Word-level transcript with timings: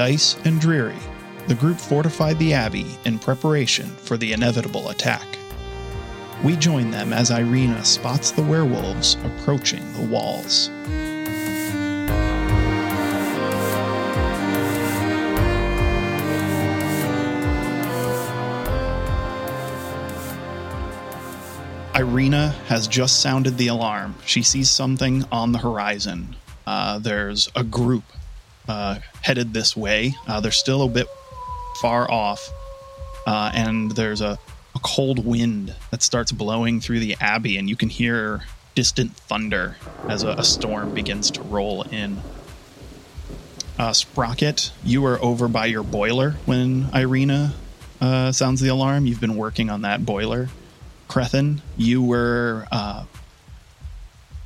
Dice 0.00 0.34
and 0.46 0.58
Dreary, 0.58 0.96
the 1.46 1.54
group 1.54 1.76
fortified 1.76 2.38
the 2.38 2.54
Abbey 2.54 2.86
in 3.04 3.18
preparation 3.18 3.84
for 3.84 4.16
the 4.16 4.32
inevitable 4.32 4.88
attack. 4.88 5.26
We 6.42 6.56
join 6.56 6.90
them 6.90 7.12
as 7.12 7.30
Irina 7.30 7.84
spots 7.84 8.30
the 8.30 8.40
werewolves 8.42 9.18
approaching 9.24 9.82
the 9.92 10.06
walls. 10.06 10.70
Irina 21.94 22.54
has 22.68 22.88
just 22.88 23.20
sounded 23.20 23.58
the 23.58 23.68
alarm. 23.68 24.14
She 24.24 24.42
sees 24.42 24.70
something 24.70 25.26
on 25.30 25.52
the 25.52 25.58
horizon. 25.58 26.36
Uh, 26.66 26.98
there's 26.98 27.50
a 27.54 27.62
group 27.62 28.04
uh, 28.70 29.00
headed 29.22 29.52
this 29.52 29.76
way. 29.76 30.14
Uh, 30.28 30.40
they're 30.40 30.52
still 30.52 30.82
a 30.82 30.88
bit 30.88 31.08
far 31.80 32.08
off, 32.08 32.48
uh, 33.26 33.50
and 33.52 33.90
there's 33.92 34.20
a, 34.20 34.38
a 34.76 34.78
cold 34.78 35.24
wind 35.24 35.74
that 35.90 36.02
starts 36.02 36.30
blowing 36.30 36.80
through 36.80 37.00
the 37.00 37.16
abbey, 37.20 37.56
and 37.56 37.68
you 37.68 37.74
can 37.74 37.88
hear 37.88 38.42
distant 38.76 39.12
thunder 39.16 39.76
as 40.08 40.22
a, 40.22 40.30
a 40.30 40.44
storm 40.44 40.94
begins 40.94 41.32
to 41.32 41.42
roll 41.42 41.82
in. 41.82 42.18
Uh, 43.76 43.92
Sprocket, 43.92 44.70
you 44.84 45.04
are 45.04 45.20
over 45.20 45.48
by 45.48 45.66
your 45.66 45.82
boiler 45.82 46.36
when 46.46 46.88
Irina 46.94 47.54
uh, 48.00 48.30
sounds 48.30 48.60
the 48.60 48.68
alarm. 48.68 49.06
You've 49.06 49.20
been 49.20 49.36
working 49.36 49.68
on 49.68 49.82
that 49.82 50.06
boiler. 50.06 50.48
Crethin, 51.08 51.60
you 51.76 52.02
were 52.02 52.68
uh, 52.70 53.04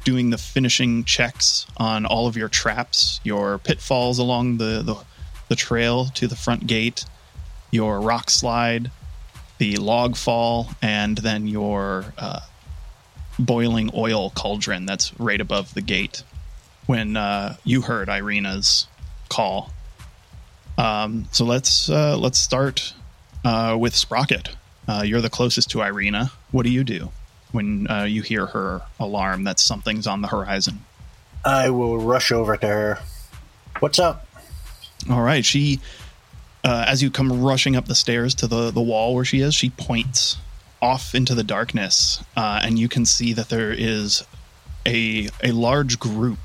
doing 0.05 0.31
the 0.31 0.39
finishing 0.39 1.05
checks 1.05 1.67
on 1.77 2.07
all 2.07 2.27
of 2.27 2.37
your 2.37 2.49
traps, 2.49 3.21
your 3.25 3.59
pitfalls 3.59 4.19
along 4.19 4.59
the, 4.59 4.83
the, 4.83 4.97
the 5.49 5.57
trail 5.57 6.07
to 6.15 6.29
the 6.29 6.37
front 6.37 6.67
gate, 6.67 7.05
your 7.71 8.01
rock 8.01 8.31
slide, 8.31 8.91
the 9.59 9.77
log 9.77 10.17
fall, 10.17 10.69
and 10.83 11.19
then 11.19 11.47
your 11.47 12.05
uh, 12.19 12.41
boiling 13.39 13.91
oil 13.95 14.31
cauldron 14.31 14.87
that's 14.87 15.19
right 15.19 15.41
above 15.41 15.75
the 15.75 15.83
gate. 15.83 16.23
When 16.87 17.17
uh, 17.17 17.57
you 17.65 17.81
heard 17.81 18.11
Irina's 18.11 18.87
call, 19.31 19.73
um, 20.77 21.27
so 21.33 21.47
let's 21.47 21.89
uh, 21.89 22.19
let's 22.19 22.39
start 22.39 22.93
uh, 23.43 23.77
with 23.81 23.95
Sprocket. 23.95 24.51
Uh, 24.87 25.03
you're 25.03 25.23
the 25.23 25.31
closest 25.31 25.71
to 25.71 25.81
Irina. 25.81 26.31
What 26.51 26.65
do 26.65 26.71
you 26.71 26.85
do 26.85 27.11
when 27.55 27.89
uh, 27.89 28.03
you 28.03 28.23
hear 28.23 28.47
her 28.47 28.83
alarm 28.99 29.45
that 29.45 29.61
something's 29.61 30.07
on 30.07 30.21
the 30.21 30.29
horizon? 30.29 30.85
I 31.45 31.71
will 31.71 31.99
rush 31.99 32.33
over 32.33 32.57
to 32.57 32.67
her. 32.67 32.99
What's 33.79 33.99
up? 33.99 34.27
All 35.09 35.23
right. 35.23 35.45
She, 35.45 35.81
uh, 36.65 36.85
as 36.89 37.03
you 37.03 37.11
come 37.11 37.43
rushing 37.43 37.77
up 37.77 37.87
the 37.87 37.95
stairs 37.95 38.35
to 38.37 38.47
the, 38.47 38.71
the 38.71 38.81
wall 38.81 39.15
where 39.15 39.25
she 39.25 39.41
is, 39.41 39.55
she 39.55 39.71
points 39.71 40.37
off 40.83 41.15
into 41.15 41.35
the 41.35 41.45
darkness, 41.45 42.23
uh, 42.37 42.61
and 42.63 42.79
you 42.79 42.89
can 42.89 43.07
see 43.07 43.33
that 43.33 43.49
there 43.49 43.73
is 43.73 44.23
a 44.87 45.29
a 45.43 45.53
large 45.53 45.99
group 45.99 46.39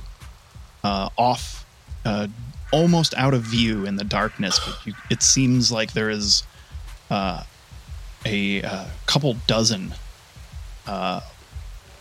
uh, 0.83 1.09
off, 1.17 1.65
uh, 2.05 2.27
almost 2.71 3.13
out 3.15 3.33
of 3.33 3.41
view 3.41 3.85
in 3.85 3.97
the 3.97 4.05
darkness. 4.05 4.59
But 4.59 4.85
you, 4.85 4.93
it 5.09 5.21
seems 5.21 5.73
like 5.73 5.91
there 5.91 6.09
is 6.09 6.43
uh, 7.09 7.43
a, 8.25 8.61
uh 8.61 8.85
couple 9.07 9.35
dozen 9.45 9.93
uh, 10.87 11.21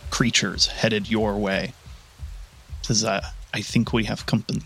creatures 0.09 0.67
headed 0.67 1.09
your 1.09 1.37
way. 1.37 1.73
Says, 2.81 3.03
uh, 3.03 3.21
I 3.53 3.61
think 3.61 3.93
we 3.93 4.05
have 4.05 4.25
company. 4.25 4.63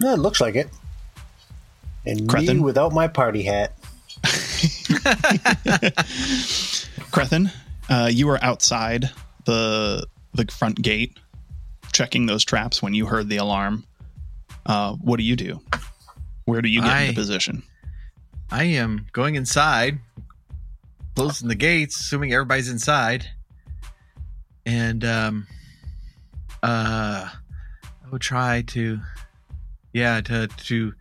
No, 0.00 0.14
it 0.14 0.18
looks 0.18 0.40
like 0.40 0.54
it. 0.54 0.68
And 2.06 2.32
me 2.32 2.58
without 2.60 2.92
my 2.92 3.08
party 3.08 3.42
hat. 3.42 3.74
Crethin, 7.10 7.50
uh, 7.88 8.08
you 8.10 8.26
were 8.26 8.42
outside 8.42 9.10
the 9.44 10.06
the 10.32 10.46
front 10.46 10.80
gate, 10.80 11.18
checking 11.92 12.26
those 12.26 12.44
traps 12.44 12.82
when 12.82 12.94
you 12.94 13.06
heard 13.06 13.28
the 13.28 13.36
alarm. 13.36 13.84
Uh, 14.64 14.94
what 14.94 15.18
do 15.18 15.22
you 15.22 15.36
do? 15.36 15.60
Where 16.44 16.62
do 16.62 16.68
you 16.68 16.80
get 16.80 16.90
I- 16.90 17.00
into 17.02 17.14
position? 17.14 17.62
I 18.52 18.64
am 18.64 19.06
going 19.12 19.36
inside, 19.36 20.00
closing 21.14 21.48
the 21.48 21.54
gates, 21.54 21.98
assuming 22.00 22.32
everybody's 22.32 22.68
inside, 22.68 23.26
and 24.66 25.04
um, 25.04 25.46
uh, 26.62 27.28
I 27.28 28.10
will 28.10 28.18
try 28.18 28.62
to, 28.68 29.00
yeah, 29.92 30.20
to 30.22 30.46
to. 30.48 30.94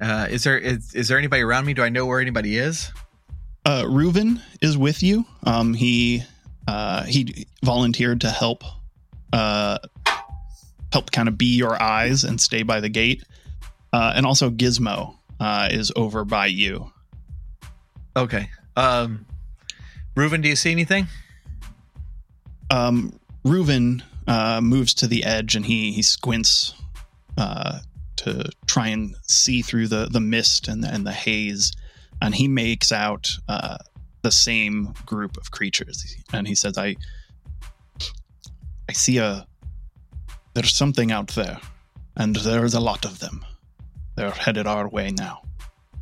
Uh, 0.00 0.28
is 0.30 0.44
there 0.44 0.58
is, 0.58 0.94
is 0.94 1.08
there 1.08 1.18
anybody 1.18 1.42
around 1.42 1.66
me? 1.66 1.74
Do 1.74 1.82
I 1.82 1.88
know 1.88 2.06
where 2.06 2.20
anybody 2.20 2.56
is? 2.56 2.92
Uh, 3.64 3.82
Reuven 3.82 4.40
is 4.60 4.78
with 4.78 5.02
you. 5.02 5.24
Um, 5.44 5.74
he 5.74 6.22
uh, 6.66 7.04
he 7.04 7.46
volunteered 7.64 8.20
to 8.22 8.30
help 8.30 8.62
uh, 9.32 9.78
help 10.92 11.10
kind 11.10 11.28
of 11.28 11.36
be 11.36 11.56
your 11.56 11.80
eyes 11.82 12.24
and 12.24 12.40
stay 12.40 12.62
by 12.62 12.80
the 12.80 12.88
gate. 12.88 13.24
Uh, 13.92 14.12
and 14.14 14.26
also 14.26 14.50
Gizmo 14.50 15.16
uh, 15.40 15.68
is 15.70 15.92
over 15.96 16.24
by 16.24 16.46
you. 16.46 16.92
Okay. 18.16 18.50
Um, 18.76 19.26
Reuven, 20.18 20.42
do 20.42 20.48
you 20.48 20.56
see 20.56 20.72
anything? 20.72 21.06
Um, 22.70 23.20
Reuven 23.44 24.02
uh, 24.26 24.60
moves 24.60 24.92
to 24.94 25.06
the 25.06 25.22
edge 25.22 25.54
and 25.54 25.64
he 25.64 25.92
he 25.92 26.02
squints 26.02 26.74
uh, 27.36 27.78
to 28.16 28.50
try 28.66 28.88
and 28.88 29.14
see 29.22 29.62
through 29.62 29.86
the 29.86 30.08
the 30.10 30.18
mist 30.18 30.66
and 30.66 30.82
the, 30.82 30.92
and 30.92 31.06
the 31.06 31.12
haze, 31.12 31.70
and 32.20 32.34
he 32.34 32.48
makes 32.48 32.90
out 32.90 33.28
uh, 33.48 33.78
the 34.22 34.32
same 34.32 34.92
group 35.06 35.36
of 35.36 35.52
creatures. 35.52 36.04
And 36.32 36.48
he 36.48 36.56
says, 36.56 36.76
"I 36.76 36.96
I 38.88 38.92
see 38.94 39.18
a 39.18 39.46
there's 40.54 40.74
something 40.74 41.12
out 41.12 41.28
there, 41.28 41.60
and 42.16 42.34
there's 42.34 42.74
a 42.74 42.80
lot 42.80 43.04
of 43.04 43.20
them. 43.20 43.44
They're 44.16 44.32
headed 44.32 44.66
our 44.66 44.88
way 44.88 45.12
now." 45.12 45.42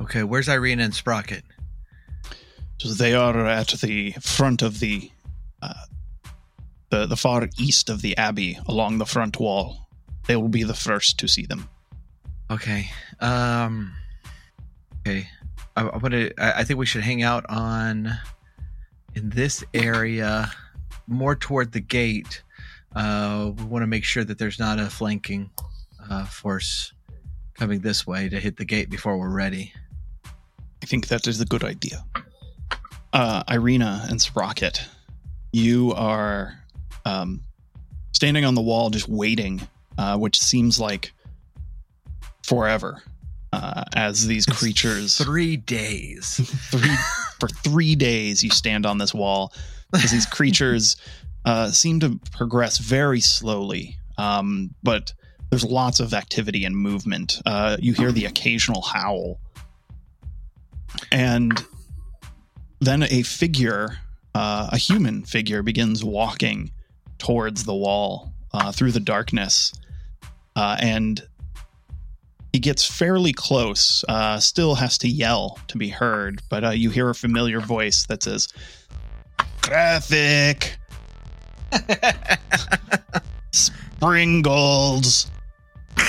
Okay. 0.01 0.23
Where's 0.23 0.49
Irene 0.49 0.81
and 0.81 0.95
Sprocket? 0.95 1.45
So 2.79 2.89
they 2.91 3.15
are 3.15 3.47
at 3.47 3.69
the 3.69 4.13
front 4.21 4.63
of 4.63 4.81
the 4.81 5.11
uh, 5.63 5.87
the 6.91 7.07
the 7.07 7.17
far 7.17 7.49
east 7.59 7.91
of 7.91 8.03
the 8.03 8.17
abbey, 8.17 8.59
along 8.67 8.99
the 8.99 9.07
front 9.07 9.41
wall. 9.41 9.89
They 10.27 10.37
will 10.37 10.49
be 10.49 10.65
the 10.65 10.75
first 10.75 11.19
to 11.21 11.29
see 11.29 11.47
them. 11.47 11.69
Okay. 12.51 12.91
Um. 13.21 13.93
Okay. 15.01 15.29
I, 15.77 15.83
I 15.83 15.97
want 15.97 16.13
to. 16.13 16.33
I 16.39 16.61
I 16.61 16.65
think 16.65 16.79
we 16.79 16.87
should 16.87 17.03
hang 17.03 17.23
out 17.23 17.45
on 17.49 18.13
in 19.15 19.31
this 19.31 19.65
area, 19.73 20.53
more 21.07 21.35
toward 21.35 21.73
the 21.73 21.81
gate. 21.81 22.43
Uh, 22.95 23.53
we 23.57 23.65
want 23.65 23.83
to 23.83 23.87
make 23.87 24.05
sure 24.05 24.25
that 24.25 24.39
there's 24.39 24.59
not 24.59 24.79
a 24.79 24.87
flanking 24.91 25.51
uh, 26.09 26.25
force 26.25 26.93
coming 27.55 27.81
this 27.81 28.07
way 28.07 28.29
to 28.29 28.39
hit 28.39 28.57
the 28.57 28.65
gate 28.65 28.91
before 28.91 29.19
we're 29.19 29.31
ready. 29.31 29.73
I 30.83 30.87
think 30.87 31.09
that 31.09 31.27
is 31.27 31.41
a 31.41 31.47
good 31.47 31.65
idea. 31.65 32.05
Uh, 33.17 33.43
Irina 33.51 34.05
and 34.11 34.21
Sprocket, 34.21 34.79
you 35.51 35.95
are 35.95 36.53
um, 37.07 37.41
standing 38.13 38.45
on 38.45 38.55
the 38.55 38.61
wall, 38.61 38.91
just 38.91 39.09
waiting, 39.09 39.67
uh, 39.97 40.19
which 40.19 40.39
seems 40.39 40.79
like 40.79 41.15
forever. 42.43 43.03
Uh, 43.55 43.85
as 43.95 44.27
these 44.27 44.45
creatures 44.45 45.17
Three 45.17 45.57
days. 45.57 46.37
three 46.71 46.95
for 47.41 47.49
three 47.49 47.95
days 47.95 48.45
you 48.45 48.51
stand 48.51 48.85
on 48.85 48.99
this 48.99 49.15
wall 49.15 49.55
as 49.95 50.11
these 50.11 50.27
creatures 50.27 50.99
uh, 51.47 51.71
seem 51.71 51.99
to 52.01 52.21
progress 52.33 52.77
very 52.77 53.21
slowly 53.21 53.97
um, 54.19 54.75
but 54.83 55.15
there's 55.49 55.65
lots 55.65 56.01
of 56.01 56.13
activity 56.13 56.67
and 56.67 56.77
movement 56.77 57.41
uh, 57.47 57.79
you 57.81 57.95
hear 57.95 58.13
the 58.13 58.27
occasional 58.27 58.83
howl 58.83 59.41
and 61.11 61.65
then 62.87 63.03
a 63.03 63.23
figure 63.23 63.99
uh, 64.35 64.69
a 64.71 64.77
human 64.77 65.23
figure 65.25 65.63
begins 65.63 66.05
walking 66.05 66.71
towards 67.19 67.65
the 67.65 67.75
wall 67.75 68.33
uh, 68.53 68.71
through 68.71 68.93
the 68.93 69.01
darkness 69.01 69.73
uh, 70.57 70.77
and 70.81 71.27
he 72.57 72.61
gets 72.61 72.87
fairly 72.87 73.35
close, 73.35 74.03
uh, 74.09 74.41
still 74.41 74.77
has 74.77 74.97
to 74.97 75.09
yell 75.09 75.59
to 75.69 75.77
be 75.77 75.91
heard, 75.91 76.41
but 76.49 76.65
uh, 76.65 76.71
you 76.71 76.89
hear 76.89 77.11
a 77.11 77.15
familiar 77.15 77.61
voice 77.61 78.07
that 78.07 78.23
says, 78.23 78.49
Graphic, 79.61 80.79
Springles. 83.53 85.31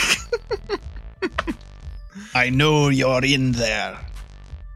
I 2.34 2.50
know 2.50 2.88
you're 2.88 3.26
in 3.26 3.52
there. 3.52 4.00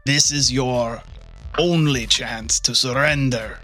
This 0.04 0.30
is 0.30 0.52
your 0.52 1.02
only 1.58 2.06
chance 2.06 2.60
to 2.60 2.74
surrender. 2.74 3.58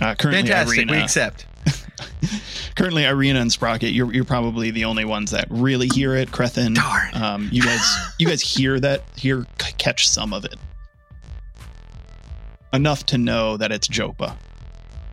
Uh, 0.00 0.14
currently, 0.14 0.42
Fantastic. 0.42 0.78
Irina, 0.78 0.92
We 0.92 0.98
accept. 0.98 1.46
currently 2.76 3.04
Irina 3.04 3.40
and 3.40 3.50
Sprocket, 3.52 3.92
you're 3.92 4.12
you're 4.12 4.24
probably 4.24 4.70
the 4.70 4.84
only 4.84 5.04
ones 5.04 5.32
that 5.32 5.46
really 5.50 5.88
hear 5.88 6.14
it. 6.14 6.30
Crethin, 6.30 6.74
Darn. 6.74 7.14
um, 7.14 7.48
you 7.50 7.62
guys 7.62 7.96
you 8.18 8.28
guys 8.28 8.40
hear 8.40 8.78
that 8.80 9.02
hear 9.16 9.44
catch 9.78 10.08
some 10.08 10.32
of 10.32 10.44
it 10.44 10.54
enough 12.72 13.04
to 13.06 13.18
know 13.18 13.56
that 13.56 13.72
it's 13.72 13.88
Jopa. 13.88 14.36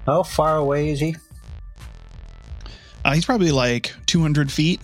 How 0.06 0.24
far 0.24 0.58
away 0.58 0.90
is 0.90 1.00
he? 1.00 1.16
Uh, 3.04 3.14
he's 3.14 3.26
probably 3.26 3.52
like 3.52 3.94
200 4.08 4.52
feet. 4.52 4.82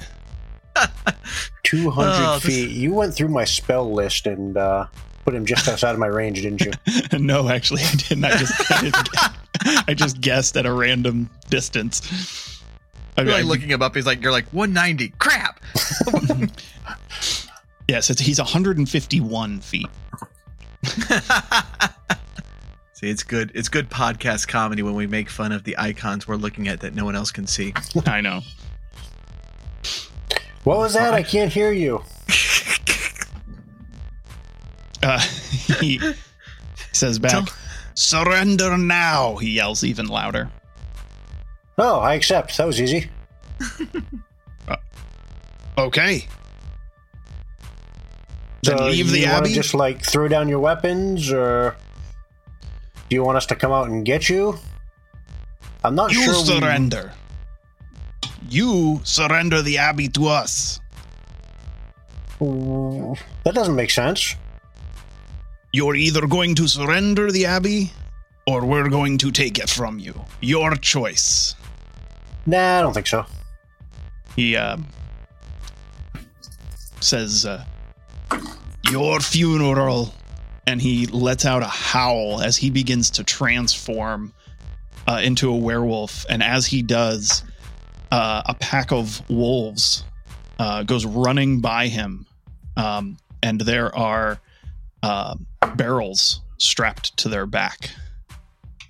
200 1.63 2.09
Oh, 2.11 2.39
this- 2.39 2.43
feet. 2.45 2.69
You 2.71 2.93
went 2.93 3.13
through 3.13 3.27
my 3.29 3.45
spell 3.45 3.91
list 3.93 4.25
and 4.25 4.55
uh, 4.57 4.85
put 5.23 5.35
him 5.35 5.45
just 5.45 5.67
outside 5.67 5.91
of 5.91 5.99
my 5.99 6.07
range, 6.07 6.41
didn't 6.41 6.61
you? 6.61 6.71
no, 7.19 7.49
actually, 7.49 7.83
I 7.83 7.95
didn't. 7.95 8.25
I 8.25 8.37
just 8.37 8.71
I, 8.71 8.81
didn't 8.81 9.09
I 9.87 9.93
just 9.93 10.21
guessed 10.21 10.57
at 10.57 10.65
a 10.65 10.73
random 10.73 11.29
distance. 11.49 12.61
I, 13.17 13.21
You're 13.23 13.33
like 13.33 13.45
looking 13.45 13.69
him 13.69 13.81
up. 13.81 13.95
He's 13.95 14.05
like, 14.05 14.21
you're 14.21 14.31
like 14.31 14.47
190. 14.51 15.09
Crap. 15.19 15.61
yes, 17.87 18.09
it's, 18.09 18.21
he's 18.21 18.39
151 18.39 19.59
feet. 19.59 19.87
See, 22.93 23.09
it's 23.09 23.23
good. 23.23 23.51
It's 23.53 23.67
good 23.69 23.89
podcast 23.89 24.47
comedy 24.47 24.81
when 24.83 24.95
we 24.95 25.07
make 25.07 25.29
fun 25.29 25.51
of 25.51 25.63
the 25.63 25.77
icons 25.77 26.27
we're 26.27 26.35
looking 26.35 26.67
at 26.67 26.81
that 26.81 26.93
no 26.93 27.03
one 27.03 27.15
else 27.15 27.31
can 27.31 27.47
see. 27.47 27.73
I 28.05 28.21
know. 28.21 28.41
What 30.63 30.77
was 30.77 30.93
that? 30.93 31.13
I 31.13 31.23
can't 31.23 31.51
hear 31.51 31.71
you. 31.71 32.03
Uh, 35.03 35.19
he 35.79 35.99
says 36.91 37.19
back, 37.19 37.31
Tell- 37.31 37.47
"Surrender 37.95 38.77
now!" 38.77 39.35
He 39.37 39.51
yells 39.51 39.83
even 39.83 40.07
louder. 40.07 40.49
Oh, 41.77 41.99
I 41.99 42.13
accept. 42.15 42.57
That 42.57 42.65
was 42.67 42.79
easy. 42.81 43.09
Okay. 45.77 46.27
Then 48.63 48.77
So 48.77 48.85
leave 48.85 49.09
the 49.09 49.25
want 49.25 49.45
abbey. 49.45 49.53
just 49.53 49.73
like 49.73 50.03
throw 50.05 50.27
down 50.27 50.47
your 50.47 50.59
weapons, 50.59 51.31
or 51.31 51.75
do 53.09 53.15
you 53.15 53.23
want 53.23 53.37
us 53.37 53.45
to 53.47 53.55
come 53.55 53.71
out 53.71 53.87
and 53.89 54.05
get 54.05 54.29
you? 54.29 54.57
I'm 55.83 55.95
not 55.95 56.11
you 56.11 56.21
sure. 56.23 56.33
we- 56.33 56.43
surrender. 56.61 57.13
You 58.49 58.99
surrender 59.03 59.61
the 59.61 59.77
abbey 59.77 60.09
to 60.09 60.27
us. 60.27 60.79
That 62.39 63.53
doesn't 63.53 63.75
make 63.75 63.89
sense. 63.91 64.35
You're 65.73 65.95
either 65.95 66.27
going 66.27 66.55
to 66.55 66.67
surrender 66.67 67.31
the 67.31 67.45
abbey, 67.45 67.91
or 68.45 68.65
we're 68.65 68.89
going 68.89 69.17
to 69.19 69.31
take 69.31 69.57
it 69.57 69.69
from 69.69 69.99
you. 69.99 70.13
Your 70.41 70.75
choice. 70.75 71.55
Nah, 72.45 72.79
I 72.79 72.81
don't 72.81 72.93
think 72.93 73.07
so. 73.07 73.25
He 74.35 74.55
uh, 74.55 74.77
says, 76.99 77.45
uh, 77.45 77.63
Your 78.89 79.19
funeral. 79.19 80.13
And 80.67 80.79
he 80.81 81.07
lets 81.07 81.45
out 81.45 81.63
a 81.63 81.67
howl 81.67 82.41
as 82.41 82.55
he 82.55 82.69
begins 82.69 83.09
to 83.11 83.23
transform 83.23 84.31
uh, 85.07 85.19
into 85.23 85.49
a 85.49 85.57
werewolf. 85.57 86.25
And 86.29 86.43
as 86.43 86.67
he 86.67 86.81
does, 86.81 87.43
uh, 88.11 88.43
a 88.45 88.53
pack 88.53 88.91
of 88.91 89.27
wolves 89.29 90.03
uh, 90.59 90.83
goes 90.83 91.05
running 91.05 91.61
by 91.61 91.87
him. 91.87 92.27
Um, 92.77 93.17
and 93.41 93.59
there 93.59 93.93
are 93.95 94.39
uh, 95.01 95.35
barrels 95.75 96.41
strapped 96.57 97.15
to 97.17 97.29
their 97.29 97.45
back. 97.45 97.89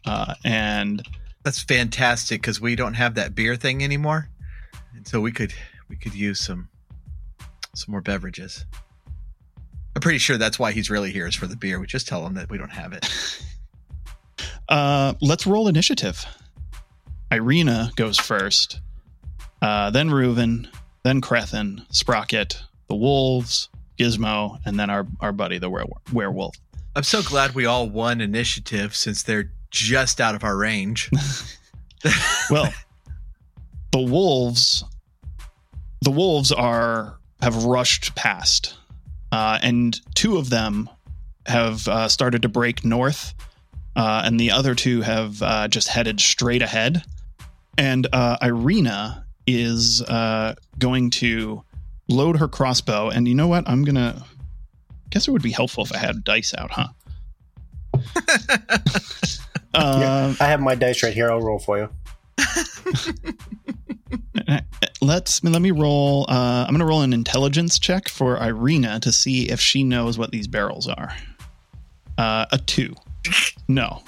Uh, 0.06 0.34
and 0.44 1.06
That's 1.44 1.62
fantastic 1.62 2.42
because 2.42 2.60
we 2.62 2.76
don't 2.76 2.94
have 2.96 3.16
that 3.16 3.36
beer 3.36 3.56
thing 3.56 3.84
anymore, 3.84 4.30
and 4.96 5.08
so 5.08 5.20
we 5.22 5.32
could 5.32 5.54
we 5.90 5.96
could 5.96 6.14
use 6.14 6.40
some 6.40 6.70
some 7.76 7.92
more 7.92 8.02
beverages. 8.02 8.66
I'm 9.96 10.02
pretty 10.02 10.20
sure 10.20 10.38
that's 10.38 10.58
why 10.58 10.72
he's 10.72 10.90
really 10.90 11.12
here 11.12 11.28
is 11.28 11.36
for 11.36 11.48
the 11.48 11.56
beer. 11.56 11.80
We 11.80 11.88
just 11.88 12.08
tell 12.08 12.26
him 12.26 12.36
that 12.36 12.50
we 12.50 12.58
don't 12.58 12.72
have 12.72 12.94
it. 12.94 13.08
Uh, 14.70 15.14
let's 15.22 15.46
roll 15.46 15.68
initiative. 15.68 16.26
Irina 17.30 17.92
goes 17.98 18.18
first, 18.18 18.80
uh, 19.62 19.90
then 19.90 20.10
Reuven, 20.10 20.70
then 21.04 21.20
Crethin, 21.20 21.86
Sprocket, 21.90 22.58
the 22.88 22.96
wolves, 22.96 23.68
Gizmo, 24.02 24.60
and 24.66 24.80
then 24.80 24.90
our, 24.90 25.06
our 25.20 25.32
buddy, 25.32 25.58
the 25.58 25.70
were- 25.70 25.86
werewolf. 26.12 26.56
I'm 26.96 27.04
so 27.04 27.22
glad 27.22 27.54
we 27.56 27.66
all 27.66 27.88
won 27.90 28.20
initiative 28.20 28.96
since 28.96 29.24
they're 29.24 29.52
just 29.70 30.20
out 30.20 30.36
of 30.36 30.44
our 30.44 30.58
range. 30.58 31.10
Well, 32.50 32.74
the 33.92 34.02
wolves, 34.02 34.84
the 36.02 36.12
wolves 36.12 36.52
are 36.52 37.20
have 37.42 37.64
rushed 37.64 38.16
past, 38.16 38.76
uh, 39.32 39.60
and 39.62 40.00
two 40.16 40.38
of 40.38 40.50
them 40.50 40.90
have 41.46 41.88
uh, 41.88 42.08
started 42.08 42.42
to 42.42 42.50
break 42.50 42.84
north, 42.84 43.34
uh, 43.96 44.24
and 44.26 44.40
the 44.40 44.52
other 44.52 44.76
two 44.76 45.02
have 45.02 45.42
uh, 45.42 45.68
just 45.68 45.88
headed 45.88 46.20
straight 46.20 46.62
ahead. 46.62 47.04
And 47.78 48.08
uh, 48.12 48.38
Irina 48.42 49.26
is 49.48 50.02
uh, 50.02 50.56
going 50.78 51.10
to 51.12 51.64
load 52.12 52.38
her 52.38 52.48
crossbow, 52.48 53.10
and 53.10 53.28
you 53.28 53.36
know 53.36 53.48
what? 53.48 53.68
I'm 53.68 53.84
gonna. 53.84 54.24
Guess 55.10 55.28
it 55.28 55.32
would 55.32 55.42
be 55.42 55.52
helpful 55.52 55.84
if 55.84 55.92
I 55.94 55.98
had 55.98 56.24
dice 56.24 56.54
out, 56.58 56.72
huh? 56.72 56.88
uh, 59.74 60.34
I 60.40 60.46
have 60.46 60.62
my 60.62 60.76
dice 60.76 61.04
right 61.04 61.14
here. 61.14 61.30
I'll 61.32 61.42
roll 61.42 61.60
for 61.60 61.80
you. 61.80 61.90
let's 65.02 65.44
let 65.44 65.62
me 65.62 65.72
roll 65.72 66.26
uh, 66.30 66.66
i'm 66.68 66.74
gonna 66.74 66.86
roll 66.86 67.02
an 67.02 67.14
intelligence 67.14 67.80
check 67.80 68.10
for 68.10 68.38
irina 68.38 69.00
to 69.00 69.12
see 69.12 69.50
if 69.50 69.60
she 69.60 69.84
knows 69.84 70.18
what 70.18 70.32
these 70.32 70.48
barrels 70.48 70.88
are 70.88 71.14
uh, 72.18 72.46
a 72.52 72.58
two 72.58 72.96
no 73.68 74.02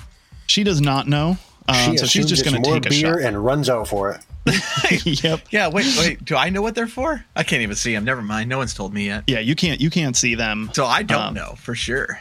she 0.48 0.64
does 0.64 0.82
not 0.82 1.08
know 1.08 1.38
um, 1.68 1.92
she 1.92 1.98
so 1.98 2.06
she's 2.06 2.26
just 2.26 2.44
gonna 2.44 2.60
more 2.60 2.76
take 2.76 2.88
a 2.88 2.90
beer 2.90 3.14
shot 3.14 3.22
and 3.22 3.44
runs 3.44 3.70
out 3.70 3.88
for 3.88 4.12
it. 4.12 4.22
yep 5.06 5.42
yeah, 5.52 5.68
wait, 5.70 5.86
wait. 5.98 6.24
Do 6.26 6.36
I 6.36 6.50
know 6.50 6.62
what 6.62 6.76
they're 6.76 6.88
for? 6.88 7.24
I 7.36 7.44
can't 7.44 7.62
even 7.62 7.76
see 7.76 7.94
them. 7.94 8.04
Never 8.04 8.22
mind. 8.22 8.50
No 8.50 8.58
one's 8.58 8.74
told 8.74 8.94
me 8.94 9.06
yet. 9.06 9.24
yeah 9.28 9.40
you 9.40 9.56
can't 9.56 9.80
you 9.80 9.90
can't 9.90 10.16
see 10.18 10.36
them 10.36 10.70
So 10.74 10.86
I 10.86 11.04
don't 11.04 11.22
Um, 11.28 11.34
know 11.34 11.56
for 11.58 11.76
sure. 11.76 12.20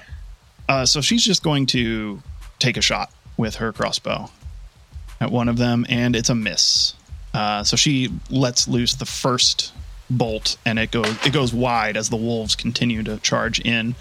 uh, 0.68 0.86
so 0.86 1.00
she's 1.00 1.24
just 1.24 1.42
going 1.42 1.66
to 1.66 2.22
take 2.58 2.76
a 2.76 2.80
shot 2.82 3.10
with 3.36 3.56
her 3.56 3.72
crossbow 3.72 4.30
at 5.20 5.30
one 5.32 5.48
of 5.48 5.56
them 5.58 5.84
and 5.88 6.14
it's 6.14 6.28
a 6.30 6.34
miss 6.34 6.94
uh, 7.34 7.64
so 7.64 7.76
she 7.76 8.08
lets 8.30 8.68
loose 8.68 8.94
the 8.94 9.06
first 9.06 9.72
bolt 10.10 10.56
and 10.66 10.78
it 10.78 10.90
goes 10.90 11.08
it 11.26 11.32
goes 11.32 11.52
wide 11.54 11.96
as 11.96 12.08
the 12.10 12.16
wolves 12.16 12.54
continue 12.54 13.02
to 13.02 13.16
charge 13.18 13.58
in 13.60 13.94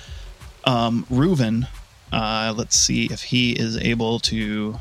um, 0.66 1.06
Reuven, 1.10 1.68
uh, 2.12 2.54
let's 2.56 2.78
see 2.78 3.06
if 3.06 3.24
he 3.24 3.54
is 3.54 3.78
able 3.78 4.20
to 4.20 4.80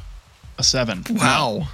a 0.58 0.62
seven 0.62 1.04
Wow. 1.08 1.68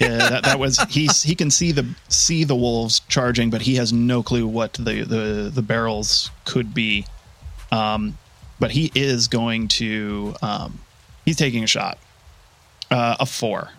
Yeah, 0.00 0.16
that, 0.18 0.44
that 0.44 0.58
was 0.58 0.78
he's 0.90 1.22
he 1.22 1.34
can 1.34 1.50
see 1.50 1.72
the 1.72 1.86
see 2.08 2.44
the 2.44 2.56
wolves 2.56 3.00
charging, 3.08 3.50
but 3.50 3.62
he 3.62 3.76
has 3.76 3.92
no 3.92 4.22
clue 4.22 4.46
what 4.46 4.74
the 4.74 5.02
the 5.04 5.50
the 5.52 5.62
barrels 5.62 6.30
could 6.44 6.72
be. 6.74 7.06
Um, 7.70 8.18
but 8.60 8.70
he 8.72 8.90
is 8.94 9.28
going 9.28 9.68
to 9.68 10.34
um, 10.42 10.78
he's 11.24 11.36
taking 11.36 11.64
a 11.64 11.66
shot. 11.66 11.98
Uh, 12.90 13.16
a 13.20 13.26
four. 13.26 13.70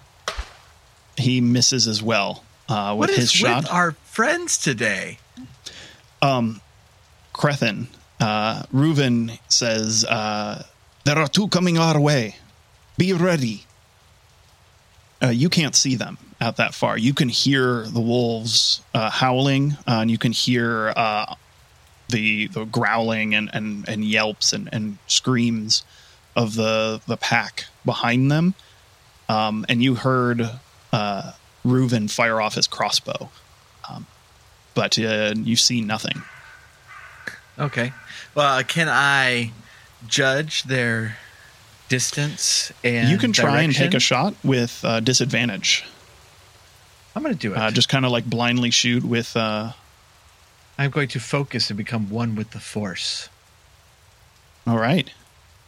He 1.18 1.40
misses 1.42 1.88
as 1.88 2.02
well 2.02 2.44
uh, 2.68 2.96
with 2.98 3.10
What 3.10 3.16
his 3.16 3.26
is 3.26 3.32
shot. 3.32 3.64
with 3.64 3.72
our 3.72 3.92
friends 4.06 4.58
today? 4.58 5.20
um, 6.22 6.60
Crethin, 7.34 7.88
uh, 8.20 8.64
Reuven 8.74 9.38
says, 9.50 10.04
uh, 10.06 10.64
There 11.06 11.18
are 11.18 11.28
two 11.28 11.48
coming 11.50 11.78
our 11.78 12.00
way. 12.00 12.38
Be 12.98 13.14
ready. 13.14 13.66
Uh, 15.24 15.30
you 15.30 15.50
can't 15.50 15.75
see 15.75 15.96
them 15.96 16.18
out 16.42 16.58
that 16.58 16.74
far. 16.74 16.98
You 16.98 17.13
can 17.13 17.30
hear 17.30 17.84
the 17.84 18.01
wolves 18.01 18.82
uh, 18.94 19.10
howling, 19.10 19.77
uh, 19.88 20.01
and 20.01 20.12
you 20.12 20.18
can 20.18 20.34
hear 20.34 20.92
uh, 20.96 21.36
the 22.10 22.48
the 22.48 22.65
growling 22.65 23.34
and, 23.34 23.50
and, 23.53 23.88
and 23.88 24.03
yelps 24.03 24.51
and, 24.51 24.70
and 24.74 24.98
screams 25.08 25.84
of 26.36 26.56
the 26.56 27.01
the 27.08 27.18
pack 27.18 27.65
behind 27.86 28.30
them. 28.30 28.53
Um, 29.30 29.65
and 29.70 29.82
you 29.82 29.96
heard 29.96 30.50
uh, 30.92 31.32
Reuven 31.65 32.12
fire 32.12 32.42
off 32.42 32.56
his 32.56 32.68
crossbow, 32.68 33.30
um, 33.89 34.06
but 34.75 35.00
uh, 35.00 35.34
you 35.38 35.56
see 35.56 35.80
nothing. 35.82 36.22
Okay. 37.58 37.94
Well, 38.36 38.58
uh, 38.58 38.63
can 38.63 38.89
I 38.89 39.51
judge 40.08 40.63
their 40.63 41.18
distance 41.94 42.72
and 42.84 43.10
you 43.10 43.18
can 43.18 43.32
try 43.34 43.62
and 43.62 43.74
take 43.76 43.94
a 43.94 44.00
shot 44.00 44.34
with 44.44 44.84
uh, 44.84 45.00
disadvantage. 45.00 45.84
I'm 47.16 47.22
going 47.24 47.36
to 47.36 47.40
do 47.40 47.54
it. 47.54 47.58
Uh, 47.58 47.70
just 47.72 47.90
kind 47.90 48.06
of 48.06 48.12
like 48.12 48.26
blindly 48.26 48.72
shoot 48.72 49.04
with. 49.04 49.36
Uh, 49.38 49.72
I'm 50.78 50.90
going 50.90 51.08
to 51.10 51.20
focus 51.20 51.70
and 51.70 51.78
become 51.78 52.10
one 52.10 52.36
with 52.36 52.50
the 52.52 52.60
force. 52.60 53.30
all 54.66 54.78
right, 54.80 55.10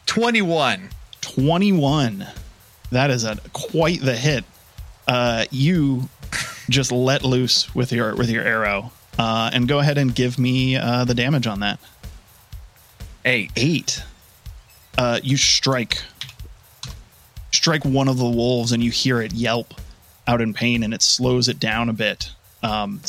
21. 0.06 0.90
twenty-one. 1.20 2.26
That 2.90 3.10
is 3.10 3.24
a 3.24 3.36
quite 3.52 4.00
the 4.02 4.16
hit. 4.16 4.44
uh, 5.06 5.44
you 5.50 6.08
just 6.68 6.90
let 6.90 7.22
loose 7.24 7.72
with 7.74 7.92
your 7.92 8.14
with 8.16 8.28
your 8.30 8.42
arrow, 8.44 8.90
uh, 9.18 9.50
and 9.52 9.68
go 9.68 9.78
ahead 9.78 9.98
and 9.98 10.12
give 10.14 10.38
me 10.38 10.74
uh, 10.76 11.04
the 11.04 11.14
damage 11.14 11.46
on 11.46 11.60
that. 11.60 11.78
Eight. 13.24 13.50
Eight. 13.56 14.02
Uh, 14.98 15.20
you 15.22 15.36
strike 15.36 16.02
strike 17.56 17.84
one 17.84 18.08
of 18.08 18.18
the 18.18 18.28
wolves, 18.28 18.72
and 18.72 18.82
you 18.82 18.90
hear 18.90 19.20
it 19.20 19.32
yelp 19.32 19.74
out 20.28 20.40
in 20.40 20.52
pain, 20.54 20.82
and 20.82 20.92
it 20.94 21.02
slows 21.02 21.48
it 21.48 21.58
down 21.58 21.88
a 21.88 21.92
bit. 21.92 22.30
Um, 22.62 23.00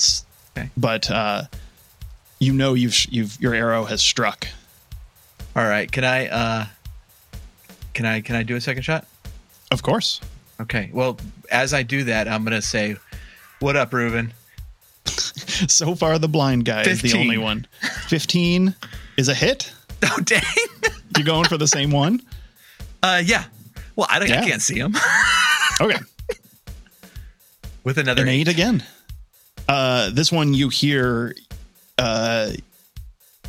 Okay. 0.57 0.69
But 0.75 1.11
uh, 1.11 1.43
you 2.39 2.51
know 2.51 2.73
you've 2.73 2.95
you've 3.11 3.39
your 3.39 3.53
arrow 3.53 3.85
has 3.85 4.01
struck. 4.01 4.47
All 5.55 5.63
right. 5.67 5.91
Can 5.91 6.03
I? 6.03 6.27
uh 6.29 6.65
Can 7.93 8.07
I? 8.07 8.21
Can 8.21 8.35
I 8.35 8.41
do 8.41 8.55
a 8.55 8.61
second 8.61 8.81
shot? 8.81 9.05
Of 9.69 9.83
course. 9.83 10.19
Okay. 10.59 10.89
Well, 10.91 11.19
as 11.51 11.75
I 11.75 11.83
do 11.83 12.05
that, 12.05 12.27
I'm 12.27 12.43
gonna 12.43 12.63
say, 12.63 12.95
"What 13.59 13.75
up, 13.75 13.93
Reuben?" 13.93 14.33
So 15.67 15.95
far, 15.95 16.17
the 16.19 16.27
blind 16.27 16.65
guy 16.65 16.81
is 16.83 17.01
the 17.01 17.13
only 17.17 17.37
one. 17.37 17.67
Fifteen 18.07 18.73
is 19.17 19.29
a 19.29 19.33
hit. 19.35 19.71
Oh, 20.03 20.19
dang. 20.23 20.43
You 21.17 21.23
going 21.23 21.45
for 21.45 21.57
the 21.57 21.67
same 21.67 21.89
one? 21.91 22.21
uh, 23.01 23.21
yeah. 23.25 23.45
Well, 23.97 24.07
I, 24.09 24.19
don't, 24.19 24.29
Yeah. 24.29 24.41
I 24.41 24.45
can't 24.47 24.61
see 24.61 24.79
him 24.79 24.95
Okay. 25.81 25.97
with 27.83 27.97
another 27.97 28.21
An 28.21 28.29
eight. 28.29 28.47
eight 28.47 28.53
again. 28.53 28.83
Uh, 29.67 30.09
this 30.11 30.31
one 30.31 30.53
you 30.53 30.69
hear, 30.69 31.35
uh, 31.97 32.51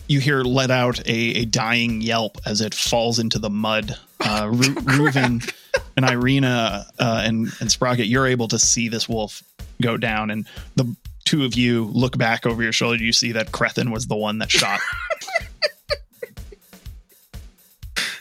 you 0.09 0.19
hear 0.21 0.43
let 0.43 0.71
out 0.73 0.99
a, 1.07 1.13
a 1.13 1.45
dying 1.45 2.01
yelp 2.01 2.39
as 2.47 2.61
it 2.61 2.75
falls 2.75 3.19
into 3.21 3.39
the 3.39 3.51
mud. 3.51 3.97
Uh, 4.21 4.49
Ru- 4.51 4.75
Reuven 4.75 5.49
and 5.97 6.05
Irina 6.11 6.87
uh, 6.99 7.23
and 7.25 7.53
and 7.61 7.71
Sprocket, 7.71 8.07
you're 8.07 8.27
able 8.27 8.49
to 8.49 8.59
see 8.59 8.89
this 8.89 9.09
wolf 9.09 9.45
go 9.81 9.97
down, 9.97 10.31
and 10.31 10.45
the 10.75 10.93
two 11.25 11.45
of 11.45 11.55
you 11.55 11.85
look 11.93 12.19
back 12.19 12.47
over 12.47 12.63
your 12.63 12.73
shoulder. 12.73 13.01
You 13.05 13.13
see 13.13 13.31
that 13.33 13.53
Crethin 13.53 13.91
was 13.93 14.07
the 14.09 14.17
one 14.17 14.39
that 14.39 14.51
shot. 14.51 14.81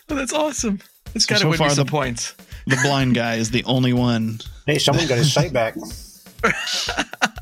Oh, 0.10 0.16
that's 0.16 0.32
awesome. 0.32 0.80
It's 1.18 1.26
So- 1.26 1.30
got 1.34 1.36
to 1.40 1.42
so 1.44 1.50
win 1.50 1.58
far 1.58 1.68
me 1.70 1.74
some 1.76 1.86
the- 1.86 1.92
points. 1.92 2.34
the 2.68 2.78
blind 2.84 3.16
guy 3.16 3.36
is 3.36 3.52
the 3.52 3.64
only 3.66 3.92
one. 3.94 4.40
Hey, 4.66 4.78
someone 4.80 5.08
got 5.08 5.18
his 5.18 5.34
sight 5.34 5.52
back. 5.52 5.76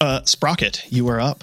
Uh, 0.00 0.20
Sprocket, 0.24 0.84
you 0.90 1.08
are 1.08 1.20
up. 1.20 1.42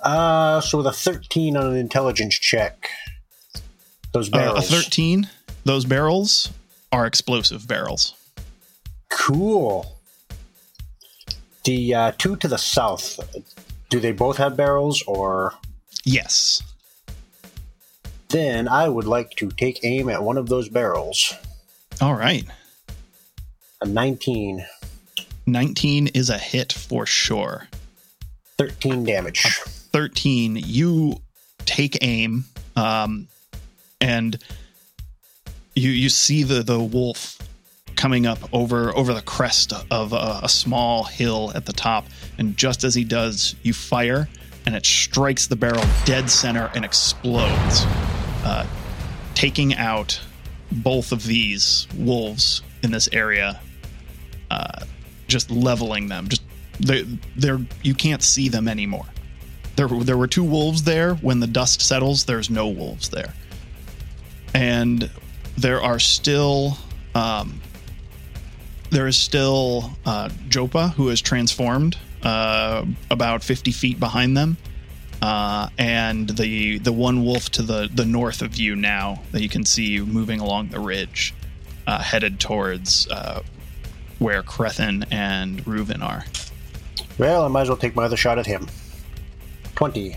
Uh, 0.00 0.60
so 0.60 0.78
with 0.78 0.86
a 0.88 0.92
13 0.92 1.56
on 1.56 1.66
an 1.68 1.76
intelligence 1.76 2.34
check, 2.34 2.88
those 4.12 4.32
Uh, 4.32 4.54
a 4.56 4.60
13. 4.62 5.30
Those 5.64 5.84
barrels 5.84 6.50
are 6.90 7.06
explosive 7.06 7.68
barrels. 7.68 8.14
Cool. 9.10 9.96
The 11.62 11.94
uh, 11.94 12.12
two 12.18 12.34
to 12.36 12.48
the 12.48 12.58
south, 12.58 13.20
do 13.90 14.00
they 14.00 14.10
both 14.12 14.36
have 14.38 14.56
barrels, 14.56 15.02
or 15.06 15.54
Yes. 16.04 16.62
Then 18.34 18.66
I 18.66 18.88
would 18.88 19.06
like 19.06 19.30
to 19.36 19.48
take 19.48 19.84
aim 19.84 20.08
at 20.08 20.22
one 20.22 20.36
of 20.36 20.48
those 20.48 20.68
barrels. 20.68 21.34
All 22.00 22.14
right. 22.14 22.44
A 23.80 23.86
19, 23.86 24.66
19 25.46 26.08
is 26.08 26.30
a 26.30 26.38
hit 26.38 26.72
for 26.72 27.06
sure. 27.06 27.68
13 28.58 29.04
damage. 29.04 29.44
13, 29.44 30.56
you 30.56 31.20
take 31.64 31.98
aim 32.02 32.44
um, 32.74 33.28
and 34.00 34.36
you 35.76 35.90
you 35.90 36.08
see 36.08 36.42
the, 36.42 36.62
the 36.62 36.80
wolf 36.80 37.38
coming 37.96 38.26
up 38.26 38.38
over 38.52 38.94
over 38.96 39.14
the 39.14 39.22
crest 39.22 39.72
of 39.90 40.12
a, 40.12 40.40
a 40.42 40.48
small 40.48 41.04
hill 41.04 41.52
at 41.54 41.66
the 41.66 41.72
top 41.72 42.04
and 42.38 42.56
just 42.56 42.84
as 42.84 42.94
he 42.94 43.04
does 43.04 43.54
you 43.62 43.72
fire 43.72 44.28
and 44.66 44.74
it 44.74 44.84
strikes 44.84 45.46
the 45.46 45.56
barrel 45.56 45.84
dead 46.04 46.28
center 46.28 46.70
and 46.74 46.84
explodes 46.84 47.86
uh, 48.44 48.66
taking 49.34 49.74
out 49.74 50.20
both 50.70 51.12
of 51.12 51.24
these 51.24 51.86
wolves 51.96 52.62
in 52.82 52.90
this 52.90 53.08
area 53.12 53.60
uh, 54.50 54.84
just 55.28 55.50
leveling 55.50 56.08
them 56.08 56.28
just 56.28 56.42
they, 56.80 57.02
they're 57.36 57.60
you 57.82 57.94
can't 57.94 58.22
see 58.22 58.48
them 58.48 58.68
anymore 58.68 59.06
there, 59.76 59.88
there 59.88 60.16
were 60.16 60.26
two 60.26 60.44
wolves 60.44 60.84
there. 60.84 61.14
When 61.16 61.40
the 61.40 61.46
dust 61.46 61.82
settles, 61.82 62.24
there's 62.24 62.50
no 62.50 62.68
wolves 62.68 63.08
there. 63.08 63.34
And 64.54 65.10
there 65.56 65.82
are 65.82 65.98
still, 65.98 66.78
um, 67.14 67.60
there 68.90 69.06
is 69.06 69.16
still 69.16 69.90
uh, 70.06 70.28
Jopa, 70.48 70.88
who 70.94 71.08
is 71.08 71.20
transformed 71.20 71.96
uh, 72.22 72.84
about 73.10 73.42
50 73.42 73.72
feet 73.72 73.98
behind 73.98 74.36
them. 74.36 74.56
Uh, 75.22 75.68
and 75.78 76.28
the 76.30 76.78
the 76.78 76.92
one 76.92 77.24
wolf 77.24 77.48
to 77.50 77.62
the, 77.62 77.88
the 77.92 78.04
north 78.04 78.42
of 78.42 78.56
you 78.56 78.76
now 78.76 79.22
that 79.32 79.40
you 79.40 79.48
can 79.48 79.64
see 79.64 80.00
moving 80.00 80.40
along 80.40 80.68
the 80.68 80.80
ridge, 80.80 81.34
uh, 81.86 81.98
headed 81.98 82.38
towards 82.40 83.08
uh, 83.08 83.42
where 84.18 84.42
Crethin 84.42 85.04
and 85.10 85.64
Reuven 85.64 86.02
are. 86.02 86.24
Well, 87.18 87.44
I 87.44 87.48
might 87.48 87.62
as 87.62 87.68
well 87.68 87.78
take 87.78 87.94
my 87.94 88.04
other 88.04 88.16
shot 88.16 88.38
at 88.38 88.46
him. 88.46 88.66
20. 89.76 90.16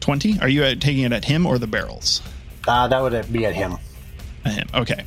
20? 0.00 0.40
Are 0.40 0.48
you 0.48 0.64
uh, 0.64 0.74
taking 0.74 1.04
it 1.04 1.12
at 1.12 1.24
him 1.24 1.46
or 1.46 1.58
the 1.58 1.66
barrels? 1.66 2.22
Uh, 2.66 2.88
that 2.88 3.00
would 3.02 3.32
be 3.32 3.46
at 3.46 3.54
him 3.54 3.76
At 4.44 4.52
him. 4.52 4.68
Okay. 4.74 5.04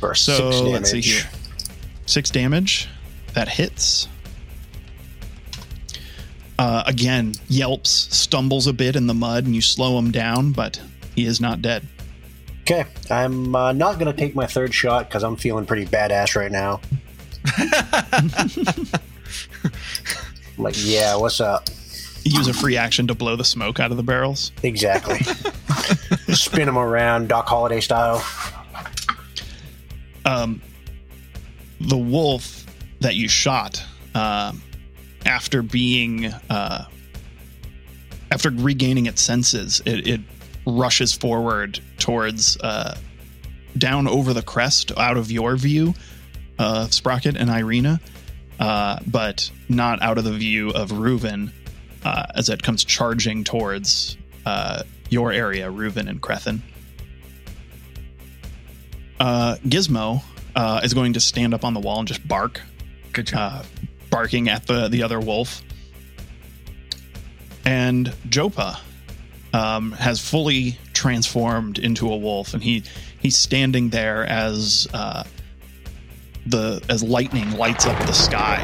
for 0.00 0.14
So 0.14 0.50
six 0.50 0.62
let's 0.62 0.90
see 0.90 1.00
here. 1.00 1.22
Six 2.06 2.30
damage. 2.30 2.88
That 3.34 3.48
hits. 3.48 4.08
Uh, 6.62 6.84
again, 6.86 7.34
yelps, 7.48 7.90
stumbles 7.90 8.68
a 8.68 8.72
bit 8.72 8.94
in 8.94 9.08
the 9.08 9.14
mud, 9.14 9.46
and 9.46 9.54
you 9.56 9.60
slow 9.60 9.98
him 9.98 10.12
down, 10.12 10.52
but 10.52 10.80
he 11.16 11.26
is 11.26 11.40
not 11.40 11.60
dead. 11.60 11.84
Okay, 12.60 12.84
I'm 13.10 13.56
uh, 13.56 13.72
not 13.72 13.98
going 13.98 14.06
to 14.06 14.16
take 14.16 14.36
my 14.36 14.46
third 14.46 14.72
shot 14.72 15.08
because 15.08 15.24
I'm 15.24 15.34
feeling 15.34 15.66
pretty 15.66 15.86
badass 15.86 16.36
right 16.36 16.52
now. 16.52 16.80
Like, 20.58 20.74
yeah, 20.78 21.16
what's 21.16 21.40
up? 21.40 21.68
You 22.24 22.38
use 22.38 22.46
a 22.46 22.54
free 22.54 22.76
action 22.76 23.06
to 23.08 23.14
blow 23.14 23.36
the 23.36 23.44
smoke 23.44 23.80
out 23.80 23.90
of 23.90 23.96
the 23.96 24.02
barrels. 24.02 24.52
Exactly. 24.62 25.18
Spin 26.34 26.68
him 26.68 26.78
around, 26.78 27.28
Doc 27.28 27.48
Holliday 27.48 27.80
style. 27.80 28.24
Um, 30.24 30.62
the 31.80 31.96
wolf 31.96 32.64
that 33.00 33.16
you 33.16 33.28
shot, 33.28 33.82
um, 34.14 34.62
after 35.26 35.62
being, 35.62 36.26
uh, 36.26 36.84
after 38.30 38.50
regaining 38.50 39.06
its 39.06 39.20
senses, 39.20 39.82
it, 39.84 40.06
it 40.06 40.20
rushes 40.66 41.12
forward 41.12 41.80
towards, 41.98 42.56
uh, 42.58 42.96
down 43.76 44.06
over 44.06 44.32
the 44.32 44.42
crest, 44.42 44.92
out 44.96 45.16
of 45.16 45.30
your 45.30 45.56
view, 45.56 45.94
uh, 46.58 46.86
Sprocket 46.88 47.36
and 47.36 47.50
Irina, 47.50 48.00
uh, 48.60 48.98
but 49.06 49.50
not 49.68 50.02
out 50.02 50.18
of 50.18 50.24
the 50.24 50.32
view 50.32 50.70
of 50.70 50.90
Reuven, 50.90 51.52
uh, 52.04 52.26
as 52.34 52.48
it 52.48 52.62
comes 52.62 52.84
charging 52.84 53.44
towards 53.44 54.16
uh, 54.46 54.82
your 55.08 55.32
area, 55.32 55.70
Reuven 55.70 56.08
and 56.08 56.20
Crethin. 56.20 56.62
Uh, 59.20 59.56
Gizmo 59.64 60.22
uh, 60.56 60.80
is 60.82 60.94
going 60.94 61.12
to 61.12 61.20
stand 61.20 61.54
up 61.54 61.64
on 61.64 61.74
the 61.74 61.80
wall 61.80 62.00
and 62.00 62.08
just 62.08 62.26
bark, 62.26 62.60
Good 63.12 63.26
job. 63.26 63.66
Barking 64.12 64.48
at 64.48 64.66
the 64.68 64.86
the 64.88 65.02
other 65.02 65.18
wolf. 65.18 65.62
And 67.64 68.12
Jopa 68.28 68.78
um, 69.52 69.92
has 69.92 70.20
fully 70.20 70.78
transformed 70.92 71.78
into 71.78 72.12
a 72.12 72.16
wolf, 72.16 72.54
and 72.54 72.62
he 72.62 72.84
he's 73.20 73.36
standing 73.36 73.88
there 73.88 74.24
as 74.24 74.86
uh, 74.94 75.24
the 76.46 76.82
as 76.88 77.02
lightning 77.02 77.50
lights 77.52 77.86
up 77.86 77.98
the 78.06 78.12
sky, 78.12 78.58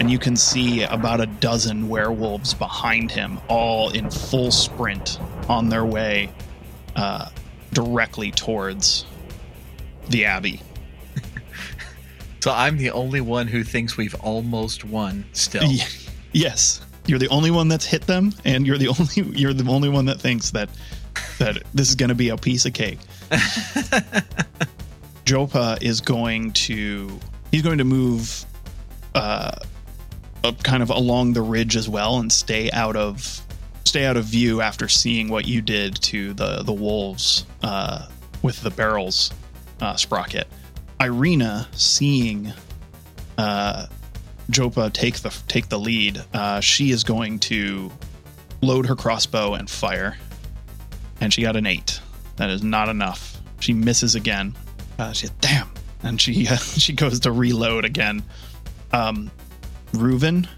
and 0.00 0.10
you 0.10 0.18
can 0.18 0.36
see 0.36 0.82
about 0.82 1.20
a 1.20 1.26
dozen 1.26 1.88
werewolves 1.88 2.52
behind 2.52 3.10
him, 3.10 3.38
all 3.48 3.90
in 3.90 4.10
full 4.10 4.50
sprint 4.50 5.18
on 5.48 5.68
their 5.68 5.84
way 5.84 6.30
uh, 6.96 7.28
directly 7.72 8.30
towards 8.30 9.06
the 10.08 10.24
abbey. 10.24 10.60
So 12.48 12.54
I'm 12.54 12.78
the 12.78 12.92
only 12.92 13.20
one 13.20 13.46
who 13.46 13.62
thinks 13.62 13.98
we've 13.98 14.14
almost 14.14 14.82
won 14.82 15.26
still. 15.34 15.70
Yes, 16.32 16.80
you're 17.06 17.18
the 17.18 17.28
only 17.28 17.50
one 17.50 17.68
that's 17.68 17.84
hit 17.84 18.06
them, 18.06 18.32
and 18.42 18.66
you're 18.66 18.78
the 18.78 18.88
only 18.98 19.38
you're 19.38 19.52
the 19.52 19.70
only 19.70 19.90
one 19.90 20.06
that 20.06 20.18
thinks 20.18 20.50
that 20.52 20.70
that 21.38 21.62
this 21.74 21.90
is 21.90 21.94
going 21.94 22.08
to 22.08 22.14
be 22.14 22.30
a 22.30 22.38
piece 22.38 22.64
of 22.64 22.72
cake. 22.72 23.00
Jopa 25.26 25.76
is 25.82 26.00
going 26.00 26.52
to 26.52 27.20
he's 27.50 27.60
going 27.60 27.76
to 27.76 27.84
move 27.84 28.46
uh, 29.14 29.58
up 30.42 30.62
kind 30.62 30.82
of 30.82 30.88
along 30.88 31.34
the 31.34 31.42
ridge 31.42 31.76
as 31.76 31.86
well 31.86 32.18
and 32.18 32.32
stay 32.32 32.70
out 32.70 32.96
of 32.96 33.42
stay 33.84 34.06
out 34.06 34.16
of 34.16 34.24
view 34.24 34.62
after 34.62 34.88
seeing 34.88 35.28
what 35.28 35.46
you 35.46 35.60
did 35.60 35.96
to 35.96 36.32
the 36.32 36.62
the 36.62 36.72
wolves 36.72 37.44
uh, 37.62 38.06
with 38.40 38.62
the 38.62 38.70
barrels 38.70 39.32
uh, 39.82 39.96
sprocket. 39.96 40.48
Irina, 41.00 41.68
seeing 41.72 42.52
uh, 43.36 43.86
Jopa 44.50 44.90
take 44.92 45.18
the 45.20 45.30
take 45.46 45.68
the 45.68 45.78
lead, 45.78 46.22
uh, 46.32 46.60
she 46.60 46.90
is 46.90 47.04
going 47.04 47.38
to 47.40 47.90
load 48.60 48.86
her 48.86 48.96
crossbow 48.96 49.54
and 49.54 49.68
fire. 49.68 50.16
And 51.20 51.32
she 51.32 51.42
got 51.42 51.56
an 51.56 51.66
eight. 51.66 52.00
That 52.36 52.50
is 52.50 52.62
not 52.62 52.88
enough. 52.88 53.40
She 53.60 53.72
misses 53.72 54.14
again. 54.14 54.54
Uh, 54.98 55.12
she 55.12 55.28
damn, 55.40 55.68
and 56.02 56.20
she 56.20 56.46
uh, 56.50 56.56
she 56.56 56.92
goes 56.92 57.20
to 57.20 57.32
reload 57.32 57.84
again. 57.84 58.22
Um, 58.92 59.30
Reuven, 59.92 60.48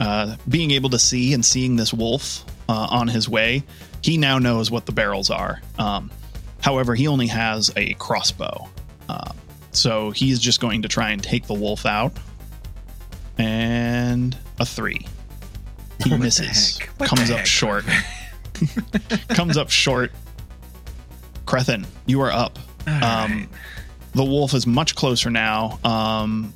uh, 0.00 0.36
being 0.48 0.70
able 0.72 0.90
to 0.90 0.98
see 0.98 1.34
and 1.34 1.44
seeing 1.44 1.76
this 1.76 1.92
wolf 1.92 2.44
uh, 2.68 2.88
on 2.90 3.08
his 3.08 3.28
way, 3.28 3.64
he 4.02 4.18
now 4.18 4.38
knows 4.38 4.70
what 4.70 4.86
the 4.86 4.92
barrels 4.92 5.30
are. 5.30 5.60
Um, 5.78 6.10
however, 6.60 6.94
he 6.94 7.06
only 7.08 7.26
has 7.28 7.72
a 7.76 7.94
crossbow, 7.94 8.68
uh, 9.08 9.32
so 9.72 10.10
he's 10.10 10.38
just 10.40 10.60
going 10.60 10.82
to 10.82 10.88
try 10.88 11.10
and 11.10 11.22
take 11.22 11.46
the 11.46 11.54
wolf 11.54 11.86
out. 11.86 12.12
And 13.38 14.36
a 14.58 14.64
three. 14.64 15.06
He 16.04 16.10
What 16.10 16.20
misses. 16.20 16.78
Comes 17.00 17.30
up 17.30 17.44
short. 17.46 17.84
Comes 19.28 19.56
up 19.56 19.70
short. 19.70 20.12
Crethin, 21.44 21.86
you 22.06 22.20
are 22.22 22.32
up. 22.32 22.58
Um, 22.86 22.92
right. 23.02 23.48
The 24.12 24.24
wolf 24.24 24.54
is 24.54 24.66
much 24.66 24.94
closer 24.94 25.30
now. 25.30 25.78
Um, 25.84 26.54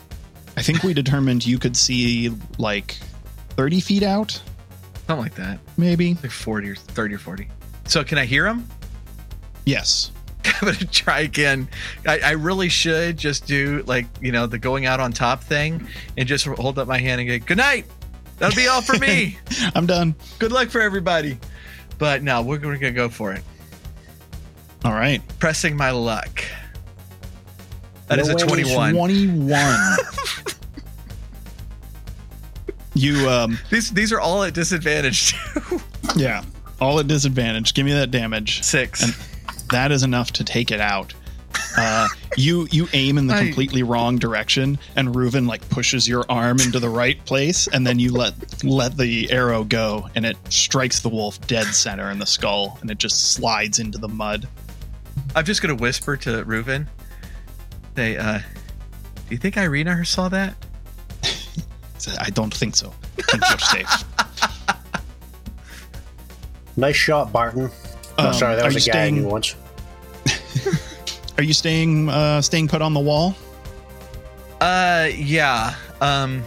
I 0.57 0.63
think 0.63 0.83
we 0.83 0.95
determined 0.95 1.45
you 1.47 1.59
could 1.59 1.77
see 1.77 2.31
like 2.59 2.97
30 3.51 3.81
feet 3.81 4.03
out, 4.03 4.41
Something 5.07 5.19
like 5.25 5.35
that. 5.37 5.59
maybe. 5.77 6.15
Like 6.23 6.31
40 6.31 6.71
or 6.71 6.75
30 6.77 7.15
or 7.15 7.19
40. 7.19 7.49
So 7.87 8.03
can 8.05 8.17
I 8.19 8.25
hear 8.25 8.47
him? 8.47 8.67
Yes. 9.67 10.11
I'm 10.45 10.53
gonna 10.61 10.75
try 10.87 11.21
again. 11.21 11.69
I, 12.07 12.21
I 12.21 12.31
really 12.33 12.69
should 12.69 13.17
just 13.17 13.47
do 13.47 13.83
like 13.87 14.07
you 14.21 14.33
know 14.33 14.47
the 14.47 14.59
going 14.59 14.87
out 14.87 15.01
on 15.01 15.13
top 15.13 15.43
thing 15.43 15.87
and 16.17 16.29
just 16.29 16.47
hold 16.47 16.79
up 16.79 16.89
my 16.89 16.99
hand 16.99 17.21
and 17.21 17.29
go 17.29 17.39
good 17.39 17.59
night. 17.59 17.87
That'll 18.39 18.57
be 18.57 18.69
all 18.69 18.83
for 18.83 18.99
me. 18.99 19.39
I'm 19.75 19.87
done. 19.87 20.15
Good 20.39 20.53
luck 20.53 20.69
for 20.71 20.81
everybody. 20.81 21.39
But 21.99 22.23
no, 22.23 22.43
we're, 22.43 22.61
we're 22.61 22.79
gonna 22.79 22.93
go 22.93 23.09
for 23.09 23.33
it. 23.33 23.43
All 24.85 24.93
right. 24.93 25.23
Pressing 25.39 25.77
my 25.77 25.91
luck. 25.91 26.43
That 28.09 28.17
No 28.17 28.23
is 28.23 28.29
a 28.31 28.35
21. 28.35 28.95
21. 28.95 29.75
you, 32.95 33.29
um, 33.29 33.59
These 33.71 33.93
these 33.93 34.13
are 34.13 34.21
all 34.21 34.43
at 34.43 34.55
disadvantage 34.55 35.33
too. 35.35 35.81
yeah, 36.17 36.43
all 36.81 36.99
at 36.99 37.07
disadvantage. 37.07 37.75
Give 37.75 37.87
me 37.87 37.93
that 37.93 38.11
damage. 38.11 38.63
Six. 38.65 39.03
And 39.03 39.15
that 39.71 39.93
is 39.93 40.03
enough 40.03 40.33
to 40.33 40.45
take 40.45 40.71
it 40.71 40.81
out. 40.81 41.15
Uh, 41.77 42.07
you 42.37 42.69
you 42.71 42.87
aim 42.93 43.19
in 43.19 43.27
the 43.27 43.35
I- 43.35 43.45
completely 43.45 43.83
wrong 43.83 44.19
direction, 44.19 44.79
and 44.97 45.09
Reuven 45.09 45.49
like 45.49 45.69
pushes 45.69 46.07
your 46.09 46.25
arm 46.29 46.61
into 46.61 46.79
the 46.79 46.89
right 46.89 47.23
place, 47.25 47.67
and 47.69 47.87
then 47.87 47.99
you 47.99 48.13
let 48.13 48.63
let 48.65 48.97
the 48.97 49.31
arrow 49.33 49.65
go, 49.65 50.09
and 50.15 50.25
it 50.25 50.37
strikes 50.49 51.01
the 51.01 51.09
wolf 51.09 51.41
dead 51.49 51.67
center 51.67 52.11
in 52.11 52.19
the 52.19 52.27
skull, 52.27 52.79
and 52.81 52.91
it 52.91 52.99
just 52.99 53.33
slides 53.33 53.79
into 53.81 53.99
the 53.99 54.09
mud. 54.09 54.49
I'm 55.35 55.45
just 55.45 55.61
gonna 55.63 55.75
whisper 55.75 56.17
to 56.19 56.45
Reuven. 56.45 56.87
Say, 57.97 58.17
uh, 58.17 58.39
do 58.39 58.43
you 59.31 59.37
think 59.39 59.57
Irina 59.57 60.05
saw 60.05 60.29
that? 60.29 60.55
I 62.21 62.31
don't 62.31 62.55
think 62.55 62.77
so. 62.77 62.93
I 63.19 63.23
think 63.23 63.49
you're 63.49 63.59
safe. 63.59 64.05
Nice 66.77 66.97
shot, 66.97 67.33
Barton. 67.33 67.71
Oh, 68.19 68.29
Um, 68.29 68.35
sorry, 68.35 68.57
that 68.57 68.65
was 68.73 68.87
a 68.87 68.91
guy 68.91 69.07
I 69.07 69.11
knew 69.11 69.27
once. 69.27 69.55
Are 71.41 71.43
you 71.43 71.55
staying 71.55 72.11
uh, 72.11 72.43
staying 72.43 72.69
put 72.69 72.83
on 72.83 72.93
the 72.93 73.01
wall? 73.01 73.35
Uh, 74.61 75.09
yeah. 75.15 75.75
Um, 76.03 76.45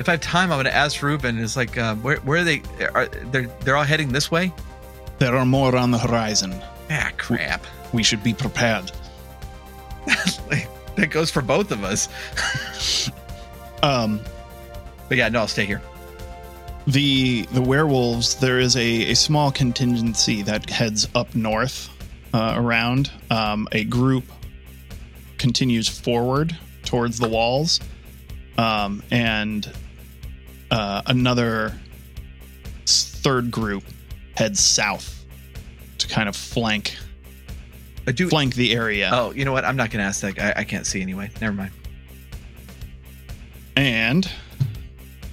if 0.00 0.08
I 0.08 0.12
have 0.12 0.20
time, 0.20 0.50
I'm 0.50 0.58
gonna 0.58 0.70
ask 0.70 1.00
Ruben. 1.00 1.38
Is 1.38 1.56
like, 1.56 1.78
uh, 1.78 1.94
where 1.94 2.16
where 2.22 2.40
are 2.40 2.44
they? 2.44 2.60
Are 2.92 3.06
they're 3.06 3.46
they're 3.60 3.76
all 3.76 3.84
heading 3.84 4.08
this 4.12 4.32
way? 4.32 4.52
There 5.20 5.36
are 5.36 5.46
more 5.46 5.76
on 5.76 5.92
the 5.92 5.98
horizon. 5.98 6.52
Ah, 6.90 7.12
crap. 7.18 7.64
We 7.92 8.02
should 8.02 8.24
be 8.24 8.34
prepared. 8.34 8.90
that 10.96 11.10
goes 11.10 11.30
for 11.30 11.40
both 11.40 11.70
of 11.70 11.84
us. 11.84 12.08
Um, 13.84 14.20
But 15.08 15.18
yeah, 15.18 15.28
no, 15.28 15.40
I'll 15.40 15.48
stay 15.48 15.66
here. 15.66 15.82
the 16.88 17.42
the 17.52 17.60
werewolves 17.62 18.34
there 18.36 18.58
is 18.58 18.74
a, 18.76 19.10
a 19.10 19.14
small 19.14 19.52
contingency 19.52 20.42
that 20.42 20.68
heads 20.70 21.08
up 21.14 21.32
north 21.36 21.88
uh, 22.32 22.54
around 22.56 23.10
um, 23.30 23.68
a 23.72 23.84
group 23.84 24.24
continues 25.38 25.88
forward 25.88 26.56
towards 26.84 27.18
the 27.18 27.28
walls 27.28 27.80
um, 28.58 29.02
and 29.10 29.70
uh, 30.70 31.02
another 31.06 31.78
third 32.86 33.50
group 33.50 33.84
heads 34.36 34.60
south 34.60 35.24
to 35.98 36.08
kind 36.08 36.28
of 36.28 36.34
flank 36.36 36.96
I 38.06 38.12
do. 38.12 38.28
flank 38.28 38.54
the 38.54 38.74
area 38.74 39.10
Oh, 39.12 39.32
you 39.32 39.44
know 39.44 39.52
what? 39.52 39.64
I'm 39.64 39.76
not 39.76 39.90
gonna 39.90 40.04
ask 40.04 40.22
that. 40.22 40.38
I, 40.40 40.60
I 40.60 40.64
can't 40.64 40.86
see 40.86 41.00
anyway. 41.02 41.30
Never 41.40 41.54
mind. 41.54 41.70
and 43.76 44.28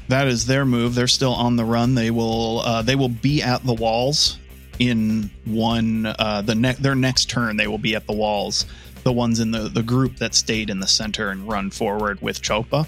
that 0.07 0.27
is 0.27 0.45
their 0.45 0.65
move. 0.65 0.95
They're 0.95 1.07
still 1.07 1.33
on 1.33 1.55
the 1.55 1.65
run. 1.65 1.95
They 1.95 2.11
will 2.11 2.59
uh, 2.61 2.81
they 2.81 2.95
will 2.95 3.09
be 3.09 3.41
at 3.41 3.63
the 3.63 3.73
walls 3.73 4.37
in 4.79 5.29
one 5.45 6.05
uh, 6.05 6.41
the 6.45 6.55
ne- 6.55 6.73
their 6.73 6.95
next 6.95 7.29
turn. 7.29 7.57
They 7.57 7.67
will 7.67 7.77
be 7.77 7.95
at 7.95 8.07
the 8.07 8.13
walls. 8.13 8.65
The 9.03 9.13
ones 9.13 9.39
in 9.39 9.51
the 9.51 9.69
the 9.69 9.83
group 9.83 10.17
that 10.17 10.33
stayed 10.33 10.69
in 10.69 10.79
the 10.79 10.87
center 10.87 11.29
and 11.29 11.47
run 11.47 11.69
forward 11.69 12.21
with 12.21 12.41
Jopa. 12.41 12.87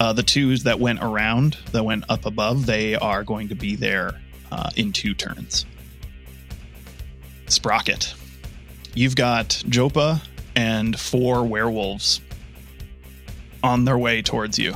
Uh, 0.00 0.12
the 0.12 0.22
twos 0.22 0.62
that 0.62 0.78
went 0.78 1.00
around 1.02 1.56
that 1.72 1.84
went 1.84 2.04
up 2.08 2.24
above. 2.24 2.66
They 2.66 2.94
are 2.94 3.24
going 3.24 3.48
to 3.48 3.54
be 3.54 3.74
there 3.74 4.20
uh, 4.52 4.70
in 4.76 4.92
two 4.92 5.14
turns. 5.14 5.66
Sprocket, 7.46 8.14
you've 8.94 9.16
got 9.16 9.62
Jopa 9.68 10.22
and 10.54 10.98
four 10.98 11.44
werewolves 11.44 12.20
on 13.62 13.84
their 13.84 13.98
way 13.98 14.22
towards 14.22 14.58
you. 14.58 14.74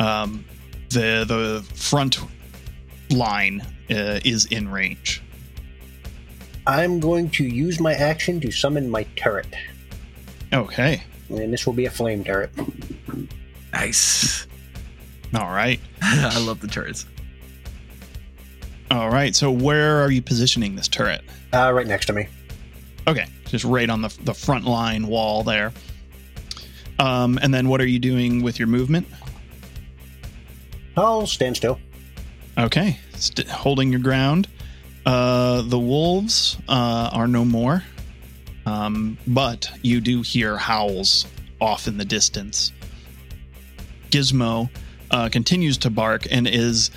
Um, 0.00 0.44
the 0.90 1.24
the 1.26 1.64
front 1.74 2.18
line 3.10 3.62
uh, 3.90 4.20
is 4.24 4.46
in 4.46 4.68
range. 4.68 5.22
I'm 6.66 6.98
going 7.00 7.28
to 7.30 7.44
use 7.44 7.78
my 7.80 7.92
action 7.94 8.40
to 8.40 8.50
summon 8.50 8.88
my 8.88 9.04
turret. 9.16 9.54
Okay, 10.52 11.02
And 11.28 11.52
this 11.52 11.66
will 11.66 11.72
be 11.74 11.84
a 11.86 11.90
flame 11.90 12.24
turret. 12.24 12.50
Nice. 13.72 14.46
all 15.34 15.50
right, 15.50 15.80
I 16.02 16.38
love 16.40 16.60
the 16.60 16.68
turrets. 16.68 17.06
all 18.90 19.10
right. 19.10 19.34
So 19.34 19.50
where 19.50 20.00
are 20.00 20.10
you 20.10 20.22
positioning 20.22 20.76
this 20.76 20.86
turret? 20.88 21.22
Uh, 21.52 21.72
right 21.72 21.86
next 21.86 22.06
to 22.06 22.12
me. 22.12 22.28
Okay, 23.08 23.26
just 23.46 23.64
right 23.64 23.90
on 23.90 24.00
the 24.00 24.16
the 24.22 24.32
front 24.34 24.64
line 24.64 25.06
wall 25.08 25.42
there. 25.42 25.72
Um, 27.00 27.38
and 27.42 27.52
then 27.52 27.68
what 27.68 27.80
are 27.80 27.86
you 27.86 27.98
doing 27.98 28.42
with 28.42 28.58
your 28.58 28.68
movement? 28.68 29.06
I'll 30.96 31.26
stand 31.26 31.56
still. 31.56 31.80
Okay, 32.56 32.98
st- 33.14 33.48
holding 33.48 33.90
your 33.90 34.00
ground. 34.00 34.48
Uh, 35.04 35.62
the 35.62 35.78
wolves 35.78 36.56
uh, 36.68 37.10
are 37.12 37.28
no 37.28 37.44
more, 37.44 37.82
um, 38.64 39.18
but 39.26 39.70
you 39.82 40.00
do 40.00 40.22
hear 40.22 40.56
howls 40.56 41.26
off 41.60 41.88
in 41.88 41.98
the 41.98 42.04
distance. 42.04 42.72
Gizmo 44.10 44.70
uh, 45.10 45.28
continues 45.28 45.76
to 45.78 45.90
bark 45.90 46.26
and 46.30 46.46
is 46.46 46.90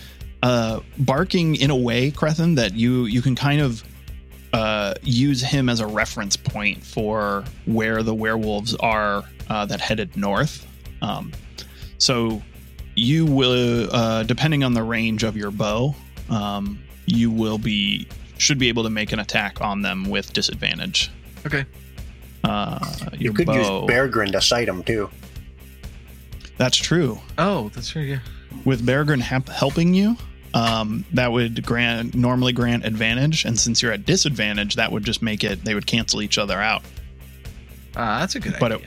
uh, 0.43 0.79
barking 0.99 1.55
in 1.55 1.71
a 1.71 1.75
way, 1.75 2.11
Crethin, 2.11 2.55
that 2.55 2.73
you 2.73 3.05
you 3.05 3.21
can 3.21 3.35
kind 3.35 3.59
of 3.59 3.83
uh, 4.53 4.93
use 5.01 5.41
him 5.41 5.67
as 5.67 5.79
a 5.79 5.87
reference 5.87 6.37
point 6.37 6.83
for 6.83 7.43
where 7.65 8.03
the 8.03 8.13
werewolves 8.13 8.75
are 8.75 9.23
uh, 9.49 9.65
that 9.65 9.81
headed 9.81 10.15
north. 10.15 10.65
Um, 11.01 11.31
so 11.97 12.41
you 12.97 13.25
will, 13.25 13.93
uh, 13.95 14.23
depending 14.23 14.63
on 14.63 14.73
the 14.73 14.83
range 14.83 15.23
of 15.23 15.37
your 15.37 15.51
bow, 15.51 15.95
um, 16.29 16.79
you 17.05 17.29
will 17.31 17.57
be 17.57 18.07
should 18.37 18.57
be 18.59 18.67
able 18.69 18.83
to 18.83 18.89
make 18.89 19.11
an 19.11 19.19
attack 19.19 19.61
on 19.61 19.81
them 19.81 20.05
with 20.09 20.33
disadvantage. 20.33 21.09
Okay. 21.45 21.65
Uh, 22.43 22.79
You 23.13 23.25
your 23.25 23.33
could 23.33 23.47
use 23.47 23.65
bow. 23.67 23.87
Beargrin 23.87 24.31
to 24.33 24.41
sight 24.41 24.67
them 24.67 24.83
too. 24.83 25.09
That's 26.57 26.77
true. 26.77 27.19
Oh, 27.37 27.69
that's 27.69 27.89
true. 27.89 28.01
Yeah. 28.03 28.19
With 28.65 28.85
Beargrin 28.85 29.21
hep- 29.21 29.49
helping 29.49 29.93
you, 29.93 30.17
um, 30.53 31.05
that 31.13 31.31
would 31.31 31.63
grant 31.65 32.15
normally 32.15 32.51
grant 32.53 32.85
advantage, 32.85 33.45
and 33.45 33.59
since 33.59 33.81
you're 33.81 33.91
at 33.91 34.05
disadvantage, 34.05 34.75
that 34.75 34.91
would 34.91 35.03
just 35.03 35.21
make 35.21 35.43
it 35.43 35.63
they 35.63 35.73
would 35.75 35.85
cancel 35.87 36.21
each 36.21 36.37
other 36.37 36.59
out. 36.59 36.83
Uh, 37.95 38.19
that's 38.19 38.35
a 38.35 38.39
good 38.39 38.55
But 38.59 38.71
it- 38.73 38.81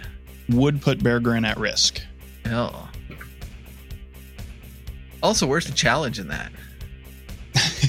Would 0.49 0.81
put 0.83 0.99
Beargrin 0.99 1.47
at 1.47 1.59
risk. 1.59 2.01
Oh. 2.47 2.89
Also, 5.23 5.47
where's 5.47 5.67
the 5.67 5.73
challenge 5.73 6.19
in 6.19 6.29
that? 6.29 6.51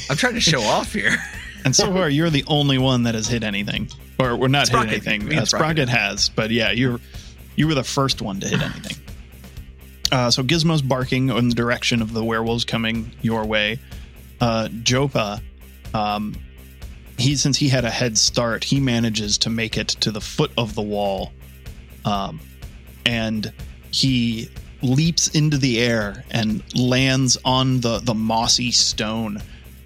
I'm 0.10 0.18
trying 0.18 0.34
to 0.34 0.42
show 0.42 0.62
off 0.62 0.94
here. 0.94 1.18
And 1.64 1.76
so 1.76 1.94
far, 1.94 2.10
you're 2.10 2.32
the 2.32 2.44
only 2.48 2.80
one 2.80 3.04
that 3.04 3.14
has 3.14 3.28
hit 3.28 3.44
anything, 3.44 3.88
or 4.18 4.36
we're 4.36 4.48
not 4.48 4.66
Sprocket. 4.66 5.04
hit 5.04 5.08
anything. 5.08 5.38
Uh, 5.38 5.46
Sprocket 5.46 5.90
has, 5.90 6.28
but 6.30 6.50
yeah, 6.50 6.72
you're 6.72 7.00
you 7.56 7.68
were 7.68 7.76
the 7.76 7.84
first 7.84 8.20
one 8.20 8.40
to 8.40 8.48
hit 8.48 8.62
anything. 8.62 8.98
Uh, 10.12 10.30
so 10.30 10.44
Gizmo's 10.44 10.82
barking 10.82 11.30
in 11.30 11.48
the 11.50 11.56
direction 11.56 12.02
of 12.02 12.12
the 12.12 12.22
werewolves 12.22 12.66
coming 12.66 13.14
your 13.22 13.46
way. 13.46 13.80
Uh, 14.42 14.68
Jopa, 14.84 15.40
um, 15.94 16.36
he 17.18 17.38
since 17.38 17.56
he 17.58 17.70
had 17.70 17.86
a 17.86 17.90
head 17.90 18.18
start, 18.18 18.64
he 18.64 18.80
manages 18.82 19.38
to 19.38 19.50
make 19.50 19.78
it 19.78 19.88
to 19.88 20.12
the 20.12 20.20
foot 20.20 20.52
of 20.58 20.74
the 20.76 20.82
wall, 20.82 21.32
um, 22.04 22.42
and 23.06 23.54
he 23.92 24.50
leaps 24.84 25.28
into 25.30 25.58
the 25.58 25.80
air 25.80 26.24
and 26.32 26.64
lands 26.76 27.38
on 27.46 27.80
the 27.82 28.00
the 28.00 28.14
mossy 28.14 28.72
stone 28.72 29.42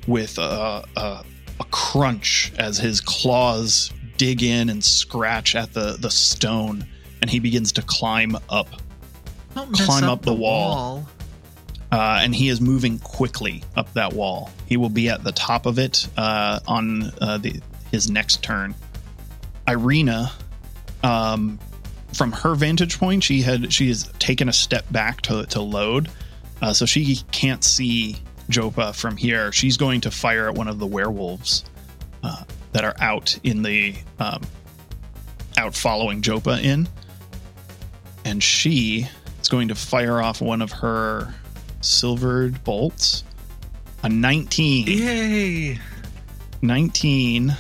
with 0.08 0.38
a, 0.38 0.84
a, 0.96 1.24
a 1.60 1.64
crunch 1.72 2.52
as 2.58 2.78
his 2.78 3.02
claws 3.02 3.92
dig 4.18 4.44
in 4.44 4.70
and 4.70 4.84
scratch 4.84 5.56
at 5.56 5.74
the 5.74 5.98
the 6.00 6.10
stone, 6.12 6.86
and 7.22 7.30
he 7.30 7.40
begins 7.40 7.72
to 7.74 7.82
climb 7.82 8.38
up 8.50 8.68
Don't 9.54 9.74
Climb 9.74 10.04
up 10.06 10.22
the 10.22 10.34
wall. 10.34 11.08
uh, 11.92 12.20
and 12.22 12.34
he 12.36 12.50
is 12.50 12.60
moving 12.62 13.00
quickly 13.00 13.64
up 13.76 13.92
that 13.94 14.14
wall. 14.14 14.52
He 14.68 14.78
will 14.78 14.90
be 14.90 15.10
at 15.10 15.24
the 15.24 15.32
top 15.32 15.66
of 15.66 15.80
it 15.80 16.08
uh, 16.18 16.60
on 16.68 17.12
uh, 17.22 17.38
the, 17.38 17.62
his 17.92 18.10
next 18.10 18.44
turn. 18.44 18.76
Irina, 19.68 20.32
um, 21.04 21.58
from 22.16 22.32
her 22.32 22.56
vantage 22.56 22.98
point, 22.98 23.24
she 23.24 23.42
had 23.42 23.72
she 23.72 23.90
has 23.90 24.12
taken 24.20 24.50
a 24.50 24.54
step 24.54 24.86
back 24.92 25.22
to 25.22 25.46
to 25.48 25.62
load, 25.62 26.10
uh, 26.62 26.74
so 26.74 26.86
she 26.86 27.18
can't 27.32 27.64
see 27.64 28.18
Jopa 28.50 28.94
from 28.94 29.18
here. 29.18 29.52
She's 29.52 29.78
going 29.78 30.02
to 30.02 30.12
fire 30.12 30.48
at 30.48 30.56
one 30.56 30.68
of 30.68 30.80
the 30.80 30.88
werewolves 30.88 31.66
uh, 32.24 32.44
that 32.72 32.86
are 32.86 32.96
out 33.00 33.38
in 33.44 33.62
the 33.62 33.96
um, 34.20 34.42
out 35.58 35.76
following 35.76 36.22
Jopa 36.22 36.64
in, 36.64 36.88
and 38.24 38.42
she 38.42 39.08
is 39.42 39.50
going 39.50 39.68
to 39.68 39.76
fire 39.76 40.22
off 40.22 40.42
one 40.42 40.62
of 40.62 40.72
her 40.72 41.34
silvered 41.82 42.64
bolts. 42.64 43.24
A 44.04 44.10
19. 44.10 44.88
Yay! 44.88 45.80
19 46.62 47.56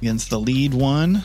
against 0.00 0.30
the 0.30 0.38
lead 0.38 0.72
one. 0.72 1.22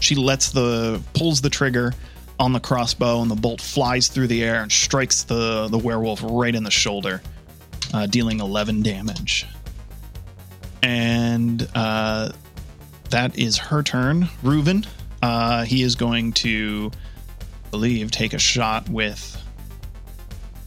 She 0.00 0.14
lets 0.14 0.50
the 0.50 1.00
pulls 1.14 1.40
the 1.40 1.48
trigger 1.48 1.94
on 2.42 2.52
the 2.52 2.60
crossbow 2.60 3.22
and 3.22 3.30
the 3.30 3.36
bolt 3.36 3.60
flies 3.60 4.08
through 4.08 4.26
the 4.26 4.42
air 4.42 4.62
and 4.62 4.70
strikes 4.72 5.22
the 5.22 5.68
the 5.68 5.78
werewolf 5.78 6.22
right 6.24 6.54
in 6.54 6.64
the 6.64 6.70
shoulder, 6.72 7.22
uh, 7.94 8.04
dealing 8.06 8.40
11 8.40 8.82
damage. 8.82 9.46
And 10.82 11.68
uh, 11.74 12.32
that 13.10 13.38
is 13.38 13.56
her 13.58 13.82
turn. 13.84 14.24
Reuven, 14.42 14.86
uh, 15.22 15.62
he 15.64 15.82
is 15.82 15.94
going 15.94 16.32
to 16.34 16.90
I 16.94 17.70
believe 17.70 18.10
take 18.10 18.34
a 18.34 18.38
shot 18.38 18.88
with 18.88 19.38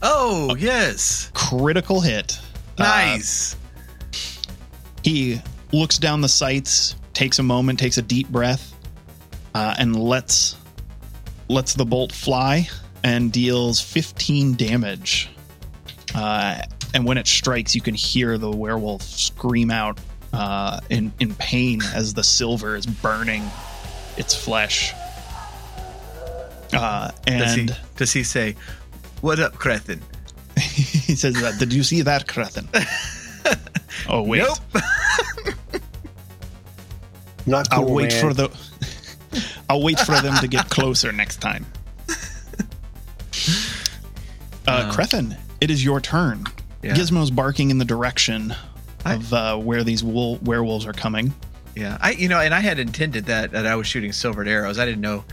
Oh, 0.02 0.54
yes. 0.56 1.30
critical 1.34 2.00
hit. 2.00 2.38
Uh, 2.78 2.84
Nice. 2.84 3.56
he 5.02 5.40
looks 5.72 5.98
down 5.98 6.20
the 6.20 6.28
sights, 6.28 6.94
takes 7.12 7.38
a 7.38 7.42
moment, 7.42 7.78
takes 7.78 7.98
a 7.98 8.02
deep 8.02 8.28
breath, 8.28 8.74
uh, 9.54 9.74
and 9.78 9.94
lets 9.98 10.56
lets 11.48 11.74
the 11.74 11.84
bolt 11.84 12.12
fly 12.12 12.68
and 13.04 13.32
deals 13.32 13.80
15 13.80 14.54
damage. 14.54 15.28
Uh, 16.14 16.60
and 16.94 17.04
when 17.04 17.18
it 17.18 17.26
strikes, 17.26 17.74
you 17.74 17.80
can 17.80 17.94
hear 17.94 18.38
the 18.38 18.50
werewolf 18.50 19.02
scream 19.02 19.70
out 19.70 19.98
uh, 20.32 20.80
in 20.90 21.12
in 21.20 21.34
pain 21.34 21.80
as 21.94 22.14
the 22.14 22.24
silver 22.24 22.76
is 22.76 22.86
burning 22.86 23.44
its 24.16 24.34
flesh. 24.34 24.92
Uh, 26.72 27.10
does, 27.26 27.54
he, 27.54 27.60
and 27.60 27.76
does 27.96 28.12
he 28.12 28.22
say, 28.22 28.56
What 29.20 29.38
up, 29.38 29.54
Crethin? 29.54 30.02
he 30.58 31.14
says, 31.14 31.34
that, 31.34 31.58
"Did 31.58 31.72
you 31.72 31.82
see 31.82 32.02
that, 32.02 32.26
Crethin?" 32.26 32.68
oh 34.08 34.22
wait, 34.22 34.42
Nope. 34.42 34.82
Not 37.46 37.70
cool, 37.70 37.88
I'll 37.88 37.94
wait 37.94 38.10
man. 38.10 38.20
for 38.20 38.34
the. 38.34 38.48
I'll 39.68 39.82
wait 39.82 39.98
for 40.00 40.20
them 40.20 40.34
to 40.40 40.48
get 40.48 40.68
closer 40.70 41.12
next 41.12 41.36
time. 41.40 41.66
Uh, 44.66 44.92
Crethin, 44.92 45.36
it 45.60 45.70
is 45.70 45.84
your 45.84 46.00
turn. 46.00 46.44
Yeah. 46.82 46.94
Gizmo's 46.94 47.30
barking 47.30 47.70
in 47.70 47.78
the 47.78 47.84
direction 47.84 48.54
of 49.04 49.32
uh, 49.32 49.56
where 49.56 49.84
these 49.84 50.02
wool- 50.02 50.38
werewolves 50.42 50.86
are 50.86 50.92
coming. 50.92 51.32
Yeah, 51.76 51.98
I 52.00 52.12
you 52.12 52.28
know, 52.28 52.40
and 52.40 52.54
I 52.54 52.60
had 52.60 52.78
intended 52.78 53.26
that 53.26 53.52
that 53.52 53.66
I 53.66 53.76
was 53.76 53.86
shooting 53.86 54.12
silvered 54.12 54.48
arrows. 54.48 54.78
I 54.78 54.84
didn't 54.84 55.02
know 55.02 55.24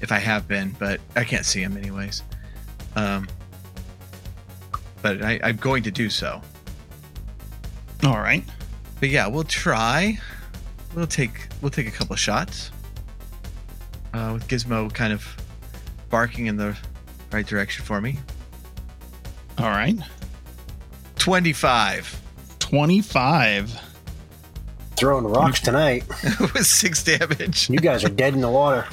if 0.00 0.12
I 0.12 0.18
have 0.18 0.46
been, 0.46 0.76
but 0.78 1.00
I 1.16 1.24
can't 1.24 1.44
see 1.44 1.62
them 1.62 1.76
anyways. 1.76 2.22
Um, 2.94 3.26
but 5.02 5.22
I, 5.24 5.40
I'm 5.42 5.56
going 5.56 5.82
to 5.84 5.90
do 5.90 6.10
so. 6.10 6.40
All 8.04 8.18
right. 8.18 8.44
But 9.00 9.08
yeah, 9.08 9.26
we'll 9.26 9.44
try. 9.44 10.18
We'll 10.94 11.06
take 11.06 11.48
we'll 11.62 11.70
take 11.70 11.88
a 11.88 11.90
couple 11.92 12.12
of 12.12 12.20
shots. 12.20 12.70
Uh, 14.12 14.30
with 14.34 14.48
Gizmo 14.48 14.92
kind 14.92 15.12
of 15.12 15.26
barking 16.10 16.46
in 16.46 16.56
the 16.56 16.76
right 17.32 17.46
direction 17.46 17.84
for 17.84 18.00
me. 18.00 18.18
All 19.58 19.68
right. 19.68 19.96
Twenty-five 21.16 22.20
25. 22.60 23.80
Throwing 24.96 25.24
rocks 25.24 25.60
tonight. 25.60 26.04
with 26.40 26.66
six 26.66 27.02
damage. 27.02 27.70
You 27.70 27.78
guys 27.78 28.04
are 28.04 28.08
dead 28.08 28.34
in 28.34 28.40
the 28.40 28.50
water. 28.50 28.86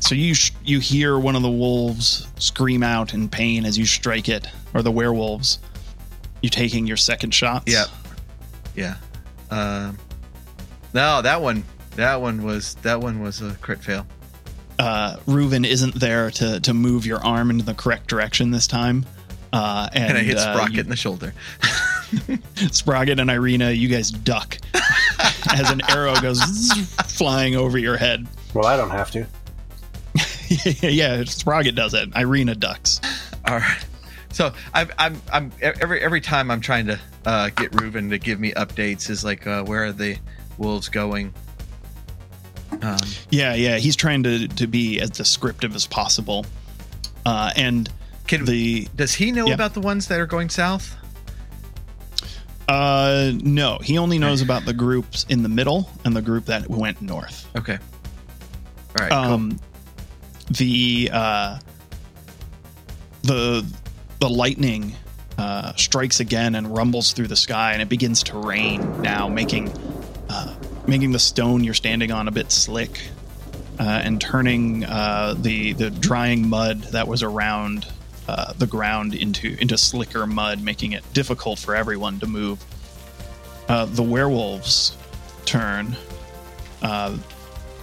So 0.00 0.14
you 0.14 0.32
sh- 0.34 0.52
you 0.64 0.80
hear 0.80 1.18
one 1.18 1.36
of 1.36 1.42
the 1.42 1.50
wolves 1.50 2.26
scream 2.38 2.82
out 2.82 3.14
in 3.14 3.28
pain 3.28 3.64
as 3.66 3.76
you 3.76 3.84
strike 3.84 4.28
it, 4.28 4.46
or 4.72 4.82
the 4.82 4.90
werewolves. 4.90 5.58
You 6.40 6.48
taking 6.48 6.86
your 6.86 6.96
second 6.96 7.34
shots? 7.34 7.70
Yeah. 7.70 7.84
Yeah. 8.74 8.96
Um, 9.50 9.98
no, 10.94 11.20
that 11.20 11.42
one. 11.42 11.64
That 11.98 12.20
one 12.22 12.44
was 12.44 12.74
that 12.82 13.00
one 13.00 13.20
was 13.20 13.42
a 13.42 13.54
crit 13.60 13.82
fail. 13.82 14.06
uh, 14.78 15.16
Reuven 15.26 15.66
isn't 15.66 15.96
there 15.96 16.30
to 16.30 16.60
to 16.60 16.72
move 16.72 17.04
your 17.04 17.18
arm 17.24 17.50
in 17.50 17.58
the 17.58 17.74
correct 17.74 18.06
direction 18.06 18.52
this 18.52 18.68
time. 18.68 19.04
Uh, 19.52 19.88
and, 19.92 20.04
And 20.10 20.18
I 20.18 20.22
hit 20.22 20.36
uh, 20.36 20.52
Sprocket 20.54 20.74
you- 20.74 20.80
in 20.82 20.88
the 20.90 20.96
shoulder. 20.96 21.34
Sprocket 22.70 23.18
and 23.18 23.30
Irina, 23.30 23.72
you 23.72 23.88
guys 23.88 24.10
duck 24.12 24.58
as 25.52 25.70
an 25.70 25.80
arrow 25.90 26.14
goes 26.20 26.40
flying 27.06 27.56
over 27.56 27.78
your 27.78 27.96
head. 27.96 28.28
Well, 28.54 28.66
I 28.66 28.76
don't 28.76 28.90
have 28.90 29.10
to. 29.12 29.26
yeah, 30.88 31.24
Sprocket 31.24 31.74
does 31.74 31.94
it. 31.94 32.10
Irina 32.14 32.54
ducks. 32.54 33.00
All 33.46 33.56
right. 33.58 33.84
So 34.30 34.52
I'm 34.72 34.88
I'm 34.98 35.20
I'm 35.32 35.50
every 35.60 36.00
every 36.00 36.20
time 36.20 36.50
I'm 36.50 36.60
trying 36.60 36.86
to 36.86 37.00
uh, 37.26 37.48
get 37.56 37.74
Reuben 37.80 38.08
to 38.10 38.18
give 38.18 38.38
me 38.38 38.52
updates 38.52 39.10
is 39.10 39.24
like 39.24 39.46
uh, 39.48 39.64
where 39.64 39.84
are 39.86 39.92
the 39.92 40.16
wolves 40.58 40.88
going? 40.88 41.34
Um, 42.82 42.98
Yeah, 43.30 43.54
yeah, 43.54 43.76
he's 43.78 43.96
trying 43.96 44.22
to 44.24 44.48
to 44.48 44.66
be 44.66 45.00
as 45.00 45.10
descriptive 45.10 45.74
as 45.74 45.86
possible. 45.86 46.46
Uh, 47.26 47.50
and 47.56 47.88
can 48.26 48.44
the 48.44 48.88
does 48.94 49.14
he 49.14 49.32
know 49.32 49.46
Yeah. 49.46 49.54
about 49.54 49.74
the 49.74 49.80
ones 49.80 50.06
that 50.08 50.20
are 50.20 50.26
going 50.26 50.48
south? 50.50 50.94
uh, 52.68 53.32
no, 53.34 53.78
he 53.82 53.96
only 53.96 54.18
knows 54.18 54.42
about 54.42 54.64
the 54.66 54.74
groups 54.74 55.24
in 55.30 55.42
the 55.42 55.48
middle 55.48 55.88
and 56.04 56.14
the 56.14 56.20
group 56.22 56.44
that 56.46 56.68
went 56.68 57.00
north. 57.00 57.46
Okay. 57.56 57.78
All 57.78 59.04
right. 59.06 59.10
cool. 59.10 59.18
um 59.18 59.60
the 60.50 61.10
uh 61.12 61.58
the 63.22 63.64
the 64.20 64.28
lightning 64.28 64.94
uh 65.38 65.72
strikes 65.76 66.20
again 66.20 66.54
and 66.54 66.74
rumbles 66.74 67.12
through 67.12 67.28
the 67.28 67.36
sky 67.36 67.72
and 67.72 67.82
it 67.82 67.88
begins 67.88 68.22
to 68.24 68.38
rain 68.38 68.90
now 68.98 69.28
making 69.28 69.72
uh 70.30 70.54
making 70.88 71.12
the 71.12 71.18
stone 71.18 71.62
you're 71.62 71.74
standing 71.74 72.10
on 72.10 72.26
a 72.26 72.30
bit 72.30 72.50
slick 72.50 73.00
uh, 73.78 73.82
and 73.82 74.20
turning 74.20 74.84
uh 74.84 75.34
the 75.38 75.72
the 75.74 75.90
drying 75.90 76.48
mud 76.48 76.82
that 76.84 77.06
was 77.06 77.22
around 77.22 77.86
uh, 78.26 78.52
the 78.54 78.66
ground 78.66 79.14
into 79.14 79.56
into 79.60 79.78
slicker 79.78 80.26
mud 80.26 80.62
making 80.62 80.92
it 80.92 81.04
difficult 81.12 81.58
for 81.58 81.76
everyone 81.76 82.18
to 82.18 82.26
move 82.26 82.64
uh 83.68 83.84
the 83.84 84.02
werewolves 84.02 84.96
turn 85.44 85.96
uh 86.82 87.16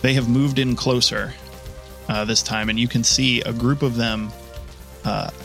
they 0.01 0.13
have 0.13 0.29
moved 0.29 0.59
in 0.59 0.75
closer 0.75 1.33
uh, 2.09 2.25
this 2.25 2.43
time, 2.43 2.69
and 2.69 2.79
you 2.79 2.87
can 2.87 3.03
see 3.03 3.41
a 3.41 3.51
group 3.51 3.81
of 3.81 3.95
them. 3.95 4.31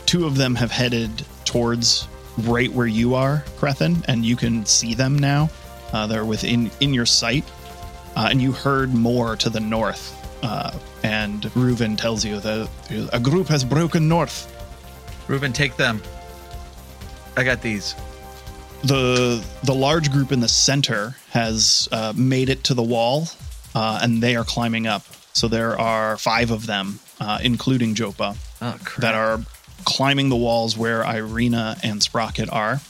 Two 0.07 0.27
of 0.27 0.37
them 0.37 0.55
have 0.55 0.71
headed 0.71 1.25
towards 1.45 2.09
right 2.39 2.71
where 2.73 2.87
you 2.87 3.15
are, 3.15 3.45
Crethin, 3.57 4.03
and 4.09 4.25
you 4.25 4.37
can 4.37 4.67
see 4.67 4.95
them 4.95 5.19
now. 5.19 5.49
Uh, 5.93 6.07
they're 6.07 6.25
within 6.25 6.71
in 6.81 6.95
your 6.95 7.07
sight, 7.07 7.45
uh, 8.17 8.29
and 8.31 8.41
you 8.41 8.53
heard 8.53 8.95
more 8.95 9.37
to 9.37 9.51
the 9.51 9.61
north. 9.61 10.17
Uh, 10.43 10.73
and 11.03 11.43
Reuven 11.55 11.97
tells 11.97 12.25
you 12.25 12.41
that 12.41 12.69
a 13.13 13.21
group 13.21 13.49
has 13.49 13.65
broken 13.65 14.09
north. 14.09 14.47
Reuben, 15.29 15.53
take 15.53 15.77
them. 15.77 16.03
I 17.37 17.45
got 17.45 17.63
these. 17.63 17.95
the 18.83 19.45
The 19.65 19.75
large 19.75 20.11
group 20.11 20.33
in 20.33 20.41
the 20.41 20.49
center 20.49 21.15
has 21.31 21.89
uh, 21.93 22.13
made 22.17 22.49
it 22.49 22.65
to 22.65 22.75
the 22.75 22.83
wall, 22.83 23.29
uh, 23.75 24.01
and 24.03 24.23
they 24.23 24.37
are 24.37 24.45
climbing 24.45 24.87
up. 24.87 25.03
So 25.33 25.47
there 25.49 25.79
are 25.79 26.17
five 26.17 26.51
of 26.51 26.67
them, 26.67 26.99
uh, 27.21 27.39
including 27.43 27.95
Jopa, 27.95 28.37
Oh 28.61 28.79
that 28.99 29.15
are 29.15 29.41
climbing 29.85 30.29
the 30.29 30.37
walls 30.37 30.77
where 30.77 31.03
Irina 31.03 31.77
and 31.83 32.03
Sprocket 32.03 32.51
are. 32.51 32.81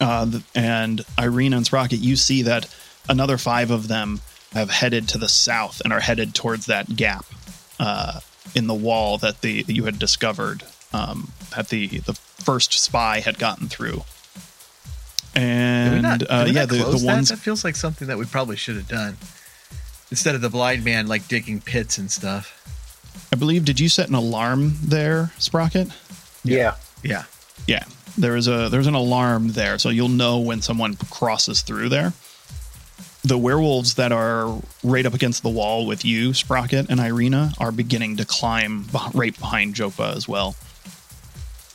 Uh, 0.00 0.40
and 0.54 1.04
Irene 1.18 1.52
and 1.54 1.66
Sprocket, 1.66 1.98
you 1.98 2.14
see 2.16 2.42
that 2.42 2.72
another 3.08 3.36
five 3.38 3.70
of 3.70 3.88
them 3.88 4.20
have 4.52 4.70
headed 4.70 5.08
to 5.08 5.18
the 5.18 5.28
south 5.28 5.80
and 5.82 5.92
are 5.92 6.00
headed 6.00 6.34
towards 6.34 6.66
that 6.66 6.94
gap 6.96 7.24
uh, 7.80 8.20
in 8.54 8.66
the 8.66 8.74
wall 8.74 9.18
that 9.18 9.40
the 9.42 9.62
that 9.62 9.72
you 9.72 9.84
had 9.84 9.98
discovered 9.98 10.62
um, 10.92 11.32
that 11.56 11.68
the 11.68 11.98
the 11.98 12.14
first 12.14 12.72
spy 12.72 13.20
had 13.20 13.38
gotten 13.38 13.68
through. 13.68 14.02
Did 15.34 15.42
we 15.42 15.42
And 15.42 16.02
not, 16.02 16.22
uh, 16.30 16.44
did 16.44 16.50
we 16.50 16.54
yeah, 16.54 16.60
not 16.62 16.68
the, 16.70 16.78
close 16.78 17.00
the 17.00 17.06
that? 17.06 17.14
ones 17.14 17.28
that 17.28 17.38
feels 17.38 17.64
like 17.64 17.76
something 17.76 18.08
that 18.08 18.18
we 18.18 18.24
probably 18.24 18.56
should 18.56 18.76
have 18.76 18.88
done 18.88 19.16
instead 20.10 20.34
of 20.34 20.40
the 20.40 20.48
blind 20.50 20.84
man 20.84 21.06
like 21.06 21.28
digging 21.28 21.60
pits 21.60 21.98
and 21.98 22.10
stuff. 22.10 22.54
I 23.32 23.36
believe. 23.36 23.64
Did 23.64 23.78
you 23.80 23.88
set 23.88 24.08
an 24.08 24.14
alarm 24.14 24.74
there, 24.82 25.32
Sprocket? 25.38 25.88
Yeah. 26.44 26.76
Yeah. 27.02 27.24
Yeah, 27.66 27.84
there 28.18 28.36
is 28.36 28.48
a 28.48 28.68
there's 28.68 28.86
an 28.86 28.94
alarm 28.94 29.52
there, 29.52 29.78
so 29.78 29.88
you'll 29.88 30.08
know 30.08 30.40
when 30.40 30.60
someone 30.60 30.96
crosses 31.10 31.62
through 31.62 31.88
there. 31.88 32.12
The 33.24 33.38
werewolves 33.38 33.94
that 33.94 34.12
are 34.12 34.60
right 34.82 35.04
up 35.04 35.14
against 35.14 35.42
the 35.42 35.48
wall 35.48 35.86
with 35.86 36.04
you, 36.04 36.32
Sprocket 36.34 36.88
and 36.88 37.00
Irina, 37.00 37.52
are 37.58 37.72
beginning 37.72 38.16
to 38.16 38.24
climb 38.24 38.86
right 39.14 39.38
behind 39.38 39.74
Jopa 39.74 40.14
as 40.16 40.28
well. 40.28 40.56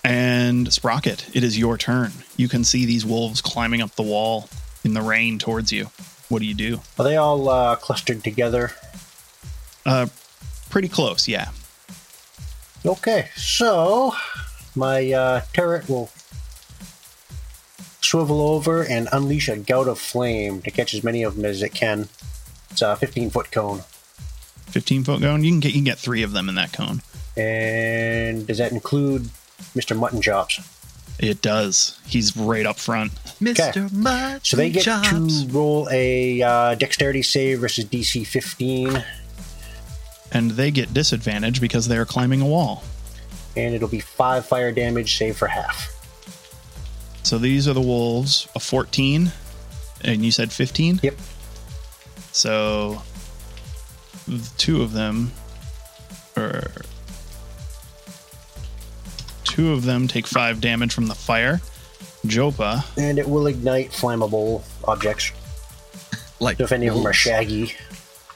And 0.03 0.71
Sprocket, 0.71 1.33
it 1.33 1.43
is 1.43 1.57
your 1.57 1.77
turn. 1.77 2.11
You 2.37 2.49
can 2.49 2.63
see 2.63 2.85
these 2.85 3.05
wolves 3.05 3.41
climbing 3.41 3.81
up 3.81 3.91
the 3.95 4.03
wall 4.03 4.49
in 4.83 4.93
the 4.93 5.01
rain 5.01 5.39
towards 5.39 5.71
you. 5.71 5.89
What 6.29 6.39
do 6.39 6.45
you 6.45 6.55
do? 6.55 6.81
Are 6.97 7.05
they 7.05 7.15
all 7.17 7.47
uh, 7.47 7.75
clustered 7.75 8.23
together? 8.23 8.71
Uh, 9.85 10.07
pretty 10.69 10.89
close, 10.89 11.27
yeah. 11.27 11.49
Okay, 12.85 13.29
so 13.35 14.13
my 14.75 15.11
uh, 15.11 15.41
turret 15.53 15.87
will 15.87 16.09
swivel 18.03 18.41
over 18.41 18.83
and 18.83 19.07
unleash 19.11 19.49
a 19.49 19.57
gout 19.57 19.87
of 19.87 19.99
flame 19.99 20.61
to 20.61 20.71
catch 20.71 20.93
as 20.93 21.03
many 21.03 21.23
of 21.23 21.35
them 21.35 21.45
as 21.45 21.61
it 21.63 21.73
can. 21.73 22.09
It's 22.71 22.81
a 22.81 22.95
15 22.95 23.29
foot 23.29 23.51
cone. 23.51 23.81
15 24.67 25.03
foot 25.03 25.21
cone. 25.21 25.43
You 25.43 25.51
can 25.51 25.59
get 25.59 25.69
you 25.69 25.75
can 25.75 25.83
get 25.83 25.99
three 25.99 26.23
of 26.23 26.31
them 26.33 26.49
in 26.49 26.55
that 26.55 26.73
cone. 26.73 27.01
And 27.37 28.45
does 28.47 28.57
that 28.59 28.71
include 28.71 29.23
Mr. 29.75 29.97
Mutton 29.97 30.21
Chops? 30.21 30.59
It 31.19 31.41
does. 31.41 31.99
He's 32.05 32.35
right 32.35 32.65
up 32.65 32.77
front. 32.79 33.11
Mr. 33.39 33.91
Mutton 33.93 34.39
So 34.43 34.57
they 34.57 34.71
get 34.71 34.83
Chops. 34.83 35.09
to 35.43 35.47
roll 35.51 35.87
a 35.91 36.41
uh, 36.41 36.75
dexterity 36.75 37.21
save 37.21 37.59
versus 37.59 37.85
DC 37.85 38.25
15, 38.25 39.03
and 40.31 40.51
they 40.51 40.71
get 40.71 40.91
disadvantage 40.93 41.61
because 41.61 41.87
they 41.87 41.97
are 41.97 42.05
climbing 42.05 42.41
a 42.41 42.45
wall. 42.45 42.83
and 43.55 43.75
it'll 43.75 43.87
be 43.87 43.99
5 43.99 44.45
fire 44.47 44.71
damage, 44.71 45.15
save 45.17 45.37
for 45.37 45.47
half. 45.47 45.92
So 47.23 47.37
these 47.37 47.67
are 47.67 47.73
the 47.73 47.81
wolves, 47.81 48.47
a 48.55 48.59
14, 48.59 49.31
and 50.01 50.25
you 50.25 50.31
said 50.31 50.51
15? 50.51 50.99
Yep. 51.01 51.15
So 52.31 53.01
the 54.27 54.49
two 54.57 54.81
of 54.81 54.91
them 54.93 55.31
are 56.35 56.71
two 59.45 59.71
of 59.71 59.83
them 59.83 60.07
take 60.07 60.27
5 60.27 60.59
damage 60.61 60.93
from 60.93 61.07
the 61.07 61.15
fire. 61.15 61.61
Jopa, 62.25 62.85
And 62.97 63.19
it 63.19 63.27
will 63.27 63.47
ignite 63.47 63.91
flammable 63.91 64.63
objects. 64.85 65.31
like 66.39 66.57
So 66.57 66.63
if 66.63 66.71
any 66.71 66.87
of 66.87 66.95
them 66.95 67.05
are 67.05 67.11
shaggy, 67.13 67.73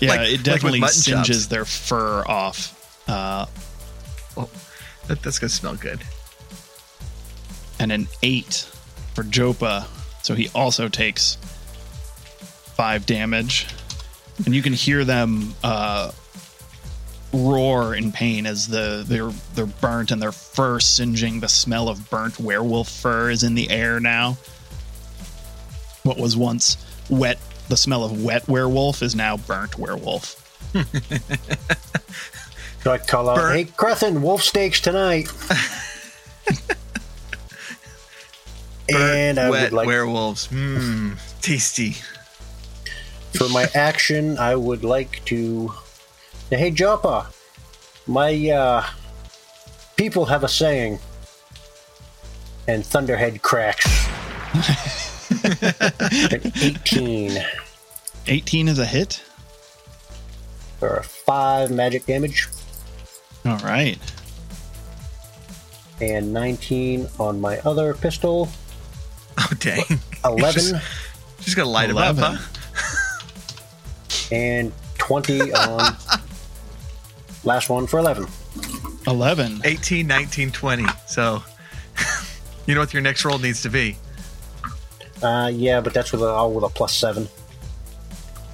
yeah, 0.00 0.10
Like- 0.10 0.18
like 0.18 0.28
it 0.28 0.32
with 0.32 0.42
definitely 0.44 0.80
mutton 0.80 1.02
chops. 1.02 1.26
singes 1.26 1.48
their 1.48 1.64
fur 1.66 2.24
off. 2.26 2.72
Uh, 3.08 3.46
That, 5.08 5.22
that's 5.22 5.38
gonna 5.38 5.50
smell 5.50 5.76
good. 5.76 6.00
And 7.78 7.92
an 7.92 8.08
8 8.22 8.68
for 9.14 9.22
Jopa. 9.24 9.86
So 10.22 10.34
he 10.34 10.48
also 10.54 10.88
takes 10.88 11.36
5 12.74 13.06
damage. 13.06 13.66
And 14.44 14.54
you 14.54 14.62
can 14.62 14.72
hear 14.72 15.04
them 15.04 15.54
uh, 15.64 16.12
roar 17.32 17.94
in 17.94 18.12
pain 18.12 18.46
as 18.46 18.66
the 18.68 19.04
they're 19.06 19.30
they're 19.54 19.66
burnt 19.66 20.10
and 20.10 20.20
their 20.20 20.32
fur 20.32 20.78
singeing. 20.80 21.40
The 21.40 21.48
smell 21.48 21.88
of 21.88 22.10
burnt 22.10 22.38
werewolf 22.38 22.88
fur 22.88 23.30
is 23.30 23.42
in 23.42 23.54
the 23.54 23.70
air 23.70 24.00
now. 24.00 24.36
What 26.02 26.18
was 26.18 26.36
once 26.36 26.76
wet, 27.08 27.38
the 27.68 27.76
smell 27.76 28.04
of 28.04 28.22
wet 28.22 28.46
werewolf 28.48 29.02
is 29.02 29.14
now 29.14 29.36
burnt 29.36 29.78
werewolf. 29.78 30.42
so 32.82 32.92
I 32.92 32.98
call 32.98 33.28
out, 33.30 33.36
Burnt. 33.36 33.56
"Hey, 33.56 33.64
Crethin, 33.76 34.22
wolf 34.22 34.42
steaks 34.42 34.80
tonight." 34.80 35.28
and 38.94 39.38
I 39.38 39.50
Wet 39.50 39.62
would 39.64 39.72
like 39.72 39.86
werewolves. 39.86 40.48
Mmm, 40.48 41.18
tasty. 41.42 41.96
for 43.34 43.48
my 43.48 43.68
action, 43.74 44.38
I 44.38 44.54
would 44.56 44.84
like 44.84 45.24
to. 45.26 45.72
Hey, 46.50 46.70
Jopa, 46.70 47.26
my 48.06 48.50
uh, 48.50 48.84
people 49.96 50.26
have 50.26 50.44
a 50.44 50.48
saying, 50.48 50.98
and 52.68 52.84
Thunderhead 52.86 53.42
cracks. 53.42 54.06
An 55.44 56.52
18 56.62 57.38
18 58.28 58.68
is 58.68 58.78
a 58.78 58.86
hit. 58.86 59.22
for 60.78 61.02
5 61.02 61.70
magic 61.70 62.06
damage, 62.06 62.48
All 63.44 63.56
right. 63.58 63.98
and 66.00 66.32
19 66.32 67.08
on 67.18 67.40
my 67.40 67.58
other 67.60 67.94
pistol. 67.94 68.48
Oh 69.38 69.50
dang. 69.58 69.82
11 70.24 70.80
She's 71.40 71.54
gonna 71.54 71.68
light 71.68 71.90
him 71.90 71.98
up, 71.98 72.16
huh? 72.18 72.36
and 74.32 74.72
20 74.98 75.52
on. 75.52 75.96
Last 77.44 77.68
one 77.68 77.86
for 77.86 77.98
11. 77.98 78.26
11. 79.06 79.60
18, 79.64 80.06
19, 80.06 80.50
20. 80.50 80.84
So 81.06 81.42
you 82.66 82.74
know 82.74 82.80
what 82.80 82.92
your 82.92 83.02
next 83.02 83.24
roll 83.24 83.38
needs 83.38 83.62
to 83.62 83.68
be. 83.68 83.96
Uh, 85.22 85.50
yeah, 85.52 85.80
but 85.80 85.94
that's 85.94 86.12
with 86.12 86.22
a, 86.22 86.26
all 86.26 86.52
with 86.52 86.64
a 86.64 86.68
plus 86.68 86.94
7. 86.94 87.28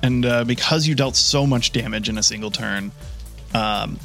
And 0.03 0.27
uh, 0.27 0.45
because 0.45 0.87
you 0.87 0.95
dealt 0.95 1.17
so 1.17 1.47
much 1.47 1.73
damage 1.73 2.09
in 2.09 2.19
a 2.19 2.23
single 2.23 2.51
turn, 2.51 2.93
um, 3.55 3.99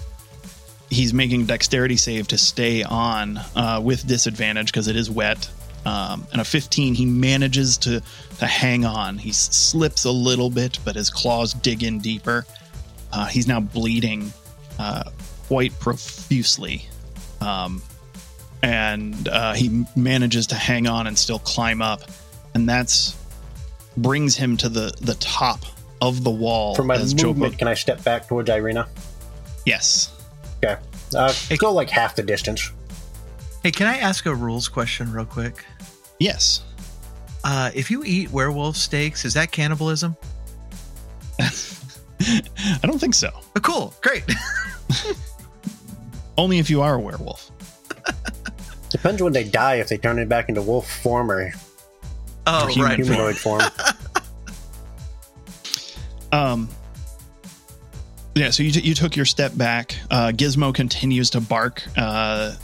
he's 0.90 1.14
making 1.14 1.46
dexterity 1.46 1.98
save 1.98 2.28
to 2.30 2.38
stay 2.38 2.84
on 2.84 3.38
uh, 3.56 3.82
with 3.84 4.08
disadvantage 4.08 4.68
because 4.68 4.88
it 4.88 4.96
is 4.96 5.10
wet. 5.10 5.50
Um, 5.88 6.28
and 6.34 6.42
a 6.42 6.44
15, 6.44 6.96
he 6.96 7.06
manages 7.06 7.78
to 7.80 8.04
to 8.40 8.46
hang 8.46 8.84
on. 8.84 9.18
He 9.18 9.32
slips 9.32 10.04
a 10.04 10.12
little 10.12 10.50
bit, 10.50 10.80
but 10.84 10.98
his 10.98 11.10
claws 11.10 11.54
dig 11.54 11.82
in 11.82 12.00
deeper. 12.00 12.46
Uh, 13.14 13.26
he's 13.28 13.48
now 13.48 13.62
bleeding 13.62 14.34
uh, 14.80 15.10
quite 15.48 15.78
profusely. 15.80 16.86
Um, 17.40 17.82
and 18.62 19.30
uh, 19.30 19.54
he 19.54 19.86
manages 19.96 20.48
to 20.48 20.56
hang 20.56 20.88
on 20.88 21.08
and 21.08 21.18
still 21.18 21.40
climb 21.40 21.82
up. 21.82 22.02
And 22.54 22.68
that's 22.68 23.16
brings 23.96 24.36
him 24.36 24.58
to 24.58 24.70
the, 24.70 24.94
the 25.00 25.16
top 25.16 25.62
of 26.02 26.24
the 26.26 26.30
wall. 26.30 26.76
For 26.76 26.84
my 26.84 26.96
as 26.96 27.14
Jopa- 27.14 27.58
can 27.58 27.70
I 27.70 27.76
step 27.76 28.04
back 28.04 28.28
towards 28.28 28.50
Irina? 28.50 28.90
yes. 29.66 30.14
Okay. 30.64 30.76
Uh, 31.16 31.34
go 31.58 31.72
like 31.72 31.90
half 31.90 32.16
the 32.16 32.24
distance. 32.24 32.72
Hey, 33.64 33.72
can 33.72 33.88
I 33.88 33.98
ask 33.98 34.26
a 34.26 34.36
rules 34.36 34.68
question 34.68 35.12
real 35.12 35.26
quick? 35.26 35.64
Yes. 36.20 36.64
Uh, 37.44 37.72
if 37.74 37.90
you 37.92 38.04
eat 38.04 38.32
werewolf 38.32 38.76
steaks, 38.76 39.24
is 39.26 39.34
that 39.36 39.52
cannibalism? 39.52 40.16
I 41.40 42.80
don't 42.82 43.00
think 43.00 43.14
so. 43.14 43.30
Oh, 43.56 43.60
cool, 43.62 43.94
great. 44.02 44.24
Only 46.38 46.60
if 46.60 46.70
you 46.70 46.82
are 46.82 46.96
a 46.96 47.00
werewolf. 47.00 47.52
Depends 48.90 49.22
when 49.22 49.34
they 49.34 49.44
die 49.44 49.76
if 49.76 49.90
they 49.90 49.98
turn 49.98 50.18
it 50.20 50.28
back 50.30 50.50
into 50.50 50.62
wolf 50.62 50.90
form 51.02 51.30
or 51.32 51.52
Oh, 52.48 52.68
human 52.68 52.90
right. 52.92 53.00
humanoid 53.00 53.36
form. 53.38 53.62
Um, 56.32 56.70
yeah, 58.36 58.50
so 58.52 58.64
you, 58.64 58.72
t- 58.72 58.82
you 58.82 58.94
took 58.94 59.16
your 59.16 59.26
step 59.26 59.56
back. 59.58 59.96
Uh, 60.12 60.32
Gizmo 60.34 60.74
continues 60.74 61.30
to 61.32 61.42
bark 61.42 61.84
uh, 61.98 62.56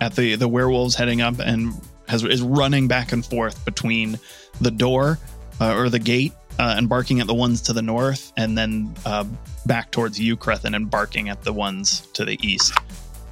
at 0.00 0.14
the, 0.16 0.34
the 0.36 0.48
werewolves 0.48 0.94
heading 0.94 1.20
up 1.22 1.38
and 1.38 1.72
has, 2.08 2.22
is 2.24 2.42
running 2.42 2.88
back 2.88 3.12
and 3.12 3.24
forth 3.24 3.64
between 3.64 4.18
the 4.60 4.70
door 4.70 5.18
uh, 5.60 5.74
or 5.74 5.88
the 5.88 5.98
gate 5.98 6.32
uh, 6.58 6.74
and 6.76 6.88
barking 6.88 7.20
at 7.20 7.26
the 7.26 7.34
ones 7.34 7.62
to 7.62 7.72
the 7.72 7.82
north, 7.82 8.32
and 8.36 8.56
then 8.56 8.94
uh, 9.04 9.24
back 9.66 9.90
towards 9.90 10.20
you, 10.20 10.36
Crethin, 10.36 10.74
and 10.74 10.90
barking 10.90 11.28
at 11.28 11.42
the 11.42 11.52
ones 11.52 12.06
to 12.12 12.24
the 12.24 12.38
east. 12.46 12.72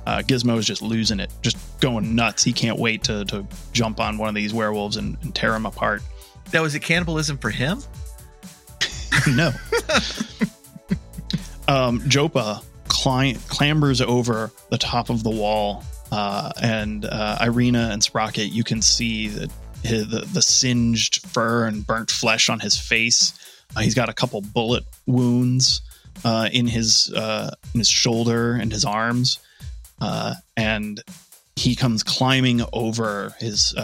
Uh, 0.07 0.19
Gizmo 0.19 0.59
is 0.59 0.67
just 0.67 0.83
losing 0.83 1.21
it, 1.21 1.31
just 1.43 1.57
going 1.81 2.17
nuts. 2.17 2.43
He 2.43 2.53
can't 2.53 2.79
wait 2.79 3.05
to, 3.05 3.25
to 3.27 3.47
jump 3.73 4.01
on 4.01 4.19
one 4.19 4.29
of 4.29 4.35
these 4.35 4.53
werewolves 4.53 4.97
and, 4.97 5.17
and 5.23 5.35
tear 5.35 5.53
them 5.53 5.67
apart. 5.67 6.03
Now, 6.53 6.65
is 6.65 6.75
it 6.75 6.81
cannibalism 6.81 7.39
for 7.39 7.51
him? 7.51 7.81
no. 9.29 9.49
um, 11.69 12.01
Jopa 12.01 12.63
cli- 12.89 13.35
clambers 13.49 14.05
over 14.05 14.51
the 14.71 14.79
top 14.79 15.09
of 15.09 15.23
the 15.23 15.31
wall, 15.31 15.85
uh, 16.13 16.53
and 16.61 17.07
uh, 17.07 17.39
Irina 17.41 17.89
and 17.91 18.05
Sprocket, 18.05 18.53
you 18.53 18.63
can 18.63 18.83
see 18.83 19.29
that 19.29 19.51
the, 19.83 20.29
the 20.31 20.43
singed 20.43 21.27
fur 21.27 21.65
and 21.67 21.87
burnt 21.87 22.11
flesh 22.11 22.51
on 22.51 22.61
his 22.61 22.79
face. 22.79 23.33
Uh, 23.75 23.81
he's 23.81 23.95
got 23.95 24.11
a 24.11 24.13
couple 24.13 24.43
bullet 24.43 24.85
wounds 25.07 25.81
uh, 26.23 26.51
in 26.53 26.67
his 26.67 27.11
uh, 27.17 27.51
in 27.73 27.81
his 27.81 27.89
shoulder 27.89 28.53
and 28.53 28.71
his 28.71 28.85
arms, 28.85 29.39
uh, 30.03 30.35
and 30.55 31.03
he 31.57 31.75
comes 31.75 32.03
climbing 32.03 32.61
over 32.75 33.35
his, 33.41 33.75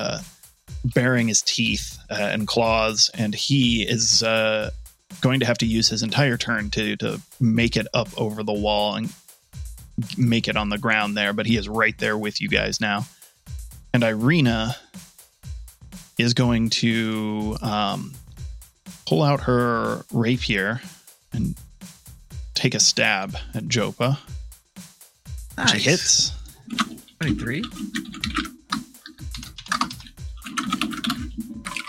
bearing 0.85 1.29
his 1.29 1.41
teeth 1.41 1.99
and 2.11 2.47
claws, 2.47 3.11
and 3.15 3.35
he 3.35 3.83
is 3.83 4.21
going 5.23 5.41
to 5.41 5.47
have 5.47 5.59
to 5.59 5.67
use 5.67 5.89
his 5.89 6.03
entire 6.03 6.37
turn 6.37 6.69
to 6.69 6.95
to 6.97 7.23
make 7.41 7.75
it 7.75 7.87
up 7.95 8.09
over 8.19 8.43
the 8.43 8.53
wall 8.53 8.97
and 8.97 9.11
make 10.17 10.49
it 10.49 10.57
on 10.57 10.69
the 10.69 10.79
ground 10.79 11.17
there. 11.17 11.33
But 11.33 11.47
he 11.47 11.57
is 11.57 11.69
right 11.69 11.97
there 11.99 12.17
with 12.17 12.41
you 12.41 12.49
guys 12.49 12.81
now, 12.81 13.07
and 13.93 14.03
Irina 14.03 14.77
is 16.19 16.35
going 16.35 16.71
to 16.71 17.57
um, 17.63 18.13
pull 19.07 19.23
out 19.23 19.43
her 19.43 20.05
rapier 20.13 20.81
and 21.33 21.55
take 22.55 22.75
a 22.75 22.81
stab 22.81 23.37
at 23.55 23.69
Jopa. 23.69 24.19
Nice. 25.57 25.71
She 25.73 25.79
hits. 25.79 26.33
23. 27.21 27.63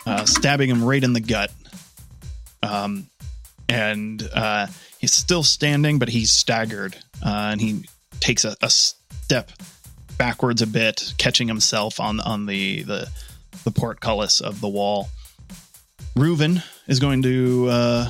uh, 0.10 0.26
stabbing 0.26 0.70
him 0.70 0.84
right 0.84 1.04
in 1.04 1.14
the 1.14 1.22
gut. 1.22 1.52
Um, 2.64 3.08
and 3.68 4.28
uh, 4.34 4.68
he's 4.98 5.14
still 5.14 5.44
standing, 5.44 6.00
but 6.00 6.10
he's 6.10 6.32
staggered, 6.32 6.96
uh, 7.24 7.50
and 7.52 7.62
he 7.62 7.86
takes 8.20 8.46
a, 8.46 8.56
a 8.62 8.70
step 8.70 9.52
backwards 10.18 10.62
a 10.62 10.68
bit, 10.68 11.14
catching 11.18 11.48
himself 11.48 12.00
on 12.00 12.20
on 12.20 12.46
the 12.46 12.84
the, 12.84 13.10
the 13.64 13.72
portcullis 13.72 14.42
of 14.42 14.62
the 14.62 14.70
wall. 14.70 15.10
Reuven 16.16 16.64
is 16.88 17.00
going 17.00 17.22
to 17.24 17.68
uh, 17.70 18.10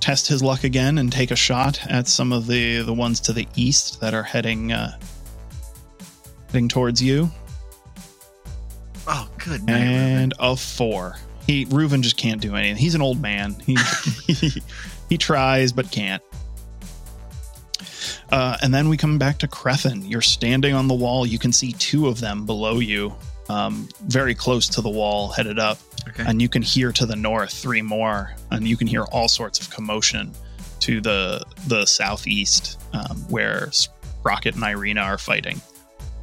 test 0.00 0.28
his 0.28 0.42
luck 0.42 0.64
again 0.64 0.98
and 0.98 1.10
take 1.10 1.30
a 1.30 1.36
shot 1.36 1.84
at 1.86 2.06
some 2.06 2.32
of 2.32 2.46
the 2.46 2.82
the 2.82 2.92
ones 2.92 3.20
to 3.20 3.32
the 3.32 3.48
east 3.56 4.00
that 4.00 4.14
are 4.14 4.22
heading 4.22 4.72
uh, 4.72 4.98
heading 6.48 6.68
towards 6.68 7.02
you. 7.02 7.30
Oh, 9.06 9.28
good 9.38 9.64
night. 9.64 9.80
and 9.80 10.34
a 10.38 10.56
four. 10.56 11.16
He 11.46 11.66
Reuven 11.66 12.02
just 12.02 12.16
can't 12.16 12.40
do 12.40 12.54
anything. 12.54 12.76
He's 12.76 12.94
an 12.94 13.02
old 13.02 13.20
man. 13.20 13.54
He 13.66 13.76
he, 14.26 14.62
he 15.08 15.18
tries 15.18 15.72
but 15.72 15.90
can't. 15.90 16.22
Uh, 18.34 18.56
and 18.62 18.74
then 18.74 18.88
we 18.88 18.96
come 18.96 19.16
back 19.16 19.38
to 19.38 19.46
Crethin. 19.46 20.04
You're 20.04 20.20
standing 20.20 20.74
on 20.74 20.88
the 20.88 20.94
wall. 20.94 21.24
You 21.24 21.38
can 21.38 21.52
see 21.52 21.70
two 21.70 22.08
of 22.08 22.18
them 22.18 22.44
below 22.46 22.80
you, 22.80 23.14
um, 23.48 23.88
very 24.06 24.34
close 24.34 24.66
to 24.70 24.80
the 24.80 24.90
wall, 24.90 25.28
headed 25.28 25.60
up. 25.60 25.78
Okay. 26.08 26.24
And 26.26 26.42
you 26.42 26.48
can 26.48 26.60
hear 26.60 26.90
to 26.90 27.06
the 27.06 27.14
north 27.14 27.52
three 27.52 27.80
more, 27.80 28.34
and 28.50 28.66
you 28.66 28.76
can 28.76 28.88
hear 28.88 29.04
all 29.04 29.28
sorts 29.28 29.60
of 29.60 29.70
commotion 29.70 30.32
to 30.80 31.00
the 31.00 31.44
the 31.68 31.86
southeast, 31.86 32.80
um, 32.92 33.18
where 33.28 33.70
Sprocket 33.70 34.56
and 34.56 34.64
Irina 34.64 35.02
are 35.02 35.16
fighting. 35.16 35.62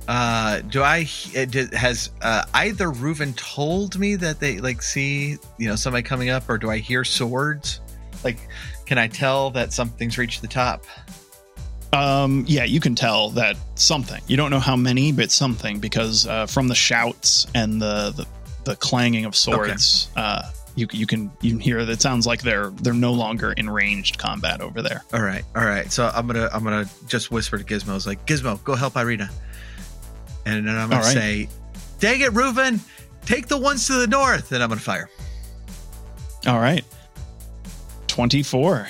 Uh, 0.10 0.60
do 0.60 0.84
I 0.84 1.08
uh, 1.38 1.78
has 1.78 2.10
uh, 2.22 2.44
either 2.54 2.88
Reuven 2.88 3.34
told 3.38 3.98
me 3.98 4.18
that 4.18 4.42
they 4.42 4.60
like 4.60 4.82
see 4.82 5.38
you 5.58 5.70
know 5.70 5.78
somebody 5.78 6.04
coming 6.04 6.30
up, 6.30 6.50
or 6.50 6.58
do 6.58 6.70
I 6.70 6.80
hear 6.80 7.06
swords? 7.06 7.80
Like, 8.22 8.50
can 8.86 8.98
I 8.98 9.08
tell 9.08 9.50
that 9.52 9.72
something's 9.72 10.18
reached 10.18 10.42
the 10.42 10.50
top? 10.50 10.84
Um, 11.94 12.46
yeah, 12.48 12.64
you 12.64 12.80
can 12.80 12.96
tell 12.96 13.32
that 13.32 13.58
something. 13.76 14.22
You 14.28 14.38
don't 14.38 14.50
know 14.50 14.60
how 14.60 14.76
many, 14.76 15.12
but 15.12 15.30
something 15.30 15.80
because 15.80 16.26
uh, 16.26 16.46
from 16.46 16.68
the 16.68 16.76
shouts 16.76 17.48
and 17.54 17.82
the 17.82 18.14
the, 18.16 18.28
the 18.64 18.76
clanging 18.78 19.26
of 19.26 19.36
swords, 19.36 20.10
uh, 20.16 20.44
you 20.76 20.88
you 20.92 21.06
can 21.06 21.32
you 21.42 21.52
can 21.52 21.60
hear 21.60 21.84
that 21.86 21.92
it 21.92 22.02
sounds 22.02 22.26
like 22.26 22.42
they're 22.42 22.70
they're 22.70 22.94
no 22.94 23.12
longer 23.12 23.52
in 23.54 23.70
ranged 23.70 24.18
combat 24.18 24.62
over 24.62 24.82
there. 24.82 25.04
All 25.14 25.22
right, 25.22 25.44
all 25.56 25.66
right. 25.66 25.92
So 25.92 26.10
I'm 26.14 26.28
gonna 26.28 26.50
I'm 26.54 26.64
gonna 26.64 26.90
just 27.08 27.30
whisper 27.30 27.58
to 27.58 27.64
Gizmo. 27.64 27.96
It's 27.96 28.08
like 28.08 28.26
Gizmo, 28.26 28.64
go 28.64 28.76
help 28.76 28.96
Irina, 28.96 29.30
and 30.46 30.68
then 30.68 30.78
I'm 30.78 30.90
gonna 30.90 31.02
right. 31.02 31.14
say, 31.14 31.50
"Dang 32.00 32.22
it, 32.22 32.32
Reuven, 32.32 32.80
take 33.26 33.48
the 33.48 33.58
ones 33.58 33.88
to 33.88 33.94
the 33.94 34.08
north," 34.08 34.54
and 34.54 34.64
I'm 34.64 34.70
gonna 34.70 34.80
fire. 34.80 35.10
All 36.48 36.60
right, 36.60 36.86
twenty 38.08 38.44
four. 38.44 38.88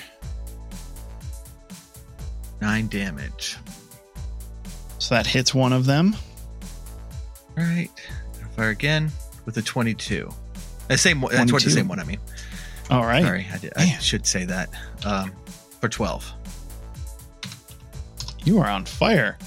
Nine 2.62 2.88
damage. 2.88 3.58
So 5.00 5.16
that 5.16 5.26
hits 5.26 5.54
one 5.54 5.74
of 5.74 5.86
them. 5.86 6.16
All 7.58 7.64
right, 7.64 7.90
fire 8.56 8.70
again 8.70 9.12
with 9.46 9.58
a 9.58 9.62
22. 9.62 10.30
The 10.88 10.98
same 10.98 11.22
one. 11.22 11.48
Towards 11.48 11.66
the 11.66 11.72
same 11.72 11.88
one. 11.88 12.00
I 12.00 12.04
mean. 12.04 12.20
All 12.90 13.06
right. 13.06 13.24
Sorry, 13.24 13.48
I, 13.52 13.58
did, 13.58 13.74
I 13.76 13.86
should 14.00 14.28
say 14.28 14.46
that. 14.46 14.70
Um, 15.06 15.32
for 15.80 15.90
12. 15.90 16.34
You 18.44 18.60
are 18.60 18.70
on 18.70 18.86
fire. 18.86 19.38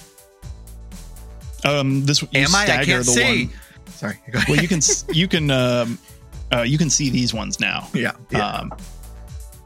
Um, 1.64 2.05
this 2.05 2.22
you 2.22 2.29
Am 2.35 2.55
I? 2.55 2.62
I 2.62 2.64
stagger 2.64 2.85
can't 2.85 3.07
the 3.07 3.12
see. 3.12 3.44
one. 3.46 3.55
Sorry. 3.87 4.18
Go 4.31 4.38
ahead. 4.38 4.48
Well, 4.48 4.61
you 4.61 4.68
can 4.68 4.81
you 5.12 5.29
can 5.29 5.50
um, 5.50 5.98
uh, 6.53 6.62
you 6.62 6.79
can 6.79 6.90
see 6.90 7.11
these 7.11 7.33
ones 7.33 7.61
now. 7.61 7.88
yeah. 7.94 8.12
Yeah. 8.31 8.46
Um, 8.46 8.72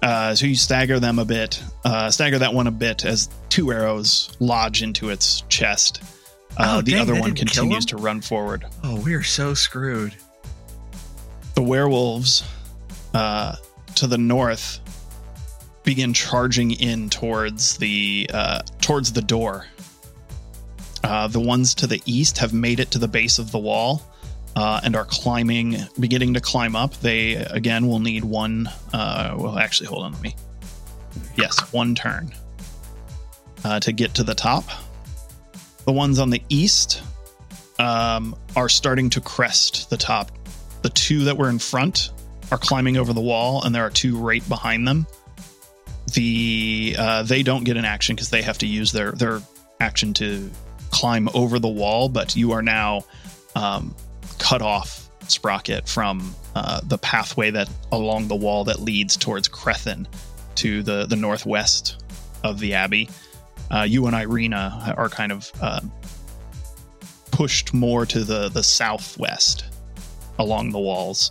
uh, 0.02 0.34
so 0.34 0.46
you 0.46 0.54
stagger 0.54 0.98
them 1.00 1.18
a 1.18 1.24
bit, 1.24 1.62
uh, 1.84 2.10
stagger 2.10 2.38
that 2.38 2.54
one 2.54 2.66
a 2.66 2.70
bit 2.70 3.04
as 3.04 3.28
two 3.48 3.72
arrows 3.72 4.30
lodge 4.40 4.82
into 4.82 5.10
its 5.10 5.42
chest. 5.48 6.02
Uh, 6.56 6.76
Oh, 6.78 6.80
the 6.80 6.92
dang, 6.92 7.00
other 7.02 7.14
one 7.20 7.34
continues 7.34 7.86
to 7.86 7.96
run 7.96 8.20
forward. 8.20 8.64
oh, 8.84 9.00
we 9.02 9.14
are 9.14 9.22
so 9.22 9.54
screwed. 9.54 10.14
The 11.54 11.62
werewolves 11.62 12.44
uh, 13.14 13.56
to 13.96 14.06
the 14.06 14.18
north 14.18 14.80
begin 15.84 16.12
charging 16.14 16.70
in 16.72 17.10
towards 17.10 17.76
the 17.78 18.28
uh, 18.32 18.62
towards 18.80 19.12
the 19.12 19.22
door. 19.22 19.66
Uh, 21.04 21.26
the 21.28 21.40
ones 21.40 21.74
to 21.76 21.86
the 21.86 22.02
east 22.06 22.38
have 22.38 22.52
made 22.52 22.80
it 22.80 22.90
to 22.90 22.98
the 22.98 23.08
base 23.08 23.38
of 23.38 23.50
the 23.52 23.58
wall 23.58 24.02
uh, 24.56 24.80
and 24.82 24.96
are 24.96 25.04
climbing, 25.04 25.76
beginning 25.98 26.34
to 26.34 26.40
climb 26.40 26.74
up. 26.74 26.94
They 27.00 27.34
again 27.34 27.86
will 27.86 28.00
need 28.00 28.24
one. 28.24 28.68
Uh, 28.92 29.36
well, 29.38 29.58
actually, 29.58 29.86
hold 29.86 30.04
on. 30.04 30.12
Let 30.12 30.22
me. 30.22 30.36
Yes, 31.36 31.72
one 31.72 31.94
turn 31.94 32.32
uh, 33.64 33.80
to 33.80 33.92
get 33.92 34.14
to 34.14 34.24
the 34.24 34.34
top. 34.34 34.64
The 35.84 35.92
ones 35.92 36.18
on 36.18 36.30
the 36.30 36.42
east 36.48 37.02
um, 37.78 38.36
are 38.56 38.68
starting 38.68 39.10
to 39.10 39.20
crest 39.20 39.90
the 39.90 39.96
top. 39.96 40.32
The 40.82 40.90
two 40.90 41.24
that 41.24 41.36
were 41.36 41.48
in 41.48 41.58
front 41.58 42.10
are 42.50 42.58
climbing 42.58 42.96
over 42.96 43.12
the 43.12 43.20
wall, 43.20 43.64
and 43.64 43.74
there 43.74 43.84
are 43.84 43.90
two 43.90 44.18
right 44.18 44.46
behind 44.48 44.86
them. 44.86 45.06
The 46.14 46.96
uh, 46.98 47.22
they 47.22 47.42
don't 47.42 47.64
get 47.64 47.76
an 47.76 47.84
action 47.84 48.16
because 48.16 48.30
they 48.30 48.42
have 48.42 48.58
to 48.58 48.66
use 48.66 48.92
their 48.92 49.12
their 49.12 49.40
action 49.80 50.14
to 50.14 50.50
climb 50.90 51.28
over 51.34 51.58
the 51.58 51.68
wall, 51.68 52.08
but 52.08 52.34
you 52.34 52.52
are 52.52 52.62
now 52.62 53.04
um, 53.54 53.94
cut 54.38 54.62
off, 54.62 55.10
Sprocket, 55.28 55.88
from 55.88 56.34
uh, 56.54 56.80
the 56.84 56.98
pathway 56.98 57.50
that 57.50 57.68
along 57.92 58.28
the 58.28 58.36
wall 58.36 58.64
that 58.64 58.80
leads 58.80 59.16
towards 59.16 59.48
Crethin 59.48 60.08
to 60.56 60.82
the 60.82 61.06
the 61.06 61.16
northwest 61.16 62.02
of 62.42 62.58
the 62.58 62.74
abbey. 62.74 63.08
Uh, 63.70 63.82
you 63.82 64.06
and 64.06 64.16
Irina 64.16 64.94
are 64.96 65.08
kind 65.08 65.32
of 65.32 65.52
uh, 65.60 65.80
pushed 67.30 67.74
more 67.74 68.06
to 68.06 68.24
the 68.24 68.48
the 68.48 68.62
southwest 68.62 69.64
along 70.38 70.70
the 70.70 70.78
walls. 70.78 71.30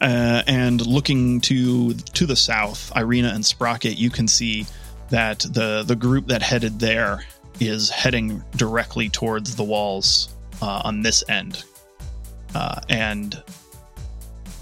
Uh, 0.00 0.42
and 0.46 0.84
looking 0.86 1.40
to 1.40 1.94
to 1.94 2.26
the 2.26 2.36
south, 2.36 2.92
Irina 2.94 3.28
and 3.28 3.44
Sprocket, 3.44 3.96
you 3.96 4.10
can 4.10 4.28
see 4.28 4.66
that 5.10 5.40
the 5.40 5.82
the 5.86 5.96
group 5.96 6.28
that 6.28 6.42
headed 6.42 6.78
there 6.78 7.24
is 7.60 7.88
heading 7.88 8.42
directly 8.56 9.08
towards 9.08 9.56
the 9.56 9.64
walls 9.64 10.34
uh, 10.62 10.82
on 10.84 11.02
this 11.02 11.22
end, 11.28 11.64
uh, 12.54 12.80
and 12.88 13.42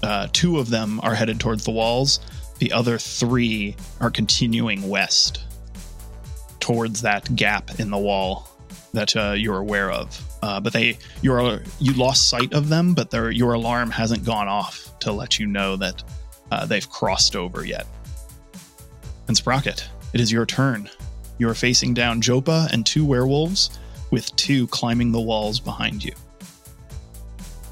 uh, 0.01 0.27
two 0.33 0.59
of 0.59 0.69
them 0.69 0.99
are 1.03 1.15
headed 1.15 1.39
towards 1.39 1.63
the 1.63 1.71
walls. 1.71 2.19
The 2.59 2.71
other 2.71 2.97
three 2.97 3.75
are 3.99 4.11
continuing 4.11 4.87
west 4.89 5.43
towards 6.59 7.01
that 7.01 7.35
gap 7.35 7.79
in 7.79 7.89
the 7.89 7.97
wall 7.97 8.47
that 8.93 9.15
uh, 9.15 9.31
you're 9.31 9.57
aware 9.57 9.91
of. 9.91 10.21
Uh, 10.41 10.59
but 10.59 10.73
they, 10.73 10.97
you're 11.21 11.61
you 11.79 11.93
lost 11.93 12.29
sight 12.29 12.53
of 12.53 12.69
them, 12.69 12.93
but 12.93 13.11
your 13.33 13.53
alarm 13.53 13.89
hasn't 13.89 14.23
gone 14.25 14.47
off 14.47 14.97
to 14.99 15.11
let 15.11 15.39
you 15.39 15.45
know 15.45 15.75
that 15.75 16.03
uh, 16.51 16.65
they've 16.65 16.89
crossed 16.89 17.35
over 17.35 17.65
yet. 17.65 17.87
And 19.27 19.35
Sprocket, 19.35 19.87
it 20.13 20.19
is 20.19 20.31
your 20.31 20.45
turn. 20.45 20.89
You 21.37 21.49
are 21.49 21.55
facing 21.55 21.93
down 21.93 22.21
Jopa 22.21 22.71
and 22.71 22.85
two 22.85 23.05
werewolves, 23.05 23.79
with 24.13 24.33
two 24.35 24.67
climbing 24.67 25.11
the 25.11 25.19
walls 25.19 25.59
behind 25.59 26.05
you. 26.05 26.13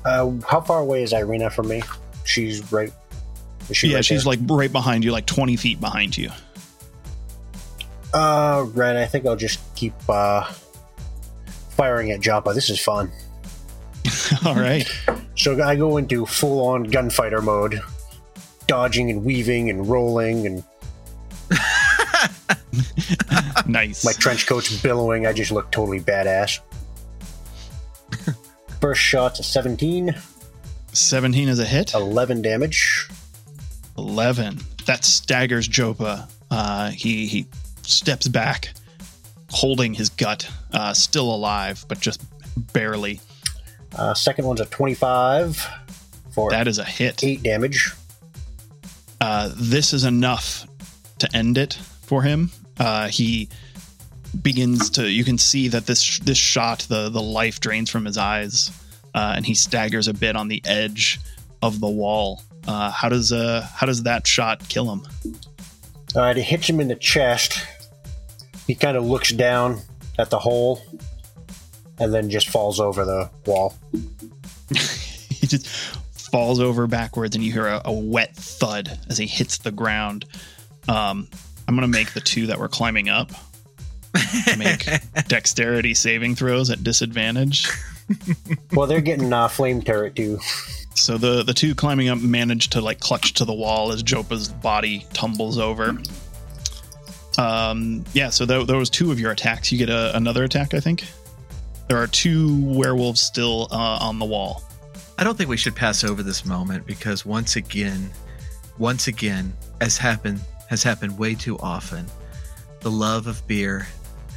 Uh, 0.04 0.32
how 0.50 0.60
far 0.60 0.80
away 0.80 1.04
is 1.04 1.14
Irina 1.14 1.52
from 1.52 1.68
me? 1.68 1.84
She's 2.26 2.72
right. 2.72 2.92
She 3.72 3.90
yeah, 3.90 3.98
right 3.98 4.06
she's 4.06 4.24
there? 4.24 4.34
like 4.34 4.40
right 4.50 4.72
behind 4.72 5.06
you, 5.06 5.12
like 5.12 5.28
20 5.28 5.56
feet 5.56 5.80
behind 5.80 6.18
you. 6.18 6.32
Uh, 8.12 8.66
right. 8.74 8.96
I 8.96 9.06
think 9.06 9.28
I'll 9.28 9.36
just 9.36 9.60
keep 9.76 9.94
uh, 10.10 10.52
firing 11.70 12.10
at 12.10 12.22
Jopa. 12.22 12.56
This 12.56 12.72
is 12.72 12.80
fun. 12.80 13.12
All 14.46 14.56
right. 14.56 14.92
So 15.38 15.62
I 15.62 15.76
go 15.76 15.98
into 15.98 16.26
full 16.26 16.66
on 16.66 16.86
gunfighter 16.86 17.44
mode, 17.44 17.80
dodging 18.66 19.12
and 19.12 19.24
weaving 19.24 19.70
and 19.70 19.88
rolling, 19.88 20.48
and 20.48 20.64
nice. 23.68 24.06
my 24.06 24.14
trench 24.14 24.48
coat's 24.48 24.82
billowing. 24.82 25.26
I 25.26 25.34
just 25.34 25.52
look 25.52 25.72
totally 25.72 26.00
badass. 26.00 26.60
First 28.80 29.02
shot's 29.02 29.40
a 29.40 29.44
17, 29.44 30.16
17 30.94 31.50
is 31.50 31.60
a 31.60 31.66
hit. 31.66 31.94
11 31.94 32.42
damage. 32.42 33.08
11. 33.98 34.60
That 34.86 35.06
staggers 35.06 35.68
Jopa. 35.68 36.28
Uh, 36.50 36.90
he, 36.90 37.28
he 37.28 37.48
steps 37.84 38.28
back, 38.28 38.74
holding 39.50 39.94
his 39.94 40.10
gut, 40.10 40.50
uh, 40.74 40.94
still 40.94 41.34
alive, 41.34 41.86
but 41.88 42.00
just 42.00 42.24
barely. 42.74 43.22
Uh, 43.96 44.14
second 44.14 44.46
one's 44.46 44.62
a 44.62 44.66
25 44.66 45.66
for 46.32 46.50
That 46.50 46.68
is 46.68 46.80
a 46.80 46.84
hit. 46.84 47.24
8 47.24 47.44
damage. 47.44 47.92
Uh, 49.20 49.52
this 49.56 49.94
is 49.94 50.04
enough 50.04 50.68
to 51.20 51.30
end 51.36 51.58
it 51.58 51.74
for 52.02 52.24
him. 52.24 52.52
Uh, 52.82 53.08
he 53.10 53.48
begins 54.42 54.90
to. 54.90 55.08
You 55.08 55.24
can 55.24 55.38
see 55.38 55.68
that 55.68 55.86
this 55.86 56.18
this 56.20 56.38
shot, 56.40 56.80
the 56.90 57.10
the 57.10 57.22
life 57.22 57.60
drains 57.60 57.92
from 57.92 58.06
his 58.06 58.18
eyes, 58.18 58.72
uh, 59.14 59.34
and 59.36 59.46
he 59.46 59.54
staggers 59.54 60.08
a 60.08 60.16
bit 60.16 60.36
on 60.36 60.48
the 60.48 60.64
edge 60.66 61.20
of 61.62 61.80
the 61.80 61.88
wall. 61.88 62.42
Uh, 62.68 62.90
how 62.90 63.08
does 63.08 63.32
uh 63.32 63.68
how 63.76 63.86
does 63.86 64.02
that 64.04 64.26
shot 64.26 64.68
kill 64.68 64.92
him? 64.92 65.08
Alright, 66.16 66.40
it 66.40 66.42
hits 66.42 66.68
him 66.68 66.80
in 66.80 66.88
the 66.88 66.96
chest. 66.96 67.64
He 68.66 68.74
kind 68.74 68.98
of 68.98 69.06
looks 69.06 69.32
down 69.32 69.82
at 70.18 70.32
the 70.32 70.40
hole 70.40 70.82
and 72.00 72.12
then 72.12 72.32
just 72.32 72.50
falls 72.50 72.80
over 72.80 73.06
the 73.06 73.30
wall. 73.46 73.76
he 74.70 75.46
just 75.46 75.68
falls 76.32 76.60
over 76.60 76.88
backwards, 76.88 77.36
and 77.36 77.46
you 77.46 77.52
hear 77.52 77.68
a, 77.68 77.82
a 77.86 77.94
wet 77.94 78.36
thud 78.36 79.00
as 79.08 79.20
he 79.20 79.28
hits 79.28 79.60
the 79.60 79.72
ground. 79.72 80.26
Um, 80.88 81.28
I'm 81.72 81.78
gonna 81.78 81.88
make 81.88 82.12
the 82.12 82.20
two 82.20 82.48
that 82.48 82.60
were 82.60 82.68
climbing 82.68 83.08
up 83.08 83.32
make 84.58 84.86
dexterity 85.30 85.94
saving 85.94 86.36
throws 86.36 86.70
at 86.70 86.84
disadvantage. 86.84 87.66
Well, 88.74 88.88
they're 88.88 89.00
getting 89.00 89.32
uh, 89.32 89.48
flame 89.48 89.82
turret 89.82 90.18
too. 90.18 90.40
So 90.96 91.18
the 91.18 91.44
the 91.44 91.54
two 91.54 91.74
climbing 91.74 92.10
up 92.10 92.20
manage 92.20 92.72
to 92.72 92.82
like 92.82 93.00
clutch 93.00 93.36
to 93.36 93.46
the 93.46 93.54
wall 93.54 93.94
as 93.94 94.04
Jopa's 94.04 94.50
body 94.50 95.08
tumbles 95.14 95.58
over. 95.58 95.98
Um, 97.38 98.04
yeah, 98.12 98.32
so 98.32 98.46
tho- 98.46 98.66
those 98.66 98.90
two 98.90 99.10
of 99.10 99.18
your 99.18 99.32
attacks. 99.32 99.72
You 99.72 99.78
get 99.78 99.90
a, 99.90 100.14
another 100.14 100.44
attack, 100.44 100.74
I 100.74 100.82
think. 100.82 101.06
There 101.88 101.98
are 101.98 102.08
two 102.08 102.62
werewolves 102.66 103.22
still 103.22 103.70
uh, 103.72 104.00
on 104.02 104.20
the 104.20 104.26
wall. 104.26 104.62
I 105.18 105.24
don't 105.24 105.38
think 105.38 105.50
we 105.50 105.56
should 105.56 105.78
pass 105.78 106.04
over 106.04 106.22
this 106.22 106.46
moment 106.46 106.86
because 106.86 107.26
once 107.26 107.56
again, 107.56 108.12
once 108.78 109.08
again, 109.08 109.54
as 109.80 109.98
happened 109.98 110.42
has 110.72 110.82
happened 110.82 111.20
way 111.20 111.36
too 111.36 111.60
often, 111.60 112.06
the 112.80 112.90
love 112.90 113.28
of 113.28 113.46
beer 113.46 113.86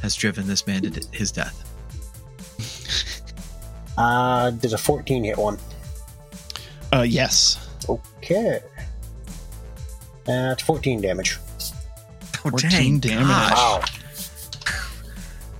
has 0.01 0.13
driven 0.15 0.45
this 0.47 0.67
man 0.67 0.81
to 0.83 0.89
d- 0.91 1.01
his 1.11 1.31
death. 1.31 1.61
Uh, 3.97 4.49
does 4.51 4.73
a 4.73 4.77
14 4.77 5.23
hit 5.23 5.37
one? 5.37 5.57
Uh, 6.91 7.03
yes, 7.07 7.65
Okay. 7.87 8.59
That's 10.25 10.61
14 10.63 10.99
damage. 10.99 11.37
Oh, 12.43 12.49
14 12.49 12.69
dang, 12.69 12.99
damage. 12.99 13.27
gosh. 13.27 13.53
Wow. 13.53 13.79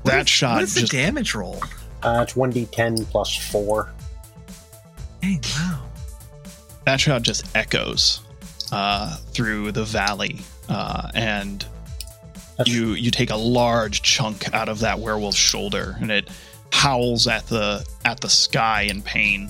What 0.02 0.12
that 0.12 0.22
is- 0.26 0.30
shot 0.30 0.56
What 0.56 0.64
is 0.64 0.74
the 0.76 0.86
damage 0.88 1.34
roll? 1.34 1.64
Uh, 2.04 2.26
it's 2.28 2.34
1d10 2.34 3.06
plus 3.10 3.34
4. 3.52 3.90
Dang, 5.22 5.42
wow. 5.58 5.80
that 6.86 7.00
shot 7.00 7.22
just 7.22 7.56
echoes 7.56 8.20
uh, 8.74 9.16
through 9.32 9.72
the 9.72 9.86
valley, 9.86 10.40
uh, 10.70 11.10
and 11.14 11.66
That's, 12.58 12.70
you 12.70 12.94
you 12.94 13.12
take 13.12 13.30
a 13.30 13.36
large 13.36 14.02
chunk 14.02 14.54
out 14.54 14.70
of 14.70 14.80
that 14.80 15.00
werewolf's 15.00 15.38
shoulder, 15.38 15.98
and 16.00 16.12
it 16.12 16.30
howls 16.72 17.28
at 17.28 17.46
the 17.48 17.86
at 18.04 18.22
the 18.22 18.30
sky 18.30 18.82
in 18.84 19.02
pain. 19.02 19.50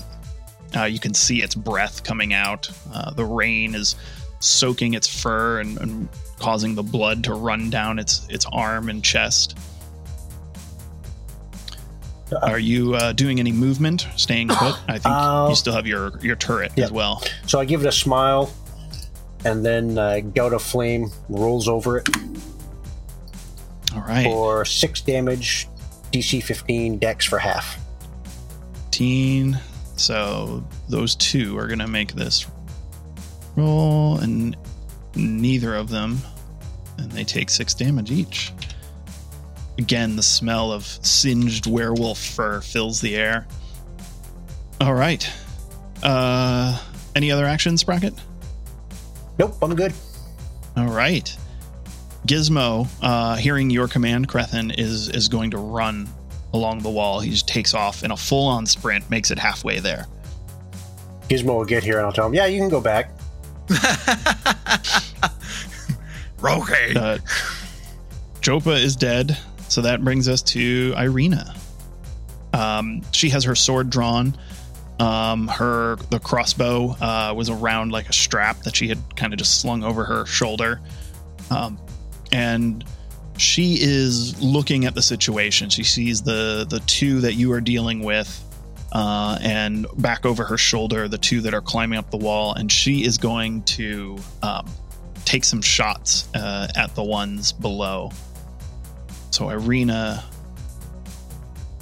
Uh, 0.76 0.84
you 0.84 1.00
can 1.00 1.14
see 1.14 1.42
its 1.42 1.56
breath 1.56 2.04
coming 2.04 2.34
out. 2.34 2.70
Uh, 2.94 3.12
the 3.12 3.26
rain 3.26 3.76
is 3.76 3.96
soaking 4.40 4.94
its 4.94 5.08
fur 5.08 5.60
and, 5.62 5.78
and 5.80 6.10
causing 6.40 6.76
the 6.76 6.84
blood 6.84 7.24
to 7.24 7.34
run 7.34 7.70
down 7.70 7.98
its 7.98 8.28
its 8.30 8.46
arm 8.52 8.90
and 8.90 9.04
chest. 9.04 9.58
Are 12.42 12.60
you 12.60 12.96
uh, 12.96 13.14
doing 13.14 13.40
any 13.40 13.52
movement, 13.52 14.08
staying 14.16 14.48
put? 14.50 14.76
I 14.88 14.94
think 14.94 15.06
Uh, 15.06 15.48
you 15.50 15.56
still 15.56 15.74
have 15.74 15.88
your 15.88 16.20
your 16.22 16.36
turret 16.36 16.72
yeah. 16.76 16.86
as 16.86 16.92
well. 16.92 17.24
So 17.46 17.60
I 17.60 17.66
give 17.66 17.82
it 17.86 17.88
a 17.88 17.92
smile, 17.92 18.52
and 19.46 19.66
then 19.66 19.98
uh, 19.98 20.20
Gout 20.34 20.54
of 20.54 20.62
Flame 20.62 21.10
rolls 21.30 21.68
over 21.70 21.98
it 22.00 22.10
All 23.94 24.02
right, 24.02 24.26
for 24.26 24.66
6 24.66 25.02
damage, 25.02 25.70
DC 26.12 26.44
15, 26.44 26.98
dex 26.98 27.26
for 27.26 27.40
half. 27.40 27.80
15. 28.92 29.60
So 29.98 30.66
those 30.88 31.16
two 31.16 31.58
are 31.58 31.68
going 31.68 31.80
to 31.80 31.88
make 31.88 32.14
this 32.14 32.46
roll, 33.56 34.18
and 34.20 34.56
neither 35.16 35.76
of 35.76 35.90
them, 35.90 36.20
and 36.98 37.12
they 37.12 37.24
take 37.24 37.50
six 37.50 37.74
damage 37.74 38.12
each. 38.12 38.54
Again, 39.78 40.16
the 40.16 40.24
smell 40.24 40.72
of 40.72 40.86
singed 40.86 41.68
werewolf 41.68 42.18
fur 42.18 42.62
fills 42.62 43.02
the 43.02 43.16
air. 43.18 43.48
All 44.80 44.94
right. 44.94 45.30
Uh, 46.02 46.82
any 47.16 47.32
other 47.32 47.46
actions, 47.46 47.82
Sprocket? 47.82 48.14
Nope, 49.38 49.56
I'm 49.62 49.76
good. 49.76 49.94
All 50.78 50.88
right. 50.88 51.36
Gizmo, 52.28 52.88
uh, 53.02 53.36
hearing 53.36 53.70
your 53.70 53.88
command, 53.88 54.28
Crethin, 54.28 54.72
is 54.72 55.10
is 55.10 55.30
going 55.30 55.52
to 55.52 55.58
run 55.58 56.10
along 56.54 56.80
the 56.80 56.90
wall. 56.90 57.20
He 57.20 57.30
just 57.32 57.48
takes 57.48 57.74
off 57.74 58.04
in 58.04 58.12
a 58.12 58.18
full 58.18 58.48
on 58.48 58.66
sprint, 58.66 59.10
makes 59.10 59.32
it 59.32 59.38
halfway 59.38 59.80
there. 59.80 60.08
Gizmo 61.30 61.58
will 61.58 61.66
get 61.66 61.84
here 61.84 61.98
and 61.98 62.06
I'll 62.06 62.14
tell 62.14 62.28
him, 62.28 62.34
yeah, 62.34 62.46
you 62.46 62.60
can 62.60 62.70
go 62.70 62.82
back. 62.82 63.12
Okay. 66.44 66.94
Uh, 66.96 67.18
Jopa 68.42 68.80
is 68.80 68.96
dead, 68.96 69.38
so 69.68 69.82
that 69.82 70.04
brings 70.04 70.28
us 70.28 70.42
to 70.44 70.94
Irina. 70.98 71.56
Um, 72.54 73.02
she 73.12 73.30
has 73.30 73.44
her 73.44 73.56
sword 73.56 73.90
drawn. 73.90 74.38
Um, 75.00 75.50
her 75.50 75.98
the 76.10 76.20
crossbow 76.20 76.96
uh, 77.02 77.34
was 77.36 77.50
around 77.50 77.92
like 77.92 78.08
a 78.08 78.14
strap 78.14 78.62
that 78.64 78.76
she 78.76 78.88
had 78.88 79.00
kind 79.18 79.34
of 79.34 79.40
just 79.40 79.60
slung 79.60 79.84
over 79.84 80.06
her 80.06 80.26
shoulder, 80.26 80.80
um, 81.52 81.78
and 82.32 82.86
she 83.38 83.78
is 83.82 84.42
looking 84.42 84.86
at 84.86 84.96
the 84.96 85.02
situation. 85.02 85.70
She 85.70 85.84
sees 85.84 86.22
the 86.22 86.66
the 86.70 86.80
two 86.88 87.20
that 87.22 87.34
you 87.34 87.52
are 87.52 87.60
dealing 87.60 88.04
with, 88.04 88.42
uh, 88.94 89.38
and 89.42 89.86
back 89.98 90.26
over 90.26 90.46
her 90.46 90.58
shoulder 90.58 91.10
the 91.10 91.18
two 91.18 91.42
that 91.42 91.54
are 91.54 91.62
climbing 91.62 92.00
up 92.00 92.10
the 92.10 92.18
wall, 92.18 92.54
and 92.54 92.72
she 92.72 93.04
is 93.04 93.18
going 93.18 93.64
to 93.64 94.18
um, 94.44 94.66
take 95.26 95.44
some 95.44 95.62
shots 95.62 96.30
uh, 96.34 96.68
at 96.78 96.96
the 96.96 97.04
ones 97.04 97.52
below. 97.52 98.12
So 99.32 99.50
Irina 99.50 100.24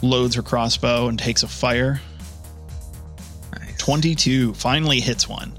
loads 0.02 0.36
her 0.36 0.42
crossbow 0.42 1.08
and 1.10 1.20
takes 1.20 1.44
a 1.44 1.48
fire. 1.48 2.02
Nice. 3.84 3.86
22 3.86 4.54
finally 4.54 5.00
hits 5.00 5.28
one. 5.28 5.54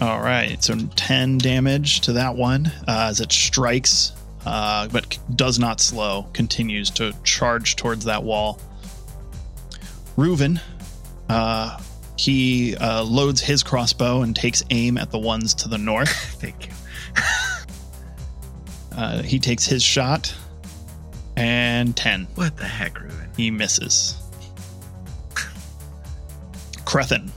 All 0.00 0.20
right, 0.20 0.62
so 0.62 0.76
10 0.76 1.38
damage 1.38 2.02
to 2.02 2.12
that 2.14 2.36
one 2.36 2.66
uh, 2.86 3.08
as 3.10 3.20
it 3.20 3.32
strikes, 3.32 4.12
uh, 4.46 4.86
but 4.88 5.18
does 5.34 5.58
not 5.58 5.80
slow, 5.80 6.26
continues 6.32 6.88
to 6.90 7.12
charge 7.24 7.76
towards 7.76 8.04
that 8.04 8.22
wall. 8.22 8.60
Reuven, 10.16 10.60
uh, 11.28 11.78
he 12.16 12.76
uh, 12.76 13.02
loads 13.02 13.40
his 13.40 13.62
crossbow 13.62 14.22
and 14.22 14.34
takes 14.34 14.62
aim 14.70 14.96
at 14.96 15.10
the 15.10 15.18
ones 15.18 15.52
to 15.54 15.68
the 15.68 15.78
north. 15.78 16.10
Thank 16.40 16.66
you. 16.66 16.72
Uh, 18.96 19.22
he 19.22 19.38
takes 19.38 19.64
his 19.64 19.80
shot 19.80 20.34
and 21.36 21.96
10. 21.96 22.26
What 22.34 22.56
the 22.56 22.64
heck, 22.64 22.94
Reuven? 22.94 23.28
He 23.36 23.48
misses. 23.48 24.20
Crethin, 26.84 27.30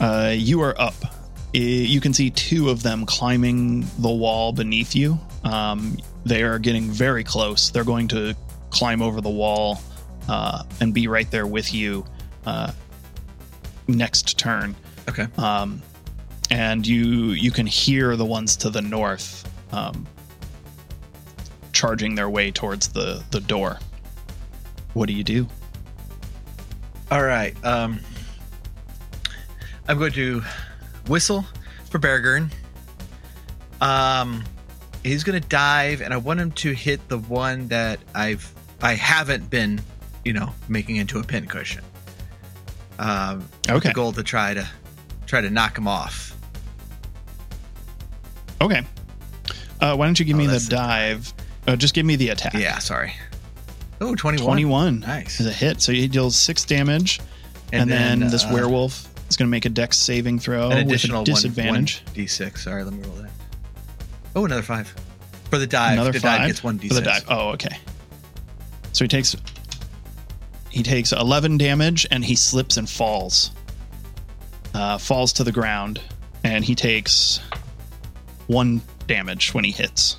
uh, 0.00 0.32
you 0.34 0.60
are 0.62 0.78
up. 0.80 0.94
You 1.52 2.00
can 2.00 2.12
see 2.12 2.30
two 2.30 2.68
of 2.68 2.82
them 2.82 3.06
climbing 3.06 3.86
the 3.98 4.10
wall 4.10 4.52
beneath 4.52 4.94
you. 4.94 5.18
Um, 5.44 5.96
they 6.24 6.42
are 6.42 6.58
getting 6.58 6.90
very 6.90 7.24
close. 7.24 7.70
They're 7.70 7.84
going 7.84 8.08
to 8.08 8.34
climb 8.70 9.00
over 9.00 9.20
the 9.20 9.30
wall 9.30 9.80
uh, 10.28 10.64
and 10.80 10.92
be 10.92 11.08
right 11.08 11.30
there 11.30 11.46
with 11.46 11.72
you 11.72 12.04
uh, 12.44 12.72
next 13.88 14.38
turn. 14.38 14.74
Okay. 15.08 15.26
Um, 15.38 15.80
and 16.50 16.86
you 16.86 17.30
you 17.30 17.50
can 17.50 17.66
hear 17.66 18.16
the 18.16 18.24
ones 18.24 18.56
to 18.58 18.70
the 18.70 18.82
north 18.82 19.50
um, 19.72 20.06
charging 21.72 22.14
their 22.14 22.28
way 22.28 22.50
towards 22.50 22.88
the 22.88 23.22
the 23.30 23.40
door. 23.40 23.78
What 24.94 25.06
do 25.06 25.12
you 25.12 25.24
do? 25.24 25.46
All 27.10 27.22
right. 27.22 27.54
Um, 27.64 28.00
I'm 29.88 29.98
going 29.98 30.12
to 30.12 30.42
whistle 31.06 31.44
for 31.90 31.98
Beargurn. 31.98 32.50
Um, 33.80 34.42
he's 35.04 35.22
going 35.24 35.40
to 35.40 35.48
dive, 35.48 36.00
and 36.00 36.12
I 36.12 36.16
want 36.16 36.40
him 36.40 36.50
to 36.52 36.72
hit 36.72 37.08
the 37.08 37.18
one 37.18 37.68
that 37.68 38.00
I've 38.14 38.52
I 38.82 38.94
haven't 38.94 39.48
been, 39.48 39.80
you 40.24 40.32
know, 40.32 40.50
making 40.68 40.96
into 40.96 41.18
a 41.18 41.22
pincushion. 41.22 41.82
Um, 42.98 43.48
Okay. 43.68 43.88
The 43.88 43.94
goal 43.94 44.12
to 44.12 44.22
try 44.22 44.54
to 44.54 44.68
try 45.26 45.40
to 45.40 45.50
knock 45.50 45.76
him 45.78 45.88
off. 45.88 46.36
Okay. 48.60 48.82
Uh, 49.80 49.94
why 49.96 50.06
don't 50.06 50.18
you 50.18 50.24
give 50.24 50.36
Oh, 50.36 50.38
me 50.38 50.46
the 50.46 50.64
dive? 50.68 51.32
Uh, 51.66 51.76
just 51.76 51.94
give 51.94 52.06
me 52.06 52.16
the 52.16 52.30
attack. 52.30 52.54
Yeah. 52.54 52.78
Sorry. 52.78 53.12
Oh, 54.00 54.14
21. 54.14 54.44
21 54.44 55.00
Nice. 55.00 55.40
is 55.40 55.46
a 55.46 55.52
hit. 55.52 55.80
So 55.80 55.92
he 55.92 56.06
deals 56.08 56.36
six 56.36 56.64
damage, 56.64 57.20
and, 57.72 57.90
then, 57.90 58.20
this 58.20 58.44
uh, 58.44 58.50
werewolf 58.52 59.08
is 59.28 59.36
going 59.36 59.46
to 59.46 59.50
make 59.50 59.64
a 59.64 59.70
dex 59.70 59.98
saving 59.98 60.38
throw 60.38 60.70
an 60.70 60.78
additional 60.78 61.22
with 61.22 61.28
a 61.28 61.32
one- 61.32 61.36
disadvantage. 61.36 62.02
One, 62.06 62.14
d6. 62.14 62.58
Sorry, 62.58 62.84
let 62.84 62.92
me 62.92 63.02
roll 63.06 63.16
that. 63.16 63.30
Oh, 64.34 64.44
another 64.44 64.62
five 64.62 64.94
for 65.50 65.58
the 65.58 65.66
dive. 65.66 65.94
Another 65.94 66.12
the 66.12 66.20
five 66.20 66.40
dive 66.40 66.46
gets 66.48 66.64
one 66.64 66.78
d6. 66.78 66.88
for 66.88 66.94
the 66.94 67.00
dive. 67.02 67.24
Oh, 67.28 67.48
okay. 67.50 67.78
So 68.92 69.04
he 69.04 69.08
takes 69.08 69.36
he 70.70 70.82
takes 70.82 71.12
11 71.12 71.56
damage 71.56 72.06
and 72.10 72.22
he 72.24 72.34
slips 72.34 72.76
and 72.76 72.88
falls. 72.88 73.50
Uh, 74.74 74.98
falls 74.98 75.32
to 75.32 75.42
the 75.42 75.52
ground, 75.52 76.02
and 76.44 76.62
he 76.62 76.74
takes 76.74 77.40
one 78.46 78.82
damage 79.06 79.54
when 79.54 79.64
he 79.64 79.70
hits. 79.70 80.18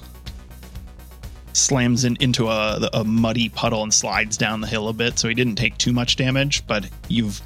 Slams 1.53 2.05
in, 2.05 2.18
into 2.20 2.47
a, 2.47 2.89
a 2.91 3.03
muddy 3.03 3.49
puddle 3.49 3.84
and 3.84 3.93
slides 3.93 4.36
down 4.36 4.62
the 4.62 4.68
hill 4.68 4.88
a 4.88 4.93
bit, 4.93 5.20
so 5.20 5.28
he 5.28 5.36
didn't 5.36 5.55
take 5.55 5.78
too 5.78 5.93
much 5.93 6.16
damage, 6.16 6.66
but 6.66 6.89
you've 7.08 7.39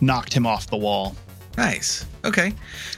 knocked 0.00 0.32
him 0.32 0.46
off 0.46 0.66
the 0.68 0.76
wall. 0.76 1.14
Nice. 1.56 2.06
Okay. 2.24 2.52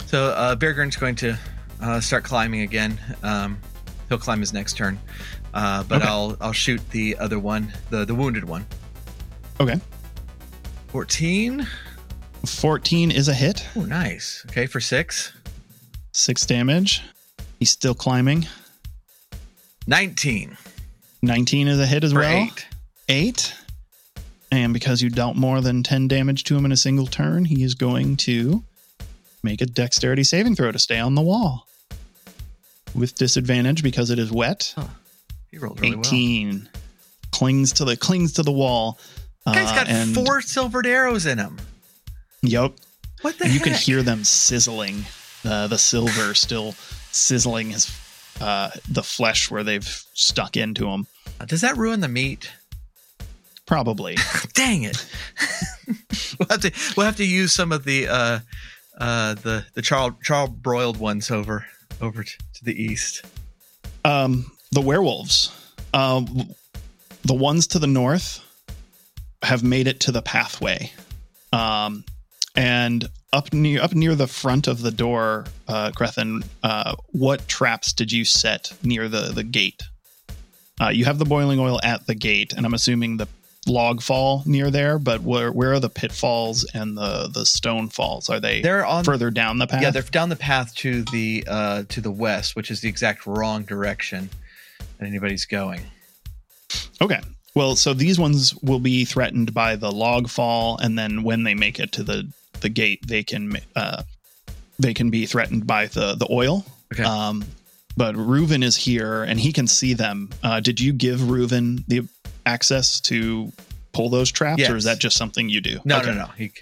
So 0.07 0.31
uh, 0.31 0.55
Beargurn's 0.57 0.97
going 0.97 1.15
to 1.17 1.39
uh, 1.83 2.01
start 2.01 2.25
climbing 2.25 2.63
again. 2.63 2.99
Um, 3.23 3.59
he'll 4.09 4.19
climb 4.19 4.41
his 4.41 4.53
next 4.53 4.75
turn, 4.77 4.99
uh, 5.55 5.83
but 5.85 5.97
Okay. 6.03 6.09
I'll 6.09 6.37
I'll 6.41 6.53
shoot 6.53 6.81
the 6.91 7.17
other 7.19 7.39
one, 7.39 7.73
the 7.91 8.05
the 8.05 8.15
wounded 8.15 8.45
one. 8.45 8.67
Okay. 9.61 9.81
Fourteen. 10.89 11.67
14 12.47 13.11
is 13.11 13.27
a 13.27 13.35
hit, 13.35 13.67
Oh, 13.75 13.81
nice. 13.81 14.45
Okay, 14.49 14.67
for 14.67 14.79
six. 14.81 15.33
six 16.13 16.47
damage. 16.47 17.03
He's 17.59 17.71
still 17.71 17.95
climbing. 17.95 18.47
Nineteen 19.89 20.57
19 21.23 21.67
is 21.67 21.81
a 21.81 21.87
hit 21.87 22.05
as 22.05 22.13
for 22.13 22.21
well. 22.21 22.45
eight. 22.45 22.67
eight. 23.09 23.55
And 24.57 24.73
because 24.73 25.03
you 25.03 25.11
dealt 25.11 25.37
more 25.37 25.61
than 25.61 25.83
10 25.83 26.09
damage 26.09 26.45
to 26.45 26.57
him 26.57 26.65
in 26.65 26.73
a 26.73 26.79
single 26.79 27.07
turn, 27.07 27.45
he 27.45 27.63
is 27.63 27.75
going 27.75 28.17
to 28.17 28.65
make 29.43 29.61
a 29.61 29.67
dexterity 29.67 30.25
saving 30.25 30.55
throw 30.55 30.73
to 30.73 30.79
stay 30.79 30.99
on 30.99 31.15
the 31.15 31.21
wall. 31.21 31.67
With 32.95 33.17
disadvantage 33.17 33.83
because 33.83 34.09
it 34.09 34.19
is 34.19 34.33
wet. 34.33 34.75
He 35.51 35.59
rolled 35.59 35.79
really 35.83 35.99
18 35.99 36.71
clings 37.33 37.75
to 37.75 37.85
the 37.85 37.99
clings 37.99 38.33
to 38.35 38.43
the 38.43 38.51
wall. 38.51 38.99
well. 39.45 39.55
Guy's 39.55 39.71
Uh, 39.73 39.85
got 39.85 40.25
four 40.25 40.41
silvered 40.41 40.87
arrows 40.87 41.27
in 41.27 41.37
him. 41.37 41.59
Yep. 42.41 42.73
What 43.21 43.39
the 43.39 43.45
And 43.45 43.53
you 43.53 43.61
can 43.61 43.75
hear 43.75 44.03
them 44.03 44.25
sizzling. 44.25 45.05
Uh, 45.45 45.67
the 45.67 45.77
silver 45.77 46.35
still 46.35 46.75
sizzling 47.13 47.71
his 47.73 47.95
uh, 48.41 48.71
the 48.89 49.03
flesh 49.03 49.51
where 49.51 49.63
they've 49.63 50.03
stuck 50.15 50.57
into 50.57 50.89
him. 50.89 51.07
Does 51.47 51.61
that 51.61 51.77
ruin 51.77 52.01
the 52.01 52.09
meat? 52.09 52.51
Probably. 53.67 54.17
Dang 54.55 54.85
it! 54.85 55.07
we'll 56.39 56.49
have 56.49 56.61
to 56.61 56.73
we'll 56.97 57.07
have 57.07 57.17
to 57.17 57.27
use 57.27 57.53
some 57.53 57.73
of 57.73 57.85
the 57.85 58.09
uh, 58.09 58.39
uh, 58.99 59.35
the 59.35 59.65
the 59.75 59.83
char 59.83 60.17
char 60.23 60.49
broiled 60.49 60.99
ones 60.99 61.31
over 61.31 61.67
over 62.01 62.23
t- 62.23 62.33
to 62.55 62.65
the 62.65 62.81
east. 62.81 63.25
Um, 64.05 64.51
the 64.71 64.81
werewolves, 64.81 65.51
um, 65.93 66.55
the 67.23 67.35
ones 67.35 67.67
to 67.69 67.79
the 67.79 67.87
north, 67.87 68.41
have 69.43 69.63
made 69.63 69.89
it 69.89 70.01
to 70.01 70.13
the 70.13 70.23
pathway, 70.23 70.93
um, 71.53 72.05
and 72.55 73.09
up 73.33 73.53
near 73.53 73.83
up 73.83 73.95
near 73.95 74.15
the 74.15 74.27
front 74.27 74.69
of 74.69 74.81
the 74.81 74.91
door, 74.91 75.45
uh, 75.69 75.91
Crethin, 75.93 76.43
uh, 76.63 76.95
what 77.09 77.49
traps 77.49 77.93
did 77.93 78.13
you 78.13 78.25
set 78.25 78.73
near 78.83 79.09
the 79.09 79.33
the 79.33 79.45
gate? 79.45 79.83
Uh, 80.81 80.89
you 80.89 81.05
have 81.07 81.19
the 81.19 81.25
boiling 81.25 81.59
oil 81.59 81.81
at 81.83 82.07
the 82.07 82.15
gate, 82.15 82.53
and 82.53 82.67
I'm 82.67 82.75
assuming 82.75 83.17
the 83.17 83.27
log 83.67 84.03
fall 84.03 84.43
near 84.47 84.71
there. 84.71 84.99
But 84.99 85.23
where 85.23 85.53
where 85.53 85.73
are 85.73 85.81
the 85.81 85.91
pitfalls 85.91 86.65
and 86.75 86.97
the 86.97 87.29
the 87.33 87.45
stone 87.47 87.89
falls? 87.89 88.29
Are 88.31 88.41
they 88.41 88.61
They're 88.63 88.87
on 88.87 89.05
further 89.05 89.31
down 89.31 89.59
the 89.59 89.67
path? 89.67 89.83
yeah 89.83 89.91
they're 89.91 90.03
down 90.03 90.29
the 90.29 90.37
path 90.37 90.75
to 90.77 91.03
the 91.05 91.45
uh, 91.49 91.85
to 91.89 92.01
the 92.01 92.11
west, 92.11 92.57
which 92.57 92.71
is 92.71 92.81
the 92.81 92.89
exact 92.89 93.27
wrong 93.27 93.65
direction 93.65 94.31
that 94.99 95.07
anybody's 95.07 95.47
going. 95.47 95.81
Okay. 97.01 97.21
Well, 97.55 97.75
so 97.77 97.95
these 97.95 98.19
ones 98.19 98.55
will 98.63 98.81
be 98.81 99.05
threatened 99.07 99.55
by 99.55 99.77
the 99.77 99.91
log 99.91 100.29
fall, 100.29 100.79
and 100.79 100.99
then 100.99 101.23
when 101.23 101.43
they 101.45 101.55
make 101.55 101.81
it 101.81 101.93
to 101.93 102.03
the 102.03 102.31
the 102.61 102.69
gate, 102.69 103.07
they 103.07 103.23
can 103.23 103.57
uh, 103.75 104.03
they 104.79 104.93
can 104.93 105.11
be 105.11 105.27
threatened 105.27 105.67
by 105.67 105.87
the 105.87 106.15
the 106.15 106.27
oil. 106.31 106.65
Okay. 106.93 107.03
Um, 107.05 107.45
but 107.97 108.15
Reuven 108.15 108.63
is 108.63 108.77
here, 108.77 109.23
and 109.23 109.41
he 109.41 109.53
can 109.55 109.67
see 109.67 109.95
them. 109.95 110.29
Uh, 110.43 110.61
did 110.61 110.81
you 110.81 110.93
give 110.93 111.21
Reuven 111.21 111.83
the 111.89 112.07
access 112.47 113.01
to 113.03 113.53
pull 113.93 114.09
those 114.09 114.31
traps, 114.31 114.63
or 114.69 114.77
is 114.77 114.85
that 114.85 114.99
just 114.99 115.17
something 115.17 115.49
you 115.49 115.61
do? 115.61 115.81
No, 115.85 115.99
okay. 115.99 116.07
no, 116.07 116.15
no. 116.15 116.27
He, 116.37 116.53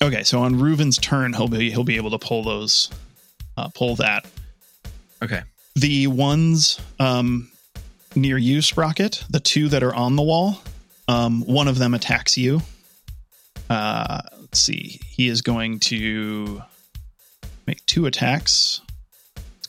Okay, 0.00 0.22
so 0.22 0.40
on 0.40 0.54
Reuven's 0.54 0.96
turn, 0.96 1.32
he'll 1.32 1.48
be 1.48 1.70
he'll 1.70 1.84
be 1.84 1.96
able 1.96 2.10
to 2.10 2.18
pull 2.18 2.44
those, 2.44 2.90
uh, 3.56 3.68
pull 3.74 3.96
that. 3.96 4.26
okay. 5.22 5.42
The 5.74 6.06
ones 6.06 6.80
um, 7.00 7.50
near 8.14 8.38
you, 8.38 8.62
Sprocket, 8.62 9.24
the 9.30 9.40
two 9.40 9.68
that 9.68 9.82
are 9.82 9.94
on 9.94 10.16
the 10.16 10.22
wall, 10.22 10.60
um, 11.08 11.42
one 11.42 11.68
of 11.68 11.78
them 11.78 11.94
attacks 11.94 12.36
you. 12.36 12.60
Uh, 13.68 14.20
let's 14.40 14.60
see. 14.60 15.00
He 15.06 15.28
is 15.28 15.42
going 15.42 15.80
to 15.80 16.62
make 17.66 17.84
two 17.86 18.06
attacks. 18.06 18.80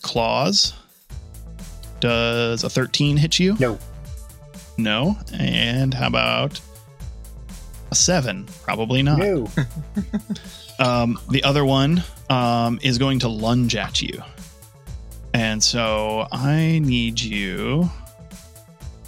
Claws. 0.02 0.74
Does 2.00 2.64
a 2.64 2.70
13 2.70 3.18
hit 3.18 3.40
you? 3.40 3.58
No. 3.60 3.78
No. 4.84 5.18
And 5.34 5.94
how 5.94 6.08
about 6.08 6.60
a 7.92 7.96
7? 7.96 8.48
Probably 8.64 9.04
not. 9.04 9.20
No. 9.20 9.48
Um, 10.80 11.20
the 11.30 11.44
other 11.44 11.66
one 11.66 12.04
um, 12.30 12.80
is 12.82 12.98
going 12.98 13.20
to 13.20 13.28
lunge 13.28 13.76
at 13.76 14.02
you. 14.02 14.24
And 15.34 15.62
so 15.62 16.26
I 16.32 16.80
need 16.80 17.20
you. 17.20 17.90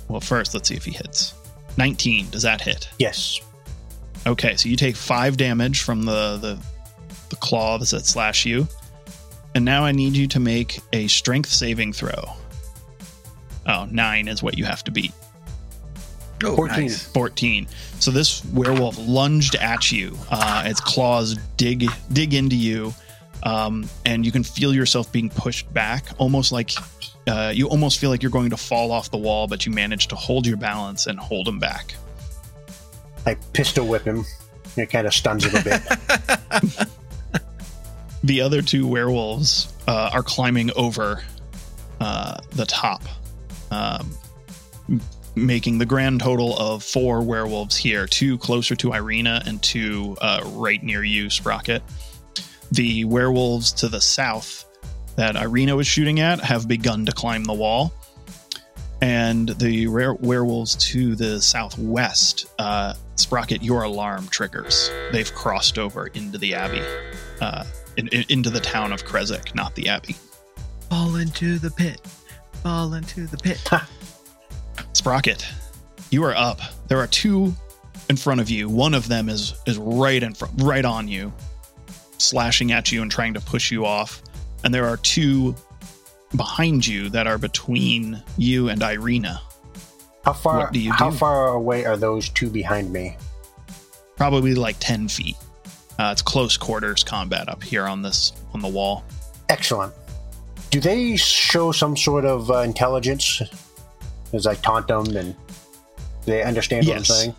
Well, 0.09 0.19
first, 0.19 0.53
let's 0.53 0.67
see 0.67 0.75
if 0.75 0.83
he 0.83 0.91
hits. 0.91 1.33
19. 1.77 2.29
Does 2.29 2.43
that 2.43 2.59
hit? 2.59 2.89
Yes. 2.99 3.39
Okay, 4.27 4.57
so 4.57 4.67
you 4.67 4.75
take 4.75 4.97
five 4.97 5.37
damage 5.37 5.81
from 5.81 6.03
the, 6.03 6.37
the, 6.37 6.59
the 7.29 7.37
claws 7.37 7.91
that 7.91 8.05
slash 8.05 8.45
you. 8.45 8.67
And 9.55 9.63
now 9.63 9.85
I 9.85 9.93
need 9.93 10.15
you 10.15 10.27
to 10.27 10.39
make 10.41 10.81
a 10.91 11.07
strength 11.07 11.49
saving 11.49 11.93
throw. 11.93 12.33
Oh, 13.65 13.87
nine 13.89 14.27
is 14.27 14.43
what 14.43 14.57
you 14.57 14.65
have 14.65 14.83
to 14.83 14.91
beat. 14.91 15.13
Oh, 16.43 16.55
14. 16.55 16.81
nice. 16.83 17.07
14. 17.07 17.67
So 17.99 18.11
this 18.11 18.43
werewolf 18.45 18.97
lunged 18.97 19.55
at 19.55 19.91
you. 19.91 20.17
Uh, 20.29 20.63
its 20.65 20.79
claws 20.81 21.35
dig 21.57 21.85
dig 22.11 22.33
into 22.33 22.55
you, 22.55 22.93
um, 23.43 23.87
and 24.05 24.25
you 24.25 24.31
can 24.31 24.43
feel 24.43 24.73
yourself 24.73 25.11
being 25.11 25.29
pushed 25.29 25.71
back, 25.73 26.05
almost 26.17 26.51
like 26.51 26.71
uh, 27.27 27.51
you 27.53 27.67
almost 27.69 27.99
feel 27.99 28.09
like 28.09 28.21
you're 28.23 28.31
going 28.31 28.49
to 28.49 28.57
fall 28.57 28.91
off 28.91 29.11
the 29.11 29.17
wall, 29.17 29.47
but 29.47 29.65
you 29.65 29.71
manage 29.71 30.07
to 30.07 30.15
hold 30.15 30.47
your 30.47 30.57
balance 30.57 31.07
and 31.07 31.19
hold 31.19 31.47
him 31.47 31.59
back. 31.59 31.93
I 33.25 33.35
pistol 33.53 33.87
whip 33.87 34.03
him. 34.05 34.25
It 34.77 34.89
kind 34.89 35.05
of 35.05 35.13
stuns 35.13 35.45
him 35.45 35.55
a 35.55 35.63
bit. 35.63 36.87
The 38.23 38.41
other 38.41 38.61
two 38.61 38.85
werewolves 38.87 39.73
uh, 39.87 40.11
are 40.13 40.21
climbing 40.21 40.69
over 40.75 41.23
uh, 41.99 42.39
the 42.51 42.65
top, 42.67 43.01
um, 43.71 44.11
m- 44.87 45.01
making 45.35 45.77
the 45.77 45.85
grand 45.85 46.19
total 46.19 46.57
of 46.57 46.83
four 46.83 47.21
werewolves 47.21 47.77
here 47.77 48.05
two 48.05 48.37
closer 48.37 48.75
to 48.75 48.93
Irina 48.93 49.41
and 49.45 49.61
two 49.63 50.17
uh, 50.21 50.41
right 50.45 50.81
near 50.83 51.03
you, 51.03 51.29
Sprocket. 51.29 51.81
The 52.71 53.05
werewolves 53.05 53.71
to 53.73 53.89
the 53.89 54.01
south 54.01 54.65
that 55.15 55.35
Irina 55.35 55.75
was 55.75 55.87
shooting 55.87 56.19
at 56.19 56.39
have 56.39 56.67
begun 56.67 57.05
to 57.05 57.11
climb 57.11 57.43
the 57.43 57.53
wall. 57.53 57.93
And 59.01 59.49
the 59.49 59.87
rare 59.87 60.13
werewolves 60.13 60.75
to 60.91 61.15
the 61.15 61.41
southwest, 61.41 62.47
uh, 62.59 62.93
Sprocket, 63.15 63.63
your 63.63 63.81
alarm 63.83 64.27
triggers. 64.27 64.91
They've 65.11 65.33
crossed 65.33 65.79
over 65.79 66.07
into 66.07 66.37
the 66.37 66.53
abbey, 66.53 66.83
uh, 67.41 67.63
in, 67.97 68.07
in- 68.09 68.25
into 68.29 68.51
the 68.51 68.59
town 68.59 68.91
of 68.93 69.03
Krezk, 69.03 69.55
not 69.55 69.73
the 69.73 69.89
abbey. 69.89 70.15
Fall 70.89 71.15
into 71.15 71.57
the 71.57 71.71
pit. 71.71 71.99
Fall 72.61 72.93
into 72.93 73.25
the 73.25 73.37
pit. 73.37 73.59
Sprocket, 74.93 75.45
you 76.09 76.23
are 76.23 76.35
up. 76.35 76.59
There 76.87 76.99
are 76.99 77.07
two 77.07 77.53
in 78.09 78.17
front 78.17 78.41
of 78.41 78.49
you. 78.49 78.67
One 78.67 78.93
of 78.93 79.07
them 79.07 79.29
is 79.29 79.53
is 79.65 79.77
right 79.77 80.21
in 80.21 80.33
front, 80.33 80.61
right 80.61 80.83
on 80.83 81.07
you, 81.07 81.33
slashing 82.17 82.71
at 82.71 82.91
you 82.91 83.01
and 83.01 83.09
trying 83.09 83.33
to 83.33 83.41
push 83.41 83.71
you 83.71 83.85
off. 83.85 84.21
And 84.63 84.73
there 84.73 84.85
are 84.85 84.97
two 84.97 85.55
behind 86.35 86.85
you 86.85 87.09
that 87.09 87.27
are 87.27 87.37
between 87.37 88.21
you 88.37 88.69
and 88.69 88.83
Irina. 88.83 89.41
How 90.23 90.33
far? 90.33 90.57
What 90.59 90.73
do 90.73 90.79
you 90.79 90.91
how 90.91 91.11
far 91.11 91.47
away 91.47 91.85
are 91.85 91.97
those 91.97 92.29
two 92.29 92.49
behind 92.49 92.91
me? 92.91 93.17
Probably 94.17 94.53
like 94.53 94.75
ten 94.79 95.07
feet. 95.07 95.37
Uh, 95.97 96.09
it's 96.11 96.21
close 96.21 96.57
quarters 96.57 97.03
combat 97.03 97.49
up 97.49 97.63
here 97.63 97.85
on 97.85 98.01
this 98.01 98.33
on 98.53 98.61
the 98.61 98.67
wall. 98.67 99.03
Excellent. 99.49 99.93
Do 100.69 100.79
they 100.79 101.15
show 101.17 101.71
some 101.71 101.97
sort 101.97 102.23
of 102.23 102.49
uh, 102.49 102.59
intelligence 102.59 103.41
as 104.33 104.47
I 104.47 104.55
taunt 104.55 104.87
them 104.87 105.15
and 105.15 105.35
they 106.25 106.43
understand 106.43 106.87
what 106.87 106.97
I'm 106.97 107.05
saying? 107.05 107.35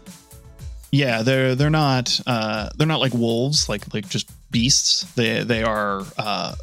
Yeah, 0.90 1.22
they're 1.22 1.54
they're 1.54 1.70
not 1.70 2.20
uh, 2.26 2.70
they're 2.76 2.86
not 2.86 3.00
like 3.00 3.14
wolves, 3.14 3.68
like 3.68 3.92
like 3.94 4.08
just 4.08 4.30
beasts. 4.50 5.02
They 5.14 5.42
they 5.42 5.62
are 5.62 6.02
uh, 6.18 6.54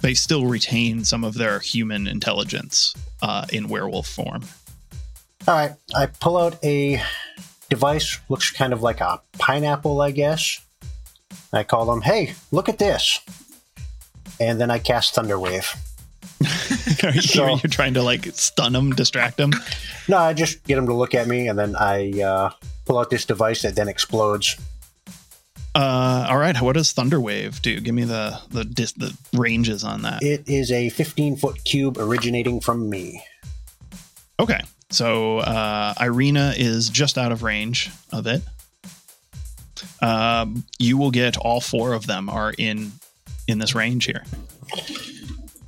they 0.00 0.14
still 0.14 0.46
retain 0.46 1.04
some 1.04 1.24
of 1.24 1.34
their 1.34 1.58
human 1.58 2.06
intelligence 2.06 2.94
uh, 3.22 3.46
in 3.52 3.68
werewolf 3.68 4.06
form. 4.06 4.42
All 5.46 5.54
right. 5.54 5.72
I 5.94 6.06
pull 6.06 6.38
out 6.38 6.62
a 6.64 7.02
device, 7.68 8.18
looks 8.28 8.50
kind 8.50 8.72
of 8.72 8.82
like 8.82 9.00
a 9.00 9.20
pineapple, 9.38 10.00
I 10.00 10.10
guess. 10.10 10.60
I 11.52 11.64
call 11.64 11.86
them, 11.86 12.02
hey, 12.02 12.34
look 12.50 12.68
at 12.68 12.78
this. 12.78 13.20
And 14.40 14.60
then 14.60 14.70
I 14.70 14.78
cast 14.78 15.14
Thunderwave. 15.14 15.76
are, 17.02 17.10
you, 17.10 17.20
So- 17.22 17.54
are 17.54 17.68
trying 17.68 17.94
to 17.94 18.02
like 18.02 18.26
stun 18.34 18.72
them, 18.72 18.90
distract 18.92 19.36
them? 19.36 19.52
No, 20.08 20.18
I 20.18 20.32
just 20.34 20.62
get 20.64 20.76
them 20.76 20.86
to 20.86 20.94
look 20.94 21.14
at 21.14 21.28
me, 21.28 21.48
and 21.48 21.58
then 21.58 21.74
I 21.76 22.20
uh, 22.20 22.50
pull 22.84 22.98
out 22.98 23.10
this 23.10 23.24
device 23.24 23.62
that 23.62 23.74
then 23.76 23.88
explodes. 23.88 24.56
Uh, 25.76 26.26
all 26.28 26.38
right, 26.38 26.60
what 26.60 26.74
does 26.74 26.92
Thunderwave 26.94 27.60
do? 27.60 27.80
Give 27.80 27.94
me 27.94 28.04
the 28.04 28.38
the 28.50 28.64
dis- 28.64 28.92
the 28.92 29.16
ranges 29.32 29.82
on 29.82 30.02
that. 30.02 30.22
It 30.22 30.48
is 30.48 30.70
a 30.70 30.88
15 30.90 31.36
foot 31.36 31.64
cube 31.64 31.98
originating 31.98 32.60
from 32.60 32.88
me. 32.88 33.24
Okay, 34.38 34.60
so 34.90 35.38
uh, 35.38 35.94
Irina 36.00 36.54
is 36.56 36.88
just 36.90 37.18
out 37.18 37.32
of 37.32 37.42
range 37.42 37.90
of 38.12 38.26
it. 38.26 38.42
Um, 40.00 40.64
you 40.78 40.96
will 40.96 41.10
get 41.10 41.36
all 41.36 41.60
four 41.60 41.92
of 41.94 42.06
them 42.06 42.28
are 42.28 42.54
in 42.56 42.92
in 43.48 43.58
this 43.58 43.74
range 43.74 44.04
here. 44.04 44.24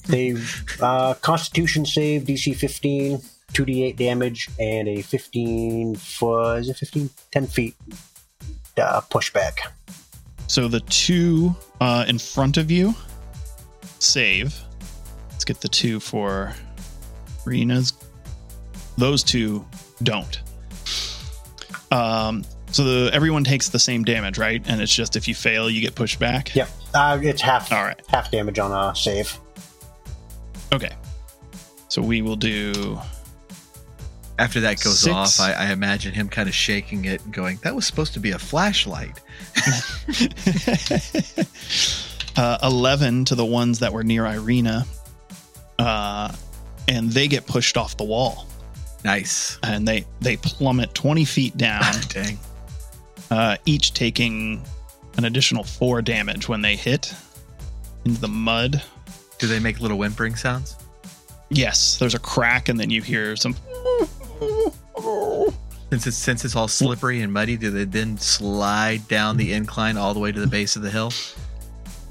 They 0.09 0.36
uh, 0.80 1.14
Constitution 1.14 1.84
save 1.86 2.24
DC 2.24 2.54
15, 2.57 3.18
2d8 3.52 3.96
damage, 3.96 4.48
and 4.59 4.88
a 4.88 5.02
15 5.02 5.96
foot, 5.96 6.61
is 6.61 6.68
it 6.68 6.76
15? 6.76 7.11
10 7.32 7.46
feet 7.46 7.74
uh, 8.78 9.00
pushback. 9.11 9.59
So 10.46 10.68
the 10.68 10.80
two 10.80 11.54
uh, 11.80 12.04
in 12.07 12.18
front 12.18 12.57
of 12.57 12.70
you 12.70 12.94
save. 13.98 14.54
Let's 15.30 15.44
get 15.44 15.61
the 15.61 15.68
two 15.68 16.00
for 16.00 16.54
Rena's. 17.44 17.92
Those 18.96 19.22
two 19.22 19.66
don't. 20.02 20.40
Um, 21.90 22.44
so 22.70 22.84
the 22.84 23.11
everyone 23.12 23.44
takes 23.44 23.68
the 23.68 23.78
same 23.78 24.04
damage, 24.04 24.38
right? 24.38 24.62
And 24.66 24.80
it's 24.80 24.94
just 24.94 25.16
if 25.16 25.28
you 25.28 25.34
fail, 25.34 25.68
you 25.70 25.80
get 25.80 25.94
pushed 25.94 26.18
back. 26.18 26.54
Yep, 26.54 26.68
uh, 26.94 27.18
it's 27.22 27.40
half 27.42 27.72
All 27.72 27.82
right. 27.82 28.00
half 28.09 28.30
damage 28.30 28.59
on 28.59 28.72
a 28.72 28.94
save. 28.94 29.38
Okay. 30.73 30.91
So 31.89 32.03
we 32.03 32.23
will 32.23 32.37
do. 32.37 32.99
After 34.39 34.61
that 34.61 34.83
goes 34.83 35.01
Six. 35.01 35.14
off, 35.14 35.41
I, 35.41 35.53
I 35.53 35.73
imagine 35.73 36.12
him 36.12 36.29
kind 36.29 36.49
of 36.49 36.55
shaking 36.55 37.07
it 37.07 37.25
and 37.25 37.33
going, 37.33 37.59
"That 37.62 37.75
was 37.75 37.87
supposed 37.87 38.12
to 38.14 38.21
be 38.21 38.33
a 38.33 38.39
flashlight." 38.39 39.19
uh, 42.37 42.59
11 42.62 43.25
to 43.27 43.35
the 43.35 43.45
ones 43.45 43.79
that 43.81 43.93
were 43.93 44.05
near 44.05 44.27
Irina. 44.27 44.85
Uh, 45.79 46.33
and 46.89 47.11
they 47.11 47.29
get 47.29 47.47
pushed 47.47 47.77
off 47.77 47.97
the 47.99 48.05
wall 48.05 48.47
Nice. 49.05 49.59
and 49.62 49.87
they, 49.87 50.07
they 50.21 50.37
plummet 50.39 50.95
20 50.95 51.25
feet 51.27 51.55
down, 51.57 51.83
Dang. 52.09 52.39
uh, 53.31 53.57
each 53.67 53.93
taking 53.93 54.64
an 55.19 55.25
additional 55.27 55.64
four 55.64 56.01
damage 56.01 56.49
when 56.49 56.62
they 56.62 56.77
hit 56.77 57.12
into 58.05 58.21
the 58.21 58.29
mud. 58.29 58.83
Do 59.39 59.47
they 59.47 59.59
make 59.59 59.80
little 59.80 59.99
whimpering 59.99 60.34
sounds? 60.37 60.76
Yes, 61.51 61.99
there's 61.99 62.14
a 62.14 62.18
crack, 62.18 62.68
and 62.68 62.78
then 62.80 62.91
you 62.91 63.03
hear 63.03 63.37
some. 63.37 63.55
Since 65.91 66.07
it's 66.09 66.16
since 66.16 66.45
it's 66.45 66.57
all 66.57 66.66
slippery 66.68 67.20
and 67.22 67.32
muddy, 67.32 67.57
do 67.57 67.70
they 67.70 67.84
then 67.84 68.18
slide 68.18 69.07
down 69.09 69.37
the 69.37 69.53
incline 69.53 69.97
all 69.97 70.14
the 70.14 70.20
way 70.20 70.32
to 70.32 70.41
the 70.41 70.47
base 70.47 70.74
of 70.76 70.82
the 70.82 70.91
hill? 70.91 71.12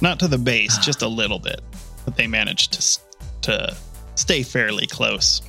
Not 0.02 0.20
to 0.20 0.28
the 0.28 0.38
base, 0.38 0.78
just 0.78 1.02
a 1.02 1.08
little 1.08 1.40
bit, 1.40 1.62
but 2.06 2.16
they 2.16 2.28
managed 2.28 2.74
to 2.74 3.00
to 3.42 3.76
stay 4.16 4.44
fairly 4.44 4.88
close. 4.88 5.42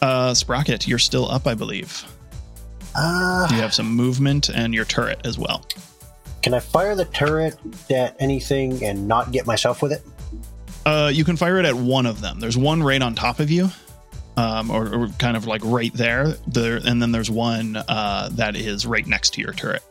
Uh, 0.00 0.32
Sprocket, 0.32 0.86
you're 0.88 0.98
still 0.98 1.30
up, 1.30 1.46
I 1.46 1.54
believe. 1.54 2.04
Uh, 2.94 3.46
You 3.50 3.56
have 3.58 3.74
some 3.74 3.90
movement 3.94 4.48
and 4.48 4.74
your 4.74 4.84
turret 4.86 5.20
as 5.24 5.38
well. 5.38 5.66
Can 6.42 6.54
I 6.54 6.60
fire 6.60 6.94
the 6.94 7.04
turret 7.06 7.56
at 7.90 8.16
anything 8.18 8.82
and 8.84 9.06
not 9.06 9.32
get 9.32 9.46
myself 9.46 9.82
with 9.82 9.92
it? 9.92 10.02
Uh, 10.86 11.10
you 11.12 11.24
can 11.24 11.36
fire 11.36 11.58
it 11.58 11.64
at 11.66 11.74
one 11.74 12.06
of 12.06 12.20
them. 12.20 12.38
There's 12.38 12.56
one 12.56 12.80
right 12.80 13.02
on 13.02 13.16
top 13.16 13.40
of 13.40 13.50
you, 13.50 13.68
um, 14.36 14.70
or, 14.70 14.86
or 14.94 15.08
kind 15.18 15.36
of 15.36 15.46
like 15.46 15.60
right 15.64 15.92
there. 15.92 16.28
There, 16.46 16.76
and 16.76 17.02
then 17.02 17.10
there's 17.10 17.28
one 17.28 17.76
uh, 17.76 18.28
that 18.32 18.54
is 18.54 18.86
right 18.86 19.04
next 19.04 19.34
to 19.34 19.40
your 19.40 19.52
turret. 19.52 19.82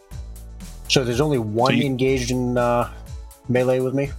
So 0.88 1.04
there's 1.04 1.20
only 1.20 1.38
one 1.38 1.78
you- 1.78 1.86
engaged 1.86 2.32
in 2.32 2.58
uh, 2.58 2.92
melee 3.50 3.82
with 3.82 3.94
me. 3.94 4.10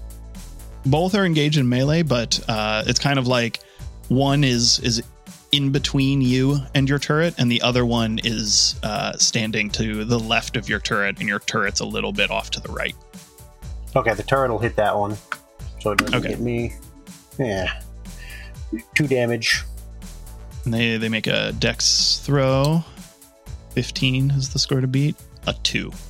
Both 0.84 1.14
are 1.14 1.24
engaged 1.24 1.56
in 1.56 1.68
melee, 1.68 2.02
but 2.02 2.38
uh, 2.46 2.84
it's 2.86 3.00
kind 3.00 3.18
of 3.18 3.26
like 3.26 3.58
one 4.08 4.44
is 4.44 4.78
is 4.80 5.02
in 5.50 5.72
between 5.72 6.20
you 6.20 6.58
and 6.74 6.88
your 6.88 6.98
turret, 6.98 7.34
and 7.38 7.50
the 7.50 7.62
other 7.62 7.86
one 7.86 8.20
is 8.22 8.78
uh, 8.82 9.12
standing 9.16 9.70
to 9.70 10.04
the 10.04 10.18
left 10.18 10.56
of 10.56 10.68
your 10.68 10.78
turret, 10.78 11.18
and 11.20 11.28
your 11.28 11.38
turret's 11.38 11.80
a 11.80 11.86
little 11.86 12.12
bit 12.12 12.30
off 12.30 12.50
to 12.50 12.60
the 12.60 12.68
right. 12.68 12.94
Okay, 13.96 14.12
the 14.12 14.22
turret 14.22 14.50
will 14.50 14.58
hit 14.58 14.76
that 14.76 14.96
one, 14.96 15.16
so 15.80 15.92
it 15.92 15.98
doesn't 15.98 16.14
Okay. 16.14 16.28
hit 16.30 16.40
me. 16.40 16.72
Yeah, 17.38 17.80
two 18.94 19.06
damage. 19.06 19.62
And 20.64 20.72
they 20.74 20.96
they 20.96 21.08
make 21.08 21.26
a 21.26 21.52
dex 21.52 22.20
throw. 22.24 22.84
Fifteen 23.70 24.30
is 24.30 24.50
the 24.52 24.58
score 24.58 24.80
to 24.80 24.86
beat. 24.86 25.16
A 25.46 25.54
two. 25.62 25.92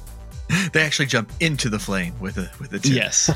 They 0.73 0.83
actually 0.83 1.07
jump 1.07 1.33
into 1.41 1.69
the 1.69 1.79
flame 1.81 2.15
with 2.21 2.39
a 2.39 2.49
with 2.61 2.73
a 2.73 2.79
two. 2.79 2.93
Yes. 2.95 3.29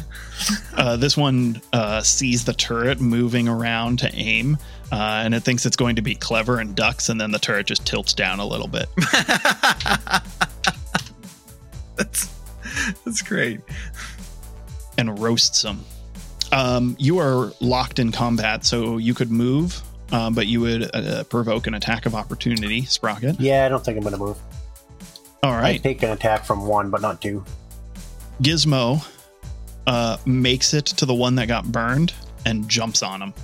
uh, 0.76 0.96
this 0.96 1.16
one 1.16 1.60
uh, 1.72 2.02
sees 2.02 2.44
the 2.44 2.52
turret 2.52 3.00
moving 3.00 3.48
around 3.48 3.98
to 4.00 4.14
aim, 4.14 4.56
uh, 4.92 5.22
and 5.24 5.34
it 5.34 5.40
thinks 5.42 5.66
it's 5.66 5.74
going 5.76 5.96
to 5.96 6.02
be 6.02 6.14
clever 6.14 6.60
and 6.60 6.76
ducks, 6.76 7.08
and 7.08 7.20
then 7.20 7.32
the 7.32 7.40
turret 7.40 7.66
just 7.66 7.84
tilts 7.84 8.14
down 8.14 8.38
a 8.38 8.46
little 8.46 8.68
bit. 8.68 8.88
that's 11.96 12.28
that's 13.04 13.22
great. 13.22 13.60
and 14.98 15.18
roasts 15.18 15.62
them. 15.62 15.84
Um, 16.52 16.96
you 16.98 17.18
are 17.18 17.52
locked 17.60 17.98
in 17.98 18.12
combat, 18.12 18.64
so 18.64 18.96
you 18.98 19.14
could 19.14 19.30
move, 19.30 19.80
um, 20.12 20.34
but 20.34 20.46
you 20.46 20.60
would 20.60 20.94
uh, 20.94 21.24
provoke 21.24 21.66
an 21.66 21.74
attack 21.74 22.06
of 22.06 22.14
opportunity, 22.14 22.82
Sprocket. 22.82 23.38
Yeah, 23.40 23.66
I 23.66 23.68
don't 23.68 23.84
think 23.84 23.96
I'm 23.96 24.02
going 24.02 24.14
to 24.14 24.20
move. 24.20 24.38
All 25.42 25.52
right. 25.52 25.74
I 25.74 25.78
take 25.78 26.02
an 26.02 26.10
attack 26.10 26.44
from 26.44 26.66
one, 26.66 26.90
but 26.90 27.00
not 27.00 27.22
two. 27.22 27.44
Gizmo 28.42 29.06
uh, 29.86 30.16
makes 30.26 30.74
it 30.74 30.86
to 30.86 31.06
the 31.06 31.14
one 31.14 31.34
that 31.36 31.48
got 31.48 31.70
burned 31.70 32.12
and 32.44 32.68
jumps 32.68 33.02
on 33.02 33.22
him. 33.22 33.34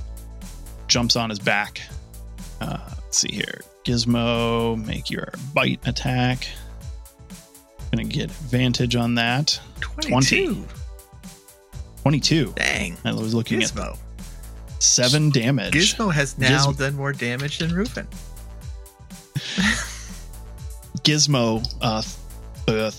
Jumps 0.89 1.17
on 1.17 1.31
his 1.31 1.39
back. 1.39 1.83
Uh, 2.61 2.79
let's 3.03 3.19
see 3.19 3.33
here. 3.33 3.61
Gizmo, 3.85 4.85
make 4.85 5.11
your 5.11 5.33
bite 5.55 5.81
attack. 5.87 6.49
Gonna 7.93 8.05
get 8.05 8.25
advantage 8.25 8.97
on 8.97 9.15
that. 9.15 9.61
22. 9.81 10.65
22. 12.07 12.53
Dang. 12.55 12.97
I 13.05 13.11
was 13.11 13.35
looking 13.35 13.61
at 13.61 13.71
Gizmo. 13.71 13.99
seven 14.79 15.31
damage. 15.31 15.73
Gizmo 15.75 16.13
has 16.13 16.39
now 16.39 16.65
Gizmo- 16.69 16.79
done 16.79 16.95
more 16.95 17.13
damage 17.13 17.59
than 17.59 17.71
Reuven. 17.71 18.07
Gizmo 21.03 21.67
uh, 21.83 22.03
uh, 22.71 22.91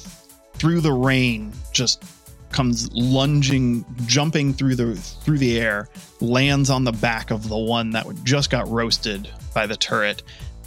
through 0.55 0.81
the 0.81 0.91
rain 0.91 1.53
just 1.71 2.03
comes 2.51 2.91
lunging, 2.91 3.85
jumping 4.07 4.53
through 4.53 4.75
the 4.75 4.95
through 4.97 5.37
the 5.37 5.57
air, 5.57 5.87
lands 6.19 6.69
on 6.69 6.83
the 6.83 6.91
back 6.91 7.31
of 7.31 7.47
the 7.47 7.57
one 7.57 7.91
that 7.91 8.05
just 8.25 8.49
got 8.49 8.67
roasted 8.67 9.29
by 9.53 9.65
the 9.65 9.77
turret, 9.77 10.21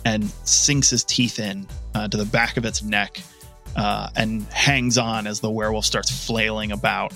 and 0.07 0.25
sinks 0.45 0.89
his 0.89 1.05
teeth 1.05 1.41
in 1.41 1.67
uh, 1.95 2.09
to 2.09 2.17
the 2.17 2.25
back 2.25 2.57
of 2.57 2.65
its 2.65 2.83
neck, 2.83 3.21
uh, 3.77 4.09
and 4.17 4.45
hangs 4.45 4.97
on 4.97 5.27
as 5.27 5.41
the 5.41 5.51
werewolf 5.51 5.85
starts 5.85 6.25
flailing 6.27 6.73
about. 6.73 7.13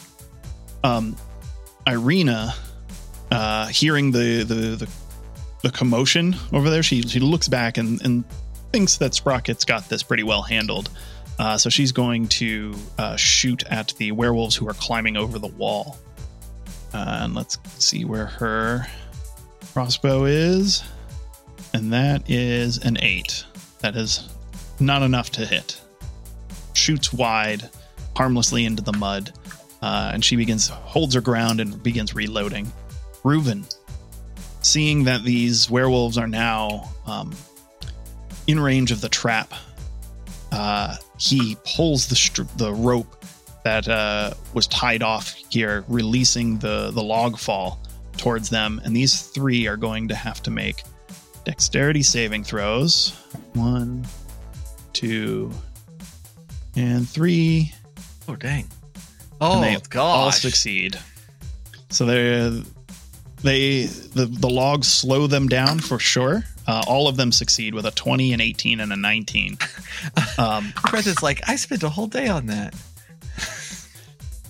Um, 0.85 1.17
Irina, 1.89 2.55
uh, 3.33 3.67
hearing 3.67 4.13
the, 4.13 4.45
the 4.45 4.55
the 4.77 4.91
the 5.63 5.71
commotion 5.71 6.37
over 6.53 6.71
there, 6.71 6.83
she 6.83 7.03
she 7.03 7.19
looks 7.19 7.49
back 7.49 7.79
and, 7.79 8.01
and 8.03 8.25
thinks 8.71 8.99
that 8.99 9.13
Sprocket's 9.13 9.65
got 9.65 9.89
this 9.89 10.03
pretty 10.03 10.23
well 10.23 10.43
handled. 10.43 10.91
Uh, 11.39 11.57
so 11.59 11.69
she's 11.69 11.91
going 11.91 12.29
to 12.29 12.75
uh, 12.99 13.17
shoot 13.17 13.65
at 13.67 13.89
the 13.97 14.13
werewolves 14.13 14.55
who 14.55 14.69
are 14.69 14.75
climbing 14.75 15.17
over 15.17 15.39
the 15.39 15.49
wall. 15.49 15.99
Uh, 16.93 17.21
and 17.23 17.35
let's 17.35 17.59
see 17.79 18.05
where 18.05 18.27
her 18.27 18.87
crossbow 19.73 20.27
is. 20.27 20.85
And 21.73 21.93
that 21.93 22.31
is 22.31 22.79
an 22.79 22.99
eight. 23.03 23.45
That 23.81 23.97
is 23.97 24.29
not 24.79 25.03
enough 25.03 25.31
to 25.31 25.45
hit. 25.45 25.81
Shoots 26.73 27.13
wide, 27.13 27.69
harmlessly 28.17 28.65
into 28.65 28.83
the 28.83 28.93
mud. 28.93 29.33
Uh, 29.85 30.13
and 30.15 30.25
she 30.25 30.35
begins, 30.35 30.69
holds 30.69 31.15
her 31.15 31.21
ground 31.21 31.61
and 31.61 31.83
begins 31.83 32.15
reloading. 32.15 32.73
Reuven, 33.23 33.71
seeing 34.63 35.05
that 35.05 35.25
these 35.25 35.69
werewolves 35.69 36.17
are 36.17 36.27
now 36.27 36.89
um, 37.05 37.37
in 38.47 38.59
range 38.59 38.93
of 38.93 39.03
the 39.03 39.11
trap, 39.11 39.53
uh, 40.53 40.97
he 41.19 41.59
pulls 41.77 42.07
the 42.07 42.17
str- 42.17 42.45
the 42.57 42.73
rope 42.73 43.27
that 43.65 43.87
uh, 43.87 44.33
was 44.55 44.67
tied 44.69 45.03
off 45.03 45.35
here, 45.51 45.85
releasing 45.87 46.59
the 46.61 46.91
the 46.91 47.03
log 47.03 47.37
fall 47.37 47.79
towards 48.17 48.49
them, 48.49 48.81
and 48.87 48.97
these 48.97 49.21
three 49.21 49.67
are 49.67 49.77
going 49.77 50.09
to 50.09 50.15
have 50.15 50.43
to 50.45 50.51
make 50.51 50.83
dexterity 51.45 52.03
saving 52.03 52.43
throws. 52.43 53.11
One, 53.53 54.07
two, 54.95 55.53
and 56.75 57.07
three. 57.07 57.75
Oh 58.27 58.37
dang! 58.37 58.67
And 59.41 59.59
Oh 59.59 59.61
they 59.61 59.75
all 59.75 59.83
gosh! 59.91 60.41
succeed. 60.41 60.99
So 61.91 62.07
they 62.07 62.63
they 63.43 63.85
the 63.85 64.27
the 64.27 64.49
logs 64.49 64.87
slow 64.89 65.27
them 65.27 65.49
down 65.49 65.79
for 65.81 65.99
sure. 65.99 66.45
Uh, 66.67 66.83
all 66.87 67.09
of 67.09 67.17
them 67.19 67.31
succeed 67.31 67.75
with 67.75 67.85
a 67.85 67.91
20, 67.91 68.33
an 68.33 68.41
18, 68.41 68.81
and 68.81 68.93
a 68.93 68.97
19. 68.97 69.59
Um, 70.39 70.73
Chris 70.75 71.07
is 71.07 71.23
like, 71.23 71.41
I 71.49 71.57
spent 71.57 71.83
a 71.83 71.89
whole 71.89 72.07
day 72.09 72.27
on 72.29 72.47
that. 72.47 72.75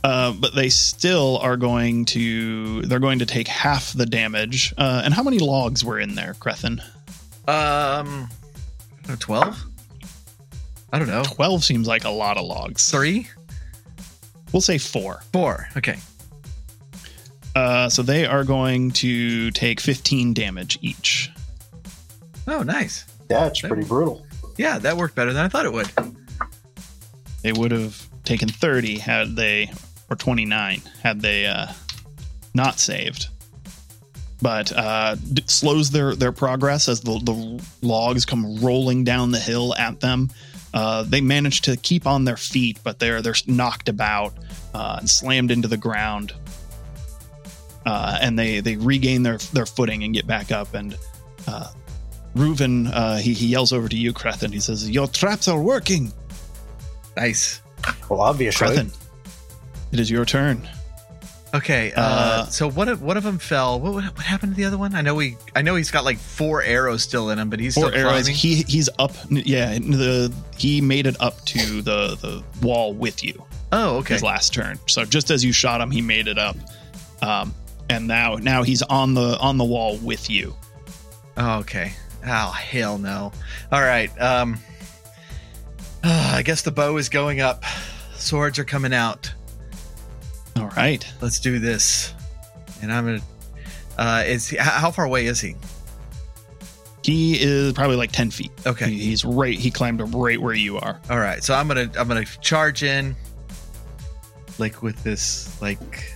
uh, 0.04 0.32
but 0.32 0.54
they 0.54 0.68
still 0.68 1.38
are 1.38 1.56
going 1.56 2.04
to 2.06 2.82
they're 2.82 2.98
going 3.00 3.18
to 3.20 3.26
take 3.26 3.48
half 3.48 3.92
the 3.92 4.06
damage. 4.06 4.72
Uh, 4.78 5.02
and 5.04 5.12
how 5.14 5.22
many 5.22 5.38
logs 5.38 5.84
were 5.84 5.98
in 5.98 6.14
there, 6.14 6.34
Crethin? 6.34 6.80
Um, 7.48 8.28
twelve. 9.18 9.62
I 10.92 10.98
don't 11.00 11.08
know. 11.08 11.24
12 11.24 11.64
seems 11.64 11.88
like 11.88 12.04
a 12.04 12.10
lot 12.10 12.36
of 12.36 12.44
logs. 12.46 12.88
Three, 12.88 13.26
We'll 14.54 14.60
say 14.60 14.78
four. 14.78 15.20
four. 15.32 15.66
Okay. 15.76 15.98
Uh, 17.56 17.88
so 17.88 18.02
they 18.02 18.24
are 18.24 18.44
going 18.44 18.92
to 18.92 19.50
take 19.50 19.80
15 19.80 20.32
damage 20.32 20.78
each. 20.80 21.28
Oh, 22.46 22.62
nice. 22.62 23.04
That's 23.26 23.60
pretty 23.60 23.82
brutal. 23.82 24.24
Yeah, 24.56 24.78
that 24.78 24.96
worked 24.96 25.16
better 25.16 25.32
than 25.32 25.44
I 25.44 25.48
thought 25.48 25.66
it 25.66 25.72
would. 25.72 25.90
They 27.42 27.52
would 27.52 27.72
have 27.72 28.00
taken 28.24 28.48
30 28.48 28.98
had 28.98 29.34
they, 29.34 29.72
or 30.08 30.14
29 30.14 30.82
had 31.02 31.20
they 31.20 31.46
uh, 31.46 31.66
not 32.54 32.78
saved. 32.78 33.26
But 34.40 34.70
uh, 34.70 35.16
d- 35.16 35.42
slows 35.48 35.90
their, 35.90 36.14
their 36.14 36.30
progress 36.30 36.88
as 36.88 37.00
the, 37.00 37.18
the 37.18 37.60
logs 37.82 38.24
come 38.24 38.60
rolling 38.60 39.02
down 39.02 39.32
the 39.32 39.40
hill 39.40 39.74
at 39.74 39.98
them. 39.98 40.30
Uh, 40.74 41.04
they 41.04 41.20
manage 41.20 41.62
to 41.62 41.76
keep 41.76 42.04
on 42.04 42.24
their 42.24 42.36
feet, 42.36 42.80
but 42.82 42.98
they're 42.98 43.22
they're 43.22 43.34
knocked 43.46 43.88
about 43.88 44.34
uh, 44.74 44.96
and 44.98 45.08
slammed 45.08 45.50
into 45.50 45.68
the 45.68 45.76
ground. 45.76 46.32
Uh, 47.86 48.18
and 48.20 48.38
they 48.38 48.60
they 48.60 48.76
regain 48.76 49.22
their 49.22 49.36
their 49.52 49.66
footing 49.66 50.04
and 50.04 50.14
get 50.14 50.26
back 50.26 50.50
up. 50.50 50.72
And 50.74 50.96
uh, 51.46 51.68
Reuven 52.34 52.90
uh, 52.92 53.16
he 53.16 53.34
he 53.34 53.46
yells 53.46 53.72
over 53.72 53.88
to 53.88 53.96
you, 53.96 54.12
Kreth, 54.12 54.42
and 54.42 54.52
he 54.54 54.60
says, 54.60 54.88
"Your 54.90 55.06
traps 55.06 55.48
are 55.48 55.60
working." 55.60 56.12
Nice. 57.16 57.60
Well, 58.08 58.20
obviously. 58.22 58.66
Crethin, 58.66 58.90
it 59.92 60.00
is 60.00 60.10
your 60.10 60.24
turn. 60.24 60.66
Okay. 61.52 61.92
Uh, 61.92 62.00
Uh, 62.02 62.46
so 62.46 62.68
one 62.70 62.88
of 62.88 63.02
one 63.02 63.18
of 63.18 63.22
them 63.22 63.38
fell. 63.38 63.78
What, 63.78 63.92
what 63.92 64.04
what 64.16 64.24
happened 64.24 64.52
to 64.52 64.56
the 64.56 64.64
other 64.64 64.78
one? 64.78 64.94
I 64.94 65.02
know 65.02 65.14
we 65.14 65.36
I 65.54 65.60
know 65.60 65.76
he's 65.76 65.90
got 65.90 66.04
like 66.06 66.16
four 66.16 66.62
arrows 66.62 67.02
still 67.02 67.28
in 67.30 67.38
him, 67.38 67.50
but 67.50 67.60
he's 67.60 67.74
Four 67.74 67.88
still 67.90 68.00
arrows. 68.00 68.22
climbing. 68.22 68.34
He 68.34 68.62
he's 68.62 68.88
up. 68.98 69.12
Yeah, 69.28 69.78
the 69.78 70.32
he 70.56 70.80
made 70.80 71.06
it 71.06 71.20
up 71.20 71.44
to 71.44 71.82
the 71.82 72.16
the 72.16 72.42
wall 72.66 72.94
with 72.94 73.22
you 73.22 73.44
oh, 73.74 73.96
okay. 73.98 74.14
his 74.14 74.22
last 74.22 74.54
turn. 74.54 74.78
So 74.86 75.04
just 75.04 75.30
as 75.30 75.44
you 75.44 75.52
shot 75.52 75.80
him, 75.80 75.90
he 75.90 76.00
made 76.00 76.28
it 76.28 76.38
up. 76.38 76.56
Um, 77.22 77.54
and 77.90 78.06
now 78.06 78.36
now 78.36 78.62
he's 78.62 78.82
on 78.82 79.14
the 79.14 79.38
on 79.38 79.58
the 79.58 79.64
wall 79.64 79.96
with 79.98 80.30
you. 80.30 80.54
Oh, 81.36 81.58
okay. 81.60 81.92
Oh, 82.26 82.50
hell 82.50 82.96
no. 82.98 83.32
All 83.70 83.82
right. 83.82 84.10
Um, 84.20 84.58
I 86.02 86.42
guess 86.42 86.62
the 86.62 86.70
bow 86.70 86.96
is 86.96 87.08
going 87.08 87.40
up. 87.40 87.64
Swords 88.16 88.58
are 88.58 88.64
coming 88.64 88.94
out. 88.94 89.32
All 90.56 90.68
right. 90.76 91.04
Let's 91.20 91.40
do 91.40 91.58
this. 91.58 92.14
And 92.82 92.92
I'm 92.92 93.04
gonna. 93.04 93.20
Uh, 93.98 94.24
is 94.26 94.48
he, 94.48 94.56
how 94.56 94.90
far 94.90 95.04
away 95.04 95.26
is 95.26 95.40
he? 95.40 95.54
He 97.02 97.40
is 97.40 97.72
probably 97.74 97.96
like 97.96 98.12
ten 98.12 98.30
feet. 98.30 98.50
Okay. 98.66 98.90
He- 98.90 99.06
he's 99.06 99.24
right. 99.24 99.58
He 99.58 99.70
climbed 99.70 100.00
up 100.00 100.08
right 100.14 100.40
where 100.40 100.54
you 100.54 100.78
are. 100.78 101.00
All 101.10 101.18
right. 101.18 101.44
So 101.44 101.54
I'm 101.54 101.68
gonna 101.68 101.90
I'm 101.98 102.08
gonna 102.08 102.24
charge 102.24 102.82
in, 102.82 103.14
like 104.58 104.82
with 104.82 105.02
this 105.02 105.60
like 105.60 106.12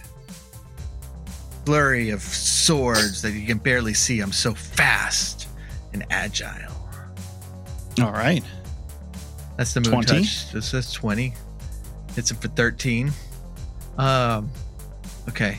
flurry 1.65 2.11
of 2.11 2.23
swords 2.23 3.23
that 3.23 3.33
you 3.33 3.47
can 3.47 3.59
barely 3.59 3.95
see. 3.95 4.21
I'm 4.21 4.33
so 4.33 4.55
fast 4.55 5.49
and 5.93 6.05
agile. 6.11 6.73
All 8.01 8.13
right. 8.13 8.43
That's 9.57 9.75
the 9.75 9.81
moon 9.81 9.93
20? 9.93 10.07
touch. 10.07 10.53
This 10.53 10.73
is 10.73 10.93
20. 10.93 11.35
Hits 12.15 12.31
him 12.31 12.37
for 12.39 12.49
13. 12.49 13.11
Um 13.99 14.51
okay. 15.29 15.59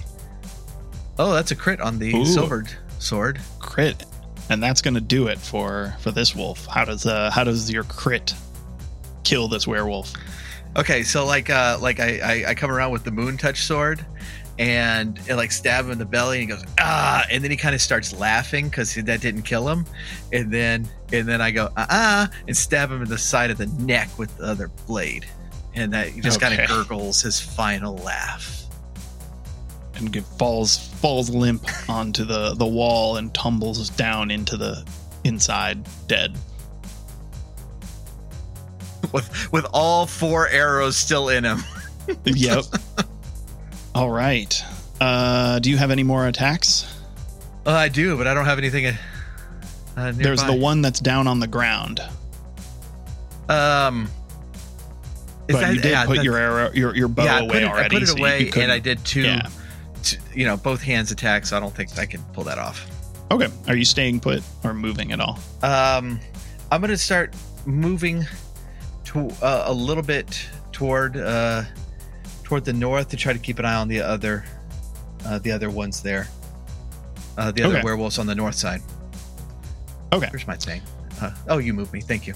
Oh, 1.18 1.34
that's 1.34 1.52
a 1.52 1.56
crit 1.56 1.82
on 1.82 2.00
the 2.00 2.16
Ooh. 2.16 2.26
silvered 2.26 2.70
sword. 2.98 3.42
Crit, 3.60 4.06
and 4.50 4.64
that's 4.64 4.82
going 4.82 4.94
to 4.94 5.02
do 5.02 5.28
it 5.28 5.38
for 5.38 5.96
for 6.00 6.12
this 6.12 6.34
wolf. 6.34 6.66
How 6.66 6.86
does 6.86 7.06
uh 7.06 7.30
how 7.30 7.44
does 7.44 7.70
your 7.70 7.84
crit 7.84 8.34
kill 9.26 9.50
this 9.50 9.68
werewolf? 9.68 10.14
Okay, 10.78 11.04
so 11.04 11.26
like 11.26 11.50
uh 11.50 11.78
like 11.82 12.00
I 12.00 12.20
I, 12.20 12.50
I 12.50 12.56
come 12.56 12.72
around 12.72 12.92
with 12.92 13.04
the 13.04 13.12
moon 13.12 13.38
touch 13.38 13.64
sword 13.64 14.06
and 14.60 15.18
it 15.28 15.36
like 15.36 15.52
stab 15.52 15.86
him 15.86 15.92
in 15.92 15.98
the 15.98 16.06
belly 16.06 16.42
and 16.42 16.50
he 16.50 16.56
goes 16.56 16.66
ah 16.80 17.26
and 17.32 17.42
then 17.44 17.50
he 17.50 17.56
kind 17.58 17.74
of 17.74 17.82
starts 17.82 18.14
laughing 18.14 18.68
because 18.68 18.94
that 18.96 19.22
didn't 19.22 19.44
kill 19.44 19.68
him 19.70 19.86
and 20.34 20.52
then 20.52 20.88
and 21.14 21.28
then 21.28 21.42
I 21.42 21.52
go 21.52 21.70
uh 21.78 21.86
uh 21.90 22.28
and 22.48 22.56
stab 22.58 22.92
him 22.92 23.02
in 23.02 23.08
the 23.10 23.18
side 23.18 23.52
of 23.52 23.58
the 23.58 23.68
neck 23.84 24.10
with 24.20 24.36
the 24.38 24.44
other 24.46 24.68
blade 24.86 25.26
and 25.76 25.94
that 25.94 26.10
he 26.10 26.20
just 26.22 26.42
kind 26.42 26.54
Okay. 26.54 26.64
of 26.64 26.70
gurgles 26.70 27.22
his 27.22 27.40
final 27.40 27.96
laugh. 27.98 28.64
and 29.96 30.14
falls 30.38 30.78
falls 31.00 31.30
limp 31.30 31.64
onto 31.90 32.26
the 32.26 32.54
the 32.56 32.66
wall 32.68 33.16
and 33.18 33.34
tumbles 33.34 33.90
down 33.92 34.30
into 34.30 34.58
the 34.58 34.86
inside 35.24 35.88
dead. 36.08 36.38
with 39.14 39.52
with 39.52 39.66
all 39.74 40.06
four 40.06 40.48
arrows 40.50 40.96
still 40.98 41.30
in 41.30 41.44
him. 41.44 41.64
yep. 42.26 42.64
All 43.96 44.10
right. 44.10 44.62
Uh, 45.02 45.60
do 45.60 45.70
you 45.70 45.78
have 45.78 45.92
any 45.92 46.04
more 46.04 46.28
attacks? 46.28 46.86
Uh, 47.66 47.72
I 47.72 47.90
do, 47.90 48.18
but 48.18 48.28
I 48.28 48.34
don't 48.34 48.46
have 48.46 48.58
anything. 48.58 48.88
Uh, 49.98 50.12
There's 50.14 50.44
the 50.44 50.54
one 50.56 50.82
that's 50.82 51.00
down 51.00 51.28
on 51.28 51.40
the 51.40 51.48
ground, 51.48 52.02
Um, 53.48 54.10
but 55.48 55.60
that- 55.60 55.74
you 55.76 55.82
did 55.82 55.92
yeah, 55.92 56.06
put 56.06 56.24
your 56.24 56.38
arrow, 56.38 56.72
your 56.74 56.96
your 56.96 57.08
bow 57.08 57.24
yeah, 57.26 57.36
I 57.36 57.40
away 57.40 57.64
it, 57.64 57.64
already. 57.66 57.96
I 57.96 58.00
put 58.00 58.10
it 58.10 58.20
away, 58.20 58.50
and 58.58 58.72
I 58.72 58.80
did 58.80 59.04
two, 59.04 59.22
Yeah. 59.24 59.48
two, 60.04 60.18
you 60.34 60.46
know, 60.46 60.56
both 60.58 60.82
hands 60.82 61.12
attacks. 61.12 61.50
So 61.50 61.58
I 61.58 61.60
don't 61.60 61.74
think 61.76 61.98
I 61.98 62.06
can 62.06 62.22
pull 62.34 62.44
that 62.46 62.58
off. 62.60 62.86
Okay. 63.32 63.48
Are 63.68 63.76
you 63.76 63.86
staying 63.86 64.20
put 64.22 64.42
or 64.64 64.74
moving 64.74 65.12
at 65.12 65.20
all? 65.20 65.40
Um, 65.64 66.20
I'm 66.72 66.82
gonna 66.82 66.98
start 66.98 67.34
moving 67.66 68.26
to 69.10 69.28
uh, 69.42 69.64
a 69.68 69.74
little 69.74 70.04
bit 70.04 70.48
toward 70.72 71.18
uh 71.18 71.64
toward 72.44 72.66
the 72.66 72.74
north 72.74 73.10
to 73.10 73.18
try 73.18 73.34
to 73.34 73.40
keep 73.40 73.60
an 73.60 73.66
eye 73.66 73.76
on 73.76 73.88
the 73.88 74.02
other 74.02 74.44
uh, 75.26 75.38
the 75.40 75.52
other 75.52 75.70
ones 75.70 76.02
there. 76.02 76.28
Uh, 77.38 77.52
the 77.52 77.64
other 77.64 77.76
Okay. 77.78 77.84
werewolves 77.84 78.18
on 78.20 78.26
the 78.26 78.36
north 78.36 78.56
side. 78.56 78.82
Okay. 80.14 80.28
Where's 80.32 80.48
my 80.48 80.56
thing? 80.56 80.82
Uh, 81.22 81.32
oh, 81.48 81.58
you 81.58 81.74
moved 81.74 81.94
me. 81.94 82.02
Thank 82.02 82.26
you. 82.28 82.34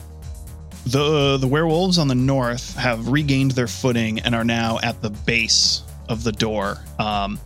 The 0.86 1.38
the 1.38 1.48
werewolves 1.48 1.98
on 1.98 2.08
the 2.08 2.16
north 2.16 2.76
have 2.76 3.08
regained 3.08 3.52
their 3.52 3.68
footing 3.68 4.20
and 4.20 4.36
are 4.36 4.44
now 4.44 4.80
at 4.84 5.02
the 5.02 5.10
base 5.10 5.84
of 6.10 6.24
the 6.24 6.32
door. 6.34 6.78
Um, 7.00 7.40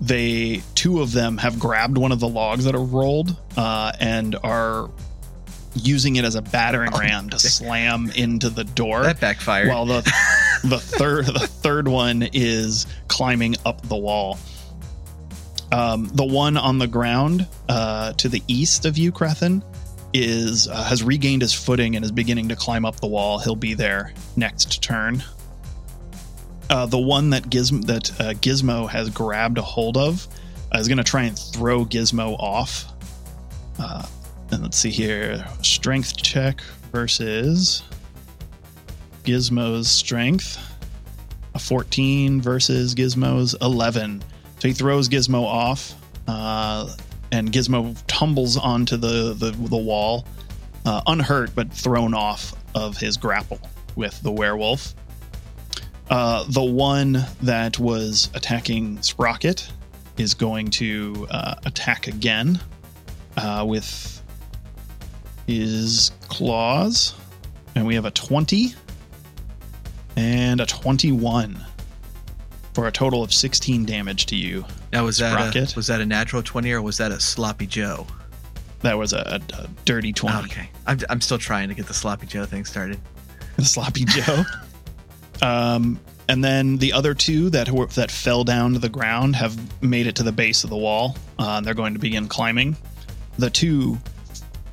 they 0.00 0.62
two 0.74 1.02
of 1.02 1.12
them 1.12 1.36
have 1.38 1.58
grabbed 1.58 1.98
one 1.98 2.10
of 2.10 2.20
the 2.20 2.28
logs 2.28 2.64
that 2.64 2.74
are 2.74 2.82
rolled 2.82 3.36
uh, 3.56 3.92
and 4.00 4.34
are 4.42 4.90
using 5.74 6.16
it 6.16 6.24
as 6.24 6.34
a 6.34 6.42
battering 6.42 6.90
ram 6.92 7.30
to 7.30 7.38
slam 7.38 8.10
into 8.14 8.50
the 8.50 8.64
door. 8.64 9.02
That 9.02 9.20
backfired. 9.20 9.68
while 9.68 9.86
the 9.86 10.00
the 10.64 10.78
third 10.78 11.26
the 11.26 11.46
third 11.46 11.88
one 11.88 12.28
is 12.32 12.86
climbing 13.08 13.56
up 13.64 13.80
the 13.82 13.96
wall. 13.96 14.38
Um, 15.72 16.10
the 16.12 16.24
one 16.24 16.56
on 16.56 16.78
the 16.78 16.88
ground 16.88 17.46
uh, 17.68 18.12
to 18.14 18.28
the 18.28 18.42
east 18.48 18.86
of 18.86 18.98
you, 18.98 19.12
Crethin, 19.12 19.62
is 20.12 20.66
uh, 20.66 20.82
has 20.82 21.02
regained 21.02 21.42
his 21.42 21.54
footing 21.54 21.94
and 21.94 22.04
is 22.04 22.10
beginning 22.10 22.48
to 22.48 22.56
climb 22.56 22.84
up 22.84 22.98
the 23.00 23.06
wall. 23.06 23.38
He'll 23.38 23.54
be 23.54 23.74
there 23.74 24.12
next 24.36 24.82
turn. 24.82 25.22
Uh, 26.68 26.86
the 26.86 26.98
one 26.98 27.30
that 27.30 27.44
Gizmo 27.44 27.84
that 27.86 28.10
uh, 28.20 28.32
Gizmo 28.34 28.88
has 28.88 29.10
grabbed 29.10 29.58
a 29.58 29.62
hold 29.62 29.96
of 29.96 30.26
uh, 30.74 30.78
is 30.78 30.88
going 30.88 30.98
to 30.98 31.04
try 31.04 31.24
and 31.24 31.38
throw 31.38 31.84
Gizmo 31.84 32.36
off. 32.38 32.86
And 34.52 34.62
let's 34.62 34.76
see 34.76 34.90
here, 34.90 35.44
strength 35.62 36.16
check 36.16 36.60
versus 36.92 37.82
Gizmo's 39.24 39.88
strength. 39.88 40.58
A 41.54 41.58
14 41.58 42.40
versus 42.40 42.94
Gizmo's 42.94 43.54
11. 43.60 44.22
So 44.58 44.68
he 44.68 44.74
throws 44.74 45.08
Gizmo 45.08 45.42
off, 45.42 45.94
uh, 46.28 46.94
and 47.32 47.50
Gizmo 47.50 47.96
tumbles 48.06 48.56
onto 48.56 48.96
the, 48.96 49.34
the, 49.34 49.50
the 49.50 49.76
wall, 49.76 50.26
uh, 50.84 51.00
unhurt, 51.06 51.54
but 51.54 51.72
thrown 51.72 52.14
off 52.14 52.54
of 52.74 52.96
his 52.96 53.16
grapple 53.16 53.60
with 53.96 54.20
the 54.22 54.30
werewolf. 54.30 54.94
Uh, 56.08 56.44
the 56.48 56.62
one 56.62 57.24
that 57.42 57.78
was 57.78 58.30
attacking 58.34 59.00
Sprocket 59.02 59.70
is 60.18 60.34
going 60.34 60.70
to 60.70 61.26
uh, 61.30 61.54
attack 61.64 62.08
again 62.08 62.60
uh, 63.36 63.64
with 63.66 64.19
his 65.50 66.12
claws. 66.28 67.14
And 67.74 67.86
we 67.86 67.94
have 67.94 68.04
a 68.04 68.10
20 68.10 68.74
and 70.16 70.60
a 70.60 70.66
21 70.66 71.64
for 72.72 72.86
a 72.86 72.92
total 72.92 73.22
of 73.22 73.32
16 73.32 73.84
damage 73.84 74.26
to 74.26 74.36
you. 74.36 74.64
now 74.92 75.04
was 75.04 75.18
that 75.18 75.32
Sprocket. 75.32 75.72
a, 75.72 75.76
was 75.76 75.86
that 75.88 76.00
a 76.00 76.06
natural 76.06 76.42
twenty 76.42 76.72
or 76.72 76.80
was 76.80 76.98
that 76.98 77.10
a 77.10 77.20
sloppy 77.20 77.66
Joe? 77.66 78.06
That 78.80 78.96
was 78.96 79.12
a, 79.12 79.40
a, 79.52 79.62
a 79.62 79.68
dirty 79.84 80.12
20. 80.12 80.44
Okay, 80.44 80.70
I'm, 80.86 80.98
I'm 81.10 81.20
still 81.20 81.38
trying 81.38 81.68
to 81.68 81.74
get 81.74 81.86
the 81.86 81.94
sloppy 81.94 82.26
Joe 82.26 82.46
thing 82.46 82.64
started. 82.64 83.00
The 83.56 83.64
sloppy 83.64 84.04
Joe. 84.04 84.44
um, 85.42 85.98
and 86.28 86.44
then 86.44 86.76
the 86.76 86.92
other 86.92 87.12
two 87.12 87.50
that 87.50 87.68
were, 87.70 87.86
that 87.86 88.10
fell 88.10 88.44
down 88.44 88.72
to 88.74 88.78
the 88.78 88.88
ground 88.88 89.36
have 89.36 89.82
made 89.82 90.06
it 90.06 90.14
to 90.16 90.22
the 90.22 90.32
base 90.32 90.64
of 90.64 90.70
the 90.70 90.76
wall. 90.76 91.16
Uh, 91.38 91.60
they're 91.60 91.74
going 91.74 91.92
to 91.92 91.98
begin 91.98 92.28
climbing. 92.28 92.76
The 93.36 93.50
two 93.50 93.98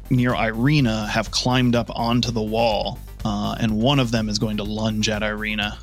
near 0.09 0.33
Irina 0.33 1.07
have 1.07 1.31
climbed 1.31 1.75
up 1.75 1.89
onto 1.95 2.31
the 2.31 2.41
wall, 2.41 2.99
uh, 3.25 3.55
and 3.59 3.77
one 3.77 3.99
of 3.99 4.11
them 4.11 4.29
is 4.29 4.39
going 4.39 4.57
to 4.57 4.63
lunge 4.63 5.09
at 5.09 5.23
Irina 5.23 5.77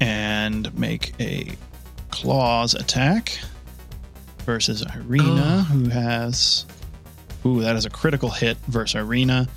and 0.00 0.76
make 0.78 1.14
a 1.20 1.56
claws 2.10 2.74
attack 2.74 3.38
versus 4.44 4.84
Irina, 4.94 5.62
who 5.64 5.88
has. 5.88 6.66
Ooh, 7.44 7.60
that 7.60 7.76
is 7.76 7.84
a 7.84 7.90
critical 7.90 8.30
hit 8.30 8.56
versus 8.68 8.96
Irina. 8.96 9.48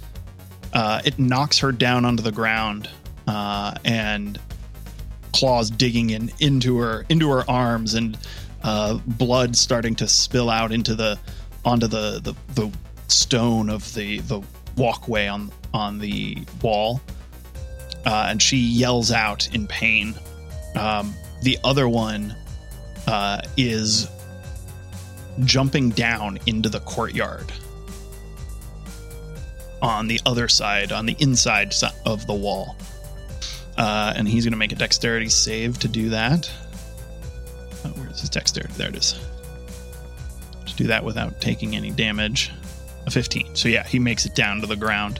Uh, 0.74 1.02
it 1.04 1.18
knocks 1.18 1.60
her 1.60 1.72
down 1.72 2.06
onto 2.06 2.22
the 2.22 2.32
ground, 2.32 2.90
uh, 3.28 3.74
and 3.86 4.40
claws 5.34 5.70
digging 5.70 6.10
in 6.10 6.32
into 6.40 6.78
her 6.78 7.06
into 7.10 7.30
her 7.30 7.50
arms, 7.50 7.94
and 7.94 8.18
uh, 8.64 8.96
blood 9.06 9.56
starting 9.56 9.96
to 9.96 10.08
spill 10.08 10.50
out 10.50 10.72
into 10.72 10.96
the 10.96 11.18
onto 11.66 11.88
the 11.88 12.20
the, 12.24 12.34
the 12.54 12.72
stone 13.12 13.70
of 13.70 13.94
the 13.94 14.20
the 14.20 14.42
walkway 14.78 15.28
on 15.28 15.52
on 15.74 16.00
the 16.00 16.38
wall, 16.62 17.02
uh, 18.06 18.28
and 18.30 18.42
she 18.42 18.58
yells 18.58 19.12
out 19.12 19.54
in 19.54 19.68
pain. 19.68 20.16
Um, 20.76 21.14
the 21.44 21.58
other 21.64 21.88
one 21.88 22.36
uh, 23.08 23.42
is 23.58 24.08
jumping 25.46 25.90
down 25.92 26.38
into 26.46 26.70
the 26.70 26.80
courtyard 26.82 27.52
on 29.82 30.08
the 30.08 30.20
other 30.26 30.48
side, 30.48 30.92
on 30.92 31.06
the 31.06 31.16
inside 31.20 31.74
si- 31.74 31.88
of 32.06 32.28
the 32.28 32.34
wall. 32.34 32.76
Uh, 33.78 34.14
and 34.16 34.28
he's 34.28 34.44
going 34.44 34.52
to 34.52 34.58
make 34.58 34.74
a 34.74 34.76
dexterity 34.76 35.30
save 35.30 35.80
to 35.80 35.88
do 35.88 36.10
that. 36.10 36.52
Oh, 37.86 37.90
where's 37.96 38.20
his 38.20 38.30
dexterity? 38.30 38.74
There 38.76 38.90
it 38.90 38.96
is. 38.98 39.18
To 40.66 40.76
do 40.76 40.88
that 40.88 41.04
without 41.04 41.40
taking 41.40 41.78
any 41.78 41.92
damage. 41.92 42.52
A 43.10 43.12
15. 43.12 43.56
So, 43.56 43.68
yeah, 43.68 43.86
he 43.86 43.98
makes 43.98 44.28
it 44.28 44.36
down 44.36 44.62
to 44.62 44.68
the 44.68 44.76
ground. 44.76 45.20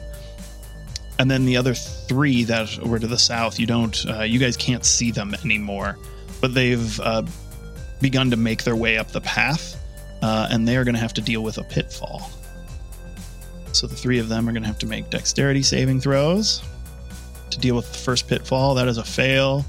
And 1.18 1.30
then 1.30 1.46
the 1.46 1.58
other 1.58 1.74
three 1.74 2.44
that 2.44 2.78
were 2.78 3.00
to 3.00 3.08
the 3.08 3.18
south, 3.18 3.60
you 3.60 3.66
don't, 3.66 4.06
uh, 4.08 4.22
you 4.22 4.40
guys 4.40 4.56
can't 4.56 4.86
see 4.86 5.12
them 5.12 5.34
anymore. 5.44 5.98
But 6.40 6.54
they've 6.54 7.00
uh, 7.00 7.24
begun 8.00 8.30
to 8.32 8.38
make 8.38 8.64
their 8.64 8.76
way 8.76 8.98
up 8.98 9.10
the 9.10 9.22
path, 9.22 9.76
uh, 10.22 10.48
and 10.52 10.68
they 10.68 10.78
are 10.78 10.84
going 10.84 10.96
to 10.96 11.02
have 11.02 11.14
to 11.16 11.22
deal 11.22 11.42
with 11.42 11.58
a 11.58 11.64
pitfall. 11.64 12.30
So 13.72 13.88
the 13.88 13.96
three 13.96 14.20
of 14.20 14.30
them 14.30 14.48
are 14.48 14.52
going 14.52 14.64
to 14.64 14.68
have 14.68 14.80
to 14.80 14.88
make 14.88 15.10
dexterity 15.10 15.64
saving 15.64 16.00
throws 16.00 16.64
to 17.50 17.60
deal 17.60 17.76
with 17.76 17.92
the 17.92 17.98
first 17.98 18.28
pitfall. 18.28 18.76
That 18.76 18.88
is 18.88 18.98
a 18.98 19.04
fail. 19.04 19.66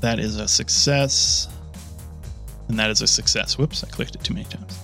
That 0.00 0.18
is 0.18 0.36
a 0.36 0.46
success. 0.46 1.48
And 2.68 2.78
that 2.78 2.90
is 2.90 3.02
a 3.02 3.06
success. 3.06 3.58
Whoops, 3.58 3.82
I 3.82 3.88
clicked 3.88 4.14
it 4.14 4.24
too 4.24 4.34
many 4.34 4.46
times. 4.46 4.79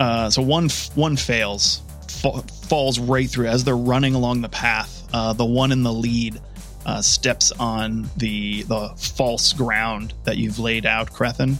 Uh, 0.00 0.30
so 0.30 0.42
one 0.42 0.68
one 0.94 1.16
fails, 1.16 1.82
fa- 2.08 2.42
falls 2.68 2.98
right 2.98 3.28
through 3.30 3.46
as 3.46 3.62
they're 3.62 3.76
running 3.76 4.14
along 4.14 4.40
the 4.40 4.48
path. 4.48 5.06
Uh, 5.12 5.32
the 5.34 5.44
one 5.44 5.70
in 5.72 5.82
the 5.82 5.92
lead 5.92 6.40
uh, 6.86 7.02
steps 7.02 7.52
on 7.52 8.08
the 8.16 8.62
the 8.62 8.88
false 8.96 9.52
ground 9.52 10.14
that 10.24 10.38
you've 10.38 10.58
laid 10.58 10.86
out, 10.86 11.12
Crethin. 11.12 11.58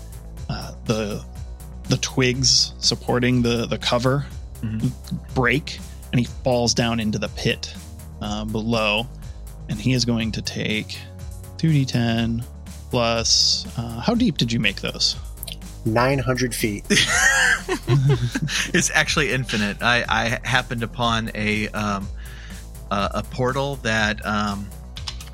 Uh, 0.48 0.72
the 0.86 1.22
the 1.88 1.98
twigs 1.98 2.72
supporting 2.78 3.42
the 3.42 3.66
the 3.66 3.78
cover 3.78 4.24
break, 5.34 5.78
and 6.12 6.18
he 6.20 6.24
falls 6.42 6.72
down 6.74 6.98
into 7.00 7.18
the 7.18 7.28
pit 7.30 7.74
uh, 8.22 8.44
below. 8.46 9.06
And 9.68 9.78
he 9.78 9.92
is 9.92 10.04
going 10.04 10.32
to 10.32 10.42
take 10.42 10.98
2d10 11.58 12.44
plus. 12.90 13.66
Uh, 13.78 14.00
how 14.00 14.14
deep 14.14 14.36
did 14.36 14.50
you 14.50 14.58
make 14.58 14.80
those? 14.80 15.14
900 15.84 16.54
feet. 16.54 16.84
it's 18.74 18.90
actually 18.94 19.32
infinite. 19.32 19.82
I, 19.82 20.04
I 20.08 20.38
happened 20.46 20.82
upon 20.82 21.30
a 21.34 21.68
um, 21.68 22.08
uh, 22.90 23.08
a 23.14 23.22
portal 23.22 23.76
that 23.76 24.24
um, 24.26 24.68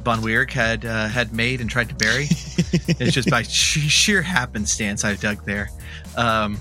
Von 0.05 0.23
Weirk 0.23 0.51
had 0.51 0.85
uh, 0.85 1.09
had 1.09 1.33
made 1.33 1.61
and 1.61 1.69
tried 1.71 1.89
to 1.89 1.95
bury. 1.95 2.25
it's 2.29 3.13
just 3.13 3.31
by 3.31 3.43
sh- 3.43 3.91
sheer 3.91 4.23
happenstance 4.23 5.05
I 5.05 5.15
dug 5.15 5.45
there. 5.45 5.71
Um, 6.17 6.59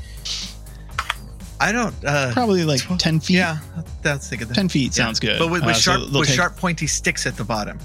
I 1.59 1.71
don't. 1.71 1.95
Uh, 2.03 2.33
Probably 2.33 2.63
like 2.65 2.81
10 2.97 3.19
feet. 3.21 3.36
yeah, 3.38 3.59
that's 4.01 4.29
thinking 4.29 4.47
10 4.49 4.67
feet 4.69 4.93
sounds 4.93 5.19
good. 5.19 5.39
But 5.39 5.49
with, 5.49 5.61
with 5.65 5.71
Uh, 5.71 5.73
so 5.79 5.91
sharp 5.97 6.09
they'll 6.11 6.19
with 6.19 6.27
take- 6.29 6.36
sharp 6.38 6.57
pointy 6.57 6.88
sticks 6.88 7.25
at 7.25 7.38
the 7.38 7.43
bottom. 7.45 7.79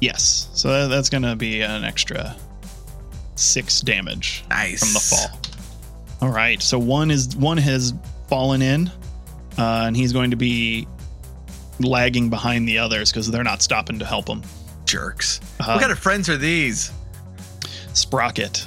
Yes. 0.00 0.48
So 0.54 0.68
that, 0.68 0.88
that's 0.94 1.08
going 1.08 1.22
to 1.22 1.34
be 1.34 1.62
an 1.62 1.82
extra 1.84 2.36
six 3.34 3.80
damage 3.80 4.44
Nice 4.48 4.80
from 4.80 4.92
the 4.92 5.00
fall. 5.00 5.40
All 6.28 6.34
right. 6.34 6.62
So 6.62 6.78
one 6.78 7.10
is 7.10 7.36
one 7.36 7.58
has 7.58 7.94
fallen 8.28 8.62
in, 8.62 8.88
uh, 9.58 9.84
and 9.86 9.96
he's 9.96 10.12
going 10.12 10.30
to 10.30 10.36
be 10.36 10.86
lagging 11.80 12.30
behind 12.30 12.68
the 12.68 12.78
others 12.78 13.10
because 13.10 13.30
they're 13.30 13.44
not 13.44 13.62
stopping 13.62 13.98
to 13.98 14.04
help 14.04 14.28
him. 14.28 14.42
Jerks. 14.86 15.40
Uh, 15.60 15.72
what 15.72 15.80
kind 15.80 15.92
of 15.92 15.98
friends 15.98 16.28
are 16.28 16.36
these? 16.36 16.92
Sprocket. 17.92 18.66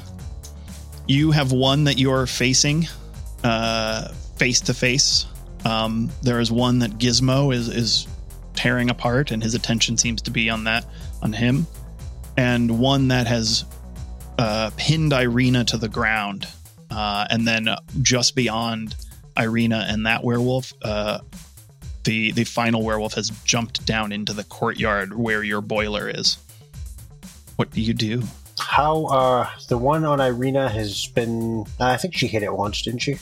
You 1.07 1.31
have 1.31 1.51
one 1.51 1.85
that 1.85 1.97
you're 1.97 2.25
facing 2.27 2.87
uh, 3.43 4.09
face 4.37 4.61
to 4.61 4.73
face. 4.73 5.25
Um, 5.65 6.09
There 6.21 6.39
is 6.39 6.51
one 6.51 6.79
that 6.79 6.97
Gizmo 6.97 7.53
is 7.53 7.69
is 7.69 8.07
tearing 8.55 8.89
apart, 8.89 9.31
and 9.31 9.41
his 9.41 9.53
attention 9.55 9.97
seems 9.97 10.21
to 10.23 10.31
be 10.31 10.49
on 10.49 10.65
that 10.65 10.85
on 11.21 11.33
him, 11.33 11.67
and 12.35 12.79
one 12.79 13.07
that 13.09 13.27
has 13.27 13.63
uh, 14.37 14.71
pinned 14.77 15.13
Irina 15.13 15.63
to 15.65 15.77
the 15.77 15.89
ground, 15.89 16.47
uh, 16.91 17.25
and 17.29 17.47
then 17.47 17.69
just 18.01 18.35
beyond 18.35 18.95
Irina 19.37 19.85
and 19.87 20.05
that 20.05 20.23
werewolf, 20.23 20.73
uh, 20.81 21.19
the 22.03 22.31
the 22.31 22.43
final 22.43 22.83
werewolf 22.83 23.13
has 23.13 23.29
jumped 23.43 23.85
down 23.85 24.11
into 24.11 24.33
the 24.33 24.43
courtyard 24.43 25.17
where 25.17 25.43
your 25.43 25.61
boiler 25.61 26.09
is. 26.09 26.37
What 27.57 27.71
do 27.71 27.81
you 27.81 27.93
do? 27.93 28.23
How, 28.59 29.05
uh, 29.05 29.49
the 29.67 29.77
one 29.77 30.03
on 30.03 30.19
Irina 30.19 30.69
has 30.69 31.07
been, 31.07 31.65
I 31.79 31.97
think 31.97 32.15
she 32.15 32.27
hit 32.27 32.43
it 32.43 32.53
once, 32.53 32.81
didn't 32.81 33.01
she? 33.01 33.17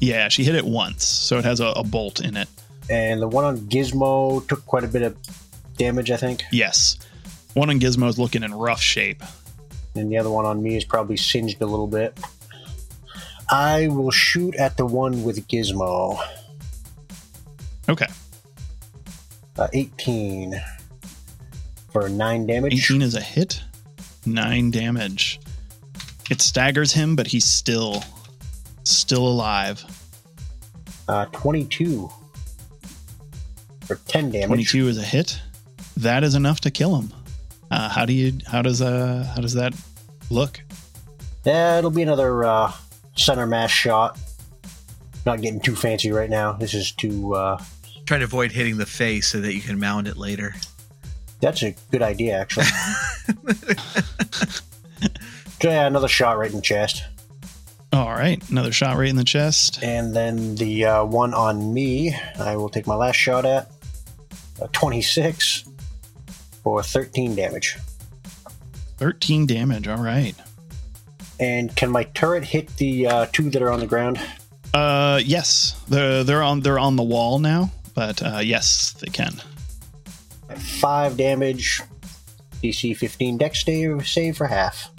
Yeah, 0.00 0.28
she 0.28 0.44
hit 0.44 0.54
it 0.54 0.64
once, 0.64 1.04
so 1.04 1.38
it 1.38 1.44
has 1.44 1.60
a, 1.60 1.66
a 1.66 1.84
bolt 1.84 2.20
in 2.20 2.36
it. 2.36 2.48
And 2.90 3.20
the 3.20 3.28
one 3.28 3.44
on 3.44 3.58
Gizmo 3.58 4.46
took 4.48 4.64
quite 4.66 4.84
a 4.84 4.88
bit 4.88 5.02
of 5.02 5.16
damage, 5.76 6.10
I 6.10 6.16
think. 6.16 6.42
Yes. 6.50 6.98
One 7.54 7.70
on 7.70 7.80
Gizmo 7.80 8.08
is 8.08 8.18
looking 8.18 8.42
in 8.42 8.52
rough 8.54 8.80
shape. 8.80 9.22
And 9.94 10.10
the 10.10 10.18
other 10.18 10.30
one 10.30 10.44
on 10.44 10.62
me 10.62 10.76
is 10.76 10.84
probably 10.84 11.16
singed 11.16 11.60
a 11.60 11.66
little 11.66 11.86
bit. 11.86 12.18
I 13.50 13.88
will 13.88 14.10
shoot 14.10 14.54
at 14.56 14.76
the 14.76 14.86
one 14.86 15.24
with 15.24 15.46
Gizmo. 15.48 16.18
Okay. 17.88 18.06
Uh, 19.58 19.68
18 19.72 20.60
for 21.90 22.08
9 22.08 22.46
damage. 22.46 22.74
18 22.74 23.02
is 23.02 23.14
a 23.14 23.20
hit. 23.20 23.62
Nine 24.24 24.70
damage. 24.70 25.40
It 26.30 26.40
staggers 26.40 26.92
him, 26.92 27.16
but 27.16 27.26
he's 27.26 27.44
still 27.44 28.02
still 28.84 29.26
alive. 29.26 29.84
Uh, 31.08 31.26
22 31.26 32.10
for 33.82 33.96
10 33.96 34.30
damage. 34.30 34.46
22 34.46 34.88
is 34.88 34.98
a 34.98 35.02
hit. 35.02 35.40
That 35.96 36.24
is 36.24 36.34
enough 36.34 36.60
to 36.60 36.70
kill 36.70 36.96
him. 36.96 37.12
Uh, 37.72 37.88
how 37.88 38.04
do 38.04 38.12
you 38.12 38.34
how 38.46 38.60
does 38.60 38.82
uh 38.82 39.26
how 39.34 39.40
does 39.40 39.54
that 39.54 39.72
look? 40.28 40.60
Yeah, 41.44 41.78
it'll 41.78 41.90
be 41.90 42.02
another 42.02 42.44
uh, 42.44 42.70
center 43.16 43.46
mass 43.46 43.70
shot. 43.70 44.18
Not 45.24 45.40
getting 45.40 45.58
too 45.60 45.74
fancy 45.74 46.12
right 46.12 46.28
now. 46.28 46.52
This 46.52 46.74
is 46.74 46.92
too. 46.92 47.34
Uh, 47.34 47.62
Trying 48.04 48.20
to 48.20 48.24
avoid 48.24 48.52
hitting 48.52 48.76
the 48.76 48.84
face 48.86 49.28
so 49.28 49.40
that 49.40 49.54
you 49.54 49.60
can 49.62 49.80
mount 49.80 50.06
it 50.06 50.16
later. 50.18 50.54
that's 51.40 51.62
a 51.62 51.74
good 51.90 52.02
idea, 52.02 52.38
actually. 52.38 52.66
so 55.60 55.70
yeah, 55.70 55.86
another 55.86 56.08
shot 56.08 56.36
right 56.36 56.50
in 56.50 56.56
the 56.56 56.62
chest. 56.62 57.04
All 57.92 58.10
right, 58.10 58.42
another 58.50 58.72
shot 58.72 58.96
right 58.96 59.08
in 59.08 59.16
the 59.16 59.24
chest. 59.24 59.82
And 59.82 60.14
then 60.14 60.56
the 60.56 60.84
uh, 60.86 61.04
one 61.04 61.32
on 61.34 61.72
me, 61.72 62.14
I 62.38 62.56
will 62.56 62.68
take 62.68 62.86
my 62.86 62.94
last 62.96 63.16
shot 63.16 63.44
at. 63.44 63.70
Uh, 64.60 64.66
26 64.72 65.64
for 66.62 66.82
13 66.82 67.34
damage. 67.34 67.76
13 68.98 69.46
damage. 69.46 69.88
All 69.88 70.02
right. 70.02 70.34
And 71.40 71.74
can 71.74 71.90
my 71.90 72.04
turret 72.04 72.44
hit 72.44 72.76
the 72.76 73.06
uh, 73.06 73.26
two 73.32 73.50
that 73.50 73.62
are 73.62 73.70
on 73.70 73.80
the 73.80 73.86
ground? 73.86 74.20
Uh 74.74 75.20
yes. 75.24 75.78
They're 75.88 76.24
they're 76.24 76.42
on 76.42 76.60
they're 76.60 76.78
on 76.78 76.96
the 76.96 77.02
wall 77.02 77.38
now, 77.38 77.70
but 77.94 78.22
uh 78.22 78.38
yes, 78.38 78.92
they 78.92 79.08
can. 79.08 79.34
Five 80.80 81.16
damage. 81.16 81.82
DC 82.62 82.96
15 82.96 83.38
dex 83.38 83.64
save, 83.64 84.06
save 84.06 84.36
for 84.36 84.46
half. 84.46 84.90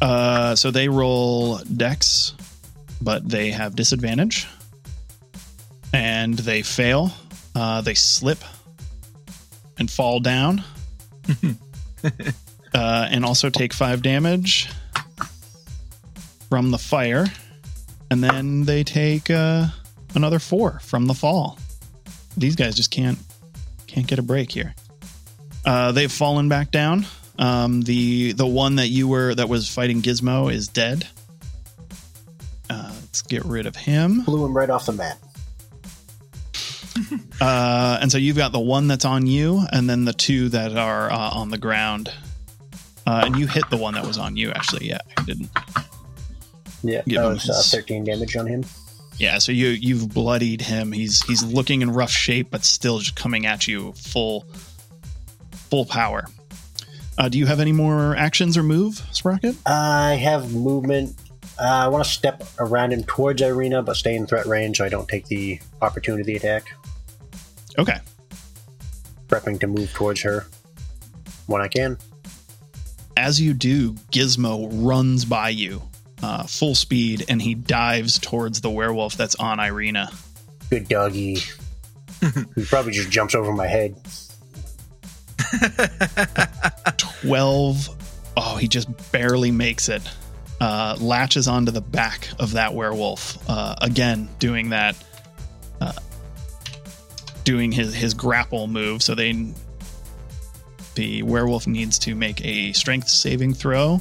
Uh 0.00 0.54
so 0.54 0.70
they 0.70 0.88
roll 0.88 1.58
dex, 1.58 2.34
but 3.00 3.28
they 3.28 3.50
have 3.50 3.74
disadvantage. 3.74 4.46
And 5.92 6.34
they 6.38 6.62
fail. 6.62 7.10
Uh 7.56 7.80
they 7.80 7.94
slip 7.94 8.38
and 9.78 9.90
fall 9.90 10.20
down. 10.20 10.62
uh 12.74 13.08
and 13.10 13.24
also 13.24 13.50
take 13.50 13.72
5 13.72 14.02
damage 14.02 14.68
from 16.48 16.70
the 16.70 16.78
fire. 16.78 17.26
And 18.10 18.24
then 18.24 18.64
they 18.64 18.84
take 18.84 19.30
uh 19.30 19.66
another 20.14 20.38
4 20.38 20.80
from 20.80 21.06
the 21.06 21.14
fall. 21.14 21.58
These 22.36 22.56
guys 22.56 22.74
just 22.74 22.90
can't 22.90 23.18
can't 23.86 24.06
get 24.06 24.18
a 24.18 24.22
break 24.22 24.52
here. 24.52 24.74
Uh, 25.64 25.92
they've 25.92 26.10
fallen 26.10 26.48
back 26.48 26.70
down. 26.70 27.04
Um, 27.38 27.82
the 27.82 28.32
the 28.32 28.46
one 28.46 28.76
that 28.76 28.88
you 28.88 29.08
were 29.08 29.34
that 29.34 29.48
was 29.48 29.68
fighting 29.68 30.02
Gizmo 30.02 30.52
is 30.52 30.68
dead. 30.68 31.06
Uh, 32.70 32.92
let's 33.00 33.22
get 33.22 33.44
rid 33.44 33.66
of 33.66 33.76
him. 33.76 34.22
Blew 34.22 34.44
him 34.44 34.56
right 34.56 34.70
off 34.70 34.86
the 34.86 34.92
mat. 34.92 35.18
Uh, 37.40 37.98
and 38.00 38.10
so 38.10 38.18
you've 38.18 38.36
got 38.36 38.52
the 38.52 38.60
one 38.60 38.88
that's 38.88 39.04
on 39.04 39.26
you, 39.26 39.62
and 39.72 39.88
then 39.88 40.04
the 40.04 40.12
two 40.12 40.48
that 40.48 40.76
are 40.76 41.10
uh, 41.10 41.30
on 41.30 41.50
the 41.50 41.58
ground. 41.58 42.12
Uh, 43.06 43.22
and 43.24 43.36
you 43.36 43.46
hit 43.46 43.68
the 43.70 43.76
one 43.76 43.94
that 43.94 44.04
was 44.04 44.18
on 44.18 44.36
you. 44.36 44.50
Actually, 44.50 44.88
yeah, 44.88 44.98
I 45.16 45.22
didn't. 45.22 45.50
Yeah, 46.82 47.02
that 47.06 47.24
was 47.24 47.48
uh, 47.48 47.76
13 47.76 48.04
damage 48.04 48.36
on 48.36 48.46
him. 48.46 48.64
Yeah, 49.18 49.38
so 49.38 49.50
you 49.52 49.68
you've 49.68 50.08
bloodied 50.10 50.60
him. 50.60 50.92
He's 50.92 51.22
he's 51.22 51.42
looking 51.42 51.82
in 51.82 51.90
rough 51.90 52.10
shape, 52.10 52.50
but 52.50 52.64
still 52.64 52.98
just 52.98 53.16
coming 53.16 53.46
at 53.46 53.66
you 53.66 53.92
full 53.92 54.46
full 55.70 55.84
power. 55.84 56.24
Uh, 57.16 57.28
do 57.28 57.38
you 57.38 57.46
have 57.46 57.58
any 57.58 57.72
more 57.72 58.14
actions 58.14 58.56
or 58.56 58.62
move, 58.62 59.04
Sprocket? 59.10 59.56
I 59.66 60.14
have 60.14 60.54
movement. 60.54 61.16
Uh, 61.60 61.64
I 61.64 61.88
want 61.88 62.04
to 62.04 62.10
step 62.10 62.44
around 62.58 62.92
him 62.92 63.02
towards 63.04 63.42
Irina, 63.42 63.82
but 63.82 63.96
stay 63.96 64.14
in 64.14 64.26
threat 64.26 64.46
range 64.46 64.76
so 64.78 64.84
I 64.84 64.88
don't 64.88 65.08
take 65.08 65.26
the 65.26 65.60
opportunity 65.82 66.36
attack. 66.36 66.72
Okay. 67.78 67.98
Prepping 69.26 69.58
to 69.60 69.66
move 69.66 69.92
towards 69.92 70.22
her 70.22 70.46
when 71.46 71.60
I 71.60 71.68
can. 71.68 71.98
as 73.16 73.40
you 73.40 73.54
do, 73.54 73.94
Gizmo 74.12 74.68
runs 74.72 75.24
by 75.24 75.48
you, 75.48 75.82
uh, 76.22 76.44
full 76.44 76.74
speed, 76.76 77.24
and 77.28 77.42
he 77.42 77.54
dives 77.54 78.18
towards 78.18 78.60
the 78.60 78.70
werewolf 78.70 79.16
that's 79.16 79.34
on 79.36 79.58
Irina. 79.58 80.10
Good 80.70 80.88
doggy. 80.88 81.38
he 82.54 82.64
probably 82.66 82.92
just 82.92 83.10
jumps 83.10 83.34
over 83.34 83.52
my 83.52 83.66
head. 83.66 83.96
12. 86.96 87.88
Oh, 88.36 88.56
he 88.56 88.68
just 88.68 88.88
barely 89.10 89.50
makes 89.50 89.88
it. 89.88 90.02
Uh, 90.60 90.96
latches 90.98 91.46
onto 91.46 91.70
the 91.70 91.80
back 91.80 92.28
of 92.40 92.52
that 92.52 92.74
werewolf. 92.74 93.38
Uh, 93.48 93.76
again, 93.80 94.28
doing 94.40 94.70
that, 94.70 94.96
uh, 95.80 95.92
doing 97.44 97.70
his, 97.70 97.94
his 97.94 98.12
grapple 98.12 98.66
move. 98.66 99.02
So 99.02 99.14
they, 99.14 99.52
the 100.96 101.22
werewolf 101.22 101.68
needs 101.68 101.98
to 102.00 102.16
make 102.16 102.44
a 102.44 102.72
strength 102.72 103.08
saving 103.08 103.54
throw. 103.54 104.00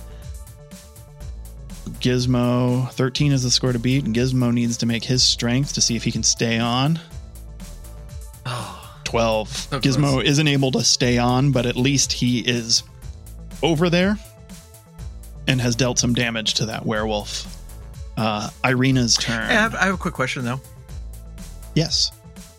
Gizmo, 1.99 2.89
13 2.91 3.31
is 3.31 3.43
the 3.43 3.51
score 3.51 3.71
to 3.71 3.79
beat, 3.79 4.05
and 4.05 4.15
Gizmo 4.15 4.51
needs 4.51 4.77
to 4.77 4.85
make 4.85 5.03
his 5.03 5.23
strength 5.23 5.73
to 5.73 5.81
see 5.81 5.95
if 5.95 6.03
he 6.03 6.11
can 6.11 6.23
stay 6.23 6.57
on. 6.57 6.99
Oh, 8.45 8.99
12. 9.03 9.49
So 9.49 9.79
Gizmo 9.79 10.23
isn't 10.23 10.47
able 10.47 10.71
to 10.71 10.83
stay 10.83 11.17
on, 11.17 11.51
but 11.51 11.65
at 11.65 11.75
least 11.75 12.13
he 12.13 12.39
is 12.39 12.83
over 13.61 13.89
there 13.89 14.17
and 15.47 15.59
has 15.61 15.75
dealt 15.75 15.97
some 15.99 16.13
damage 16.13 16.55
to 16.55 16.65
that 16.67 16.85
werewolf. 16.85 17.53
Uh, 18.17 18.49
Irina's 18.65 19.15
turn. 19.15 19.43
I 19.43 19.53
have, 19.53 19.75
I 19.75 19.85
have 19.85 19.93
a 19.95 19.97
quick 19.97 20.13
question 20.13 20.43
though. 20.43 20.59
yes. 21.75 22.11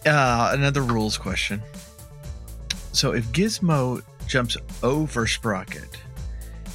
Uh, 0.06 0.50
another 0.54 0.82
rules 0.82 1.18
question. 1.18 1.60
So 2.92 3.12
if 3.12 3.24
Gizmo 3.32 4.02
jumps 4.26 4.56
over 4.82 5.26
Sprocket, 5.26 5.88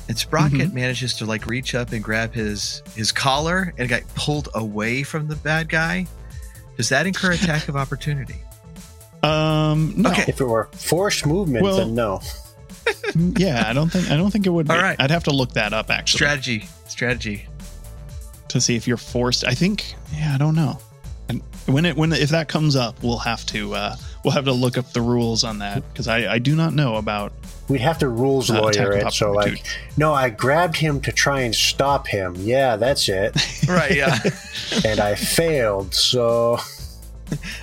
and 0.10 0.18
Sprocket 0.18 0.70
Mhm. 0.70 0.74
manages 0.74 1.14
to 1.16 1.26
like 1.26 1.48
reach 1.48 1.74
up 1.76 1.94
and 1.94 2.04
grab 2.04 2.34
his 2.34 2.84
his 2.96 3.12
collar 3.14 3.74
and 3.78 3.88
get 3.88 4.04
pulled 4.16 4.50
away 4.54 5.02
from 5.04 5.28
the 5.28 5.36
bad 5.38 5.70
guy, 5.70 6.06
does 6.78 6.90
that 6.90 7.08
incur 7.08 7.32
attack 7.32 7.70
of 7.70 7.78
opportunity? 7.78 8.36
Um, 9.24 9.94
no. 9.96 10.12
Okay. 10.12 10.26
If 10.28 10.42
it 10.42 10.46
were 10.46 10.70
forced 10.74 11.26
movement, 11.26 11.64
Well- 11.64 11.78
then 11.78 11.96
no. 11.96 12.22
yeah, 13.16 13.64
I 13.68 13.74
don't 13.74 13.92
think 13.92 14.10
I 14.12 14.18
don't 14.18 14.32
think 14.32 14.46
it 14.46 14.50
would. 14.50 14.68
Be. 14.68 14.74
All 14.74 14.82
right. 14.82 14.96
I'd 15.00 15.12
have 15.12 15.24
to 15.26 15.32
look 15.32 15.54
that 15.54 15.74
up 15.74 15.90
actually 15.90 16.18
Strategy, 16.18 16.68
strategy. 16.88 17.48
to 18.50 18.62
see 18.62 18.76
if 18.76 18.88
you're 18.88 18.98
forced. 18.98 19.46
I 19.46 19.54
think. 19.54 19.96
Yeah, 20.14 20.34
I 20.34 20.38
don't 20.38 20.56
know. 20.56 20.80
And 21.30 21.42
when 21.66 21.86
it 21.86 21.96
when 21.96 22.12
if 22.14 22.30
that 22.30 22.48
comes 22.48 22.76
up, 22.76 23.02
we'll 23.04 23.18
have 23.20 23.46
to 23.48 23.74
uh, 23.74 23.96
we'll 24.24 24.34
have 24.34 24.46
to 24.46 24.54
look 24.54 24.78
up 24.78 24.92
the 24.94 25.02
rules 25.02 25.44
on 25.44 25.60
that 25.60 25.84
because 25.92 26.08
I 26.08 26.34
I 26.34 26.40
do 26.40 26.56
not 26.56 26.74
know 26.74 26.96
about 26.96 27.34
We'd 27.70 27.80
have 27.82 28.00
to 28.00 28.10
rules 28.10 28.52
Uh, 28.52 28.56
attack 28.66 28.76
lawyer 28.88 28.94
it. 28.98 29.14
So, 29.14 29.32
like, 29.32 29.64
no, 29.96 30.14
I 30.14 30.30
grabbed 30.30 30.76
him 30.76 31.00
to 31.02 31.14
try 31.14 31.42
and 31.42 31.56
stop 31.56 32.08
him. 32.08 32.36
Yeah, 32.38 32.76
that's 32.76 33.08
it. 33.08 33.36
Right? 33.68 33.96
Yeah. 33.96 34.20
and 34.86 35.00
I 35.00 35.16
failed. 35.16 35.96
So, 35.96 36.60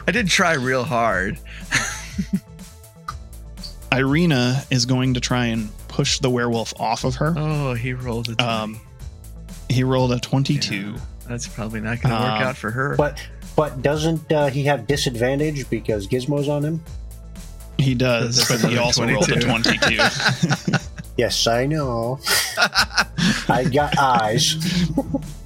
I 0.08 0.10
did 0.12 0.28
try 0.28 0.54
real 0.54 0.84
hard. 0.84 1.38
Irina 3.92 4.62
is 4.70 4.86
going 4.86 5.14
to 5.14 5.20
try 5.20 5.46
and 5.46 5.68
push 5.88 6.18
the 6.20 6.30
werewolf 6.30 6.72
off 6.80 7.04
of 7.04 7.16
her. 7.16 7.34
Oh, 7.36 7.74
he 7.74 7.92
rolled 7.92 8.28
a. 8.28 8.34
20. 8.36 8.42
Um, 8.50 8.80
he 9.68 9.84
rolled 9.84 10.12
a 10.12 10.18
22. 10.20 10.74
Yeah, 10.74 10.98
that's 11.28 11.46
probably 11.48 11.80
not 11.80 12.00
going 12.02 12.14
to 12.14 12.20
work 12.20 12.30
Um, 12.32 12.42
out 12.42 12.56
for 12.56 12.70
her. 12.70 12.96
but 12.96 13.20
but 13.56 13.82
doesn't 13.82 14.30
uh, 14.32 14.46
he 14.48 14.64
have 14.64 14.86
disadvantage 14.86 15.68
because 15.70 16.06
Gizmo's 16.06 16.48
on 16.48 16.64
him? 16.64 16.82
He 17.78 17.94
does, 17.94 18.46
but 18.48 18.60
he 18.60 18.66
another 18.76 18.80
also 18.82 19.06
rolled 19.06 19.30
a 19.30 19.40
22. 19.40 19.96
22. 19.96 20.72
Yes, 21.16 21.46
I 21.46 21.66
know. 21.66 22.18
I 23.48 23.64
got 23.70 23.98
eyes. 23.98 24.56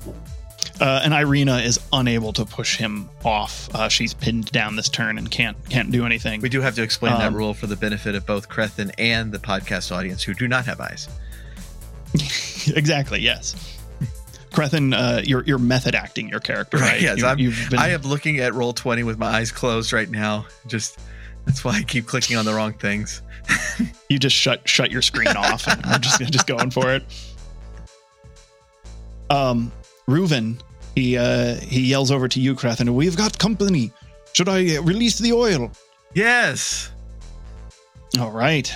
uh, 0.85 1.01
and 1.03 1.15
Irina 1.15 1.59
is 1.59 1.81
unable 1.95 2.33
to 2.35 2.45
push 2.45 2.77
him 2.77 3.09
off. 3.25 3.75
Uh, 3.75 3.89
she's 3.89 4.13
pinned 4.13 4.53
down 4.53 4.77
this 4.77 4.89
turn 4.91 5.17
and 5.17 5.31
can't 5.31 5.57
can't 5.71 5.91
do 5.91 6.05
anything. 6.05 6.41
we 6.43 6.51
do 6.51 6.61
have 6.61 6.75
to 6.75 6.83
explain 6.83 7.15
that 7.15 7.29
Um, 7.29 7.35
rule 7.35 7.55
for 7.55 7.67
the 7.67 7.77
benefit 7.77 8.15
of 8.15 8.27
both 8.27 8.49
Crethin 8.51 8.93
and 8.99 9.33
the 9.33 9.39
podcast 9.39 9.91
audience 9.91 10.23
who 10.23 10.35
do 10.35 10.47
not 10.47 10.67
have 10.67 10.81
eyes. 10.81 11.09
exactly. 12.77 13.21
Yes. 13.21 13.55
Crethin, 14.53 14.93
uh, 14.93 15.23
you're 15.25 15.43
you're 15.45 15.59
method 15.59 15.95
acting 15.95 16.29
your 16.29 16.41
character, 16.41 16.77
right? 16.77 17.01
yes, 17.01 17.19
You- 17.19 17.27
I'm, 17.27 17.39
you've 17.39 17.67
been- 17.71 17.79
I 17.81 17.89
am 17.89 18.03
looking 18.03 18.39
at 18.39 18.53
Roll20 18.53 19.05
with 19.05 19.19
my 19.19 19.27
eyes 19.29 19.51
closed 19.51 19.93
right 19.93 20.09
now. 20.11 20.47
Just 20.67 20.99
that's 21.47 21.65
why 21.65 21.73
I 21.79 21.83
keep 21.83 22.07
clicking 22.07 22.37
on 22.37 22.45
the 22.45 22.53
wrong 22.55 22.73
things. 22.75 23.23
you 24.11 24.19
just 24.19 24.37
shut 24.37 24.69
shut 24.69 24.91
your 24.91 25.03
screen 25.03 25.29
off 25.37 25.67
and 25.67 25.85
we're 25.87 25.99
just 25.99 26.21
just 26.31 26.47
going 26.47 26.71
for 26.71 26.93
it. 26.95 27.03
Um, 29.31 29.73
Reuven, 30.09 30.61
he 30.95 31.19
uh, 31.19 31.57
he 31.57 31.83
yells 31.83 32.11
over 32.11 32.29
to 32.29 32.41
you, 32.41 32.57
and 32.63 32.95
we've 32.95 33.17
got 33.17 33.39
company. 33.39 33.93
Should 34.33 34.49
I 34.49 34.79
release 34.79 35.19
the 35.19 35.33
oil? 35.33 35.71
Yes. 36.15 36.91
All 38.19 38.31
right. 38.31 38.73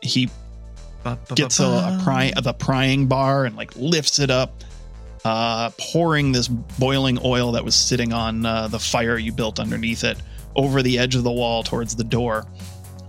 He 0.00 0.30
gets 1.34 1.60
a, 1.60 1.64
a 1.64 2.00
pry 2.02 2.32
the 2.42 2.52
prying 2.54 3.06
bar 3.06 3.44
and 3.44 3.56
like 3.56 3.74
lifts 3.76 4.18
it 4.18 4.30
up, 4.30 4.64
uh, 5.24 5.70
pouring 5.78 6.32
this 6.32 6.48
boiling 6.48 7.18
oil 7.24 7.52
that 7.52 7.64
was 7.64 7.74
sitting 7.74 8.12
on 8.12 8.46
uh, 8.46 8.68
the 8.68 8.78
fire 8.78 9.18
you 9.18 9.32
built 9.32 9.60
underneath 9.60 10.04
it 10.04 10.18
over 10.54 10.82
the 10.82 10.98
edge 10.98 11.14
of 11.14 11.22
the 11.22 11.32
wall 11.32 11.62
towards 11.62 11.96
the 11.96 12.04
door. 12.04 12.46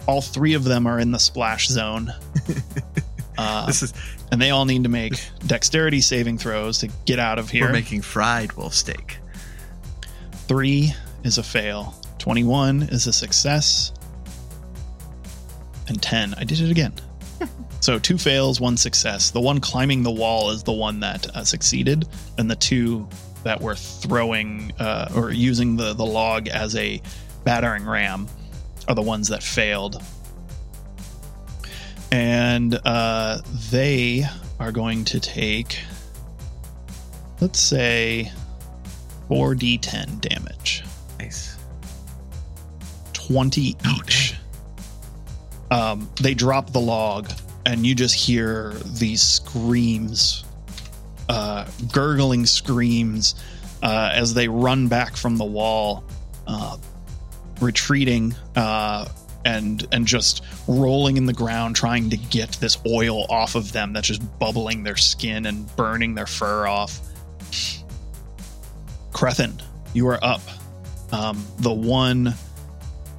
All 0.05 0.21
three 0.21 0.53
of 0.53 0.63
them 0.63 0.85
are 0.87 0.99
in 0.99 1.11
the 1.11 1.19
splash 1.19 1.67
zone. 1.67 2.13
Uh, 3.37 3.65
This 3.65 3.83
is 3.83 3.93
and 4.31 4.41
they 4.41 4.49
all 4.49 4.65
need 4.65 4.83
to 4.83 4.89
make 4.89 5.13
dexterity 5.45 6.01
saving 6.01 6.37
throws 6.37 6.79
to 6.79 6.89
get 7.05 7.19
out 7.19 7.39
of 7.39 7.49
here. 7.49 7.65
we're 7.65 7.71
making 7.71 8.01
fried 8.01 8.51
wolf 8.53 8.73
steak. 8.73 9.17
Three 10.47 10.93
is 11.23 11.37
a 11.37 11.43
fail. 11.43 11.95
21 12.19 12.83
is 12.83 13.07
a 13.07 13.13
success. 13.13 13.93
And 15.87 16.01
10, 16.01 16.33
I 16.37 16.43
did 16.43 16.59
it 16.59 16.69
again. 16.71 16.93
so 17.79 17.97
two 17.99 18.17
fails, 18.17 18.59
one 18.59 18.75
success. 18.75 19.31
The 19.31 19.39
one 19.39 19.59
climbing 19.61 20.03
the 20.03 20.11
wall 20.11 20.49
is 20.51 20.63
the 20.63 20.73
one 20.73 20.99
that 21.01 21.33
uh, 21.35 21.43
succeeded, 21.45 22.07
and 22.37 22.51
the 22.51 22.55
two 22.55 23.07
that 23.43 23.61
were 23.61 23.75
throwing 23.75 24.73
uh, 24.79 25.09
or 25.15 25.31
using 25.31 25.77
the, 25.77 25.93
the 25.93 26.05
log 26.05 26.49
as 26.49 26.75
a 26.75 27.01
battering 27.45 27.85
ram 27.85 28.27
are 28.89 28.95
the 28.95 29.01
ones 29.01 29.29
that 29.29 29.41
failed. 29.43 30.01
And 32.11 32.79
uh, 32.85 33.39
they 33.69 34.25
are 34.59 34.71
going 34.71 35.05
to 35.05 35.19
take, 35.19 35.79
let's 37.41 37.59
say, 37.59 38.31
4d10 39.29 40.21
damage. 40.21 40.83
Nice. 41.19 41.57
20 43.13 43.75
Oh, 43.85 43.95
each. 44.05 44.35
um, 45.69 46.09
they 46.21 46.33
drop 46.33 46.71
the 46.71 46.79
log, 46.79 47.29
and 47.65 47.85
you 47.85 47.93
just 47.93 48.15
hear 48.15 48.71
these 48.85 49.21
screams, 49.21 50.45
uh, 51.27 51.65
gurgling 51.91 52.45
screams, 52.45 53.35
uh, 53.83 54.11
as 54.13 54.33
they 54.33 54.47
run 54.47 54.87
back 54.87 55.17
from 55.17 55.35
the 55.37 55.43
wall, 55.45 56.03
uh, 56.47 56.77
retreating 57.59 58.33
uh, 58.55 59.05
and 59.45 59.87
and 59.91 60.05
just 60.05 60.43
rolling 60.67 61.17
in 61.17 61.25
the 61.25 61.33
ground, 61.33 61.75
trying 61.75 62.09
to 62.09 62.17
get 62.17 62.51
this 62.53 62.77
oil 62.85 63.25
off 63.29 63.55
of 63.55 63.71
them 63.71 63.93
that's 63.93 64.07
just 64.07 64.39
bubbling 64.39 64.83
their 64.83 64.97
skin 64.97 65.45
and 65.45 65.73
burning 65.75 66.15
their 66.15 66.25
fur 66.25 66.67
off. 66.67 66.99
Crethin, 69.13 69.61
you 69.93 70.07
are 70.07 70.23
up. 70.23 70.41
Um, 71.11 71.45
the 71.59 71.73
one 71.73 72.33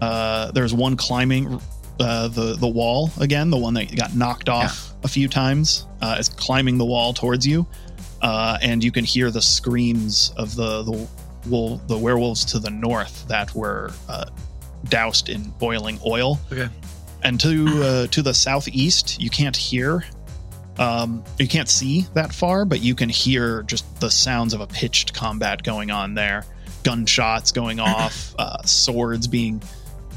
uh, 0.00 0.50
there's 0.52 0.74
one 0.74 0.96
climbing 0.96 1.60
uh, 2.00 2.28
the 2.28 2.54
the 2.54 2.68
wall 2.68 3.10
again, 3.20 3.50
the 3.50 3.56
one 3.56 3.74
that 3.74 3.94
got 3.96 4.14
knocked 4.14 4.48
off 4.48 4.94
a 5.02 5.08
few 5.08 5.28
times, 5.28 5.86
uh, 6.00 6.16
is 6.18 6.28
climbing 6.28 6.78
the 6.78 6.84
wall 6.84 7.12
towards 7.12 7.46
you, 7.46 7.66
uh, 8.22 8.58
and 8.62 8.84
you 8.84 8.92
can 8.92 9.04
hear 9.04 9.30
the 9.30 9.42
screams 9.42 10.32
of 10.36 10.54
the 10.54 10.82
the 10.82 11.08
the 11.86 11.98
werewolves 11.98 12.44
to 12.44 12.58
the 12.58 12.70
north 12.70 13.26
that 13.28 13.54
were 13.54 13.90
uh, 14.08 14.26
doused 14.85 15.29
in 15.29 15.43
boiling 15.59 15.99
oil. 16.05 16.39
Okay. 16.53 16.68
And 17.22 17.41
to 17.41 17.83
uh, 17.83 18.07
to 18.09 18.22
the 18.22 18.35
southeast, 18.35 19.20
you 19.20 19.31
can't 19.31 19.57
hear. 19.57 20.05
Um, 20.79 21.24
you 21.39 21.49
can't 21.49 21.68
see 21.68 22.07
that 22.14 22.33
far, 22.33 22.64
but 22.64 22.81
you 22.81 22.95
can 22.95 23.09
hear 23.09 23.64
just 23.64 24.01
the 24.01 24.11
sounds 24.11 24.55
of 24.55 24.61
a 24.61 24.66
pitched 24.66 25.12
combat 25.12 25.62
going 25.64 25.91
on 25.91 26.14
there. 26.14 26.45
Gunshots 26.85 27.51
going 27.51 27.81
off, 27.81 28.35
uh, 28.39 28.62
swords 28.62 29.26
being 29.26 29.61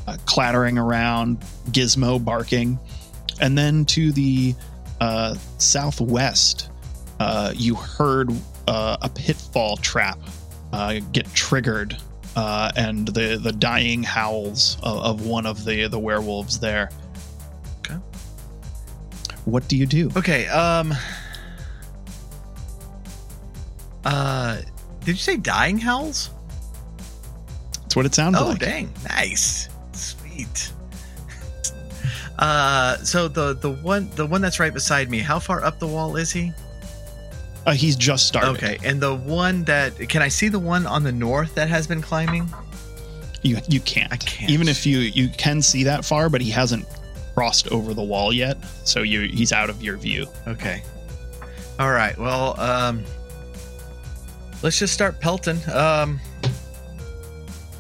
uh, 0.08 0.18
clattering 0.26 0.78
around, 0.78 1.42
Gizmo 1.72 2.24
barking, 2.24 2.78
and 3.40 3.58
then 3.58 3.86
to 3.86 4.12
the 4.12 4.54
uh, 5.00 5.36
southwest, 5.58 6.70
uh, 7.20 7.54
you 7.56 7.76
heard 7.76 8.32
uh, 8.68 8.98
a 9.02 9.10
pitfall 9.10 9.78
trap 9.78 10.20
uh, 10.72 11.00
get 11.12 11.32
triggered, 11.34 11.98
uh, 12.36 12.72
and 12.76 13.08
the 13.08 13.38
the 13.38 13.52
dying 13.52 14.04
howls 14.04 14.78
of, 14.84 14.98
of 15.22 15.26
one 15.26 15.46
of 15.46 15.66
the 15.66 15.88
the 15.88 16.00
werewolves 16.00 16.60
there. 16.60 16.90
Okay. 17.80 18.00
What 19.46 19.68
do 19.68 19.76
you 19.78 19.86
do? 19.86 20.10
Okay. 20.16 20.48
Um. 20.48 20.94
Uh, 24.04 24.58
did 25.02 25.08
you 25.12 25.16
say 25.16 25.38
dying 25.38 25.78
howls? 25.78 26.32
That's 27.82 27.96
what 27.96 28.06
it 28.06 28.16
sounded 28.16 28.40
Oh, 28.40 28.48
like. 28.48 28.62
Oh, 28.62 28.66
dang! 28.66 28.94
Nice, 29.08 29.70
sweet. 29.94 30.74
Uh, 32.40 32.98
so 33.04 33.28
the 33.28 33.54
the 33.54 33.70
one 33.70 34.10
the 34.16 34.26
one 34.26 34.42
that's 34.42 34.60
right 34.60 34.74
beside 34.74 35.12
me, 35.12 35.20
how 35.20 35.38
far 35.38 35.64
up 35.64 35.78
the 35.78 35.86
wall 35.86 36.16
is 36.16 36.32
he? 36.32 36.52
Uh, 37.66 37.74
he's 37.74 37.96
just 37.96 38.28
started. 38.28 38.50
Okay, 38.52 38.80
and 38.84 39.00
the 39.00 39.16
one 39.16 39.64
that 39.66 39.98
can 40.10 40.22
I 40.22 40.30
see 40.30 40.50
the 40.50 40.60
one 40.60 40.88
on 40.88 41.04
the 41.04 41.12
north 41.12 41.54
that 41.56 41.70
has 41.70 41.86
been 41.86 42.02
climbing? 42.02 42.52
You 43.44 43.58
you 43.68 43.80
can't. 43.82 44.12
I 44.12 44.18
can't. 44.18 44.50
Even 44.50 44.68
if 44.68 44.86
you 44.86 45.00
you 45.00 45.30
can 45.30 45.62
see 45.62 45.84
that 45.84 46.04
far, 46.04 46.30
but 46.30 46.42
he 46.42 46.50
hasn't 46.50 46.86
crossed 47.34 47.72
over 47.72 47.94
the 47.94 48.04
wall 48.04 48.34
yet, 48.34 48.58
so 48.84 49.02
you 49.02 49.22
he's 49.22 49.52
out 49.52 49.70
of 49.70 49.82
your 49.82 49.98
view. 49.98 50.28
Okay. 50.48 50.84
All 51.80 51.92
right. 51.92 52.18
Well, 52.18 52.60
um, 52.60 53.04
let's 54.64 54.78
just 54.78 54.94
start 54.94 55.20
pelting. 55.20 55.60
Um, 55.70 56.20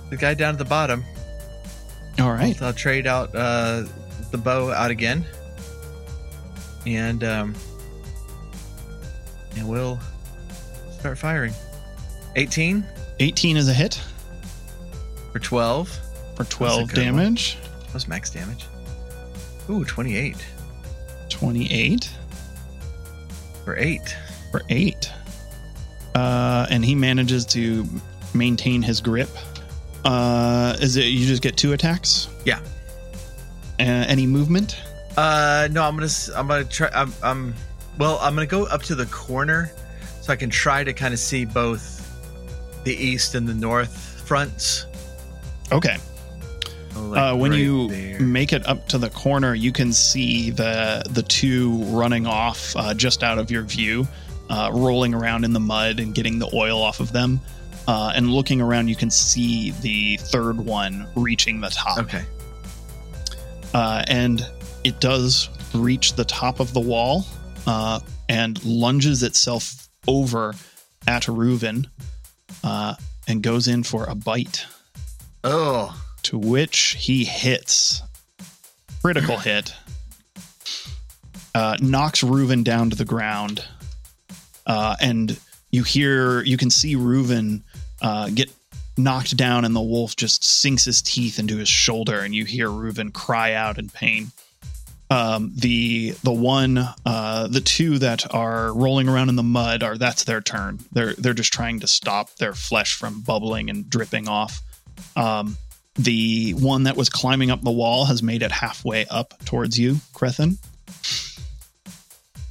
the 0.10 0.18
guy 0.18 0.34
down 0.34 0.54
at 0.54 0.58
the 0.58 0.66
bottom. 0.66 1.04
All 2.20 2.32
right. 2.32 2.60
I'll 2.62 2.74
trade 2.74 3.08
out 3.08 3.34
uh, 3.36 3.86
the 4.32 4.38
bow 4.38 4.72
out 4.72 4.92
again, 4.92 5.26
and 6.86 7.24
um, 7.24 7.56
and 9.58 9.68
we'll 9.68 10.00
start 11.00 11.18
firing. 11.18 11.54
18 12.36 12.86
18 13.20 13.58
is 13.58 13.68
a 13.68 13.74
hit 13.74 14.02
for 15.32 15.40
12. 15.40 15.90
for 15.90 16.00
That's 16.44 16.50
a 16.54 16.58
12 16.58 16.88
good 16.90 16.98
one. 16.98 17.06
damage. 17.06 17.58
That 17.88 17.94
was 17.94 18.08
max 18.08 18.30
damage. 18.30 18.66
Ooh, 19.70 19.84
28 19.86 20.36
28 21.30 22.10
for 23.64 23.76
8. 23.78 24.18
for 24.52 24.62
8. 24.70 25.12
Uh, 26.16 26.68
and 26.70 26.84
he 26.84 26.94
manages 26.96 27.46
to 27.46 27.86
maintain 28.34 28.82
his 28.82 29.00
grip. 29.02 29.30
Uh, 30.04 30.76
is 30.82 30.98
it 30.98 31.06
you 31.06 31.26
just 31.26 31.42
get 31.42 31.56
two 31.58 31.74
attacks? 31.74 32.28
Yeah. 32.46 32.60
Uh, 33.80 33.84
any 34.08 34.26
movement? 34.28 34.78
Uh, 35.16 35.68
no, 35.72 35.84
I'm 35.84 35.96
gonna 35.96 36.10
I'm 36.36 36.48
gonna 36.48 36.66
try. 36.66 36.90
I'm, 36.94 37.14
I'm 37.24 37.54
well. 38.02 38.18
I'm 38.20 38.34
gonna 38.34 38.48
go 38.48 38.66
up 38.66 38.82
to 38.84 38.96
the 38.96 39.06
corner, 39.06 39.72
so 40.22 40.34
I 40.34 40.36
can 40.36 40.50
try 40.50 40.84
to 40.84 40.92
kind 40.92 41.14
of 41.14 41.20
see 41.20 41.46
both 41.46 42.00
the 42.84 42.96
east 42.96 43.36
and 43.36 43.48
the 43.48 43.54
north 43.54 44.24
fronts. 44.26 44.88
Okay. 45.72 45.98
Like 46.96 47.20
uh, 47.20 47.38
when 47.38 47.52
right 47.52 47.60
you 47.60 47.88
there. 47.90 48.20
make 48.20 48.52
it 48.54 48.68
up 48.68 48.88
to 48.90 48.98
the 48.98 49.10
corner, 49.12 49.54
you 49.54 49.72
can 49.72 49.94
see 49.94 50.50
the 50.50 51.04
the 51.12 51.22
two 51.22 51.84
running 51.84 52.26
off 52.26 52.76
uh, 52.76 52.94
just 52.96 53.22
out 53.24 53.38
of 53.38 53.52
your 53.52 53.62
view, 53.62 54.08
uh, 54.50 54.72
rolling 54.74 55.14
around 55.14 55.46
in 55.46 55.54
the 55.54 55.60
mud 55.60 56.00
and 56.00 56.14
getting 56.16 56.40
the 56.40 56.50
oil 56.54 56.82
off 56.82 57.00
of 57.00 57.12
them. 57.14 57.40
Uh, 57.88 58.12
and 58.16 58.32
looking 58.32 58.62
around, 58.62 58.88
you 58.88 58.96
can 58.96 59.10
see 59.10 59.72
the 59.82 60.18
third 60.18 60.58
one 60.58 61.08
reaching 61.16 61.62
the 61.62 61.70
top. 61.70 62.00
okay, 62.00 62.24
Uh, 63.74 64.04
and 64.08 64.46
it 64.84 65.00
does 65.00 65.50
reach 65.74 66.14
the 66.14 66.26
top 66.26 66.60
of 66.60 66.74
the 66.74 66.80
wall 66.80 67.26
uh, 67.68 68.00
and 68.30 68.64
lunges 68.64 69.24
itself 69.24 69.90
over 70.08 70.54
at 71.08 71.24
Reuven 71.24 71.88
uh, 72.64 72.96
and 73.28 73.44
goes 73.44 73.68
in 73.68 73.84
for 73.84 74.06
a 74.06 74.16
bite. 74.16 74.66
Oh, 75.44 76.00
to 76.24 76.38
which 76.38 76.96
he 77.00 77.26
hits. 77.26 78.02
Critical 79.02 79.38
hit. 79.38 79.74
Uh, 81.54 81.76
knocks 81.82 82.22
Reuven 82.22 82.64
down 82.64 82.90
to 82.92 82.96
the 82.96 83.06
ground. 83.06 83.66
Uh, 84.66 84.96
and 85.02 85.38
you 85.72 85.84
hear 85.84 86.42
you 86.44 86.58
can 86.58 86.70
see 86.70 86.96
Reuven 86.96 87.64
uh, 88.02 88.30
get 88.30 88.52
knocked 88.98 89.36
down 89.38 89.66
and 89.66 89.76
the 89.76 89.82
wolf 89.82 90.16
just 90.16 90.44
sinks 90.44 90.86
his 90.86 91.02
teeth 91.02 91.40
into 91.40 91.58
his 91.58 91.70
shoulder 91.70 92.20
and 92.20 92.36
you 92.36 92.46
hear 92.46 92.68
Reuven 92.68 93.12
cry 93.14 93.54
out 93.54 93.78
in 93.78 93.90
pain 93.90 94.32
um, 95.12 95.52
the 95.56 96.12
the 96.24 96.32
one 96.32 96.80
uh, 97.06 97.48
the 97.48 97.62
two 97.62 98.00
that 98.00 98.34
are 98.34 98.74
rolling 98.74 99.08
around 99.10 99.30
in 99.30 99.36
the 99.36 99.44
mud 99.44 99.84
are 99.84 99.98
that's 99.98 100.24
their 100.24 100.42
turn 100.42 100.80
they're 100.92 101.14
they're 101.14 101.34
just 101.34 101.52
trying 101.54 101.82
to 101.82 101.88
stop 101.88 102.34
their 102.38 102.54
flesh 102.54 102.96
from 102.96 103.22
bubbling 103.22 103.70
and 103.70 103.90
dripping 103.90 104.28
off 104.28 104.62
um, 105.16 105.58
The 105.96 106.52
one 106.54 106.84
that 106.84 106.96
was 106.96 107.10
climbing 107.10 107.52
up 107.52 107.62
the 107.62 107.72
wall 107.72 108.06
has 108.06 108.24
made 108.24 108.42
it 108.42 108.52
halfway 108.52 109.06
up 109.08 109.34
towards 109.46 109.78
you, 109.78 109.98
Crethin. 110.14 110.58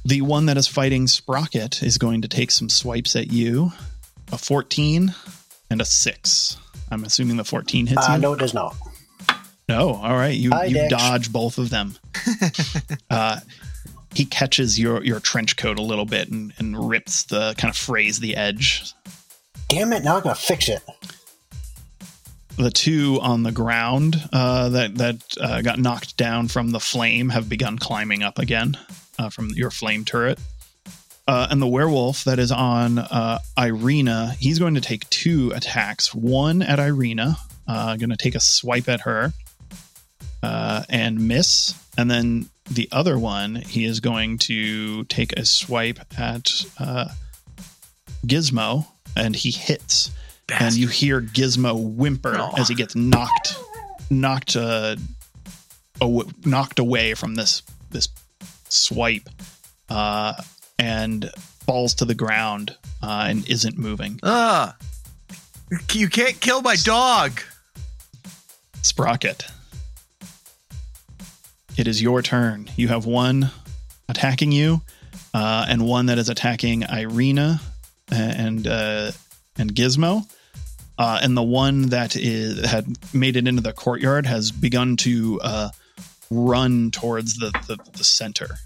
The 0.05 0.21
one 0.21 0.47
that 0.47 0.57
is 0.57 0.67
fighting 0.67 1.07
Sprocket 1.07 1.83
is 1.83 1.97
going 1.97 2.21
to 2.23 2.27
take 2.27 2.51
some 2.51 2.69
swipes 2.69 3.15
at 3.15 3.31
you. 3.31 3.71
A 4.31 4.37
14 4.37 5.13
and 5.69 5.81
a 5.81 5.85
6. 5.85 6.57
I'm 6.91 7.03
assuming 7.03 7.37
the 7.37 7.43
14 7.43 7.87
hits 7.87 8.07
Uh, 8.09 8.13
you. 8.13 8.19
no, 8.19 8.33
it 8.33 8.39
does 8.39 8.53
not. 8.53 8.75
No, 9.69 9.93
all 9.93 10.15
right. 10.15 10.35
You 10.35 10.51
you 10.67 10.89
dodge 10.89 11.31
both 11.31 11.57
of 11.57 11.69
them. 11.69 11.95
uh, 13.09 13.39
he 14.13 14.25
catches 14.25 14.79
your 14.79 15.03
your 15.03 15.19
trench 15.19 15.57
coat 15.57 15.79
a 15.79 15.81
little 15.81 16.05
bit 16.05 16.29
and, 16.29 16.53
and 16.57 16.89
rips 16.89 17.23
the 17.23 17.53
kind 17.57 17.71
of 17.71 17.77
frays 17.77 18.19
the 18.19 18.35
edge. 18.35 18.93
Damn 19.69 19.93
it! 19.93 20.03
Now 20.03 20.17
I'm 20.17 20.23
gonna 20.23 20.35
fix 20.35 20.67
it. 20.67 20.81
The 22.57 22.69
two 22.69 23.17
on 23.21 23.43
the 23.43 23.51
ground 23.51 24.21
uh, 24.33 24.69
that 24.69 24.95
that 24.95 25.37
uh, 25.39 25.61
got 25.61 25.79
knocked 25.79 26.17
down 26.17 26.47
from 26.47 26.71
the 26.71 26.79
flame 26.79 27.29
have 27.29 27.47
begun 27.47 27.77
climbing 27.77 28.23
up 28.23 28.39
again 28.39 28.77
uh, 29.17 29.29
from 29.29 29.49
your 29.55 29.71
flame 29.71 30.03
turret. 30.03 30.39
Uh, 31.27 31.47
and 31.49 31.61
the 31.61 31.67
werewolf 31.67 32.25
that 32.25 32.39
is 32.39 32.51
on 32.51 32.99
uh, 32.99 33.39
Irina, 33.57 34.35
he's 34.39 34.59
going 34.59 34.73
to 34.73 34.81
take 34.81 35.09
two 35.09 35.51
attacks. 35.55 36.13
One 36.13 36.61
at 36.61 36.79
Irina, 36.79 37.37
uh, 37.67 37.95
going 37.95 38.09
to 38.09 38.17
take 38.17 38.35
a 38.35 38.39
swipe 38.39 38.89
at 38.89 39.01
her 39.01 39.31
uh, 40.43 40.83
and 40.89 41.27
miss. 41.27 41.73
And 41.97 42.09
then 42.09 42.49
the 42.69 42.87
other 42.91 43.17
one, 43.19 43.55
he 43.55 43.85
is 43.85 43.99
going 43.99 44.37
to 44.39 45.03
take 45.05 45.33
a 45.33 45.45
swipe 45.45 45.99
at 46.17 46.49
uh, 46.79 47.09
Gizmo, 48.25 48.87
and 49.15 49.35
he 49.35 49.51
hits. 49.51 50.11
And 50.59 50.75
you 50.75 50.87
hear 50.87 51.21
Gizmo 51.21 51.95
whimper 51.95 52.35
Aw. 52.37 52.59
as 52.59 52.67
he 52.67 52.75
gets 52.75 52.95
knocked, 52.95 53.57
knocked, 54.09 54.55
uh, 54.55 54.95
aw- 56.01 56.23
knocked 56.45 56.79
away 56.79 57.13
from 57.13 57.35
this 57.35 57.61
this 57.89 58.09
swipe, 58.67 59.29
uh, 59.89 60.33
and 60.77 61.29
falls 61.65 61.93
to 61.95 62.05
the 62.05 62.15
ground 62.15 62.75
uh, 63.01 63.27
and 63.29 63.47
isn't 63.49 63.77
moving. 63.77 64.19
Ah, 64.23 64.75
you 65.93 66.09
can't 66.09 66.39
kill 66.41 66.61
my 66.61 66.75
dog. 66.75 67.39
Sprocket. 68.81 69.45
It 71.77 71.87
is 71.87 72.01
your 72.01 72.21
turn. 72.21 72.69
You 72.75 72.89
have 72.89 73.05
one 73.05 73.49
attacking 74.09 74.51
you, 74.51 74.81
uh, 75.33 75.65
and 75.67 75.85
one 75.85 76.07
that 76.07 76.17
is 76.17 76.29
attacking 76.29 76.83
Irina 76.83 77.61
and 78.11 78.67
uh, 78.67 79.11
and 79.57 79.73
Gizmo. 79.73 80.29
Uh, 80.97 81.19
and 81.23 81.35
the 81.35 81.43
one 81.43 81.89
that 81.89 82.15
is 82.15 82.63
had 82.69 82.85
made 83.13 83.35
it 83.35 83.47
into 83.47 83.61
the 83.61 83.73
courtyard 83.73 84.25
has 84.25 84.51
begun 84.51 84.97
to 84.97 85.39
uh, 85.41 85.69
run 86.29 86.91
towards 86.91 87.37
the, 87.39 87.51
the, 87.67 87.77
the 87.93 88.03
center. 88.03 88.57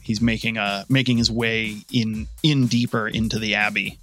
He's 0.00 0.22
making 0.22 0.56
a 0.56 0.86
making 0.88 1.18
his 1.18 1.30
way 1.30 1.78
in 1.92 2.28
in 2.42 2.66
deeper 2.66 3.08
into 3.08 3.38
the 3.38 3.56
abbey. 3.56 3.98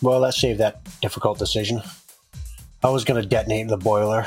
Well, 0.00 0.20
that 0.20 0.34
saved 0.34 0.60
that 0.60 0.80
difficult 1.02 1.38
decision. 1.38 1.82
I 2.82 2.88
was 2.88 3.04
gonna 3.04 3.26
detonate 3.26 3.68
the 3.68 3.76
boiler, 3.76 4.26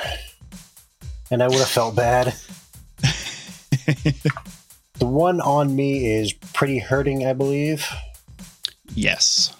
and 1.32 1.41
I 1.41 1.48
would 1.48 1.57
have 1.57 1.69
felt 1.69 1.95
bad. 1.95 2.36
the 5.00 5.06
one 5.06 5.40
on 5.42 5.76
me 5.76 6.06
is 6.20 6.34
pretty 6.34 6.80
hurting, 6.80 7.26
I 7.26 7.34
believe. 7.34 7.86
Yes. 8.94 9.54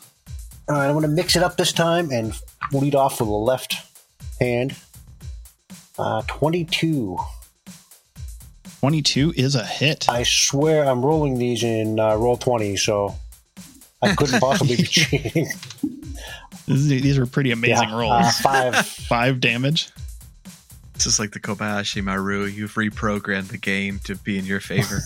All 0.70 0.76
right, 0.76 0.88
I'm 0.88 0.94
gonna 0.94 1.08
mix 1.08 1.36
it 1.36 1.44
up 1.44 1.58
this 1.58 1.72
time 1.72 2.12
and 2.12 2.34
lead 2.74 2.94
off 2.96 3.20
with 3.20 3.30
the 3.30 3.34
left 3.34 3.76
hand. 4.40 4.76
Uh, 5.98 6.22
22. 6.28 7.18
22 8.80 9.34
is 9.36 9.56
a 9.56 9.66
hit. 9.66 10.08
I 10.10 10.24
swear 10.24 10.86
I'm 10.86 11.04
rolling 11.04 11.40
these 11.40 11.64
in 11.64 12.00
uh, 12.00 12.12
Roll20, 12.12 12.78
so 12.78 13.16
I 14.02 14.14
couldn't 14.14 14.40
possibly 14.40 14.76
be 14.76 14.84
cheating. 14.84 15.48
These 16.68 17.18
are 17.18 17.26
pretty 17.26 17.52
amazing 17.52 17.90
Yeah, 17.90 17.98
rolls. 18.00 18.26
Uh, 18.26 18.32
five. 18.44 18.86
Five 19.08 19.40
damage. 19.40 19.90
This 20.98 21.06
is 21.06 21.20
like 21.20 21.32
the 21.32 21.40
Kobayashi 21.40 22.04
Maru. 22.04 22.46
You've 22.46 22.74
reprogrammed 22.74 23.50
the 23.50 23.60
game 23.60 24.00
to 24.06 24.16
be 24.16 24.40
in 24.40 24.46
your 24.46 24.60
favor. 24.60 24.96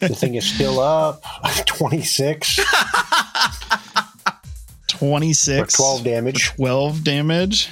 the 0.00 0.14
thing 0.14 0.34
is 0.34 0.44
still 0.44 0.80
up. 0.80 1.24
26 1.64 2.60
26 4.88 5.74
for 5.74 5.76
12 5.76 6.04
damage. 6.04 6.50
12 6.56 7.04
damage. 7.04 7.70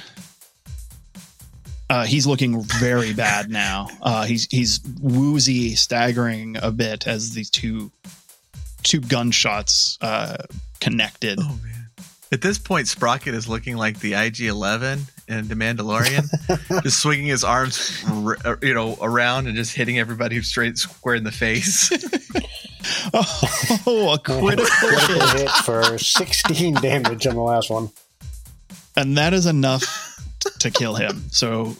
Uh, 1.91 2.05
he's 2.05 2.25
looking 2.25 2.63
very 2.63 3.13
bad 3.13 3.51
now. 3.51 3.87
Uh, 4.01 4.23
he's 4.23 4.47
he's 4.49 4.79
woozy, 4.99 5.75
staggering 5.75 6.57
a 6.59 6.71
bit 6.71 7.05
as 7.05 7.33
these 7.33 7.51
two 7.51 7.91
two 8.81 8.99
gunshots 8.99 9.99
uh, 10.01 10.37
connected. 10.79 11.37
oh 11.39 11.59
man! 11.63 11.82
At 12.33 12.41
this 12.41 12.57
point, 12.57 12.87
Sprocket 12.87 13.35
is 13.35 13.47
looking 13.47 13.77
like 13.77 13.99
the 13.99 14.13
IG-11 14.15 15.01
in 15.27 15.47
The 15.47 15.53
Mandalorian, 15.53 16.81
just 16.83 16.99
swinging 16.99 17.27
his 17.27 17.43
arms, 17.43 18.03
you 18.63 18.73
know, 18.73 18.97
around 18.99 19.45
and 19.45 19.55
just 19.55 19.75
hitting 19.75 19.99
everybody 19.99 20.41
straight 20.41 20.79
square 20.79 21.13
in 21.13 21.23
the 21.23 21.31
face. 21.31 21.91
Oh, 23.13 24.13
a 24.13 24.19
critical 24.19 24.65
Critical 24.65 25.27
hit, 25.27 25.39
hit 25.41 25.49
for 25.63 25.97
16 25.97 26.73
damage 26.75 27.25
on 27.27 27.35
the 27.35 27.41
last 27.41 27.69
one. 27.69 27.89
and 28.97 29.17
that 29.17 29.33
is 29.33 29.45
enough 29.45 30.19
to 30.59 30.69
kill 30.69 30.95
him. 30.95 31.23
So, 31.31 31.77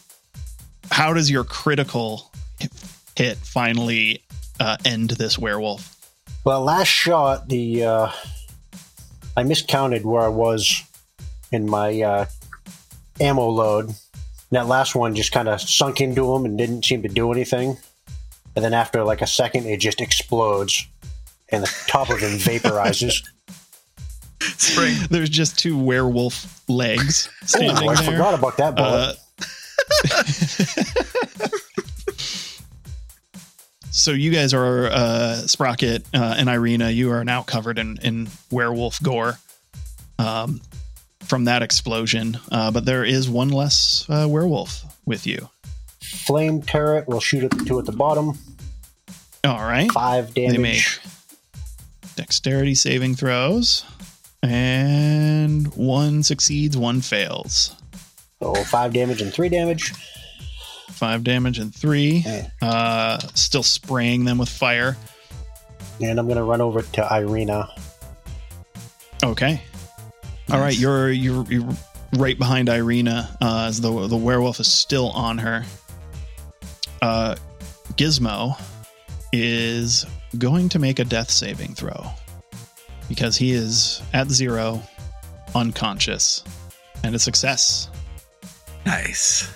how 0.91 1.11
does 1.11 1.29
your 1.29 1.43
critical 1.43 2.31
hit 3.17 3.35
finally 3.37 4.23
uh, 4.61 4.77
end 4.85 5.09
this 5.11 5.37
werewolf? 5.37 5.93
Well, 6.45 6.61
last 6.61 6.87
shot, 6.87 7.49
the 7.49 7.83
uh, 7.83 8.11
I 9.35 9.43
miscounted 9.43 10.05
where 10.05 10.21
I 10.21 10.27
was 10.27 10.83
in 11.51 11.69
my 11.69 12.01
uh, 12.01 12.25
ammo 13.19 13.49
load. 13.49 13.91
That 14.51 14.67
last 14.67 14.95
one 14.95 15.15
just 15.15 15.31
kind 15.31 15.47
of 15.47 15.61
sunk 15.61 16.01
into 16.01 16.33
him 16.33 16.45
and 16.45 16.57
didn't 16.57 16.85
seem 16.85 17.01
to 17.03 17.09
do 17.09 17.31
anything. 17.31 17.77
And 18.55 18.63
then 18.63 18.73
after 18.73 19.03
like 19.03 19.21
a 19.21 19.27
second, 19.27 19.65
it 19.65 19.77
just 19.77 19.99
explodes, 19.99 20.87
and 21.49 21.63
the 21.63 21.73
top 21.87 22.09
of 22.09 22.19
him 22.19 22.37
vaporizes. 22.37 23.23
Spring. 24.57 24.95
There's 25.09 25.29
just 25.29 25.57
two 25.57 25.77
werewolf 25.77 26.61
legs 26.69 27.29
oh, 27.31 27.45
standing 27.45 27.89
I 27.89 27.95
there. 27.95 28.11
forgot 28.11 28.37
about 28.37 28.57
that 28.57 28.75
bullet. 28.75 29.17
Uh, 29.17 29.23
so 33.93 34.11
you 34.11 34.31
guys 34.31 34.55
are 34.55 34.87
uh, 34.87 35.35
Sprocket 35.45 36.03
uh, 36.15 36.35
and 36.37 36.49
Irina. 36.49 36.89
You 36.89 37.11
are 37.11 37.23
now 37.23 37.43
covered 37.43 37.77
in, 37.77 37.99
in 38.01 38.27
werewolf 38.49 39.01
gore 39.03 39.37
um, 40.17 40.61
from 41.21 41.45
that 41.45 41.61
explosion. 41.61 42.39
Uh, 42.51 42.71
but 42.71 42.85
there 42.85 43.05
is 43.05 43.29
one 43.29 43.49
less 43.49 44.05
uh, 44.09 44.27
werewolf 44.27 44.83
with 45.05 45.27
you. 45.27 45.47
Flame 46.01 46.63
turret 46.63 47.07
will 47.07 47.19
shoot 47.19 47.43
at 47.43 47.51
the 47.51 47.63
two 47.65 47.77
at 47.77 47.85
the 47.85 47.91
bottom. 47.91 48.37
All 49.43 49.59
right. 49.59 49.91
Five 49.91 50.33
damage. 50.33 50.55
They 50.55 50.61
make 50.61 50.83
dexterity 52.15 52.73
saving 52.73 53.15
throws, 53.15 53.85
and 54.41 55.67
one 55.75 56.23
succeeds, 56.23 56.75
one 56.75 57.01
fails. 57.01 57.75
So 58.41 58.55
five 58.55 58.91
damage 58.91 59.21
and 59.21 59.31
three 59.31 59.49
damage. 59.49 59.93
Five 60.91 61.23
damage 61.23 61.59
and 61.59 61.73
three. 61.73 62.19
Okay. 62.19 62.51
Uh, 62.61 63.17
still 63.33 63.63
spraying 63.63 64.25
them 64.25 64.37
with 64.37 64.49
fire. 64.49 64.97
And 66.01 66.19
I'm 66.19 66.27
gonna 66.27 66.43
run 66.43 66.61
over 66.61 66.81
to 66.81 67.15
Irina. 67.15 67.73
Okay. 69.23 69.61
All 70.51 70.59
right, 70.59 70.77
you're 70.77 71.09
you're 71.09 71.45
you're 71.45 71.69
right 72.17 72.37
behind 72.37 72.69
Irina 72.69 73.35
uh, 73.41 73.65
as 73.67 73.81
the 73.81 74.07
the 74.07 74.17
werewolf 74.17 74.59
is 74.59 74.67
still 74.67 75.09
on 75.11 75.37
her. 75.39 75.63
Uh, 77.01 77.35
Gizmo 77.93 78.59
is 79.31 80.05
going 80.37 80.69
to 80.69 80.79
make 80.79 80.99
a 80.99 81.05
death 81.05 81.29
saving 81.29 81.75
throw 81.75 82.05
because 83.09 83.35
he 83.37 83.51
is 83.51 84.01
at 84.13 84.29
zero, 84.29 84.81
unconscious, 85.55 86.43
and 87.03 87.15
a 87.15 87.19
success. 87.19 87.89
Nice. 88.85 89.51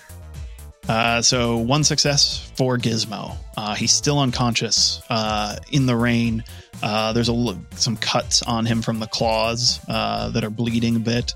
Uh, 0.88 1.22
so 1.22 1.58
one 1.58 1.84
success 1.84 2.50
for 2.56 2.78
Gizmo. 2.78 3.36
Uh, 3.58 3.76
he's 3.76 3.92
still 3.92 4.20
unconscious 4.20 5.02
uh, 5.10 5.58
in 5.72 5.86
the 5.86 5.96
rain. 5.96 6.44
Uh, 6.82 7.12
there's 7.14 7.30
a 7.30 7.34
l- 7.34 7.60
some 7.76 7.98
cuts 7.98 8.42
on 8.44 8.66
him 8.66 8.82
from 8.82 9.00
the 9.00 9.08
claws 9.08 9.80
uh, 9.90 10.30
that 10.30 10.44
are 10.44 10.50
bleeding 10.50 10.96
a 10.96 11.00
bit, 11.00 11.34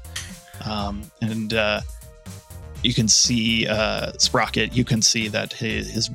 um, 0.65 1.01
and 1.21 1.53
uh, 1.53 1.81
you 2.83 2.93
can 2.93 3.07
see 3.07 3.67
uh, 3.67 4.11
Sprocket. 4.19 4.73
You 4.73 4.85
can 4.85 5.01
see 5.01 5.27
that 5.29 5.51
his, 5.51 5.89
his 5.89 6.09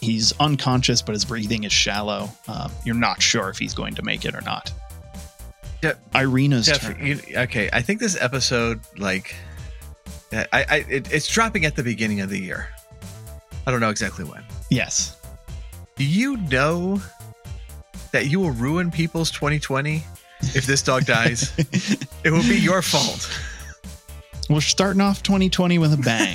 he's 0.00 0.32
unconscious, 0.38 1.02
but 1.02 1.12
his 1.12 1.24
breathing 1.24 1.64
is 1.64 1.72
shallow. 1.72 2.30
Uh, 2.48 2.68
you're 2.84 2.94
not 2.94 3.20
sure 3.20 3.48
if 3.48 3.58
he's 3.58 3.74
going 3.74 3.94
to 3.96 4.02
make 4.02 4.24
it 4.24 4.34
or 4.34 4.40
not. 4.42 4.72
Yeah. 5.82 5.94
Irina's 6.14 6.66
Jeff, 6.66 6.80
turn. 6.80 7.04
you, 7.04 7.20
okay, 7.36 7.68
I 7.72 7.82
think 7.82 8.00
this 8.00 8.16
episode, 8.20 8.80
like, 8.96 9.34
I, 10.52 10.64
I 10.68 10.76
it, 10.88 11.12
it's 11.12 11.26
dropping 11.28 11.64
at 11.64 11.76
the 11.76 11.82
beginning 11.82 12.20
of 12.20 12.30
the 12.30 12.38
year. 12.38 12.68
I 13.66 13.70
don't 13.70 13.80
know 13.80 13.90
exactly 13.90 14.24
when. 14.24 14.44
Yes. 14.70 15.16
Do 15.96 16.04
you 16.04 16.36
know 16.36 17.00
that 18.12 18.26
you 18.26 18.40
will 18.40 18.50
ruin 18.50 18.90
people's 18.90 19.30
2020 19.30 20.04
if 20.54 20.66
this 20.66 20.82
dog 20.82 21.04
dies? 21.04 21.52
it 22.24 22.30
will 22.30 22.42
be 22.42 22.58
your 22.58 22.82
fault. 22.82 23.28
We're 24.48 24.60
starting 24.60 25.00
off 25.00 25.22
2020 25.22 25.78
with 25.78 25.92
a 25.92 25.96
bang. 25.96 26.34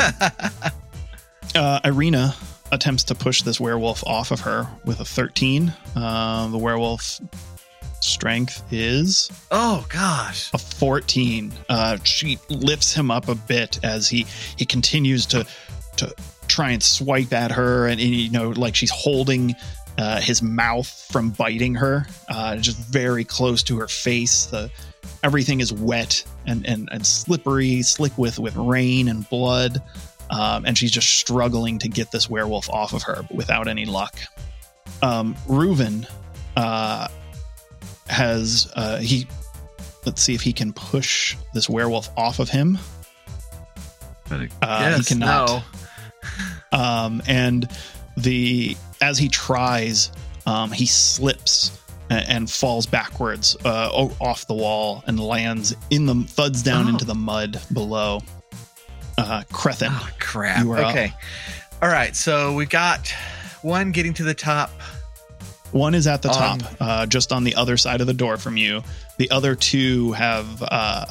uh, 1.56 1.80
Irina 1.86 2.36
attempts 2.72 3.04
to 3.06 3.16
push 3.16 3.44
this 3.44 3.60
werewolf 3.60 4.04
off 4.06 4.32
of 4.32 4.42
her 4.42 4.68
with 4.84 5.00
a 5.00 5.06
13. 5.06 5.74
Uh, 5.96 6.48
the 6.48 6.58
werewolf 6.58 7.20
strength 8.04 8.64
is 8.72 9.30
oh 9.52 9.86
gosh. 9.90 10.50
a 10.54 10.58
14 10.58 11.54
uh 11.70 11.98
she 12.04 12.38
lifts 12.50 12.94
him 12.94 13.12
up 13.12 13.28
a 13.28 13.36
bit 13.36 13.80
as 13.84 14.10
he 14.10 14.26
he 14.58 14.66
continues 14.66 15.26
to 15.28 15.46
to 15.98 16.14
try 16.48 16.72
and 16.72 16.82
swipe 16.84 17.32
at 17.32 17.52
her 17.52 17.88
and, 17.88 18.02
and 18.02 18.10
you 18.10 18.30
know 18.32 18.50
like 18.50 18.76
she's 18.76 18.92
holding 18.92 19.56
uh, 19.98 20.20
his 20.22 20.42
mouth 20.42 20.88
from 21.12 21.30
biting 21.32 21.76
her 21.76 22.08
uh 22.30 22.56
just 22.58 22.78
very 22.78 23.24
close 23.24 23.62
to 23.62 23.78
her 23.78 23.88
face. 23.88 24.46
The 24.46 24.72
everything 25.24 25.60
is 25.60 25.72
wet 25.72 26.24
and 26.48 26.66
and, 26.66 26.90
and 26.92 27.06
slippery 27.06 27.82
slick 27.84 28.18
with 28.18 28.40
with 28.40 28.56
rain 28.56 29.08
and 29.10 29.30
blood. 29.30 29.82
Um, 30.30 30.66
and 30.66 30.78
she's 30.78 30.92
just 30.92 31.10
struggling 31.10 31.78
to 31.80 31.90
get 31.90 32.10
this 32.10 32.30
werewolf 32.30 32.70
off 32.70 32.94
of 32.94 33.04
her 33.04 33.28
without 33.32 33.68
any 33.68 33.86
luck. 33.86 34.16
Um 35.02 35.36
Reuven 35.48 36.08
uh 36.56 37.08
has 38.12 38.72
uh, 38.76 38.98
he 38.98 39.28
let's 40.06 40.22
see 40.22 40.34
if 40.34 40.42
he 40.42 40.54
can 40.54 40.74
push 40.74 41.36
this 41.54 41.70
werewolf 41.70 42.10
off 42.18 42.40
of 42.40 42.50
him 42.50 42.78
uh, 44.62 44.98
he 44.98 45.04
cannot 45.04 45.48
no. 45.48 45.64
um, 46.78 47.22
and 47.28 47.70
the 48.18 48.76
as 49.02 49.18
he 49.18 49.28
tries 49.28 50.12
um, 50.46 50.72
he 50.72 50.86
slips 50.86 51.80
and, 52.10 52.30
and 52.30 52.52
falls 52.52 52.86
backwards 52.86 53.56
uh, 53.66 53.90
off 54.20 54.48
the 54.48 54.54
wall 54.54 55.04
and 55.08 55.20
lands 55.20 55.76
in 55.90 56.06
the 56.06 56.16
thuds 56.16 56.62
down 56.62 56.86
oh. 56.86 56.90
into 56.90 57.06
the 57.06 57.16
mud 57.16 57.62
below 57.74 58.22
uh 59.18 59.44
Crethin. 59.52 59.90
Oh, 59.92 60.10
crap 60.20 60.66
okay 60.66 61.06
up. 61.06 61.84
all 61.84 61.90
right 61.90 62.16
so 62.16 62.54
we've 62.54 62.70
got 62.70 63.14
one 63.62 63.92
getting 63.92 64.14
to 64.16 64.24
the 64.24 64.34
top 64.34 64.72
one 65.72 65.96
is 65.96 66.08
at 66.08 66.22
the 66.22 66.30
um, 66.30 66.60
top, 66.60 66.76
uh, 66.80 67.06
just 67.06 67.32
on 67.32 67.44
the 67.44 67.56
other 67.56 67.78
side 67.78 68.02
of 68.02 68.08
the 68.08 68.14
door 68.14 68.38
from 68.38 68.58
you. 68.58 68.84
The 69.18 69.32
other 69.32 69.56
two 69.56 70.12
have 70.14 70.64
uh, 70.64 71.06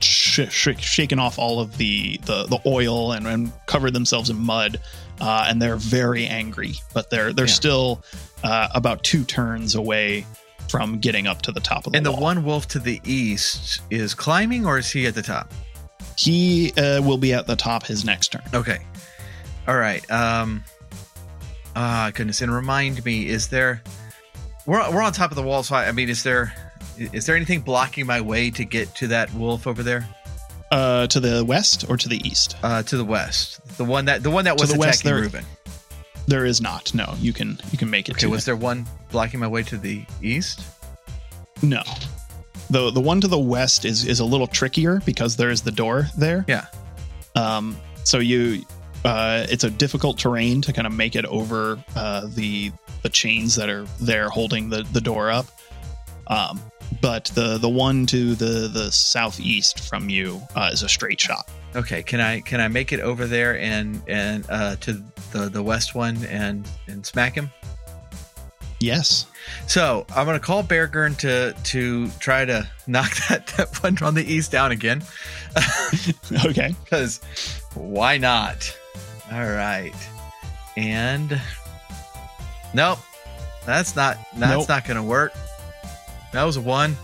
sh- 0.00 0.48
sh- 0.50 0.80
shaken 0.80 1.18
off 1.18 1.38
all 1.38 1.60
of 1.60 1.76
the 1.76 2.18
the, 2.24 2.44
the 2.44 2.60
oil 2.66 3.12
and, 3.12 3.26
and 3.26 3.52
covered 3.66 3.92
themselves 3.92 4.30
in 4.30 4.38
mud, 4.38 4.80
uh, 5.20 5.46
and 5.48 5.60
they're 5.60 5.76
very 5.76 6.26
angry. 6.26 6.74
But 6.94 7.10
they're 7.10 7.32
they're 7.32 7.46
yeah. 7.46 7.52
still 7.52 8.04
uh, 8.42 8.68
about 8.74 9.02
two 9.02 9.24
turns 9.24 9.74
away 9.74 10.26
from 10.68 10.98
getting 10.98 11.26
up 11.26 11.42
to 11.42 11.52
the 11.52 11.60
top 11.60 11.86
of 11.86 11.92
the 11.92 11.98
and 11.98 12.06
wall. 12.06 12.16
the 12.16 12.22
one 12.22 12.44
wolf 12.44 12.68
to 12.68 12.78
the 12.78 13.00
east 13.04 13.80
is 13.90 14.14
climbing, 14.14 14.66
or 14.66 14.78
is 14.78 14.90
he 14.90 15.06
at 15.06 15.14
the 15.14 15.22
top? 15.22 15.52
He 16.16 16.72
uh, 16.72 17.02
will 17.02 17.18
be 17.18 17.32
at 17.32 17.46
the 17.46 17.56
top 17.56 17.86
his 17.86 18.04
next 18.04 18.32
turn. 18.32 18.42
Okay. 18.52 18.78
All 19.66 19.76
right. 19.76 20.08
Um, 20.10 20.64
Ah, 21.80 22.10
goodness. 22.12 22.40
And 22.40 22.52
remind 22.52 23.04
me, 23.04 23.28
is 23.28 23.46
there? 23.46 23.84
We're 24.66 24.90
we're 24.90 25.00
on 25.00 25.12
top 25.12 25.30
of 25.30 25.36
the 25.36 25.44
wall, 25.44 25.62
so 25.62 25.76
I, 25.76 25.86
I 25.86 25.92
mean, 25.92 26.08
is 26.08 26.24
there 26.24 26.52
is 26.98 27.24
there 27.24 27.36
anything 27.36 27.60
blocking 27.60 28.04
my 28.04 28.20
way 28.20 28.50
to 28.50 28.64
get 28.64 28.92
to 28.96 29.06
that 29.08 29.32
wolf 29.32 29.68
over 29.68 29.84
there? 29.84 30.08
Uh, 30.72 31.06
to 31.06 31.20
the 31.20 31.44
west 31.44 31.88
or 31.88 31.96
to 31.96 32.08
the 32.08 32.16
east? 32.28 32.56
Uh, 32.64 32.82
to 32.82 32.96
the 32.96 33.04
west. 33.04 33.60
The 33.76 33.84
one 33.84 34.06
that 34.06 34.24
the 34.24 34.30
one 34.30 34.44
that 34.46 34.58
was 34.58 34.70
to 34.70 34.76
the 34.76 34.82
attacking 34.82 34.88
west, 34.88 35.32
there, 35.32 35.42
Reuven. 35.42 35.44
There 36.26 36.44
is 36.44 36.60
not. 36.60 36.92
No, 36.94 37.14
you 37.20 37.32
can 37.32 37.60
you 37.70 37.78
can 37.78 37.88
make 37.88 38.08
it. 38.08 38.16
Okay, 38.16 38.26
was 38.26 38.44
there 38.44 38.56
one 38.56 38.84
blocking 39.12 39.38
my 39.38 39.46
way 39.46 39.62
to 39.62 39.76
the 39.76 40.04
east? 40.20 40.62
No. 41.62 41.84
The 42.70 42.90
the 42.90 43.00
one 43.00 43.20
to 43.20 43.28
the 43.28 43.38
west 43.38 43.84
is 43.84 44.04
is 44.04 44.18
a 44.18 44.24
little 44.24 44.48
trickier 44.48 45.00
because 45.06 45.36
there 45.36 45.50
is 45.50 45.62
the 45.62 45.72
door 45.72 46.08
there. 46.18 46.44
Yeah. 46.48 46.66
Um. 47.36 47.76
So 48.02 48.18
you 48.18 48.64
uh, 49.04 49.46
it's 49.48 49.64
a 49.64 49.70
difficult 49.70 50.18
terrain 50.18 50.60
to 50.62 50.72
kind 50.72 50.86
of 50.86 50.92
make 50.92 51.16
it 51.16 51.24
over 51.26 51.78
uh, 51.96 52.26
the 52.34 52.72
the 53.02 53.08
chains 53.08 53.54
that 53.54 53.68
are 53.68 53.84
there 54.00 54.28
holding 54.28 54.70
the, 54.70 54.82
the 54.92 55.00
door 55.00 55.30
up. 55.30 55.46
Um, 56.26 56.60
but 57.00 57.26
the 57.34 57.58
the 57.58 57.68
one 57.68 58.06
to 58.06 58.34
the 58.34 58.68
the 58.68 58.90
southeast 58.90 59.88
from 59.88 60.08
you 60.08 60.40
uh, 60.54 60.70
is 60.72 60.82
a 60.82 60.88
straight 60.88 61.20
shot. 61.20 61.48
Okay, 61.76 62.02
can 62.02 62.20
I 62.20 62.40
can 62.40 62.60
I 62.60 62.68
make 62.68 62.92
it 62.92 63.00
over 63.00 63.26
there 63.26 63.58
and 63.58 64.02
and 64.08 64.44
uh, 64.48 64.76
to 64.76 65.02
the 65.32 65.48
the 65.48 65.62
west 65.62 65.94
one 65.94 66.24
and 66.24 66.68
and 66.86 67.04
smack 67.04 67.34
him? 67.34 67.50
Yes. 68.80 69.26
So 69.66 70.06
I'm 70.14 70.26
gonna 70.26 70.38
call 70.38 70.62
Beargurn 70.62 71.16
to 71.18 71.54
to 71.64 72.08
try 72.18 72.44
to 72.44 72.68
knock 72.86 73.14
that 73.28 73.46
that 73.56 73.82
one 73.82 73.98
on 74.02 74.14
the 74.14 74.24
east 74.24 74.50
down 74.52 74.72
again. 74.72 75.02
okay. 76.46 76.74
Because 76.84 77.20
why 77.74 78.18
not? 78.18 78.76
All 79.32 79.50
right. 79.50 79.94
And 80.76 81.40
nope. 82.74 82.98
That's 83.66 83.94
not 83.94 84.16
that's 84.36 84.52
nope. 84.52 84.68
not 84.68 84.84
going 84.86 84.96
to 84.96 85.02
work. 85.02 85.32
That 86.32 86.44
was 86.44 86.56
a 86.56 86.60
one. 86.60 86.96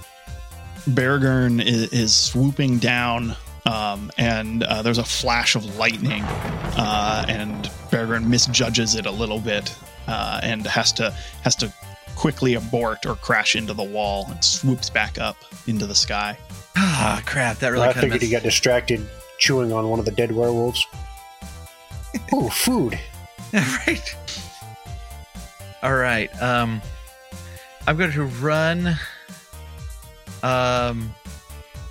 Beargurn 0.89 1.65
is, 1.65 1.93
is 1.93 2.15
swooping 2.15 2.79
down 2.79 3.37
um, 3.67 4.11
and 4.19 4.63
uh, 4.65 4.83
there's 4.83 4.99
a 4.99 5.05
flash 5.05 5.57
of 5.57 5.77
lightning, 5.77 6.23
uh, 6.23 7.25
and 7.29 7.65
Beargurn 7.91 8.27
misjudges 8.27 8.95
it 8.95 9.07
a 9.07 9.11
little 9.11 9.41
bit, 9.41 9.75
uh, 10.07 10.41
and 10.43 10.67
has 10.67 10.93
to 10.93 11.11
has 11.43 11.57
to 11.57 11.73
quickly 12.15 12.55
abort 12.55 13.07
or 13.07 13.17
crash 13.17 13.57
into 13.57 13.73
the 13.73 13.83
wall 13.83 14.27
and 14.29 14.45
swoops 14.45 14.91
back 14.91 15.19
up 15.19 15.37
into 15.67 15.87
the 15.87 15.95
sky. 15.95 16.39
Ah, 16.77 17.23
crap! 17.25 17.59
That 17.59 17.69
really. 17.69 17.81
Well, 17.81 17.91
I 17.91 18.01
figured 18.01 18.21
he 18.21 18.31
got 18.31 18.43
distracted 18.43 19.09
chewing 19.39 19.73
on 19.73 19.89
one 19.89 19.99
of 19.99 20.05
the 20.05 20.13
dead 20.13 20.33
werewolves. 20.33 20.87
Ooh, 22.35 22.49
food. 22.49 22.99
right. 23.53 24.17
All 25.83 25.95
right. 25.95 26.31
Um, 26.43 26.81
I'm 27.87 27.97
going 27.97 28.13
to 28.13 28.25
run. 28.25 28.97
Um, 30.43 31.15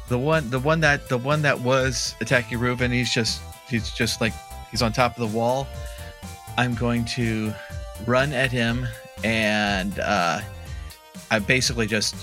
the 0.10 0.18
one, 0.18 0.50
the 0.50 0.60
one 0.60 0.80
that, 0.82 1.10
the 1.10 1.18
one 1.18 1.42
that 1.44 1.60
was 1.60 2.16
attacking 2.22 2.60
Reuven. 2.60 2.92
He's 2.92 3.14
just, 3.14 3.42
he's 3.70 3.92
just 3.92 4.22
like, 4.22 4.34
he's 4.72 4.82
on 4.82 4.92
top 4.92 5.18
of 5.18 5.32
the 5.32 5.38
wall. 5.38 5.68
I'm 6.58 6.76
going 6.76 7.06
to 7.06 7.54
run 8.06 8.34
at 8.34 8.52
him, 8.52 8.88
and 9.24 10.00
uh, 10.00 10.42
I 11.32 11.40
basically 11.40 11.88
just 11.88 12.16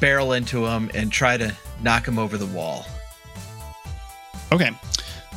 barrel 0.00 0.32
into 0.32 0.66
him 0.66 0.90
and 0.94 1.12
try 1.12 1.36
to 1.36 1.54
knock 1.82 2.06
him 2.06 2.18
over 2.18 2.36
the 2.38 2.46
wall. 2.46 2.86
Okay. 4.52 4.70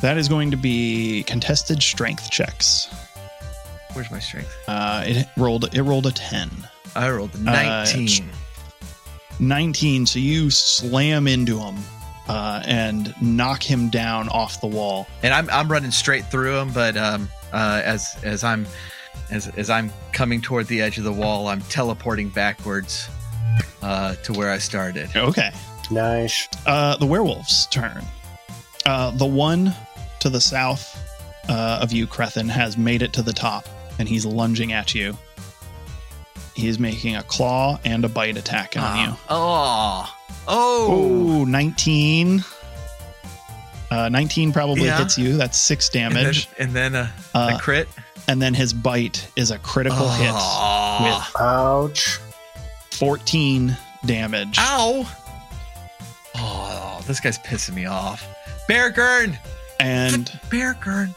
That 0.00 0.16
is 0.16 0.28
going 0.28 0.50
to 0.52 0.56
be 0.56 1.24
contested 1.24 1.82
strength 1.82 2.30
checks. 2.30 2.88
Where's 3.94 4.10
my 4.10 4.20
strength? 4.20 4.54
Uh, 4.68 5.02
it 5.06 5.26
rolled. 5.36 5.74
It 5.74 5.82
rolled 5.82 6.06
a 6.06 6.12
ten. 6.12 6.50
I 6.94 7.10
rolled 7.10 7.34
a 7.34 7.38
nineteen. 7.38 8.28
Uh, 8.28 8.34
nineteen. 9.40 10.06
So 10.06 10.18
you 10.18 10.50
slam 10.50 11.26
into 11.26 11.58
him 11.58 11.76
uh, 12.28 12.62
and 12.64 13.12
knock 13.20 13.62
him 13.62 13.88
down 13.88 14.28
off 14.28 14.60
the 14.60 14.68
wall. 14.68 15.08
And 15.22 15.34
I'm 15.34 15.50
I'm 15.50 15.70
running 15.70 15.90
straight 15.90 16.26
through 16.26 16.58
him, 16.58 16.72
but 16.72 16.96
um, 16.96 17.28
uh, 17.52 17.82
as 17.84 18.16
as 18.22 18.44
I'm 18.44 18.66
as 19.30 19.48
as 19.56 19.68
I'm 19.68 19.90
coming 20.12 20.40
toward 20.40 20.68
the 20.68 20.80
edge 20.80 20.98
of 20.98 21.04
the 21.04 21.12
wall, 21.12 21.48
I'm 21.48 21.62
teleporting 21.62 22.28
backwards 22.28 23.08
uh, 23.82 24.14
to 24.16 24.32
where 24.32 24.50
I 24.50 24.58
started. 24.58 25.10
Okay. 25.16 25.50
Nice. 25.90 26.46
Uh, 26.66 26.96
the 26.98 27.06
werewolf's 27.06 27.66
turn. 27.66 28.04
Uh, 28.84 29.10
the 29.12 29.26
one 29.26 29.74
to 30.20 30.30
the 30.30 30.40
south 30.40 30.96
uh, 31.48 31.80
of 31.82 31.92
you, 31.92 32.06
Crethin, 32.06 32.48
has 32.48 32.76
made 32.76 33.02
it 33.02 33.12
to 33.14 33.22
the 33.22 33.32
top, 33.32 33.66
and 33.98 34.08
he's 34.08 34.26
lunging 34.26 34.72
at 34.72 34.94
you. 34.94 35.16
He's 36.54 36.78
making 36.78 37.16
a 37.16 37.22
claw 37.22 37.78
and 37.84 38.04
a 38.04 38.08
bite 38.08 38.36
attack 38.36 38.76
on 38.76 38.82
uh, 38.82 39.04
you. 39.04 39.16
Oh, 39.28 40.14
oh, 40.48 41.40
oh 41.40 41.44
19. 41.44 42.44
Uh, 43.90 44.08
19 44.08 44.52
probably 44.52 44.84
yeah. 44.84 44.98
hits 44.98 45.16
you. 45.16 45.36
That's 45.36 45.58
six 45.58 45.88
damage. 45.88 46.48
And 46.58 46.74
then, 46.74 46.94
and 46.94 46.94
then 46.94 47.06
a, 47.06 47.12
a, 47.34 47.38
uh, 47.38 47.58
crit. 47.58 47.88
And 48.26 48.42
then 48.42 48.52
his 48.52 48.72
bite 48.72 49.30
is 49.36 49.50
a 49.50 49.58
critical 49.58 49.98
oh. 50.00 50.98
hit 51.00 51.06
with 51.06 51.40
ouch 51.40 52.18
14 52.90 53.76
damage. 54.04 54.58
Ow. 54.58 55.08
Oh, 56.34 57.00
this 57.06 57.20
guy's 57.20 57.38
pissing 57.38 57.74
me 57.74 57.86
off. 57.86 58.26
Beargurn! 58.68 59.38
And 59.80 60.26
Beargurn. 60.50 61.14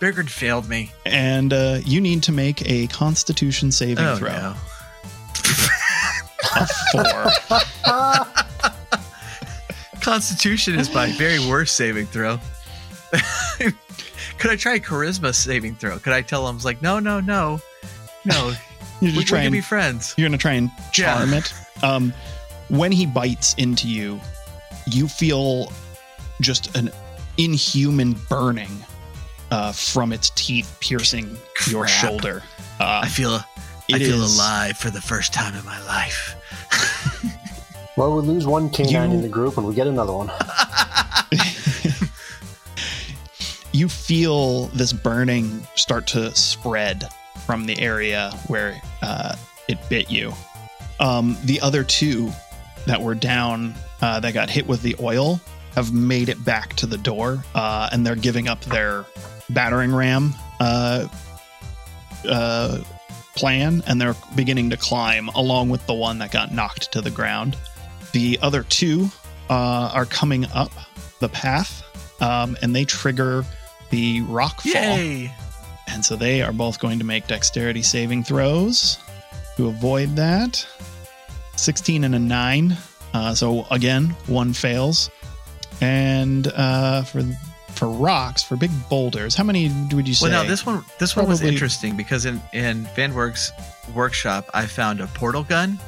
Beargurn 0.00 0.28
failed 0.30 0.68
me. 0.68 0.90
And 1.04 1.52
uh, 1.52 1.80
you 1.84 2.00
need 2.00 2.22
to 2.24 2.32
make 2.32 2.66
a 2.68 2.86
Constitution 2.88 3.70
saving 3.70 4.04
oh, 4.04 4.16
throw. 4.16 4.28
No. 4.30 4.54
a 6.56 6.66
four. 6.92 8.26
Constitution 10.00 10.78
is 10.78 10.92
my 10.94 11.12
very 11.12 11.38
worst 11.38 11.76
saving 11.76 12.06
throw. 12.06 12.38
Could 14.38 14.50
I 14.50 14.56
try 14.56 14.74
a 14.76 14.80
charisma 14.80 15.34
saving 15.34 15.74
throw? 15.76 15.98
Could 15.98 16.14
I 16.14 16.22
tell 16.22 16.48
him, 16.48 16.56
"It's 16.56 16.64
like, 16.64 16.80
no, 16.80 16.98
no, 16.98 17.20
no, 17.20 17.60
no, 18.24 18.46
You're 18.46 18.54
we, 19.00 19.06
just 19.08 19.16
we 19.18 19.24
trying. 19.24 19.42
can 19.44 19.52
be 19.52 19.60
friends." 19.60 20.14
You're 20.16 20.26
gonna 20.28 20.38
try 20.38 20.52
and 20.52 20.70
Yeah. 20.96 21.14
charm 21.14 21.34
it. 21.34 21.52
Um, 21.82 22.14
when 22.68 22.90
he 22.92 23.04
bites 23.04 23.54
into 23.58 23.86
you, 23.88 24.18
you 24.86 25.06
feel 25.08 25.70
just 26.40 26.74
an 26.76 26.90
inhuman 27.44 28.14
burning 28.28 28.70
uh, 29.50 29.72
from 29.72 30.12
its 30.12 30.30
teeth 30.30 30.76
piercing 30.80 31.36
your 31.68 31.86
shoulder. 31.88 32.42
Uh, 32.78 33.00
I 33.04 33.08
feel, 33.08 33.40
I 33.92 33.98
feel 33.98 34.22
is- 34.22 34.36
alive 34.38 34.76
for 34.76 34.90
the 34.90 35.00
first 35.00 35.32
time 35.32 35.54
in 35.54 35.64
my 35.64 35.80
life. 35.86 36.36
Well, 37.96 38.14
we 38.16 38.22
lose 38.22 38.46
one 38.46 38.70
canine 38.70 39.10
You- 39.10 39.16
in 39.16 39.22
the 39.22 39.28
group 39.28 39.58
and 39.58 39.66
we 39.66 39.74
get 39.74 39.86
another 39.86 40.12
one. 40.14 40.30
you 43.72 43.88
feel 43.88 44.66
this 44.68 44.92
burning 44.92 45.66
start 45.74 46.06
to 46.08 46.34
spread 46.34 47.06
from 47.44 47.66
the 47.66 47.78
area 47.78 48.30
where 48.46 48.80
uh, 49.02 49.34
it 49.68 49.76
bit 49.90 50.10
you. 50.10 50.32
Um, 50.98 51.36
the 51.44 51.60
other 51.60 51.84
two 51.84 52.30
that 52.86 53.02
were 53.02 53.14
down, 53.14 53.74
uh, 54.00 54.20
that 54.20 54.32
got 54.32 54.48
hit 54.48 54.66
with 54.66 54.80
the 54.82 54.96
oil, 55.00 55.38
have 55.74 55.92
made 55.92 56.28
it 56.28 56.44
back 56.44 56.74
to 56.76 56.86
the 56.86 56.98
door, 56.98 57.44
uh, 57.54 57.88
and 57.92 58.06
they're 58.06 58.16
giving 58.16 58.48
up 58.48 58.60
their 58.64 59.04
battering 59.50 59.94
ram 59.94 60.34
uh, 60.60 61.06
uh, 62.28 62.78
plan, 63.36 63.82
and 63.86 64.00
they're 64.00 64.16
beginning 64.34 64.70
to 64.70 64.76
climb 64.76 65.28
along 65.28 65.70
with 65.70 65.86
the 65.86 65.94
one 65.94 66.18
that 66.18 66.32
got 66.32 66.52
knocked 66.52 66.92
to 66.92 67.00
the 67.00 67.10
ground. 67.10 67.56
The 68.12 68.38
other 68.42 68.64
two 68.64 69.08
uh, 69.48 69.90
are 69.94 70.06
coming 70.06 70.46
up 70.46 70.72
the 71.20 71.28
path, 71.28 71.82
um, 72.20 72.56
and 72.62 72.74
they 72.74 72.84
trigger 72.84 73.44
the 73.90 74.22
rock 74.22 74.60
fall. 74.60 74.72
Yay! 74.72 75.32
And 75.88 76.04
so 76.04 76.16
they 76.16 76.42
are 76.42 76.52
both 76.52 76.78
going 76.78 76.98
to 77.00 77.04
make 77.04 77.26
dexterity 77.26 77.82
saving 77.82 78.24
throws 78.24 78.98
to 79.56 79.68
avoid 79.68 80.16
that. 80.16 80.66
16 81.56 82.04
and 82.04 82.14
a 82.14 82.18
9. 82.18 82.76
Uh, 83.12 83.34
so 83.34 83.66
again, 83.70 84.10
one 84.26 84.52
fails. 84.52 85.10
And 85.80 86.46
uh, 86.48 87.02
for 87.02 87.22
for 87.74 87.88
rocks, 87.88 88.42
for 88.42 88.56
big 88.56 88.70
boulders, 88.88 89.34
how 89.34 89.44
many 89.44 89.70
would 89.92 90.06
you 90.06 90.14
say? 90.14 90.28
Well, 90.28 90.42
now 90.42 90.48
this 90.48 90.66
one, 90.66 90.84
this 90.98 91.16
one 91.16 91.28
was 91.28 91.42
interesting 91.42 91.96
because 91.96 92.26
in 92.26 92.40
in 92.52 92.84
Van 92.96 93.14
Werk's 93.14 93.50
workshop, 93.94 94.48
I 94.52 94.66
found 94.66 95.00
a 95.00 95.06
portal 95.08 95.42
gun, 95.44 95.78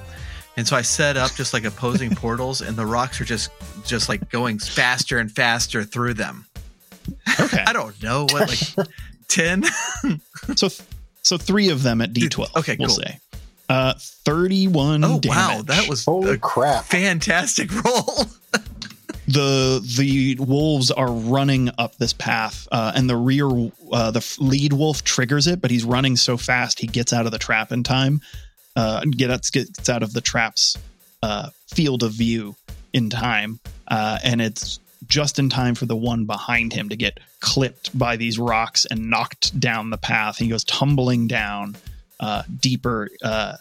and 0.56 0.66
so 0.66 0.76
I 0.76 0.82
set 0.82 1.16
up 1.16 1.32
just 1.34 1.52
like 1.52 1.64
opposing 1.64 2.14
portals, 2.14 2.60
and 2.62 2.76
the 2.76 2.86
rocks 2.86 3.20
are 3.20 3.24
just 3.24 3.50
just 3.84 4.08
like 4.08 4.30
going 4.30 4.58
faster 4.58 5.18
and 5.18 5.30
faster 5.30 5.84
through 5.84 6.14
them. 6.14 6.46
okay. 7.40 7.62
I 7.66 7.72
don't 7.72 8.00
know 8.02 8.24
what 8.30 8.48
like 8.48 8.86
ten. 9.28 9.64
so 10.56 10.68
so 11.22 11.36
three 11.36 11.68
of 11.68 11.82
them 11.82 12.00
at 12.00 12.12
D12. 12.14 12.56
Okay, 12.56 12.76
we'll 12.78 12.88
cool. 12.88 12.96
say. 12.96 13.18
Uh, 13.68 13.94
31 14.24 15.02
Oh 15.02 15.18
damage. 15.18 15.26
wow, 15.28 15.62
that 15.66 15.88
was 15.88 16.04
Holy 16.04 16.36
crap. 16.36 16.84
fantastic 16.84 17.70
roll. 17.84 18.26
The 19.28 19.80
the 19.96 20.36
wolves 20.42 20.90
are 20.90 21.10
running 21.10 21.70
up 21.78 21.96
this 21.96 22.12
path 22.12 22.66
uh, 22.72 22.92
and 22.94 23.08
the 23.08 23.16
rear 23.16 23.48
uh, 23.92 24.10
the 24.10 24.36
lead 24.40 24.72
wolf 24.72 25.04
triggers 25.04 25.46
it 25.46 25.60
but 25.60 25.70
he's 25.70 25.84
running 25.84 26.16
so 26.16 26.36
fast 26.36 26.80
he 26.80 26.86
gets 26.86 27.12
out 27.12 27.26
of 27.26 27.32
the 27.32 27.38
trap 27.38 27.70
in 27.72 27.82
time 27.82 28.20
uh, 28.74 29.04
gets 29.04 29.50
gets 29.50 29.88
out 29.88 30.02
of 30.02 30.12
the 30.12 30.20
trap's 30.20 30.76
uh, 31.22 31.50
field 31.68 32.02
of 32.02 32.12
view 32.12 32.56
in 32.92 33.10
time 33.10 33.60
uh, 33.88 34.18
and 34.24 34.40
it's 34.40 34.80
just 35.06 35.38
in 35.38 35.50
time 35.50 35.74
for 35.74 35.86
the 35.86 35.96
one 35.96 36.24
behind 36.24 36.72
him 36.72 36.88
to 36.88 36.96
get 36.96 37.20
clipped 37.40 37.96
by 37.96 38.16
these 38.16 38.38
rocks 38.38 38.86
and 38.86 39.10
knocked 39.10 39.58
down 39.58 39.90
the 39.90 39.98
path. 39.98 40.38
He 40.38 40.48
goes 40.48 40.64
tumbling 40.64 41.26
down 41.26 41.76
uh, 42.20 42.44
deeper 42.60 43.10
uh, 43.22 43.56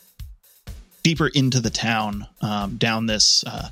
deeper 1.04 1.28
into 1.28 1.60
the 1.60 1.70
town 1.70 2.28
um, 2.42 2.78
down 2.78 3.08
this 3.08 3.44
uh, 3.46 3.70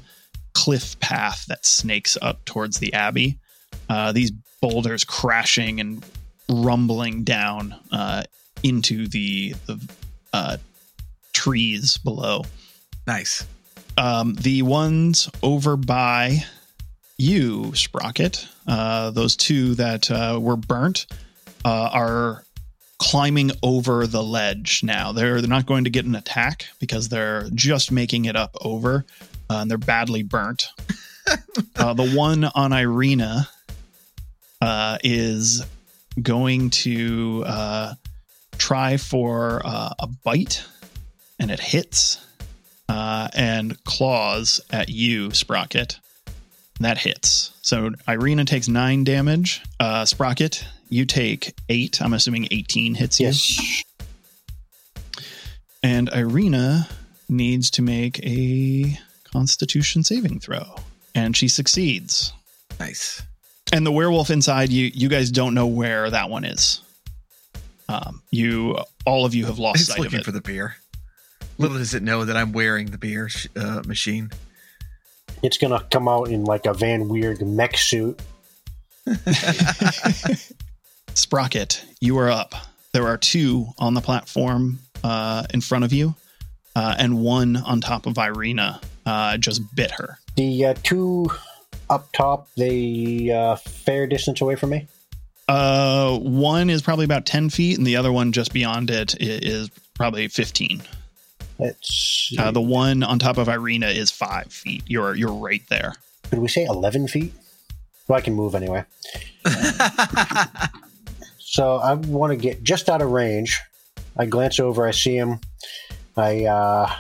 cliff 0.54 1.00
path 1.00 1.46
that 1.48 1.66
snakes 1.66 2.18
up 2.22 2.44
towards 2.46 2.80
the 2.80 2.94
abbey. 2.94 3.38
Uh, 3.90 4.12
these 4.12 4.32
boulders 4.62 5.04
crashing 5.04 5.80
and 5.80 6.06
rumbling 6.50 7.24
down 7.24 7.76
uh, 7.92 8.24
into 8.64 9.08
the 9.08 9.54
the 9.66 9.80
uh, 10.34 10.58
trees 11.34 11.98
below. 11.98 12.44
nice. 13.08 13.46
Um, 13.98 14.36
the 14.36 14.62
ones 14.62 15.30
over 15.44 15.76
by 15.76 16.46
you, 17.18 17.76
Sprocket, 17.76 18.48
uh, 18.66 19.12
those 19.12 19.36
two 19.36 19.76
that 19.76 20.10
uh, 20.10 20.40
were 20.42 20.56
burnt, 20.56 21.06
uh, 21.66 21.90
are 21.92 22.46
climbing 22.98 23.52
over 23.62 24.08
the 24.08 24.24
ledge 24.24 24.84
now. 24.84 25.12
They're, 25.12 25.42
they're 25.42 25.50
not 25.50 25.66
going 25.66 25.84
to 25.84 25.90
get 25.90 26.06
an 26.06 26.16
attack 26.16 26.68
because 26.80 27.10
they're 27.10 27.50
just 27.54 27.92
making 27.92 28.26
it 28.26 28.36
up 28.38 28.56
over, 28.62 29.06
uh, 29.50 29.58
and 29.58 29.70
they're 29.72 29.78
badly 29.78 30.24
burnt. 30.24 30.68
uh, 31.76 31.94
the 31.94 32.12
one 32.12 32.46
on 32.46 32.74
Irina 32.74 33.50
uh, 34.62 34.98
is 35.04 35.64
going 36.22 36.70
to 36.70 37.44
uh, 37.46 37.94
try 38.58 38.98
for 38.98 39.62
uh, 39.64 39.94
a 40.00 40.08
bite, 40.08 40.66
and 41.40 41.52
it 41.52 41.60
hits 41.60 42.24
uh, 42.88 43.30
and 43.34 43.82
claws 43.84 44.60
at 44.72 44.90
you, 44.90 45.32
Sprocket. 45.32 46.00
That 46.82 46.98
hits. 46.98 47.52
So 47.62 47.92
Irina 48.08 48.46
takes 48.46 48.70
nine 48.70 49.04
damage. 49.04 49.62
Uh, 49.80 50.06
Sprocket, 50.06 50.66
you 50.88 51.06
take 51.06 51.54
eight. 51.68 52.02
I'm 52.02 52.14
assuming 52.14 52.48
18 52.52 52.96
hits 52.96 53.20
you. 53.20 53.28
Yes. 53.28 53.84
And 55.84 56.10
Irina 56.14 56.88
needs 57.28 57.70
to 57.72 57.82
make 57.82 58.26
a 58.26 58.98
Constitution 59.32 60.04
saving 60.04 60.40
throw, 60.40 60.76
and 61.16 61.36
she 61.36 61.48
succeeds. 61.48 62.34
Nice. 62.80 63.22
And 63.72 63.86
the 63.86 63.92
werewolf 63.92 64.30
inside 64.30 64.72
you, 64.72 64.92
you 64.94 65.10
guys 65.10 65.32
don't 65.32 65.54
know 65.54 65.68
where 65.68 66.10
that 66.10 66.30
one 66.30 66.44
is. 66.44 66.82
Um, 67.88 68.22
you, 68.32 68.78
all 69.06 69.26
of 69.26 69.36
you 69.36 69.46
have 69.46 69.60
lost 69.60 69.82
It's 69.82 69.90
sight 69.90 70.00
of 70.00 70.06
looking 70.06 70.20
it. 70.20 70.26
for 70.26 70.32
the 70.32 70.42
beer. 70.42 70.76
Little 71.58 71.78
does 71.78 71.94
it 71.94 72.04
know 72.04 72.26
that 72.26 72.38
I'm 72.38 72.52
wearing 72.52 72.92
the 72.92 72.98
beer 72.98 73.30
sh- 73.30 73.48
uh, 73.56 73.82
machine. 73.86 74.30
It's 75.44 75.58
going 75.58 75.78
to 75.78 75.86
come 75.92 76.08
out 76.08 76.30
in 76.30 76.46
like 76.46 76.66
a 76.66 76.74
Van 76.74 77.08
Weird 77.08 77.42
mech 77.42 77.78
suit. 77.78 78.20
Sprocket, 81.14 81.84
you 82.00 82.18
are 82.18 82.30
up. 82.30 82.54
There 82.94 83.08
are 83.08 83.18
two 83.18 83.68
on 83.78 83.94
the 83.94 84.02
platform 84.02 84.80
uh, 85.04 85.46
in 85.54 85.62
front 85.62 85.84
of 85.84 85.94
you, 85.94 86.16
uh, 86.76 86.96
and 86.98 87.20
one 87.20 87.58
on 87.58 87.82
top 87.82 88.06
of 88.06 88.18
Irina 88.18 88.80
uh, 89.10 89.38
just 89.38 89.62
bit 89.76 89.92
her. 89.92 90.20
The 90.36 90.66
uh, 90.66 90.74
two 90.84 91.30
up 91.90 92.12
top, 92.14 92.48
they 92.56 93.32
uh, 93.32 93.56
fair 93.56 94.06
distance 94.08 94.42
away 94.42 94.56
from 94.56 94.70
me. 94.70 94.88
Uh, 95.48 96.18
one 96.20 96.70
is 96.70 96.82
probably 96.84 97.06
about 97.06 97.26
10 97.26 97.50
feet, 97.50 97.78
and 97.78 97.88
the 97.88 97.96
other 97.96 98.12
one 98.12 98.32
just 98.32 98.54
beyond 98.54 98.92
it 98.92 99.16
is 99.20 99.70
probably 99.96 100.28
15. 100.28 100.84
It's 101.62 102.34
Uh, 102.38 102.52
the 102.52 102.62
one 102.62 103.04
on 103.04 103.18
top 103.20 103.38
of 103.38 103.50
Irina 103.50 103.88
is 103.88 104.12
five 104.12 104.54
feet. 104.54 104.84
You're 104.88 105.14
you're 105.16 105.34
right 105.34 105.62
there. 105.70 105.96
could 106.30 106.40
we 106.40 106.48
say 106.48 106.64
eleven 106.64 107.06
feet? 107.08 107.34
Well, 108.08 108.18
I 108.18 108.22
can 108.22 108.34
move 108.34 108.56
anyway. 108.56 108.86
So 111.52 111.78
I 111.78 111.96
want 111.96 112.32
to 112.32 112.38
get 112.38 112.64
just 112.64 112.90
out 112.90 113.02
of 113.02 113.10
range. 113.10 113.60
I 114.16 114.28
glance 114.28 114.60
over. 114.60 114.88
I 114.88 114.92
see 114.92 115.18
him. 115.18 115.40
I 116.16 116.46
uh, 116.46 116.94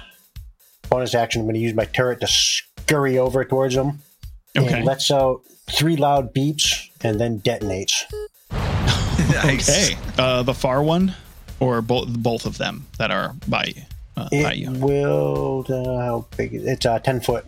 bonus 0.89 1.13
action. 1.15 1.41
I'm 1.41 1.45
going 1.47 1.55
to 1.55 1.59
use 1.61 1.73
my 1.73 1.85
turret 1.85 2.19
to 2.21 2.27
scurry 2.27 3.17
over 3.17 3.43
towards 3.45 3.75
him. 3.75 3.99
Okay. 4.57 4.77
And 4.77 4.85
lets 4.85 5.11
out 5.11 5.41
three 5.69 5.95
loud 5.95 6.33
beeps 6.33 6.89
and 7.01 7.19
then 7.19 7.39
detonates. 7.41 8.03
nice. 9.43 9.69
Okay. 9.91 9.97
Uh, 10.17 10.43
the 10.43 10.53
far 10.53 10.81
one, 10.81 11.13
or 11.59 11.81
both 11.81 12.07
both 12.09 12.45
of 12.45 12.57
them 12.57 12.87
that 12.97 13.11
are 13.11 13.35
by 13.47 13.73
uh, 14.17 14.27
by 14.31 14.53
It 14.53 14.57
you. 14.57 14.71
will. 14.71 15.65
Uh, 15.69 15.97
how 16.03 16.25
big? 16.35 16.53
is- 16.55 16.65
It's 16.65 16.85
a 16.85 16.99
ten 16.99 17.19
foot 17.21 17.45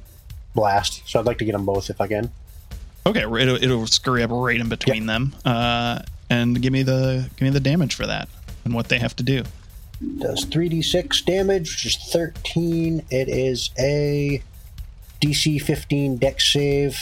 blast. 0.56 1.02
So 1.08 1.20
I'd 1.20 1.26
like 1.26 1.38
to 1.40 1.46
get 1.46 1.54
them 1.54 1.66
both 1.66 1.90
if 1.90 2.00
I 2.00 2.08
can. 2.08 2.32
Okay, 3.06 3.22
it'll, 3.22 3.56
it'll 3.56 3.88
scurry 3.88 4.22
up 4.22 4.30
right 4.32 4.60
in 4.60 4.70
between 4.70 5.08
them, 5.08 5.34
uh, 5.44 6.04
and 6.30 6.62
give 6.62 6.72
me 6.72 6.84
the 6.84 7.28
give 7.36 7.42
me 7.42 7.50
the 7.50 7.60
damage 7.60 7.96
for 7.96 8.06
that 8.06 8.30
and 8.64 8.76
what 8.76 8.90
they 8.90 9.00
have 9.00 9.16
to 9.16 9.24
do. 9.24 9.44
Does 10.18 10.46
three 10.46 10.68
d 10.70 10.82
six 10.82 11.22
damage, 11.22 11.70
which 11.72 11.86
is 11.86 11.96
thirteen. 12.12 13.04
It 13.12 13.30
is 13.30 13.70
a 13.78 14.42
DC 15.22 15.62
fifteen 15.62 16.18
dex 16.18 16.52
save 16.52 16.98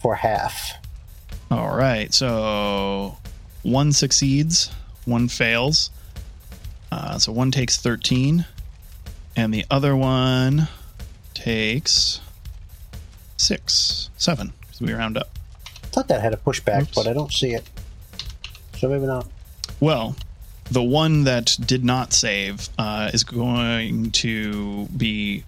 for 0.00 0.16
half. 0.16 0.72
All 1.50 1.74
right, 1.74 2.12
so 2.12 3.16
one 3.62 3.92
succeeds, 3.92 4.70
one 5.06 5.28
fails. 5.28 5.90
Uh, 6.92 7.18
so 7.18 7.32
one 7.32 7.50
takes 7.50 7.78
thirteen, 7.78 8.44
and 9.36 9.52
the 9.54 9.64
other 9.70 9.96
one 9.96 10.68
takes 11.32 12.20
six, 13.38 14.10
seven. 14.18 14.52
Because 14.60 14.80
we 14.82 14.92
round 14.92 15.16
up. 15.16 15.30
thought 15.84 16.08
that 16.08 16.20
had 16.20 16.34
a 16.34 16.36
pushback, 16.36 16.82
Oops. 16.82 16.94
but 16.94 17.06
I 17.06 17.12
don't 17.14 17.32
see 17.32 17.52
it. 17.54 17.68
So 18.78 18.88
maybe 18.88 19.06
not. 19.06 19.26
Well, 19.80 20.16
the 20.70 20.82
one 20.82 21.24
that 21.24 21.56
did 21.66 21.84
not 21.84 22.12
save 22.12 22.68
uh, 22.78 23.10
is 23.12 23.24
going 23.24 24.10
to 24.12 24.86
be 24.96 25.44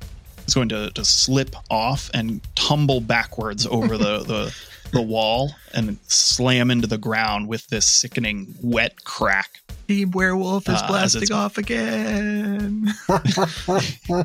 is 0.46 0.54
going 0.54 0.68
to, 0.70 0.90
to 0.90 1.04
slip 1.04 1.54
off 1.70 2.10
and 2.14 2.40
tumble 2.56 3.00
backwards 3.00 3.66
over 3.66 3.96
the, 3.96 4.18
the 4.24 4.54
the 4.92 5.00
wall 5.02 5.54
and 5.72 5.96
slam 6.06 6.70
into 6.70 6.86
the 6.86 6.98
ground 6.98 7.48
with 7.48 7.66
this 7.68 7.86
sickening 7.86 8.54
wet 8.62 9.04
crack. 9.04 9.60
Team 9.88 10.10
Werewolf 10.10 10.68
is 10.68 10.82
Uh, 10.82 10.86
blasting 10.86 11.32
off 11.32 11.56
again. 11.58 12.92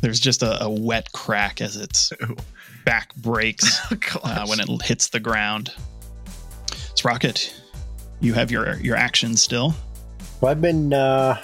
There's 0.00 0.18
just 0.18 0.42
a, 0.42 0.64
a 0.64 0.70
wet 0.70 1.12
crack 1.12 1.60
as 1.60 1.76
its 1.76 2.12
back 2.84 3.14
breaks 3.16 3.78
Oh, 3.92 4.20
uh, 4.24 4.46
when 4.46 4.58
it 4.60 4.82
hits 4.82 5.08
the 5.10 5.20
ground. 5.20 5.72
Sprocket, 6.94 7.54
you 8.20 8.34
have 8.34 8.50
your 8.50 8.76
your 8.78 8.96
action 8.96 9.36
still. 9.36 9.74
Well, 10.40 10.50
I've 10.50 10.60
been 10.60 10.92
uh, 10.92 11.40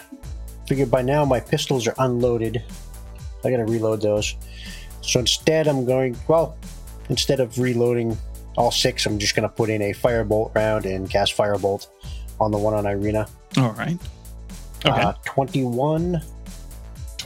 figured 0.67 0.91
by 0.91 1.03
now 1.03 1.25
my 1.25 1.41
pistols 1.41 1.87
are 1.87 1.95
unloaded. 1.99 2.63
I 3.45 3.51
gotta 3.51 3.65
reload 3.65 4.01
those. 4.01 4.35
So 5.03 5.21
instead, 5.21 5.69
I'm 5.69 5.85
going. 5.85 6.17
Well, 6.29 6.57
instead 7.09 7.41
of 7.41 7.59
reloading 7.59 8.17
all 8.57 8.71
six, 8.71 9.07
I'm 9.07 9.19
just 9.19 9.35
gonna 9.35 9.49
put 9.49 9.71
in 9.71 9.83
a 9.83 9.93
firebolt 9.93 10.55
round 10.55 10.87
and 10.87 11.09
cast 11.09 11.37
firebolt 11.37 11.89
on 12.41 12.51
the 12.51 12.59
one 12.59 12.75
on 12.75 12.87
Irina. 12.87 13.27
All 13.57 13.73
right. 13.73 13.99
Okay. 14.85 15.01
Uh, 15.01 15.15
21 15.25 16.23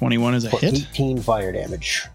21 0.01 0.35
is 0.35 0.45
a 0.45 0.51
hit. 0.51 0.75
18 0.93 1.21
fire 1.21 1.53
damage. 1.53 2.07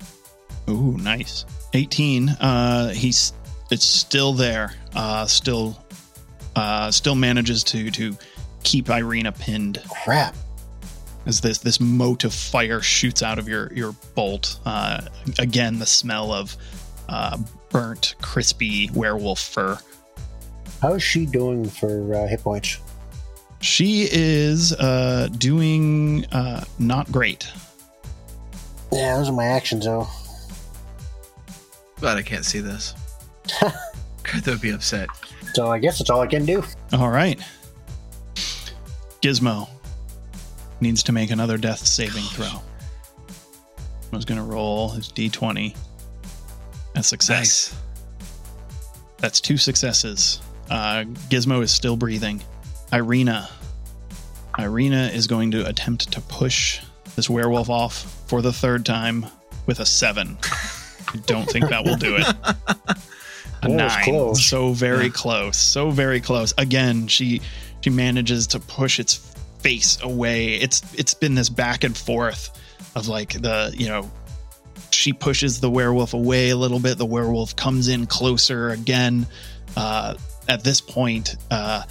Ooh, 0.68 0.98
nice. 0.98 1.46
18. 1.74 2.30
Uh, 2.30 2.90
he's 2.90 3.34
it's 3.70 3.86
still 3.86 4.34
there. 4.34 4.74
Uh, 4.96 5.26
still, 5.26 5.78
uh, 6.56 6.92
still 6.92 7.16
manages 7.16 7.64
to 7.66 7.92
to 7.92 8.18
keep 8.64 8.90
Irina 8.90 9.32
pinned 9.32 9.82
Crap. 10.04 10.36
as 11.26 11.42
this 11.42 11.60
this 11.60 11.80
mote 11.80 12.24
of 12.24 12.34
fire 12.34 12.82
shoots 12.82 13.22
out 13.22 13.40
of 13.40 13.48
your 13.48 13.72
your 13.74 13.94
bolt. 14.16 14.60
Uh, 14.66 15.02
again, 15.40 15.80
the 15.80 15.86
smell 15.86 16.32
of 16.32 16.56
uh, 17.10 17.38
burnt, 17.70 18.16
crispy 18.22 18.90
werewolf 18.94 19.40
fur. 19.40 19.78
How 20.82 20.94
is 20.94 21.04
she 21.04 21.26
doing 21.26 21.68
for 21.68 22.14
uh, 22.16 22.28
hit 22.28 22.42
points? 22.42 22.80
She 23.62 24.08
is 24.12 24.74
uh, 24.74 25.30
doing 25.38 26.26
uh, 26.32 26.66
not 26.78 27.12
great. 27.12 27.48
Yeah, 28.92 29.18
those 29.18 29.30
are 29.30 29.34
my 29.34 29.46
actions 29.46 29.86
though. 29.86 30.08
Glad 32.00 32.18
I 32.18 32.22
can't 32.22 32.46
see 32.46 32.60
this. 32.60 32.94
Cartho 34.24 34.52
would 34.52 34.62
be 34.62 34.72
upset. 34.72 35.08
So 35.56 35.72
I 35.72 35.80
guess 35.80 36.00
that's 36.00 36.10
all 36.10 36.20
I 36.20 36.28
can 36.28 36.46
do. 36.46 36.62
All 36.92 37.10
right. 37.10 37.40
Gizmo 39.22 39.70
needs 40.82 41.02
to 41.04 41.14
make 41.14 41.32
another 41.32 41.58
death 41.58 41.80
saving 41.80 42.24
throw. 42.24 42.62
I 44.12 44.16
was 44.16 44.26
going 44.26 44.38
to 44.38 44.44
roll 44.44 44.90
his 44.90 45.08
d20. 45.08 45.74
A 46.96 47.04
success. 47.04 47.40
Nice. 47.40 47.76
That's 49.20 49.40
two 49.40 49.56
successes. 49.56 50.42
Uh, 50.70 51.06
Gizmo 51.30 51.64
is 51.64 51.72
still 51.72 51.96
breathing. 51.96 52.44
Irina. 52.92 53.50
Irina 54.60 55.08
is 55.14 55.26
going 55.26 55.52
to 55.52 55.66
attempt 55.70 56.12
to 56.12 56.20
push 56.20 56.82
this 57.16 57.30
werewolf 57.30 57.70
off 57.70 58.26
for 58.28 58.42
the 58.42 58.52
third 58.52 58.86
time 58.86 59.26
with 59.68 59.80
a 59.80 59.86
seven. 59.86 60.38
I 61.08 61.18
don't 61.26 61.50
think 61.50 61.70
that 61.70 61.86
will 61.86 61.96
do 61.96 62.18
it. 62.18 62.98
A 63.66 63.70
was 63.70 63.78
nine. 63.78 64.36
So 64.36 64.74
very 64.74 65.06
Yeah. 65.06 65.12
close. 65.12 65.58
So 65.58 65.90
very 65.92 66.22
close. 66.22 66.54
Again, 66.58 67.08
she 67.08 67.42
she 67.82 67.90
manages 67.90 68.48
to 68.48 68.60
push 68.60 69.00
its 69.00 69.20
face 69.60 69.98
away. 70.02 70.56
It's 70.56 70.82
it's 70.96 71.14
been 71.14 71.36
this 71.36 71.50
back 71.50 71.84
and 71.84 71.96
forth 71.96 72.50
of 72.96 73.08
like 73.08 73.34
the 73.42 73.74
you 73.78 73.88
know 73.88 74.10
she 74.92 75.12
pushes 75.14 75.60
the 75.60 75.70
werewolf 75.70 76.14
away 76.14 76.50
a 76.52 76.56
little 76.56 76.80
bit. 76.80 76.98
The 76.98 77.06
werewolf 77.06 77.56
comes 77.56 77.88
in 77.90 78.06
closer 78.08 78.70
again. 78.70 79.28
Uh, 79.76 80.16
at 80.48 80.64
this 80.64 80.80
point, 80.80 81.36
uh, 81.52 81.84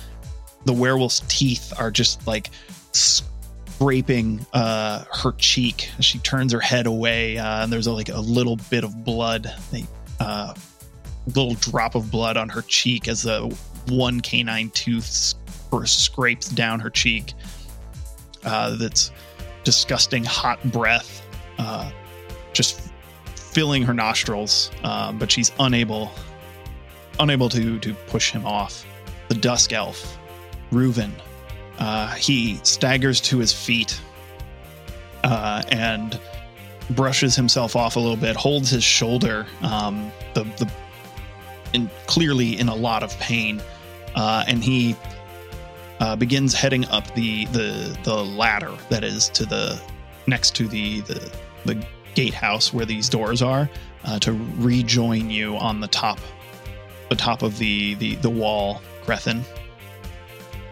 the 0.65 0.73
werewolf's 0.73 1.21
teeth 1.29 1.73
are 1.79 1.91
just 1.91 2.27
like 2.27 2.51
scraping 2.93 4.47
uh, 4.53 5.05
her 5.13 5.33
cheek. 5.33 5.91
She 6.01 6.19
turns 6.21 6.53
her 6.53 6.61
head 6.61 6.87
away, 6.87 7.37
uh, 7.39 7.65
and 7.65 7.73
there's 7.73 7.87
a, 7.87 7.93
like 7.93 8.09
a 8.09 8.21
little 8.21 8.57
bit 8.71 8.85
of 8.85 9.05
blood, 9.05 9.53
uh, 10.21 10.55
little 11.29 11.55
drop 11.55 11.95
of 11.95 12.11
blood 12.11 12.37
on 12.37 12.49
her 12.49 12.63
cheek 12.63 13.09
as 13.09 13.23
the 13.23 13.57
one 13.89 14.21
canine 14.21 14.71
tooth 14.71 15.35
scrapes 15.85 16.49
down 16.49 16.81
her 16.81 16.91
cheek. 16.91 17.33
Uh, 18.45 18.77
that's 18.77 19.11
disgusting 19.65 20.23
hot 20.23 20.63
breath, 20.71 21.27
uh, 21.59 21.91
just 22.53 22.91
filling 23.37 23.83
her 23.83 23.95
nostrils, 23.95 24.71
uh, 24.83 25.13
but 25.13 25.31
she's 25.33 25.53
unable 25.61 26.11
unable 27.21 27.49
to 27.49 27.79
to 27.79 27.95
push 28.09 28.31
him 28.31 28.45
off. 28.45 28.85
The 29.29 29.35
dusk 29.35 29.73
elf, 29.73 30.19
Reuven, 30.71 31.13
uh, 31.79 32.15
he 32.15 32.61
staggers 32.63 33.21
to 33.23 33.39
his 33.39 33.53
feet 33.53 33.99
uh, 35.23 35.63
and 35.69 36.21
brushes 36.91 37.35
himself 37.35 37.77
off 37.77 37.97
a 37.97 38.01
little 38.01 38.17
bit, 38.17 38.37
holds 38.37 38.69
his 38.71 38.85
shoulder, 38.85 39.47
um, 39.63 40.13
the 40.35 40.45
the 40.59 40.71
in, 41.75 41.91
clearly 42.07 42.59
in 42.59 42.69
a 42.69 42.75
lot 42.75 43.03
of 43.03 43.17
pain, 43.19 43.61
uh, 44.15 44.45
and 44.47 44.65
he 44.65 44.97
uh, 46.01 46.17
begins 46.17 46.55
heading 46.55 46.85
up 46.87 47.13
the 47.15 47.45
the 47.47 47.97
the 48.05 48.25
ladder 48.25 48.73
that 48.89 49.05
is 49.05 49.29
to 49.31 49.45
the 49.45 49.81
next 50.27 50.55
to 50.57 50.67
the 50.69 51.01
the 51.03 51.33
the 51.65 51.87
gatehouse 52.15 52.73
where 52.73 52.87
these 52.87 53.09
doors 53.09 53.43
are 53.43 53.69
uh, 54.05 54.19
to 54.21 54.33
rejoin 54.57 55.31
you 55.31 55.57
on 55.57 55.81
the 55.81 55.89
top 55.89 56.19
the 57.09 57.17
top 57.17 57.43
of 57.43 57.59
the 57.59 57.95
the 57.95 58.15
the 58.17 58.31
wall, 58.31 58.81
Crethin. 59.03 59.45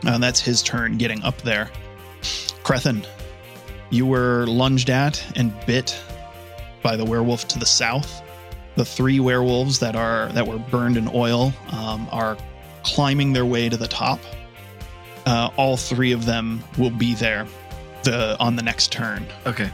Uh, 0.04 0.18
that's 0.18 0.40
his 0.40 0.62
turn 0.62 0.98
getting 0.98 1.22
up 1.22 1.40
there. 1.42 1.70
Crethin, 2.64 3.04
you 3.90 4.06
were 4.06 4.46
lunged 4.46 4.90
at 4.90 5.24
and 5.36 5.54
bit 5.66 6.00
by 6.82 6.96
the 6.96 7.04
werewolf 7.04 7.46
to 7.48 7.58
the 7.58 7.66
south. 7.66 8.21
The 8.74 8.84
three 8.84 9.20
werewolves 9.20 9.78
that 9.80 9.96
are 9.96 10.28
that 10.32 10.46
were 10.46 10.58
burned 10.58 10.96
in 10.96 11.08
oil 11.12 11.52
um, 11.70 12.08
are 12.10 12.36
climbing 12.82 13.32
their 13.32 13.46
way 13.46 13.68
to 13.68 13.76
the 13.76 13.88
top. 13.88 14.20
Uh, 15.26 15.50
all 15.56 15.76
three 15.76 16.12
of 16.12 16.24
them 16.24 16.62
will 16.78 16.90
be 16.90 17.14
there 17.14 17.46
the 18.02 18.36
on 18.40 18.56
the 18.56 18.62
next 18.62 18.90
turn. 18.92 19.26
Okay. 19.46 19.70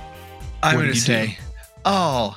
I'm 0.63 0.77
What 0.77 0.83
gonna 0.83 0.95
say, 0.97 1.39
oh, 1.85 2.37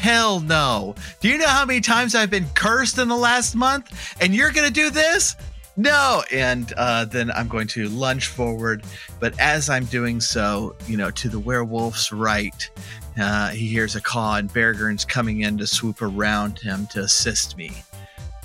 hell 0.00 0.40
no. 0.40 0.94
Do 1.20 1.28
you 1.28 1.38
know 1.38 1.46
how 1.46 1.64
many 1.64 1.80
times 1.80 2.14
I've 2.14 2.30
been 2.30 2.48
cursed 2.54 2.98
in 2.98 3.08
the 3.08 3.16
last 3.16 3.54
month? 3.54 4.16
And 4.20 4.34
you're 4.34 4.50
going 4.50 4.66
to 4.66 4.72
do 4.72 4.90
this? 4.90 5.36
No. 5.76 6.22
And 6.32 6.72
uh, 6.76 7.04
then 7.06 7.30
I'm 7.30 7.48
going 7.48 7.66
to 7.68 7.88
lunge 7.88 8.26
forward. 8.26 8.84
But 9.18 9.38
as 9.40 9.68
I'm 9.70 9.84
doing 9.86 10.20
so, 10.20 10.74
you 10.86 10.96
know, 10.96 11.10
to 11.12 11.28
the 11.28 11.38
werewolf's 11.38 12.12
right, 12.12 12.68
uh, 13.20 13.48
he 13.50 13.66
hears 13.66 13.96
a 13.96 14.00
call, 14.00 14.34
and 14.34 14.52
Beargurn's 14.52 15.04
coming 15.04 15.40
in 15.42 15.58
to 15.58 15.66
swoop 15.66 16.02
around 16.02 16.58
him 16.58 16.86
to 16.88 17.00
assist 17.00 17.56
me 17.56 17.72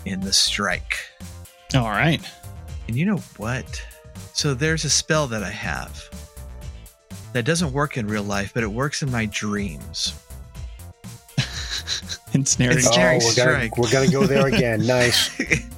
in 0.05 0.19
the 0.21 0.33
strike. 0.33 0.97
All 1.75 1.89
right. 1.89 2.21
And 2.87 2.95
you 2.97 3.05
know 3.05 3.17
what? 3.37 3.83
So 4.33 4.53
there's 4.53 4.85
a 4.85 4.89
spell 4.89 5.27
that 5.27 5.43
I 5.43 5.49
have 5.49 6.03
that 7.33 7.43
doesn't 7.43 7.73
work 7.73 7.97
in 7.97 8.07
real 8.07 8.23
life, 8.23 8.51
but 8.53 8.63
it 8.63 8.67
works 8.71 9.01
in 9.01 9.11
my 9.11 9.25
dreams. 9.25 10.13
Ensnaring. 12.33 12.77
It's- 12.77 12.85
Oh, 12.87 12.89
Ensnaring 12.91 13.19
we're 13.19 13.35
gonna, 13.35 13.51
strike. 13.69 13.77
we're 13.77 13.91
gonna 13.91 14.11
go 14.11 14.25
there 14.25 14.47
again. 14.47 14.85
nice. 14.85 15.29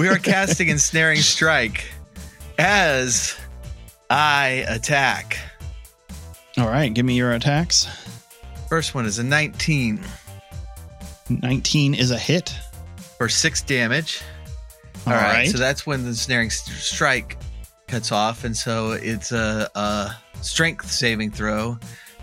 we 0.00 0.08
are 0.08 0.16
casting 0.18 0.68
ensnaring 0.68 1.18
strike 1.18 1.92
as 2.58 3.38
I 4.08 4.64
attack. 4.66 5.36
All 6.56 6.68
right. 6.68 6.92
Give 6.92 7.04
me 7.04 7.14
your 7.18 7.32
attacks. 7.32 7.86
First 8.70 8.94
one 8.94 9.04
is 9.04 9.18
a 9.18 9.22
19 9.24 10.00
19 11.28 11.94
is 11.94 12.10
a 12.12 12.18
hit. 12.18 12.54
for 13.18 13.28
six 13.28 13.60
damage. 13.60 14.22
All 15.06 15.12
All 15.12 15.18
right, 15.18 15.32
right. 15.32 15.48
so 15.50 15.58
that's 15.58 15.86
when 15.86 16.02
the 16.04 16.08
ensnaring 16.08 16.46
s- 16.46 16.62
strike 16.82 17.36
cuts 17.86 18.10
off, 18.10 18.44
and 18.44 18.56
so 18.56 18.92
it's 18.92 19.32
a, 19.32 19.68
a 19.74 20.16
strength 20.40 20.90
saving 20.90 21.30
throw 21.30 21.78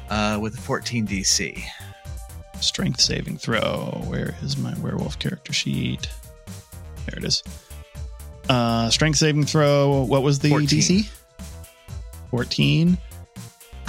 uh, 0.09 0.39
with 0.41 0.55
a 0.55 0.61
14 0.61 1.05
DC. 1.05 1.63
Strength 2.59 3.01
saving 3.01 3.37
throw. 3.37 4.01
Where 4.07 4.35
is 4.41 4.57
my 4.57 4.73
werewolf 4.79 5.19
character 5.19 5.53
sheet? 5.53 6.09
There 7.05 7.17
it 7.19 7.23
is. 7.23 7.43
Uh, 8.49 8.89
strength 8.89 9.17
saving 9.17 9.45
throw. 9.45 10.03
What 10.03 10.23
was 10.23 10.39
the 10.39 10.49
14. 10.49 10.67
DC? 10.67 11.09
14. 12.31 12.97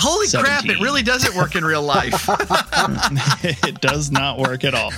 Holy 0.00 0.28
crap! 0.28 0.64
It 0.66 0.78
really 0.80 1.02
doesn't 1.02 1.34
work 1.36 1.56
in 1.56 1.64
real 1.64 1.82
life. 1.82 2.28
it 3.66 3.80
does 3.80 4.12
not 4.12 4.38
work 4.38 4.62
at 4.64 4.72
all. 4.74 4.92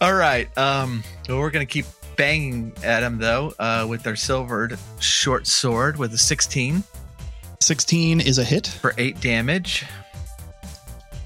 All 0.00 0.14
right. 0.14 0.48
Um, 0.58 1.04
well, 1.28 1.38
we're 1.38 1.50
gonna 1.50 1.64
keep 1.64 1.86
banging 2.16 2.72
at 2.82 3.04
him 3.04 3.18
though, 3.18 3.54
uh, 3.60 3.86
with 3.88 4.04
our 4.06 4.16
silvered 4.16 4.78
short 4.98 5.46
sword 5.46 5.96
with 5.96 6.12
a 6.12 6.18
16 6.18 6.82
16 7.60 8.20
is 8.20 8.38
a 8.38 8.44
hit. 8.44 8.66
for 8.66 8.92
eight 8.98 9.20
damage, 9.20 9.84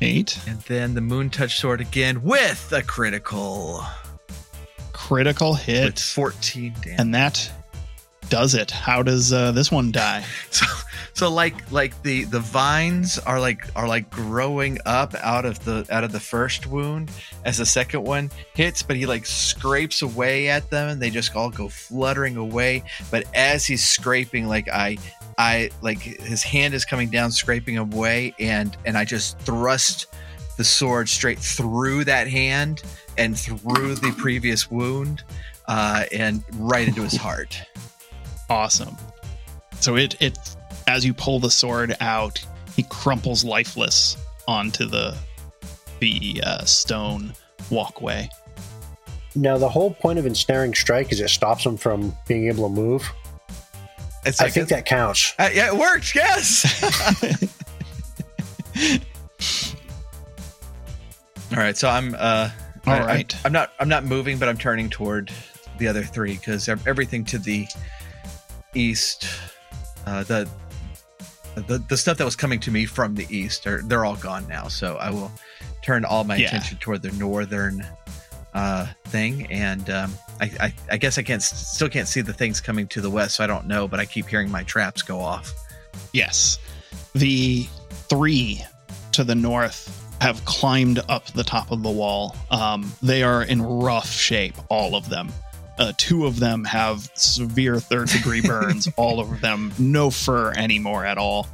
Eight. 0.03 0.39
and 0.47 0.61
then 0.62 0.93
the 0.94 1.01
moon 1.01 1.31
touch 1.31 1.57
sword 1.59 1.81
again 1.81 2.23
with 2.23 2.70
a 2.73 2.82
critical 2.82 3.82
Critical 4.93 5.53
with 5.53 5.62
hit. 5.62 5.98
14 5.98 6.74
damage. 6.82 7.01
And 7.01 7.15
that 7.15 7.51
does 8.28 8.55
it. 8.55 8.70
How 8.70 9.03
does 9.03 9.32
uh, 9.32 9.53
this 9.53 9.70
one 9.70 9.93
die? 9.93 10.24
So, 10.51 10.66
so 11.12 11.31
like 11.31 11.70
like 11.73 12.03
the 12.03 12.24
the 12.24 12.40
vines 12.40 13.19
are 13.19 13.40
like 13.40 13.66
are 13.74 13.89
like 13.89 14.11
growing 14.11 14.78
up 14.86 15.15
out 15.16 15.44
of 15.44 15.62
the 15.65 15.86
out 15.90 16.05
of 16.05 16.12
the 16.12 16.20
first 16.20 16.66
wound 16.66 17.11
as 17.44 17.59
the 17.59 17.66
second 17.66 18.03
one 18.05 18.31
hits, 18.55 18.82
but 18.82 18.97
he 18.97 19.07
like 19.07 19.27
scrapes 19.27 20.03
away 20.03 20.48
at 20.48 20.69
them 20.70 20.89
and 20.89 21.01
they 21.01 21.11
just 21.11 21.35
all 21.35 21.51
go 21.51 21.69
fluttering 21.69 22.36
away. 22.36 22.82
But 23.11 23.24
as 23.35 23.66
he's 23.66 23.86
scraping, 23.86 24.47
like 24.47 24.69
I 24.69 24.98
I 25.39 25.70
like 25.82 26.01
his 26.01 26.43
hand 26.43 26.74
is 26.74 26.85
coming 26.85 27.11
down, 27.11 27.31
scraping 27.31 27.78
away, 27.78 28.35
and 28.39 28.77
and 28.85 28.97
I 28.97 29.05
just 29.05 29.39
thrust 29.40 30.07
the 30.57 30.65
sword 30.65 31.09
straight 31.09 31.39
through 31.39 32.05
that 32.05 32.28
hand 32.28 32.82
and 33.19 33.39
through 33.39 33.94
the 33.97 34.15
previous 34.16 34.70
wound, 34.70 35.24
uh, 35.66 36.05
and 36.12 36.43
right 36.55 36.89
into 36.89 37.03
his 37.03 37.16
heart. 37.16 37.61
Awesome. 38.48 38.97
So 39.81 39.97
it 39.97 40.16
it 40.20 40.39
as 40.86 41.05
you 41.05 41.12
pull 41.14 41.40
the 41.40 41.51
sword 41.51 41.97
out, 42.01 42.44
he 42.74 42.85
crumples 42.85 43.44
lifeless 43.44 44.16
onto 44.48 44.85
the 44.86 45.16
the 46.01 46.43
uh, 46.44 46.64
stone 46.64 47.32
walkway. 47.70 48.28
Now, 49.35 49.59
the 49.59 49.68
whole 49.68 49.93
point 49.93 50.18
of 50.18 50.24
ensnaring 50.27 50.73
strike 50.74 51.12
is 51.12 51.20
it 51.20 51.28
stops 51.28 51.64
him 51.66 51.77
from 51.77 52.16
being 52.27 52.47
able 52.48 52.68
to 52.68 52.74
move. 52.74 53.06
It's 54.24 54.40
I 54.40 54.44
like 54.44 54.55
think 54.55 54.70
a- 54.70 54.74
that 54.77 54.86
counts. 54.86 55.35
Uh, 55.39 55.51
yeah, 55.52 55.66
it 55.68 55.77
works. 55.78 56.14
Yes. 56.14 56.64
All 61.52 61.59
right, 61.59 61.77
so 61.77 61.89
I'm. 61.89 62.14
uh 62.18 62.51
All 62.86 62.93
I- 62.93 62.98
I'm- 62.98 63.27
I'm, 63.44 63.52
not. 63.52 63.73
I'm 63.78 63.89
not 63.89 64.05
moving, 64.05 64.39
but 64.39 64.48
I'm 64.48 64.59
turning 64.59 64.90
toward 64.90 65.31
the 65.78 65.89
other 65.89 66.02
three 66.02 66.36
because 66.36 66.68
everything 66.68 67.24
to 67.27 67.39
the 67.39 67.66
east, 68.78 69.27
uh, 70.07 70.23
the, 70.24 70.48
the 71.55 71.78
the 71.89 71.97
stuff 71.97 72.19
that 72.19 72.24
was 72.24 72.36
coming 72.36 72.61
to 72.61 72.70
me 72.70 72.85
from 72.86 73.15
the 73.15 73.27
east, 73.31 73.66
are 73.66 73.82
they're 73.82 74.05
all 74.05 74.16
gone 74.16 74.47
now. 74.48 74.69
So 74.69 74.97
I 74.97 75.11
will 75.11 75.31
turn 75.82 76.05
all 76.05 76.24
my 76.24 76.36
Yeah. 76.36 76.48
attention 76.48 76.78
toward 76.78 77.03
the 77.03 77.12
northern 77.12 77.86
uh 78.55 78.86
thing 79.07 79.47
and 79.53 79.90
um 79.90 80.11
I, 80.40 80.51
I 80.61 80.74
i 80.93 80.97
guess 80.97 81.19
i 81.19 81.23
can't 81.23 81.43
still 81.43 81.90
can't 81.90 82.09
see 82.09 82.23
the 82.23 82.32
things 82.32 82.59
coming 82.59 82.86
to 82.89 83.03
the 83.03 83.11
west 83.11 83.35
so 83.36 83.44
i 83.44 83.47
don't 83.47 83.66
know 83.66 83.86
but 83.86 84.01
i 84.01 84.07
keep 84.07 84.27
hearing 84.28 84.51
my 84.51 84.62
traps 84.62 85.03
go 85.03 85.20
off 85.20 85.53
Yes. 86.15 86.59
The 87.15 87.66
three 88.09 88.62
to 89.12 89.24
the 89.24 89.35
north 89.35 89.93
have 90.23 90.43
climbed 90.47 91.01
up 91.09 91.27
the 91.32 91.44
top 91.44 91.70
of 91.70 91.82
the 91.82 91.90
wall. 91.90 92.35
Um, 92.51 92.90
they 93.03 93.23
are 93.23 93.43
in 93.43 93.61
rough 93.62 94.09
shape, 94.11 94.55
all 94.70 94.94
of 94.94 95.09
them. 95.11 95.31
Uh, 95.78 95.93
two 95.97 96.27
of 96.27 96.39
them 96.39 96.65
have 96.65 97.11
severe 97.15 97.78
third 97.81 98.09
degree 98.09 98.40
burns, 98.47 98.89
all 98.97 99.20
of 99.20 99.40
them, 99.40 99.73
no 99.78 100.11
fur 100.11 100.53
anymore 100.53 101.05
at 101.05 101.19
all. 101.19 101.47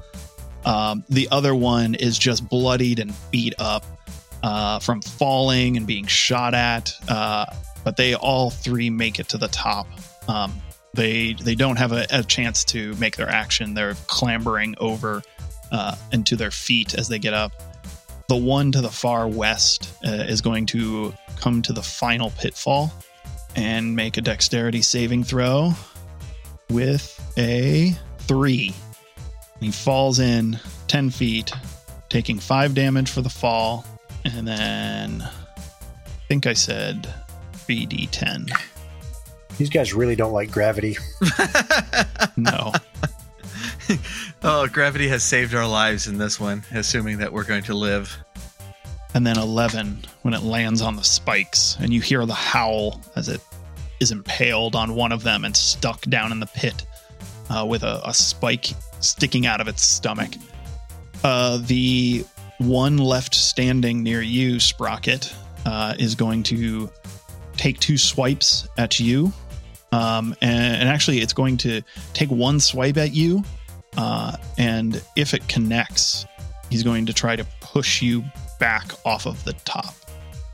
Um, 0.64 1.04
the 1.08 1.28
other 1.30 1.54
one 1.54 1.94
is 1.94 2.18
just 2.18 2.48
bloodied 2.48 3.00
and 3.00 3.12
beat 3.30 3.54
up 3.58 3.84
uh, 4.42 4.78
from 4.78 5.02
falling 5.02 5.76
and 5.76 5.86
being 5.86 6.06
shot 6.06 6.54
at. 6.54 6.94
Uh, 7.08 7.46
but 7.84 7.96
they 7.96 8.14
all 8.14 8.50
three 8.50 8.90
make 8.90 9.18
it 9.18 9.28
to 9.30 9.38
the 9.38 9.48
top. 9.48 9.86
Um, 10.28 10.54
they 10.94 11.32
they 11.32 11.54
don't 11.54 11.76
have 11.76 11.92
a, 11.92 12.06
a 12.10 12.22
chance 12.22 12.64
to 12.64 12.94
make 12.96 13.16
their 13.16 13.28
action. 13.28 13.74
They're 13.74 13.94
clambering 14.06 14.74
over 14.78 15.22
uh, 15.72 15.96
into 16.12 16.36
their 16.36 16.50
feet 16.50 16.94
as 16.94 17.08
they 17.08 17.18
get 17.18 17.34
up. 17.34 17.52
The 18.28 18.36
one 18.36 18.72
to 18.72 18.80
the 18.80 18.90
far 18.90 19.26
west 19.26 19.92
uh, 20.06 20.10
is 20.10 20.40
going 20.40 20.66
to 20.66 21.12
come 21.36 21.62
to 21.62 21.72
the 21.72 21.82
final 21.82 22.30
pitfall 22.30 22.92
and 23.56 23.94
make 23.94 24.16
a 24.16 24.20
dexterity 24.20 24.82
saving 24.82 25.24
throw 25.24 25.72
with 26.70 27.20
a 27.36 27.96
three. 28.18 28.74
He 29.60 29.70
falls 29.70 30.18
in 30.18 30.58
10 30.88 31.10
feet, 31.10 31.52
taking 32.08 32.38
five 32.38 32.74
damage 32.74 33.10
for 33.10 33.22
the 33.22 33.30
fall, 33.30 33.84
and 34.24 34.46
then 34.46 35.22
I 35.22 36.26
think 36.28 36.46
I 36.46 36.52
said 36.52 37.12
3d10. 37.66 38.50
These 39.58 39.70
guys 39.70 39.92
really 39.94 40.16
don't 40.16 40.32
like 40.32 40.50
gravity. 40.50 40.96
No. 42.36 42.72
oh 44.42 44.66
gravity 44.68 45.08
has 45.08 45.22
saved 45.22 45.54
our 45.54 45.66
lives 45.66 46.06
in 46.06 46.18
this 46.18 46.40
one 46.40 46.64
assuming 46.72 47.18
that 47.18 47.32
we're 47.32 47.44
going 47.44 47.62
to 47.64 47.74
live 47.74 48.16
and 49.14 49.26
then 49.26 49.38
11 49.38 50.04
when 50.22 50.34
it 50.34 50.42
lands 50.42 50.82
on 50.82 50.96
the 50.96 51.02
spikes 51.02 51.76
and 51.80 51.92
you 51.92 52.00
hear 52.00 52.24
the 52.26 52.34
howl 52.34 53.00
as 53.16 53.28
it 53.28 53.40
is 54.00 54.10
impaled 54.10 54.74
on 54.74 54.94
one 54.94 55.12
of 55.12 55.22
them 55.22 55.44
and 55.44 55.56
stuck 55.56 56.02
down 56.02 56.32
in 56.32 56.40
the 56.40 56.46
pit 56.46 56.86
uh, 57.50 57.64
with 57.64 57.82
a, 57.82 58.00
a 58.04 58.14
spike 58.14 58.72
sticking 59.00 59.46
out 59.46 59.60
of 59.60 59.68
its 59.68 59.82
stomach. 59.82 60.32
Uh, 61.22 61.58
the 61.62 62.24
one 62.58 62.98
left 62.98 63.34
standing 63.34 64.02
near 64.02 64.22
you 64.22 64.58
sprocket 64.58 65.32
uh, 65.66 65.94
is 65.98 66.14
going 66.14 66.42
to 66.42 66.90
take 67.56 67.78
two 67.78 67.98
swipes 67.98 68.66
at 68.78 68.98
you. 68.98 69.32
Um, 69.92 70.34
and, 70.40 70.76
and 70.76 70.88
actually 70.88 71.20
it's 71.20 71.34
going 71.34 71.58
to 71.58 71.82
take 72.14 72.30
one 72.30 72.60
swipe 72.60 72.96
at 72.96 73.12
you 73.12 73.44
uh, 73.98 74.36
and 74.56 75.02
if 75.16 75.34
it 75.34 75.46
connects 75.48 76.24
he's 76.70 76.82
going 76.82 77.04
to 77.04 77.12
try 77.12 77.36
to 77.36 77.44
push 77.60 78.00
you 78.00 78.24
back 78.62 78.92
off 79.04 79.26
of 79.26 79.42
the 79.42 79.54
top. 79.64 79.92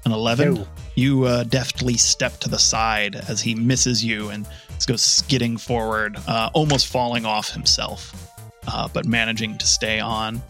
An 0.07 0.13
11, 0.13 0.57
Ew. 0.57 0.67
you 0.95 1.25
uh, 1.25 1.45
deftly 1.45 1.99
step 1.99 2.39
to 2.41 2.49
the 2.49 2.59
side 2.59 3.17
as 3.29 3.43
he 3.43 3.55
misses 3.55 4.03
you 4.03 4.31
and 4.31 4.49
goes 4.87 5.03
skidding 5.03 5.59
forward, 5.59 6.17
uh, 6.27 6.49
almost 6.55 6.87
falling 6.87 7.27
off 7.27 7.51
himself, 7.51 8.31
uh, 8.67 8.89
but 8.95 9.05
managing 9.05 9.59
to 9.59 9.67
stay 9.67 10.01
on. 10.01 10.41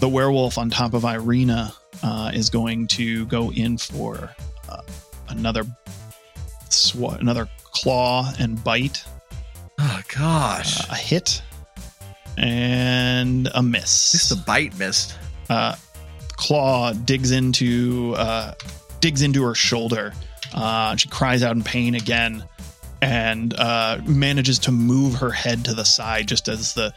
The 0.00 0.08
werewolf 0.08 0.56
on 0.56 0.70
top 0.70 0.94
of 0.94 1.04
Irina 1.04 1.74
uh, 2.02 2.30
is 2.32 2.48
going 2.48 2.86
to 2.88 3.26
go 3.26 3.52
in 3.52 3.76
for 3.76 4.34
uh, 4.70 4.80
another 5.28 5.64
sw- 6.70 7.20
another 7.20 7.46
claw 7.72 8.32
and 8.38 8.64
bite, 8.64 9.04
oh 9.78 10.00
gosh 10.16 10.80
uh, 10.80 10.92
a 10.92 10.96
hit, 10.96 11.42
and 12.38 13.50
a 13.54 13.62
miss. 13.62 14.14
Least 14.14 14.30
the 14.30 14.36
bite 14.36 14.78
missed 14.78 15.18
uh, 15.50 15.76
claw 16.36 16.92
digs 16.92 17.30
into 17.30 18.14
uh, 18.16 18.54
digs 19.00 19.22
into 19.22 19.42
her 19.44 19.54
shoulder. 19.54 20.12
Uh, 20.54 20.96
she 20.96 21.08
cries 21.08 21.42
out 21.42 21.56
in 21.56 21.62
pain 21.62 21.94
again, 21.94 22.44
and 23.02 23.54
uh, 23.54 23.98
manages 24.06 24.58
to 24.60 24.72
move 24.72 25.16
her 25.16 25.30
head 25.30 25.64
to 25.64 25.74
the 25.74 25.84
side 25.84 26.28
just 26.28 26.48
as 26.48 26.74
the 26.74 26.92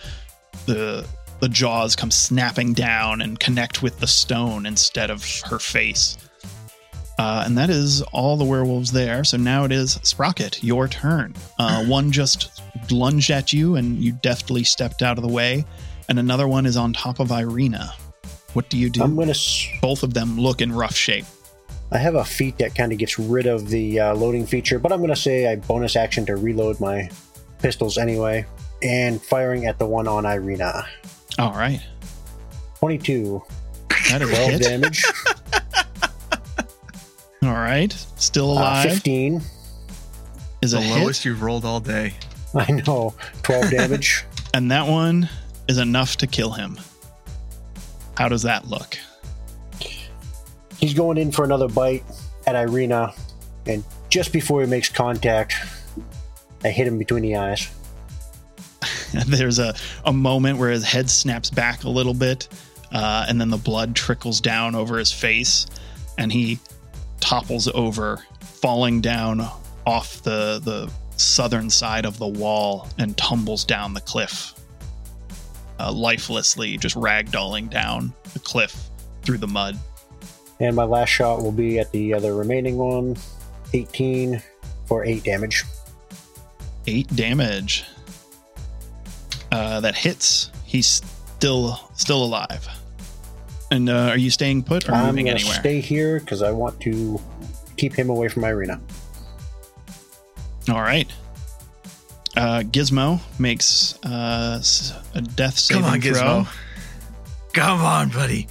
the 0.65 1.05
the 1.39 1.49
jaws 1.49 1.95
come 1.95 2.11
snapping 2.11 2.73
down 2.73 3.21
and 3.21 3.39
connect 3.39 3.81
with 3.81 3.99
the 3.99 4.07
stone 4.07 4.65
instead 4.65 5.09
of 5.09 5.23
her 5.45 5.59
face. 5.59 6.17
Uh, 7.17 7.43
and 7.45 7.57
that 7.57 7.69
is 7.69 8.01
all 8.13 8.37
the 8.37 8.45
werewolves 8.45 8.91
there. 8.93 9.25
So 9.25 9.35
now 9.35 9.65
it 9.65 9.73
is 9.73 9.99
Sprocket, 10.03 10.63
your 10.63 10.87
turn. 10.87 11.35
Uh, 11.57 11.83
one 11.87 12.11
just 12.11 12.61
lunged 12.91 13.29
at 13.29 13.51
you, 13.51 13.75
and 13.75 14.01
you 14.01 14.13
deftly 14.13 14.63
stepped 14.63 15.01
out 15.01 15.17
of 15.17 15.21
the 15.21 15.29
way, 15.29 15.65
and 16.07 16.17
another 16.17 16.47
one 16.47 16.65
is 16.65 16.77
on 16.77 16.93
top 16.93 17.19
of 17.19 17.31
Irina. 17.31 17.93
What 18.53 18.69
do 18.69 18.77
you 18.77 18.89
do? 18.89 19.03
I'm 19.03 19.15
gonna. 19.15 19.31
s- 19.31 19.67
Both 19.81 20.03
of 20.03 20.13
them 20.13 20.39
look 20.39 20.61
in 20.61 20.71
rough 20.71 20.95
shape. 20.95 21.25
I 21.91 21.97
have 21.97 22.15
a 22.15 22.23
feat 22.25 22.57
that 22.59 22.75
kind 22.75 22.91
of 22.91 22.97
gets 22.99 23.17
rid 23.17 23.47
of 23.47 23.69
the 23.69 23.99
uh, 23.99 24.15
loading 24.15 24.45
feature, 24.45 24.77
but 24.79 24.91
I'm 24.91 25.01
gonna 25.01 25.15
say 25.15 25.51
I 25.51 25.55
bonus 25.55 25.95
action 25.95 26.25
to 26.27 26.35
reload 26.35 26.79
my 26.79 27.09
pistols 27.61 27.97
anyway, 27.97 28.45
and 28.83 29.21
firing 29.21 29.65
at 29.65 29.79
the 29.79 29.85
one 29.87 30.07
on 30.07 30.25
Irina. 30.25 30.85
All 31.39 31.51
right, 31.53 31.79
22, 32.79 33.41
that 34.09 34.21
is 34.21 34.29
12 34.29 34.51
hit. 34.51 34.61
damage, 34.61 35.05
All 37.43 37.53
right, 37.53 37.91
still 38.17 38.51
uh, 38.57 38.61
alive 38.61 38.91
15. 38.91 39.41
is 40.61 40.71
the 40.71 40.79
a 40.79 40.81
lowest 40.81 41.23
hit, 41.23 41.29
you've 41.29 41.41
rolled 41.41 41.63
all 41.65 41.79
day 41.79 42.13
I 42.53 42.69
know, 42.71 43.15
12 43.43 43.71
damage. 43.71 44.25
and 44.53 44.71
that 44.71 44.87
one 44.87 45.29
is 45.67 45.77
enough 45.77 46.17
to 46.17 46.27
kill 46.27 46.51
him. 46.51 46.77
How 48.19 48.27
does 48.27 48.41
that 48.41 48.67
look? 48.67 48.97
He's 50.77 50.93
going 50.93 51.17
in 51.17 51.31
for 51.31 51.45
another 51.45 51.69
bite 51.69 52.03
at 52.45 52.53
Irina, 52.53 53.13
and 53.65 53.81
just 54.09 54.33
before 54.33 54.59
he 54.59 54.67
makes 54.67 54.89
contact, 54.89 55.53
I 56.65 56.67
hit 56.67 56.85
him 56.85 56.97
between 56.97 57.23
the 57.23 57.37
eyes. 57.37 57.73
There's 59.25 59.57
a, 59.57 59.73
a 60.03 60.11
moment 60.11 60.57
where 60.57 60.69
his 60.69 60.83
head 60.83 61.09
snaps 61.09 61.49
back 61.49 61.85
a 61.85 61.89
little 61.89 62.13
bit, 62.13 62.49
uh, 62.91 63.25
and 63.29 63.39
then 63.39 63.51
the 63.51 63.57
blood 63.57 63.95
trickles 63.95 64.41
down 64.41 64.75
over 64.75 64.97
his 64.97 65.13
face, 65.13 65.65
and 66.17 66.29
he 66.29 66.59
topples 67.21 67.69
over 67.69 68.21
falling 68.41 68.99
down 68.99 69.47
off 69.85 70.21
the 70.23 70.59
the 70.61 70.91
southern 71.15 71.69
side 71.69 72.05
of 72.05 72.19
the 72.19 72.27
wall 72.27 72.89
and 72.97 73.15
tumbles 73.15 73.63
down 73.63 73.93
the 73.93 74.01
cliff, 74.01 74.58
uh, 75.79 75.91
lifelessly, 75.91 76.77
just 76.77 76.95
ragdolling 76.95 77.69
down 77.69 78.13
the 78.33 78.39
cliff 78.39 78.89
through 79.21 79.37
the 79.37 79.47
mud. 79.47 79.77
And 80.59 80.75
my 80.75 80.83
last 80.83 81.09
shot 81.09 81.41
will 81.41 81.51
be 81.51 81.79
at 81.79 81.91
the 81.91 82.13
other 82.13 82.35
remaining 82.35 82.77
one. 82.77 83.15
18 83.73 84.41
for 84.85 85.05
8 85.05 85.23
damage. 85.23 85.63
Eight 86.87 87.07
damage. 87.15 87.85
Uh, 89.51 89.79
that 89.79 89.95
hits. 89.95 90.51
He's 90.65 91.01
still 91.37 91.79
still 91.95 92.23
alive. 92.23 92.67
And 93.71 93.89
uh, 93.89 94.09
are 94.09 94.17
you 94.17 94.31
staying 94.31 94.63
put 94.63 94.89
or 94.89 94.93
I'm 94.93 95.07
moving 95.07 95.29
anywhere? 95.29 95.53
stay 95.53 95.79
here 95.79 96.19
because 96.19 96.41
I 96.41 96.51
want 96.51 96.79
to 96.81 97.19
keep 97.77 97.93
him 97.93 98.09
away 98.09 98.27
from 98.27 98.41
my 98.41 98.49
Irina. 98.49 98.81
All 100.69 100.81
right. 100.81 101.11
Uh, 102.35 102.61
Gizmo 102.61 103.19
makes 103.39 103.97
uh, 104.05 104.61
a 105.15 105.21
death 105.21 105.57
saving 105.57 105.83
Come 105.83 105.93
on, 105.93 106.01
throw. 106.01 106.11
Gizmo. 106.13 106.55
Come 107.53 107.81
on, 107.81 108.09
buddy. 108.09 108.47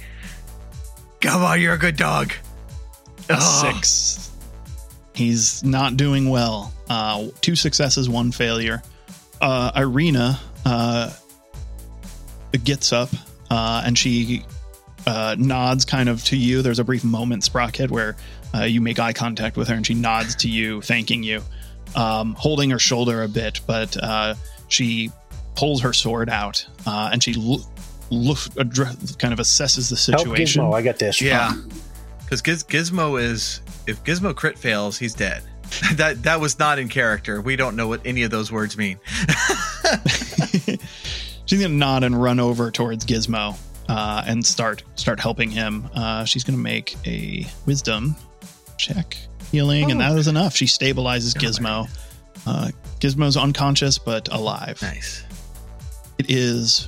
Come 1.21 1.41
on, 1.43 1.61
you're 1.61 1.73
a 1.73 1.77
good 1.77 1.95
dog. 1.95 2.33
A. 3.29 3.39
Six. 3.39 4.31
He's 5.13 5.63
not 5.63 5.97
doing 5.97 6.29
well. 6.29 6.73
Uh, 6.89 7.27
two 7.41 7.55
successes, 7.55 8.09
one 8.09 8.31
failure. 8.31 8.81
Uh, 9.41 9.71
Irina 9.75 10.39
uh, 10.65 11.13
gets 12.63 12.91
up 12.91 13.09
uh, 13.49 13.83
and 13.85 13.97
she 13.97 14.45
uh, 15.05 15.35
nods 15.37 15.85
kind 15.85 16.09
of 16.09 16.23
to 16.25 16.37
you. 16.37 16.61
There's 16.61 16.79
a 16.79 16.83
brief 16.83 17.03
moment, 17.03 17.43
Sprocket, 17.43 17.91
where 17.91 18.15
uh, 18.53 18.63
you 18.63 18.81
make 18.81 18.99
eye 18.99 19.13
contact 19.13 19.57
with 19.57 19.67
her 19.67 19.75
and 19.75 19.85
she 19.85 19.93
nods 19.93 20.35
to 20.37 20.49
you, 20.49 20.81
thanking 20.81 21.23
you, 21.23 21.41
um, 21.95 22.35
holding 22.37 22.69
her 22.69 22.79
shoulder 22.79 23.23
a 23.23 23.27
bit, 23.27 23.61
but 23.65 23.95
uh, 24.01 24.35
she 24.67 25.11
pulls 25.55 25.81
her 25.81 25.93
sword 25.93 26.29
out 26.29 26.65
uh, 26.85 27.09
and 27.11 27.21
she 27.21 27.33
lo- 27.33 27.63
look, 28.09 28.37
addre- 28.55 29.17
kind 29.19 29.33
of 29.33 29.39
assesses 29.39 29.89
the 29.89 29.97
situation. 29.97 30.25
Help 30.25 30.37
situation. 30.37 30.61
Gizmo, 30.63 30.73
I 30.75 30.81
got 30.81 30.99
this. 30.99 31.21
Yeah, 31.21 31.53
because 32.23 32.41
Giz- 32.41 32.63
Gizmo 32.63 33.21
is 33.21 33.61
if 33.87 34.03
Gizmo 34.03 34.35
crit 34.35 34.57
fails, 34.57 34.97
he's 34.97 35.13
dead. 35.13 35.43
that 35.95 36.23
that 36.23 36.39
was 36.39 36.57
not 36.59 36.79
in 36.79 36.89
character. 36.89 37.41
We 37.41 37.55
don't 37.55 37.75
know 37.75 37.87
what 37.87 38.01
any 38.05 38.23
of 38.23 38.31
those 38.31 38.51
words 38.51 38.77
mean. 38.77 38.99
she's 41.45 41.61
gonna 41.61 41.69
nod 41.69 42.03
and 42.03 42.19
run 42.19 42.39
over 42.39 42.71
towards 42.71 43.05
Gizmo 43.05 43.57
uh, 43.87 44.23
and 44.25 44.45
start 44.45 44.83
start 44.95 45.19
helping 45.19 45.49
him. 45.51 45.89
Uh, 45.93 46.25
she's 46.25 46.43
gonna 46.43 46.57
make 46.57 46.95
a 47.05 47.45
wisdom 47.65 48.15
check, 48.77 49.17
healing, 49.51 49.91
and 49.91 50.01
Oh. 50.01 50.09
that 50.13 50.19
is 50.19 50.27
enough. 50.27 50.55
She 50.55 50.65
stabilizes 50.65 51.35
Gizmo. 51.35 51.89
Uh, 52.45 52.71
Gizmo's 52.99 53.37
unconscious 53.37 53.97
but 53.97 54.27
alive. 54.31 54.79
Nice. 54.81 55.23
It 56.17 56.27
is 56.29 56.87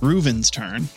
Reuven's 0.00 0.50
turn. 0.50 0.88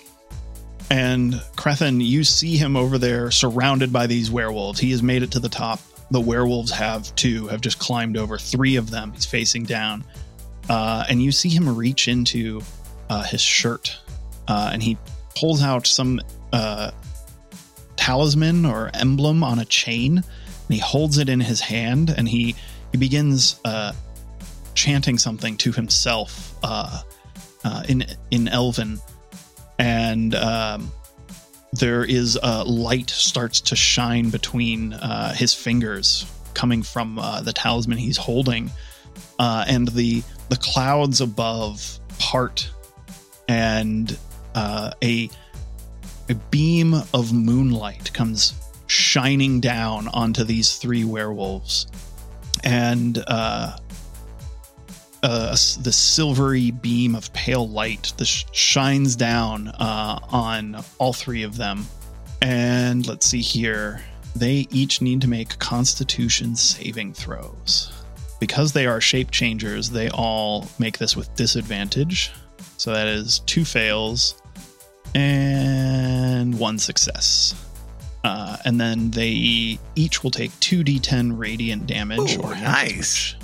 And 0.90 1.42
Crethin, 1.56 2.00
you 2.00 2.24
see 2.24 2.58
him 2.58 2.76
over 2.78 2.98
there 2.98 3.32
surrounded 3.32 3.92
by 3.92 4.08
these 4.08 4.30
werewolves. 4.30 4.80
He 4.80 4.92
has 4.92 5.02
made 5.02 5.24
it 5.24 5.32
to 5.32 5.40
the 5.40 5.50
top. 5.50 5.80
The 6.12 6.22
werewolves 6.22 6.72
have 6.72 7.14
two, 7.16 7.48
have 7.48 7.62
just 7.62 7.80
climbed 7.80 8.18
over 8.18 8.38
three 8.38 8.76
of 8.76 8.92
them. 8.92 9.12
He's 9.14 9.26
facing 9.26 9.64
down. 9.64 10.04
Uh, 10.70 11.04
and 11.10 11.22
you 11.22 11.32
see 11.32 11.50
him 11.50 11.76
reach 11.76 12.08
into 12.08 12.62
uh, 13.10 13.24
his 13.24 13.42
shirt 13.42 13.98
uh, 14.48 14.70
and 14.74 14.82
he 14.82 14.98
pulls 15.36 15.62
out 15.64 15.88
some 15.88 16.20
uh, 16.54 16.92
talisman 17.98 18.66
or 18.66 18.90
emblem 18.94 19.44
on 19.44 19.60
a 19.60 19.66
chain 19.66 20.24
and 20.68 20.74
he 20.74 20.80
holds 20.80 21.18
it 21.18 21.30
in 21.30 21.40
his 21.40 21.62
hand 21.62 22.14
and 22.16 22.28
he, 22.28 22.56
he 22.92 22.98
begins 22.98 23.60
uh, 23.66 23.94
chanting 24.76 25.18
something 25.18 25.58
to 25.58 25.72
himself 25.72 26.54
uh, 26.64 27.02
uh, 27.64 27.84
in 27.90 28.06
in 28.30 28.48
Elven, 28.48 29.00
and 29.80 30.36
um, 30.36 30.92
there 31.74 32.04
is 32.04 32.38
a 32.42 32.64
light 32.64 33.10
starts 33.10 33.62
to 33.62 33.76
shine 33.76 34.30
between 34.30 34.94
uh, 34.94 35.34
his 35.34 35.54
fingers, 35.54 36.26
coming 36.54 36.84
from 36.84 37.18
uh, 37.18 37.42
the 37.42 37.54
talisman 37.54 37.98
he's 37.98 38.18
holding, 38.18 38.70
uh, 39.40 39.66
and 39.68 39.88
the 39.90 40.22
the 40.50 40.58
clouds 40.58 41.22
above 41.22 42.00
part, 42.20 42.70
and 43.48 44.18
a 44.56 45.30
a 46.30 46.36
beam 46.52 46.94
of 47.14 47.34
moonlight 47.34 48.14
comes 48.14 48.54
shining 48.88 49.60
down 49.60 50.08
onto 50.10 50.44
these 50.44 50.78
three 50.78 51.04
werewolves, 51.04 51.88
and. 52.64 53.24
Uh, 53.28 53.78
uh, 55.24 55.58
the 55.82 55.92
silvery 55.92 56.70
beam 56.70 57.16
of 57.16 57.34
pale 57.34 57.68
light 57.68 58.14
that 58.18 58.26
sh- 58.26 58.46
shines 58.52 59.16
down 59.16 59.70
uh, 59.70 60.20
on 60.30 60.78
all 61.00 61.14
three 61.14 61.42
of 61.42 61.58
them. 61.58 61.88
And 62.44 63.08
let's 63.08 63.26
see 63.26 63.42
here. 63.42 64.04
They 64.36 64.68
each 64.70 65.02
need 65.02 65.22
to 65.22 65.28
make 65.28 65.58
constitution 65.58 66.56
saving 66.56 67.14
throws. 67.14 67.92
Because 68.40 68.74
they 68.74 68.86
are 68.86 69.02
shape 69.02 69.32
changers, 69.32 69.90
they 69.90 70.10
all 70.10 70.68
make 70.78 71.00
this 71.00 71.16
with 71.16 71.34
disadvantage. 71.36 72.32
So 72.78 72.94
that 72.94 73.08
is 73.08 73.40
two 73.48 73.66
fails 73.66 74.40
and 75.16 76.60
one 76.60 76.78
success. 76.78 77.65
Uh, 78.26 78.58
and 78.66 78.82
then 78.82 79.12
they 79.12 79.78
each 79.94 80.24
will 80.24 80.32
take 80.32 80.50
2d10 80.54 81.38
radiant 81.38 81.86
damage 81.86 82.38
Ooh, 82.38 82.42
or 82.42 82.56
nice. 82.56 83.36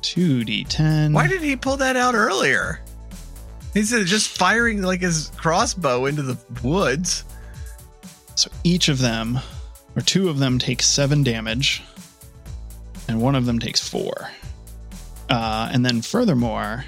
2d10. 0.00 1.12
Why 1.14 1.28
did 1.28 1.40
he 1.40 1.54
pull 1.54 1.76
that 1.76 1.94
out 1.94 2.16
earlier? 2.16 2.80
He's 3.72 3.90
just 3.90 4.36
firing 4.36 4.82
like 4.82 5.02
his 5.02 5.30
crossbow 5.36 6.06
into 6.06 6.22
the 6.22 6.36
woods. 6.64 7.22
So 8.34 8.50
each 8.64 8.88
of 8.88 8.98
them, 8.98 9.38
or 9.94 10.02
two 10.02 10.28
of 10.28 10.40
them, 10.40 10.58
take 10.58 10.82
seven 10.82 11.22
damage, 11.22 11.84
and 13.06 13.22
one 13.22 13.36
of 13.36 13.46
them 13.46 13.60
takes 13.60 13.88
four. 13.88 14.28
Uh, 15.30 15.70
and 15.72 15.86
then, 15.86 16.02
furthermore, 16.02 16.84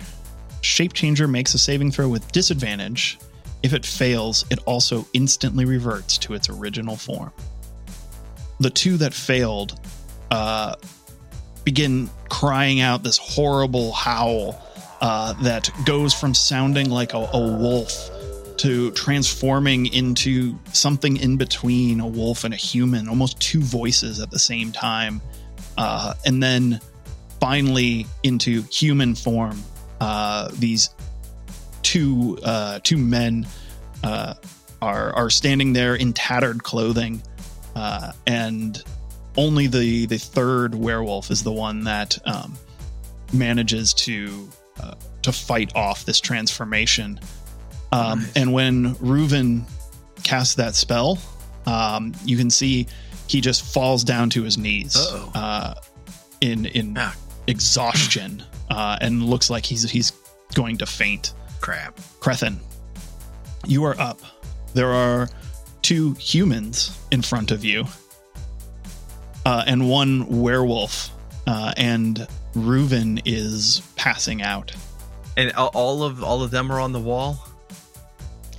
Shape 0.63 0.95
Changer 0.95 1.29
makes 1.29 1.55
a 1.55 1.59
saving 1.59 1.93
throw 1.93 2.09
with 2.09 2.33
disadvantage. 2.33 3.21
If 3.65 3.73
it 3.73 3.87
fails, 3.87 4.45
it 4.51 4.59
also 4.67 5.09
instantly 5.15 5.65
reverts 5.65 6.19
to 6.19 6.35
its 6.35 6.51
original 6.51 6.97
form. 6.97 7.33
The 8.61 8.69
two 8.69 8.99
that 8.99 9.15
failed 9.15 9.81
uh, 10.31 10.75
begin 11.65 12.11
crying 12.29 12.81
out 12.81 13.03
this 13.03 13.17
horrible 13.17 13.93
howl 13.93 14.63
uh, 15.01 15.33
that 15.45 15.71
goes 15.87 16.13
from 16.13 16.35
sounding 16.35 16.91
like 16.91 17.15
a, 17.15 17.27
a 17.33 17.57
wolf 17.57 18.11
to 18.59 18.91
transforming 18.91 19.87
into 19.87 20.59
something 20.75 21.17
in 21.17 21.39
between 21.39 22.01
a 22.01 22.07
wolf 22.07 22.45
and 22.45 22.53
a 22.53 22.59
human, 22.59 23.09
almost 23.09 23.41
two 23.41 23.63
voices 23.63 24.21
at 24.21 24.31
the 24.31 24.39
same 24.39 24.73
time, 24.73 25.23
uh, 25.79 26.13
and 26.27 26.43
then 26.43 26.83
finally 27.41 28.07
into 28.23 28.61
human 28.65 29.15
form. 29.15 29.63
Uh, 30.03 30.51
these 30.59 30.91
two 31.85 32.39
uh, 32.43 32.81
two 32.83 32.97
men 32.97 33.47
uh, 34.03 34.35
are 34.83 35.13
are 35.15 35.31
standing 35.31 35.73
there 35.73 35.95
in 35.95 36.13
tattered 36.13 36.65
clothing, 36.65 37.23
uh, 37.77 38.11
and 38.27 38.83
only 39.37 39.69
the 39.69 40.07
the 40.07 40.19
third 40.19 40.75
werewolf 40.75 41.31
is 41.31 41.43
the 41.45 41.53
one 41.53 41.85
that 41.85 42.19
um, 42.27 42.55
manages 43.33 43.95
to 43.95 44.49
uh, 44.81 44.95
to 45.23 45.31
fight 45.33 45.75
off 45.77 46.05
this 46.05 46.21
transformation. 46.21 47.21
Um, 47.93 48.21
Nice. 48.21 48.33
And 48.37 48.53
when 48.53 48.95
Reuven 48.97 49.63
casts 50.25 50.57
that 50.57 50.75
spell, 50.75 51.19
um, 51.67 52.13
you 52.25 52.37
can 52.37 52.51
see 52.51 52.87
he 53.29 53.41
just 53.41 53.63
falls 53.73 54.03
down 54.05 54.31
to 54.31 54.43
his 54.43 54.59
knees 54.59 54.97
uh, 55.35 55.75
in 56.41 56.67
in 56.67 56.97
Ah. 56.99 57.15
exhaustion 57.47 58.43
uh, 58.71 58.99
and 59.01 59.23
looks 59.25 59.49
like 59.51 59.65
he's 59.65 59.89
he's 59.89 60.13
going 60.55 60.79
to 60.79 60.87
faint. 60.87 61.35
Crap. 61.65 61.99
Crethin, 62.21 62.61
you 63.67 63.85
are 63.85 63.99
up. 63.99 64.21
There 64.75 64.93
are 64.93 65.31
two 65.81 66.13
humans 66.13 67.01
in 67.11 67.23
front 67.23 67.51
of 67.53 67.65
you, 67.65 67.87
uh, 69.47 69.65
and 69.67 69.89
one 69.89 70.43
werewolf, 70.43 71.09
uh, 71.47 71.73
and 71.79 72.29
Reuven 72.55 73.23
is 73.25 73.81
passing 73.97 74.43
out. 74.43 74.73
And 75.39 75.53
all 75.55 76.03
of 76.03 76.23
all 76.23 76.43
of 76.43 76.51
them 76.51 76.71
are 76.71 76.79
on 76.81 76.93
the 76.93 77.01
wall. 77.01 77.39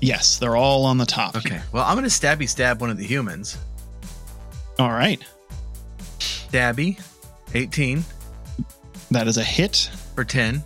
Yes, 0.02 0.40
they're 0.40 0.56
all 0.56 0.84
on 0.86 0.98
the 0.98 1.06
top. 1.06 1.36
Okay. 1.36 1.62
Well, 1.72 1.84
I'm 1.86 1.94
gonna 1.96 2.08
stabby 2.08 2.50
stab 2.50 2.82
one 2.82 2.90
of 2.90 2.98
the 2.98 3.06
humans. 3.06 3.56
All 4.80 4.90
right. 4.90 5.22
Stabby, 6.18 7.00
18 7.54 8.04
That 9.12 9.28
is 9.28 9.38
a 9.38 9.44
hit, 9.44 9.92
for 10.16 10.24
10. 10.24 10.64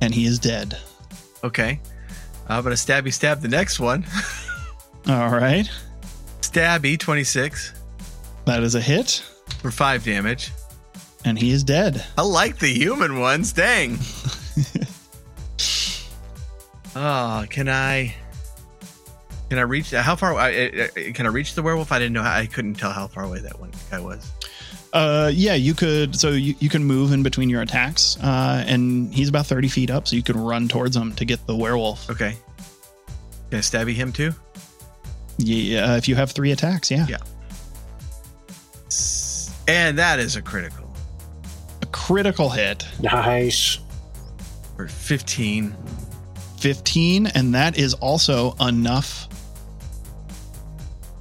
and 0.00 0.14
he 0.14 0.24
is 0.24 0.38
dead. 0.38 0.78
Okay. 1.44 1.80
I'm 2.48 2.62
gonna 2.62 2.74
stabby 2.74 3.12
stab 3.12 3.40
the 3.40 3.48
next 3.48 3.78
one. 3.78 4.04
All 5.08 5.28
right. 5.30 5.70
Stabby, 6.40 6.98
26. 6.98 7.74
That 8.46 8.62
is 8.62 8.74
a 8.74 8.80
hit, 8.80 9.22
for 9.60 9.70
five 9.70 10.04
damage. 10.04 10.50
and 11.24 11.38
he 11.38 11.50
is 11.50 11.62
dead. 11.62 12.04
I 12.16 12.22
like 12.22 12.58
the 12.58 12.72
human 12.72 13.18
ones. 13.20 13.52
Dang. 13.52 13.98
oh, 16.96 17.44
can 17.50 17.68
I? 17.68 18.14
Can 19.50 19.58
I 19.58 19.62
reach? 19.62 19.90
How 19.90 20.16
far? 20.16 20.34
I, 20.34 20.88
I, 20.96 21.12
can 21.12 21.26
I 21.26 21.30
reach 21.30 21.54
the 21.54 21.62
werewolf? 21.62 21.92
I 21.92 21.98
didn't 21.98 22.12
know. 22.14 22.22
How, 22.22 22.34
I 22.34 22.46
couldn't 22.46 22.74
tell 22.74 22.92
how 22.92 23.06
far 23.06 23.24
away 23.24 23.40
that 23.40 23.58
one 23.58 23.72
guy 23.90 24.00
was. 24.00 24.30
Uh, 24.92 25.30
yeah, 25.34 25.54
you 25.54 25.74
could. 25.74 26.16
So 26.16 26.30
you, 26.30 26.54
you 26.60 26.68
can 26.68 26.82
move 26.84 27.12
in 27.12 27.22
between 27.22 27.48
your 27.50 27.60
attacks, 27.62 28.16
uh, 28.22 28.64
and 28.66 29.12
he's 29.12 29.28
about 29.28 29.46
thirty 29.46 29.68
feet 29.68 29.90
up, 29.90 30.08
so 30.08 30.16
you 30.16 30.22
can 30.22 30.38
run 30.38 30.66
towards 30.68 30.96
him 30.96 31.12
to 31.16 31.24
get 31.24 31.46
the 31.46 31.54
werewolf. 31.54 32.08
Okay. 32.10 32.36
Can 33.50 33.58
I 33.58 33.60
stabby 33.62 33.94
him 33.94 34.12
too? 34.12 34.32
Yeah, 35.38 35.96
if 35.96 36.08
you 36.08 36.16
have 36.16 36.30
three 36.32 36.52
attacks, 36.52 36.90
yeah. 36.90 37.06
Yeah. 37.08 37.18
And 39.68 39.98
that 39.98 40.18
is 40.18 40.36
a 40.36 40.42
critical 40.42 40.90
A 41.82 41.86
critical 41.86 42.48
hit, 42.48 42.86
Nice. 43.00 43.78
for 44.76 44.88
15. 44.88 45.76
fifteen, 46.58 47.26
and 47.28 47.54
that 47.54 47.78
is 47.78 47.94
also 47.94 48.52
enough 48.60 49.27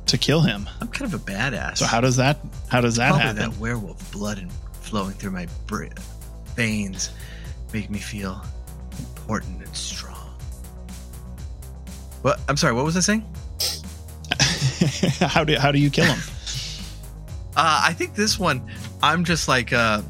to 0.08 0.18
kill 0.18 0.42
him. 0.42 0.68
I'm 0.82 0.88
kind 0.88 1.14
of 1.14 1.20
a 1.20 1.24
badass. 1.24 1.78
So 1.78 1.86
how 1.86 2.02
does 2.02 2.16
that? 2.18 2.40
How 2.70 2.82
does 2.82 2.96
that 2.96 3.10
Probably 3.10 3.24
happen? 3.24 3.52
that 3.52 3.60
werewolf 3.60 4.12
blood 4.12 4.38
and 4.40 4.52
flowing 4.82 5.14
through 5.14 5.32
my 5.32 5.48
veins 6.56 7.12
make 7.74 7.90
me 7.90 8.00
feel 8.00 8.42
important 9.00 9.62
and 9.64 9.76
strong. 9.76 10.16
What? 12.22 12.40
I'm 12.48 12.58
sorry. 12.58 12.74
What 12.74 12.86
was 12.86 12.98
I 12.98 13.02
saying? 13.02 13.26
how 15.20 15.44
do 15.44 15.58
how 15.58 15.72
do 15.72 15.80
you 15.80 15.90
kill 15.90 16.06
him? 16.06 16.20
Uh, 17.60 17.82
I 17.86 17.94
think 17.94 18.14
this 18.14 18.38
one, 18.38 18.62
I'm 19.02 19.24
just 19.24 19.48
like, 19.48 19.74
uh, 19.74 20.04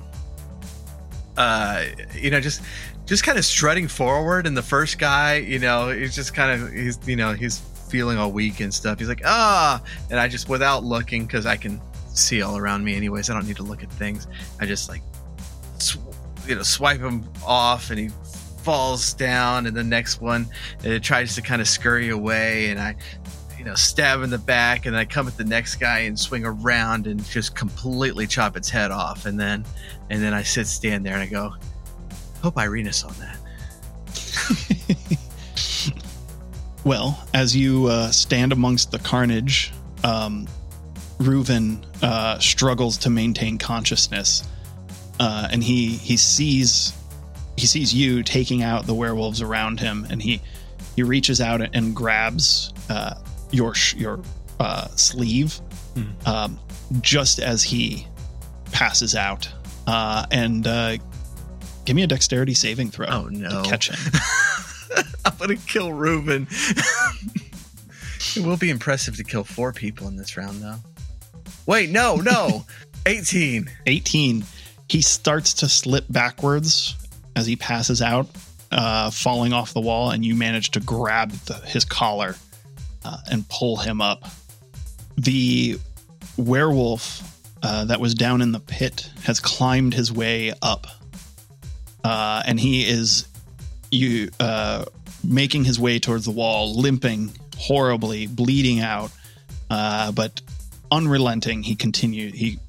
uh, 1.37 1.85
you 2.13 2.29
know, 2.29 2.41
just 2.41 2.61
just 3.05 3.23
kind 3.23 3.37
of 3.37 3.45
strutting 3.45 3.87
forward, 3.87 4.45
and 4.45 4.57
the 4.57 4.61
first 4.61 4.99
guy, 4.99 5.37
you 5.37 5.57
know, 5.57 5.87
he's 5.89 6.13
just 6.13 6.33
kind 6.33 6.61
of 6.61 6.73
he's 6.73 6.99
you 7.07 7.15
know 7.15 7.31
he's 7.31 7.61
feeling 7.89 8.17
all 8.17 8.31
weak 8.31 8.59
and 8.59 8.73
stuff. 8.73 8.99
He's 8.99 9.07
like, 9.07 9.21
ah, 9.25 9.81
and 10.09 10.19
I 10.19 10.27
just 10.27 10.49
without 10.49 10.83
looking 10.83 11.25
because 11.25 11.45
I 11.45 11.55
can 11.57 11.81
see 12.07 12.41
all 12.41 12.57
around 12.57 12.83
me 12.83 12.95
anyways. 12.95 13.29
I 13.29 13.33
don't 13.33 13.47
need 13.47 13.57
to 13.57 13.63
look 13.63 13.83
at 13.83 13.91
things. 13.91 14.27
I 14.59 14.65
just 14.65 14.89
like, 14.89 15.01
sw- 15.79 15.97
you 16.47 16.55
know, 16.55 16.63
swipe 16.63 16.99
him 16.99 17.27
off, 17.45 17.89
and 17.89 17.99
he 17.99 18.09
falls 18.63 19.13
down, 19.13 19.65
and 19.67 19.75
the 19.75 19.83
next 19.83 20.21
one 20.21 20.47
it 20.83 21.03
tries 21.03 21.35
to 21.35 21.41
kind 21.41 21.61
of 21.61 21.67
scurry 21.67 22.09
away, 22.09 22.69
and 22.69 22.79
I 22.79 22.95
you 23.57 23.63
know, 23.65 23.73
stab 23.73 24.21
in 24.21 24.29
the 24.29 24.37
back, 24.37 24.85
and 24.85 24.95
I 24.95 25.03
come 25.05 25.27
at 25.27 25.35
the 25.35 25.43
next 25.43 25.75
guy 25.75 25.99
and 25.99 26.17
swing 26.17 26.45
around 26.45 27.07
and 27.07 27.23
just 27.25 27.55
completely 27.55 28.27
chop 28.27 28.55
its 28.55 28.69
head 28.69 28.91
off, 28.91 29.25
and 29.25 29.39
then, 29.39 29.65
and 30.09 30.21
then 30.21 30.33
I 30.33 30.43
sit 30.43 30.67
stand 30.67 31.05
there 31.05 31.13
and 31.13 31.23
I 31.23 31.25
go, 31.25 31.53
hope 32.41 32.57
Irina 32.57 32.93
saw 32.93 33.09
that. 33.09 33.37
Well, 36.87 37.21
as 37.33 37.53
you 37.53 37.87
uh, 37.87 38.11
stand 38.11 38.53
amongst 38.53 38.91
the 38.91 38.99
carnage, 38.99 39.73
um, 40.05 40.47
Reuven 41.17 41.83
uh, 42.01 42.39
struggles 42.39 42.97
to 42.99 43.09
maintain 43.09 43.57
consciousness, 43.57 44.47
uh, 45.19 45.49
and 45.51 45.61
he 45.61 45.89
he 45.89 46.15
sees 46.15 46.93
he 47.57 47.67
sees 47.67 47.93
you 47.93 48.23
taking 48.23 48.63
out 48.63 48.85
the 48.85 48.93
werewolves 48.93 49.41
around 49.41 49.81
him, 49.81 50.07
and 50.09 50.21
he 50.21 50.41
he 50.95 51.03
reaches 51.03 51.41
out 51.41 51.59
and 51.59 51.93
grabs 51.93 52.71
uh, 52.89 53.15
your 53.51 53.73
sh- 53.73 53.95
your 53.95 54.21
uh, 54.61 54.87
sleeve 54.95 55.59
um, 56.25 56.57
just 57.01 57.39
as 57.39 57.63
he 57.63 58.07
passes 58.71 59.13
out, 59.13 59.49
uh, 59.87 60.25
and 60.31 60.65
uh, 60.65 60.95
give 61.83 61.97
me 61.97 62.03
a 62.03 62.07
dexterity 62.07 62.53
saving 62.53 62.91
throw. 62.91 63.07
Oh, 63.07 63.27
no. 63.27 63.63
To 63.63 63.69
catch 63.69 63.89
him. 63.89 64.21
I'm 65.25 65.37
gonna 65.37 65.55
kill 65.55 65.89
Reuven. 65.89 66.47
it 68.37 68.45
will 68.45 68.57
be 68.57 68.69
impressive 68.69 69.15
to 69.17 69.23
kill 69.23 69.43
four 69.43 69.73
people 69.73 70.07
in 70.07 70.15
this 70.15 70.37
round, 70.37 70.61
though. 70.61 70.77
Wait, 71.65 71.89
no, 71.89 72.15
no, 72.15 72.65
18. 73.05 73.69
18 73.85 74.43
he 74.89 75.01
starts 75.01 75.53
to 75.55 75.69
slip 75.69 76.05
backwards 76.09 76.95
as 77.35 77.45
he 77.45 77.55
passes 77.55 78.01
out 78.01 78.27
uh, 78.71 79.09
falling 79.11 79.53
off 79.53 79.73
the 79.73 79.81
wall 79.81 80.11
and 80.11 80.25
you 80.25 80.35
manage 80.35 80.71
to 80.71 80.79
grab 80.79 81.31
the, 81.31 81.55
his 81.65 81.85
collar 81.85 82.35
uh, 83.05 83.17
and 83.29 83.47
pull 83.49 83.77
him 83.77 84.01
up 84.01 84.23
the 85.17 85.79
werewolf 86.37 87.21
uh, 87.63 87.85
that 87.85 87.99
was 87.99 88.13
down 88.13 88.41
in 88.41 88.51
the 88.51 88.59
pit 88.59 89.09
has 89.23 89.39
climbed 89.39 89.93
his 89.93 90.11
way 90.11 90.53
up 90.61 90.87
uh, 92.03 92.43
and 92.45 92.59
he 92.59 92.87
is 92.87 93.27
you 93.91 94.29
uh, 94.39 94.85
making 95.23 95.63
his 95.63 95.79
way 95.79 95.99
towards 95.99 96.25
the 96.25 96.31
wall 96.31 96.73
limping 96.75 97.31
horribly 97.57 98.27
bleeding 98.27 98.79
out 98.79 99.11
uh, 99.69 100.11
but 100.11 100.41
unrelenting 100.91 101.63
he 101.63 101.75
continues. 101.75 102.33
he 102.33 102.59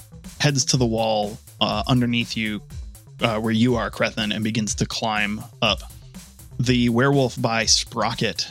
heads 0.41 0.65
to 0.65 0.77
the 0.77 0.87
wall 0.87 1.39
uh, 1.61 1.83
underneath 1.87 2.37
you 2.37 2.63
uh, 3.21 3.39
where 3.39 3.53
you 3.53 3.77
are 3.77 3.91
Crethin 3.91 4.33
and 4.33 4.45
begins 4.45 4.77
to 4.77 4.87
climb 4.87 5.43
up 5.61 5.81
the 6.59 6.89
werewolf 6.89 7.41
by 7.41 7.67
sprocket 7.67 8.49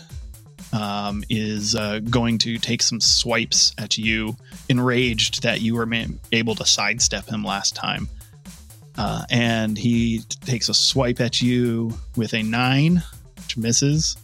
um, 0.73 1.23
is 1.30 1.76
uh, 1.76 1.99
going 1.99 2.38
to 2.39 2.57
take 2.57 2.81
some 2.81 2.99
swipes 2.99 3.73
at 3.77 3.98
you 3.98 4.35
enraged 4.69 5.44
that 5.44 5.61
you 5.61 5.76
were 5.76 5.88
able 6.31 6.56
to 6.56 6.65
sidestep 6.65 7.27
him 7.27 7.44
last 7.44 7.76
time 7.76 8.10
uh, 8.98 9.24
and 9.30 9.78
he 9.78 10.22
takes 10.45 10.69
a 10.69 10.74
swipe 10.74 11.19
at 11.19 11.41
you 11.41 11.94
with 12.15 12.34
a 12.34 12.44
nine 12.44 13.03
which 13.38 13.57
misses 13.57 14.18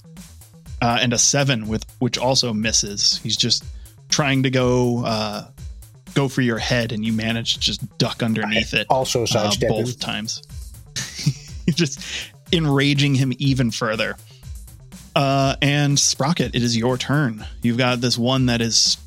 uh, 0.81 0.99
and 1.01 1.13
a 1.13 1.17
seven 1.17 1.67
with 1.67 1.85
which 1.99 2.17
also 2.17 2.53
misses 2.53 3.17
he's 3.23 3.37
just 3.37 3.63
trying 4.09 4.43
to 4.43 4.49
go 4.49 5.03
uh, 5.05 5.47
go 6.13 6.27
for 6.27 6.41
your 6.41 6.57
head 6.57 6.91
and 6.91 7.05
you 7.05 7.13
manage 7.13 7.53
to 7.55 7.59
just 7.59 7.97
duck 7.97 8.23
underneath 8.23 8.73
it 8.73 8.87
Also 8.89 9.23
uh, 9.23 9.51
both 9.67 9.99
times. 9.99 10.41
just 11.69 11.99
enraging 12.51 13.15
him 13.15 13.33
even 13.37 13.71
further. 13.71 14.15
Uh, 15.15 15.55
and 15.61 15.99
Sprocket, 15.99 16.55
it 16.55 16.63
is 16.63 16.75
your 16.75 16.97
turn. 16.97 17.45
You've 17.61 17.77
got 17.77 18.01
this 18.01 18.17
one 18.17 18.47
that 18.47 18.61
is 18.61 18.97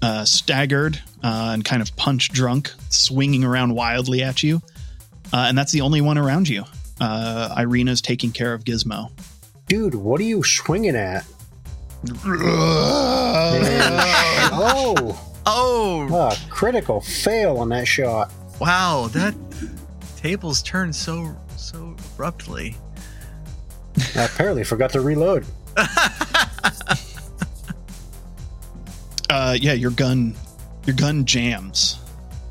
uh, 0.00 0.24
staggered 0.24 1.00
uh, 1.22 1.50
and 1.52 1.64
kind 1.64 1.82
of 1.82 1.94
punch 1.96 2.30
drunk, 2.30 2.72
swinging 2.90 3.44
around 3.44 3.74
wildly 3.74 4.22
at 4.22 4.42
you. 4.42 4.60
Uh, 5.32 5.46
and 5.48 5.56
that's 5.56 5.72
the 5.72 5.80
only 5.80 6.00
one 6.00 6.18
around 6.18 6.48
you. 6.48 6.64
Uh, 7.00 7.54
Irina's 7.58 8.00
taking 8.00 8.30
care 8.32 8.52
of 8.54 8.64
Gizmo. 8.64 9.10
Dude, 9.66 9.94
what 9.94 10.20
are 10.20 10.24
you 10.24 10.42
swinging 10.44 10.96
at? 10.96 11.24
Oh, 14.54 15.18
Oh, 15.44 16.36
critical 16.50 17.00
fail 17.00 17.56
on 17.58 17.68
that 17.70 17.86
shot. 17.88 18.30
wow, 18.60 19.08
that 19.12 19.34
tables 20.16 20.62
turned 20.62 20.94
so 20.94 21.34
so 21.56 21.96
abruptly. 22.14 22.76
I 24.16 24.24
apparently 24.24 24.62
forgot 24.64 24.90
to 24.92 25.00
reload. 25.00 25.44
uh, 29.30 29.56
yeah, 29.58 29.72
your 29.72 29.90
gun, 29.90 30.34
your 30.86 30.94
gun 30.96 31.24
jams. 31.24 31.98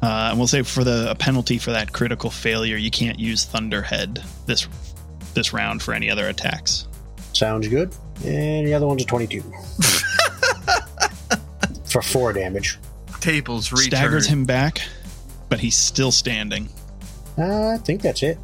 Uh, 0.02 0.30
and 0.30 0.38
we'll 0.38 0.48
say 0.48 0.64
for 0.64 0.84
the 0.84 1.11
a 1.11 1.15
penalty 1.15 1.57
for 1.57 1.72
that 1.72 1.94
critical 1.94 2.30
failure, 2.30 2.78
you 2.78 2.90
can't 2.90 3.19
use 3.19 3.45
Thunderhead 3.45 4.23
this 4.48 4.68
this 5.34 5.53
round 5.53 5.82
for 5.82 5.94
any 5.94 6.10
other 6.10 6.28
attacks. 6.28 6.88
Sounds 7.34 7.68
good. 7.68 7.94
And 8.26 8.68
the 8.68 8.73
other 8.73 8.88
one's 8.88 9.03
a 9.03 9.06
22. 9.06 9.41
For 11.86 12.02
four 12.02 12.32
damage. 12.34 12.80
Tables 13.19 13.72
returned. 13.72 13.94
Staggers 13.94 14.28
him 14.28 14.45
back, 14.45 14.82
but 15.49 15.60
he's 15.60 15.76
still 15.76 16.11
standing. 16.11 16.69
Uh, 17.38 17.69
I 17.69 17.78
think 17.78 18.02
that's 18.02 18.23
it. 18.23 18.38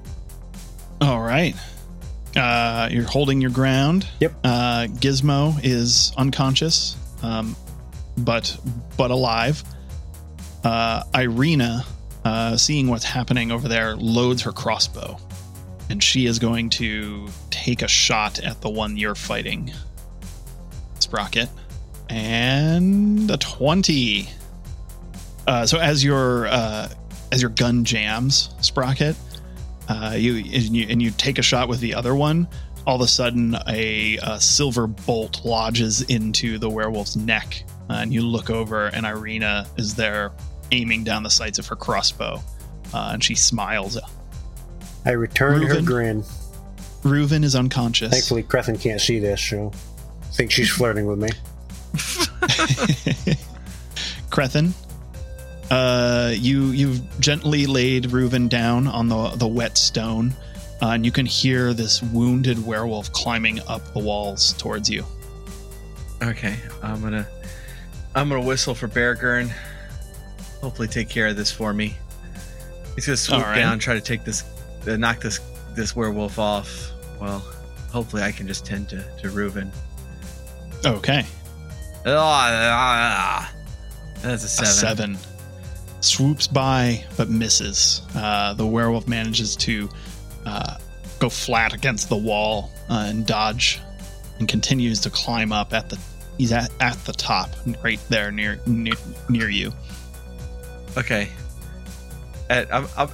All 0.99 1.21
right, 1.21 1.55
uh, 2.35 2.89
you're 2.91 3.05
holding 3.05 3.39
your 3.39 3.51
ground. 3.51 4.07
Yep. 4.19 4.33
Uh, 4.43 4.87
Gizmo 4.89 5.59
is 5.63 6.11
unconscious, 6.17 6.97
um, 7.21 7.55
but 8.17 8.57
but 8.97 9.11
alive. 9.11 9.63
Uh, 10.67 11.01
Irina, 11.15 11.85
uh, 12.25 12.57
seeing 12.57 12.87
what's 12.87 13.05
happening 13.05 13.53
over 13.53 13.69
there, 13.69 13.95
loads 13.95 14.41
her 14.41 14.51
crossbow, 14.51 15.17
and 15.89 16.03
she 16.03 16.25
is 16.25 16.39
going 16.39 16.69
to 16.69 17.29
take 17.49 17.83
a 17.83 17.87
shot 17.87 18.39
at 18.39 18.59
the 18.59 18.69
one 18.69 18.97
you're 18.97 19.15
fighting, 19.15 19.71
Sprocket, 20.99 21.47
and 22.09 23.31
a 23.31 23.37
twenty. 23.37 24.27
Uh, 25.47 25.65
so 25.65 25.79
as 25.79 26.03
your 26.03 26.47
uh, 26.47 26.89
as 27.31 27.41
your 27.41 27.51
gun 27.51 27.85
jams, 27.85 28.49
Sprocket, 28.59 29.15
uh, 29.87 30.15
you 30.17 30.35
and, 30.35 30.75
you 30.75 30.85
and 30.89 31.01
you 31.01 31.11
take 31.11 31.39
a 31.39 31.43
shot 31.43 31.69
with 31.69 31.79
the 31.79 31.95
other 31.95 32.13
one. 32.13 32.45
All 32.85 32.97
of 32.97 33.01
a 33.01 33.07
sudden, 33.07 33.55
a, 33.67 34.17
a 34.17 34.39
silver 34.41 34.85
bolt 34.85 35.45
lodges 35.45 36.01
into 36.01 36.57
the 36.57 36.69
werewolf's 36.69 37.15
neck, 37.15 37.63
uh, 37.89 37.93
and 37.93 38.13
you 38.13 38.21
look 38.21 38.49
over, 38.49 38.87
and 38.87 39.05
Irina 39.05 39.65
is 39.77 39.95
there, 39.95 40.33
aiming 40.71 41.03
down 41.03 41.23
the 41.23 41.29
sights 41.29 41.59
of 41.59 41.67
her 41.67 41.75
crossbow. 41.75 42.41
Uh, 42.93 43.09
and 43.13 43.23
she 43.23 43.35
smiles. 43.35 43.97
I 45.05 45.11
return 45.11 45.61
her 45.63 45.75
Reuven? 45.75 45.85
grin. 45.85 46.23
Reuven 47.03 47.43
is 47.43 47.55
unconscious. 47.55 48.11
Thankfully, 48.11 48.43
Crethin 48.43 48.77
can't 48.77 48.99
see 49.01 49.19
this, 49.19 49.41
so 49.41 49.71
I 49.73 50.25
think 50.33 50.51
she's 50.51 50.69
flirting 50.75 51.05
with 51.05 51.19
me. 51.19 51.29
Crethin, 54.29 54.73
uh, 55.71 56.33
you 56.35 56.65
you've 56.67 57.19
gently 57.19 57.65
laid 57.65 58.05
Reuven 58.05 58.49
down 58.49 58.87
on 58.87 59.07
the 59.07 59.29
the 59.31 59.47
wet 59.47 59.77
stone, 59.77 60.33
uh, 60.81 60.89
and 60.89 61.05
you 61.05 61.11
can 61.11 61.25
hear 61.25 61.73
this 61.73 62.01
wounded 62.01 62.63
werewolf 62.65 63.11
climbing 63.13 63.59
up 63.67 63.93
the 63.93 63.99
walls 63.99 64.53
towards 64.53 64.89
you. 64.89 65.03
Okay, 66.21 66.55
I'm 66.83 67.01
gonna 67.01 67.27
I'm 68.15 68.29
gonna 68.29 68.41
whistle 68.45 68.75
for 68.75 68.87
Beargurn. 68.87 69.51
Hopefully, 70.61 70.87
take 70.87 71.09
care 71.09 71.27
of 71.27 71.35
this 71.35 71.51
for 71.51 71.73
me. 71.73 71.95
He's 72.95 73.05
gonna 73.05 73.17
swoop 73.17 73.43
right. 73.43 73.55
down, 73.55 73.77
try 73.79 73.93
to 73.93 74.01
take 74.01 74.23
this, 74.23 74.43
uh, 74.87 74.97
knock 74.97 75.21
this 75.21 75.39
this 75.75 75.95
werewolf 75.95 76.39
off. 76.39 76.91
Well, 77.21 77.39
hopefully, 77.91 78.23
I 78.23 78.31
can 78.31 78.47
just 78.47 78.65
tend 78.65 78.89
to 78.89 78.97
to 79.21 79.29
Reuven. 79.29 79.69
Okay, 80.85 81.25
Ah, 82.05 83.51
that's 84.21 84.43
a 84.43 84.47
seven. 84.47 84.69
a 84.69 84.73
seven. 84.73 85.15
seven 85.15 85.33
swoops 86.01 86.47
by 86.47 87.03
but 87.17 87.29
misses. 87.29 88.01
Uh, 88.15 88.53
the 88.53 88.65
werewolf 88.65 89.07
manages 89.07 89.55
to 89.57 89.89
uh, 90.45 90.77
go 91.19 91.29
flat 91.29 91.73
against 91.73 92.09
the 92.09 92.15
wall 92.17 92.71
uh, 92.89 93.05
and 93.07 93.25
dodge, 93.25 93.79
and 94.39 94.47
continues 94.47 94.99
to 95.01 95.09
climb 95.09 95.51
up 95.51 95.73
at 95.73 95.89
the. 95.89 95.99
He's 96.37 96.51
at, 96.51 96.71
at 96.79 96.93
the 97.05 97.13
top, 97.13 97.49
right 97.83 97.99
there 98.09 98.31
near 98.31 98.59
near, 98.67 98.93
near 99.29 99.49
you. 99.49 99.73
Okay. 100.97 101.29
Uh, 102.49 102.65
I'm, 102.71 102.87
I'm, 102.97 103.09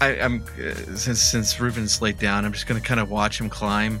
I, 0.00 0.06
I'm 0.20 0.42
uh, 0.42 0.74
since 0.96 1.20
since 1.20 1.54
Reuven's 1.60 2.00
laid 2.00 2.18
down, 2.18 2.44
I'm 2.44 2.52
just 2.52 2.66
gonna 2.66 2.80
kind 2.80 3.00
of 3.00 3.10
watch 3.10 3.40
him 3.40 3.50
climb, 3.50 4.00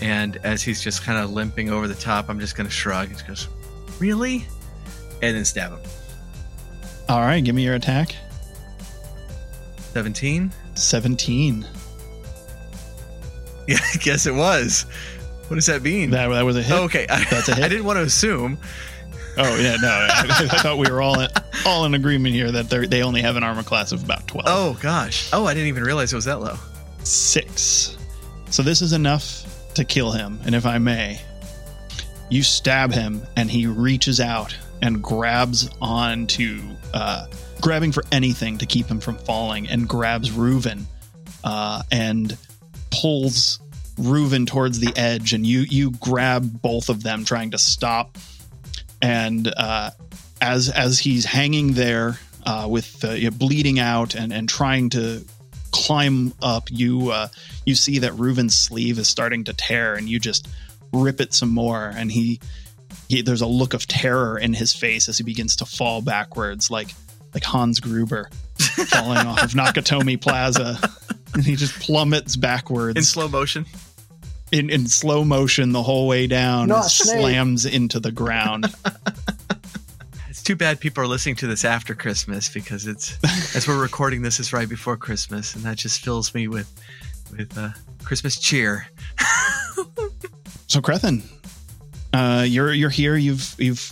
and 0.00 0.36
as 0.38 0.62
he's 0.62 0.82
just 0.82 1.02
kind 1.02 1.18
of 1.18 1.30
limping 1.30 1.70
over 1.70 1.86
the 1.86 1.94
top, 1.94 2.28
I'm 2.28 2.40
just 2.40 2.56
gonna 2.56 2.70
shrug. 2.70 3.08
He 3.08 3.26
goes, 3.26 3.48
"Really?" 3.98 4.46
and 5.22 5.36
then 5.36 5.44
stab 5.44 5.72
him. 5.72 5.80
All 7.08 7.20
right, 7.20 7.42
give 7.42 7.54
me 7.54 7.62
your 7.64 7.74
attack. 7.74 8.14
Seventeen. 9.92 10.52
17. 10.74 11.66
Yeah, 13.66 13.76
I 13.92 13.98
guess 13.98 14.24
it 14.24 14.34
was. 14.34 14.86
What 15.48 15.56
does 15.56 15.66
that 15.66 15.82
mean? 15.82 16.08
That, 16.12 16.28
that 16.28 16.40
was 16.40 16.56
a 16.56 16.62
hit. 16.62 16.74
oh, 16.74 16.84
okay, 16.84 17.04
That's 17.30 17.50
a 17.50 17.54
hit. 17.54 17.62
I 17.62 17.68
didn't 17.68 17.84
want 17.84 17.98
to 17.98 18.02
assume. 18.02 18.56
Oh 19.40 19.56
yeah, 19.56 19.76
no, 19.80 19.88
I, 19.88 20.48
I 20.52 20.58
thought 20.58 20.78
we 20.78 20.90
were 20.90 21.00
all 21.00 21.20
in, 21.20 21.28
all 21.64 21.84
in 21.84 21.94
agreement 21.94 22.34
here 22.34 22.50
that 22.50 22.68
they 22.68 22.86
they 22.86 23.02
only 23.02 23.22
have 23.22 23.36
an 23.36 23.44
armor 23.44 23.62
class 23.62 23.92
of 23.92 24.02
about 24.02 24.26
twelve. 24.26 24.46
Oh 24.48 24.78
gosh. 24.82 25.30
Oh, 25.32 25.46
I 25.46 25.54
didn't 25.54 25.68
even 25.68 25.84
realize 25.84 26.12
it 26.12 26.16
was 26.16 26.24
that 26.24 26.40
low. 26.40 26.56
Six. 27.04 27.96
So 28.50 28.62
this 28.62 28.82
is 28.82 28.92
enough 28.92 29.44
to 29.74 29.84
kill 29.84 30.10
him, 30.10 30.40
and 30.44 30.54
if 30.54 30.66
I 30.66 30.78
may, 30.78 31.20
you 32.30 32.42
stab 32.42 32.92
him, 32.92 33.22
and 33.36 33.50
he 33.50 33.66
reaches 33.66 34.20
out 34.20 34.56
and 34.82 35.02
grabs 35.02 35.68
onto, 35.80 36.60
uh, 36.94 37.26
grabbing 37.60 37.92
for 37.92 38.04
anything 38.10 38.58
to 38.58 38.66
keep 38.66 38.86
him 38.86 39.00
from 39.00 39.18
falling, 39.18 39.68
and 39.68 39.88
grabs 39.88 40.30
Reuven, 40.30 40.84
uh, 41.44 41.82
and 41.92 42.36
pulls 42.90 43.60
Reuven 43.96 44.46
towards 44.46 44.80
the 44.80 44.92
edge, 44.96 45.32
and 45.32 45.46
you 45.46 45.60
you 45.60 45.92
grab 45.92 46.60
both 46.60 46.88
of 46.88 47.02
them, 47.02 47.24
trying 47.24 47.52
to 47.52 47.58
stop. 47.58 48.18
And 49.00 49.52
uh, 49.56 49.90
as 50.40 50.68
as 50.68 50.98
he's 50.98 51.24
hanging 51.24 51.74
there 51.74 52.18
uh, 52.44 52.66
with 52.68 53.04
uh, 53.04 53.10
you 53.10 53.30
know, 53.30 53.36
bleeding 53.36 53.78
out 53.78 54.14
and 54.14 54.32
and 54.32 54.48
trying 54.48 54.90
to 54.90 55.24
climb 55.70 56.32
up, 56.42 56.68
you 56.70 57.10
uh, 57.10 57.28
you 57.64 57.74
see 57.74 58.00
that 58.00 58.12
Reuven's 58.12 58.56
sleeve 58.56 58.98
is 58.98 59.08
starting 59.08 59.44
to 59.44 59.52
tear, 59.52 59.94
and 59.94 60.08
you 60.08 60.18
just 60.18 60.48
rip 60.92 61.20
it 61.20 61.34
some 61.34 61.50
more, 61.50 61.92
and 61.94 62.10
he, 62.10 62.40
he 63.08 63.22
there's 63.22 63.42
a 63.42 63.46
look 63.46 63.74
of 63.74 63.86
terror 63.86 64.38
in 64.38 64.54
his 64.54 64.74
face 64.74 65.08
as 65.08 65.18
he 65.18 65.24
begins 65.24 65.56
to 65.56 65.66
fall 65.66 66.02
backwards, 66.02 66.70
like 66.70 66.88
like 67.34 67.44
Hans 67.44 67.80
Gruber 67.80 68.30
falling 68.58 69.26
off 69.26 69.42
of 69.42 69.50
Nakatomi 69.54 70.20
Plaza, 70.20 70.78
and 71.34 71.44
he 71.44 71.56
just 71.56 71.74
plummets 71.80 72.36
backwards. 72.36 72.96
In 72.96 73.02
slow 73.02 73.28
motion. 73.28 73.66
In, 74.52 74.70
in 74.70 74.86
slow 74.86 75.24
motion 75.24 75.72
the 75.72 75.82
whole 75.82 76.06
way 76.06 76.26
down, 76.26 76.68
Not 76.68 76.82
and 76.84 76.90
snake. 76.90 77.20
slams 77.20 77.66
into 77.66 78.00
the 78.00 78.12
ground. 78.12 78.66
It's 80.30 80.42
too 80.42 80.56
bad 80.56 80.78
people 80.78 81.02
are 81.02 81.06
listening 81.06 81.36
to 81.36 81.46
this 81.46 81.64
after 81.64 81.94
Christmas 81.94 82.48
because 82.48 82.86
it's 82.86 83.18
as 83.56 83.66
we're 83.66 83.80
recording 83.80 84.22
this 84.22 84.38
is 84.38 84.52
right 84.52 84.68
before 84.68 84.96
Christmas, 84.96 85.54
and 85.54 85.64
that 85.64 85.76
just 85.78 86.02
fills 86.04 86.32
me 86.34 86.48
with 86.48 86.70
with 87.36 87.56
uh, 87.58 87.70
Christmas 88.04 88.38
cheer. 88.38 88.86
So 90.68 90.82
Crethin, 90.82 91.22
uh, 92.12 92.44
you're 92.46 92.72
you're 92.74 92.90
here. 92.90 93.16
You've 93.16 93.54
you've 93.58 93.90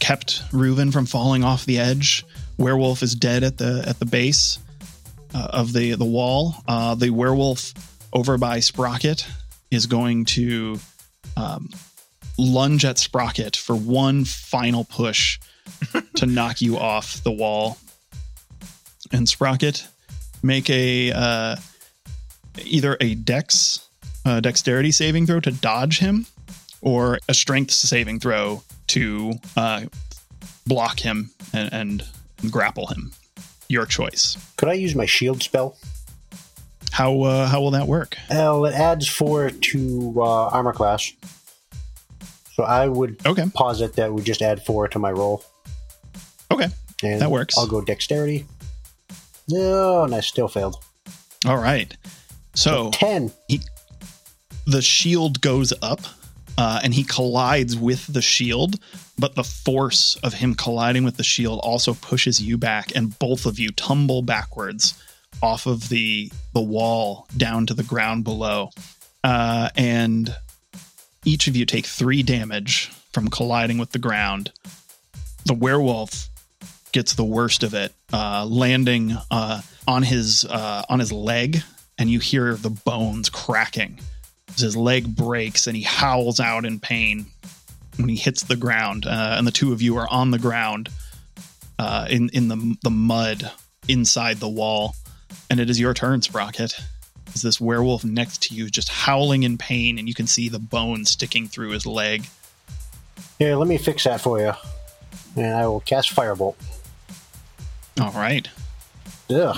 kept 0.00 0.42
Reuven 0.50 0.92
from 0.92 1.06
falling 1.06 1.44
off 1.44 1.64
the 1.64 1.78
edge. 1.78 2.24
Werewolf 2.58 3.02
is 3.04 3.14
dead 3.14 3.44
at 3.44 3.56
the 3.58 3.84
at 3.86 4.00
the 4.00 4.04
base 4.04 4.58
uh, 5.32 5.48
of 5.50 5.72
the 5.72 5.94
the 5.94 6.04
wall. 6.04 6.56
Uh, 6.66 6.96
the 6.96 7.10
werewolf 7.10 7.72
over 8.12 8.36
by 8.36 8.58
Sprocket 8.58 9.26
is 9.70 9.86
going 9.86 10.24
to 10.24 10.78
um, 11.36 11.68
lunge 12.38 12.84
at 12.84 12.98
Sprocket 12.98 13.56
for 13.56 13.76
one 13.76 14.24
final 14.24 14.84
push 14.84 15.38
to 16.16 16.26
knock 16.26 16.60
you 16.60 16.78
off 16.78 17.22
the 17.22 17.32
wall. 17.32 17.78
And 19.12 19.28
Sprocket, 19.28 19.86
make 20.42 20.68
a 20.70 21.12
uh, 21.12 21.56
either 22.64 22.96
a 23.00 23.14
dex 23.14 23.88
uh, 24.24 24.40
dexterity 24.40 24.90
saving 24.90 25.26
throw 25.26 25.40
to 25.40 25.50
dodge 25.50 25.98
him, 25.98 26.26
or 26.80 27.18
a 27.28 27.34
strength 27.34 27.70
saving 27.70 28.20
throw 28.20 28.62
to 28.88 29.32
uh, 29.56 29.82
block 30.66 31.00
him 31.00 31.30
and, 31.52 31.72
and 31.72 32.52
grapple 32.52 32.86
him. 32.86 33.12
Your 33.68 33.86
choice. 33.86 34.36
Could 34.56 34.68
I 34.68 34.74
use 34.74 34.94
my 34.94 35.06
shield 35.06 35.42
spell? 35.42 35.76
How 36.92 37.20
uh, 37.22 37.46
how 37.46 37.60
will 37.60 37.70
that 37.72 37.86
work? 37.86 38.16
Well, 38.30 38.64
it 38.66 38.74
adds 38.74 39.08
four 39.08 39.50
to 39.50 40.14
uh, 40.16 40.46
armor 40.48 40.72
class. 40.72 41.12
So 42.52 42.64
I 42.64 42.88
would 42.88 43.24
Okay, 43.24 43.44
posit 43.54 43.94
that 43.94 44.12
we 44.12 44.22
just 44.22 44.42
add 44.42 44.64
four 44.66 44.88
to 44.88 44.98
my 44.98 45.12
roll. 45.12 45.44
okay, 46.50 46.68
And 47.04 47.20
That 47.20 47.30
works. 47.30 47.56
I'll 47.56 47.68
go 47.68 47.80
dexterity. 47.80 48.46
No, 49.48 50.02
and 50.02 50.14
I 50.14 50.20
still 50.20 50.48
failed. 50.48 50.76
all 51.46 51.56
right. 51.58 51.96
So 52.54 52.90
Ten. 52.92 53.30
He, 53.46 53.60
the 54.66 54.82
shield 54.82 55.40
goes 55.40 55.72
up 55.80 56.00
uh, 56.58 56.80
and 56.82 56.92
he 56.92 57.04
collides 57.04 57.76
with 57.76 58.12
the 58.12 58.20
shield 58.22 58.76
but 59.16 59.34
the 59.36 59.44
force 59.44 60.16
of 60.22 60.34
him 60.34 60.54
colliding 60.54 61.04
with 61.04 61.16
the 61.16 61.24
shield 61.24 61.60
also 61.62 61.94
pushes 61.94 62.42
you 62.42 62.58
back 62.58 62.92
and 62.96 63.16
both 63.20 63.46
of 63.46 63.58
you 63.60 63.70
tumble 63.70 64.22
backwards 64.22 65.00
off 65.42 65.66
of 65.66 65.88
the 65.88 66.30
the 66.52 66.60
wall 66.60 67.26
down 67.36 67.66
to 67.66 67.74
the 67.74 67.82
ground 67.82 68.24
below 68.24 68.70
uh, 69.24 69.68
and 69.76 70.34
each 71.24 71.48
of 71.48 71.56
you 71.56 71.66
take 71.66 71.86
three 71.86 72.22
damage 72.22 72.90
from 73.12 73.28
colliding 73.28 73.78
with 73.78 73.92
the 73.92 73.98
ground 73.98 74.52
the 75.44 75.54
werewolf 75.54 76.28
gets 76.92 77.14
the 77.14 77.24
worst 77.24 77.62
of 77.62 77.74
it 77.74 77.92
uh, 78.12 78.44
landing 78.46 79.12
uh, 79.30 79.60
on 79.86 80.02
his 80.02 80.44
uh, 80.44 80.82
on 80.88 80.98
his 80.98 81.12
leg 81.12 81.62
and 81.98 82.10
you 82.10 82.20
hear 82.20 82.54
the 82.54 82.70
bones 82.70 83.28
cracking 83.28 83.98
his 84.56 84.76
leg 84.76 85.14
breaks 85.14 85.66
and 85.66 85.76
he 85.76 85.82
howls 85.82 86.40
out 86.40 86.64
in 86.64 86.80
pain 86.80 87.26
when 87.96 88.08
he 88.08 88.16
hits 88.16 88.42
the 88.44 88.56
ground. 88.56 89.06
Uh, 89.06 89.34
and 89.36 89.46
the 89.46 89.52
two 89.52 89.72
of 89.72 89.82
you 89.82 89.96
are 89.96 90.08
on 90.10 90.30
the 90.30 90.38
ground 90.38 90.88
uh, 91.78 92.06
in 92.08 92.28
in 92.30 92.48
the 92.48 92.76
the 92.82 92.90
mud 92.90 93.50
inside 93.88 94.38
the 94.38 94.48
wall. 94.48 94.94
And 95.50 95.60
it 95.60 95.70
is 95.70 95.78
your 95.80 95.94
turn, 95.94 96.20
Sprocket. 96.22 96.74
Is 97.34 97.42
this 97.42 97.60
werewolf 97.60 98.04
next 98.04 98.42
to 98.44 98.54
you 98.54 98.70
just 98.70 98.88
howling 98.88 99.42
in 99.42 99.58
pain, 99.58 99.98
and 99.98 100.08
you 100.08 100.14
can 100.14 100.26
see 100.26 100.48
the 100.48 100.58
bone 100.58 101.04
sticking 101.04 101.46
through 101.46 101.70
his 101.70 101.84
leg. 101.86 102.26
Here, 103.38 103.54
let 103.56 103.68
me 103.68 103.76
fix 103.78 104.04
that 104.04 104.20
for 104.20 104.40
you. 104.40 104.52
And 105.36 105.54
I 105.54 105.66
will 105.66 105.80
cast 105.80 106.14
Firebolt. 106.14 106.54
All 108.00 108.12
right, 108.12 108.48
Ugh. 109.30 109.56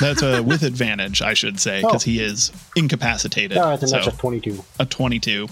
that's 0.00 0.22
a 0.22 0.42
with 0.42 0.62
advantage, 0.62 1.20
I 1.22 1.34
should 1.34 1.60
say, 1.60 1.80
because 1.82 2.02
Oh. 2.04 2.10
he 2.10 2.20
is 2.22 2.50
incapacitated. 2.76 3.58
All 3.58 3.70
right, 3.70 3.78
then 3.80 3.88
so 3.88 3.96
that's 3.96 4.08
a 4.08 4.12
22. 4.18 4.64
a 4.80 4.86
twenty-two. 4.86 5.48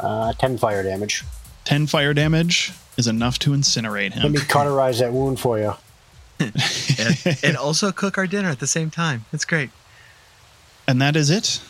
Uh, 0.00 0.32
10 0.34 0.58
fire 0.58 0.82
damage. 0.84 1.24
10 1.64 1.88
fire 1.88 2.14
damage 2.14 2.72
is 2.96 3.08
enough 3.08 3.38
to 3.40 3.50
incinerate 3.50 4.12
him. 4.12 4.22
Let 4.22 4.32
me 4.32 4.38
cauterize 4.40 5.00
that 5.00 5.12
wound 5.12 5.40
for 5.40 5.58
you. 5.58 5.74
and, 6.98 7.38
and 7.42 7.56
also 7.56 7.90
cook 7.92 8.18
our 8.18 8.26
dinner 8.26 8.48
at 8.48 8.60
the 8.60 8.66
same 8.66 8.90
time. 8.90 9.24
It's 9.32 9.44
great. 9.44 9.70
And 10.86 11.00
that 11.02 11.16
is 11.16 11.30
it. 11.30 11.60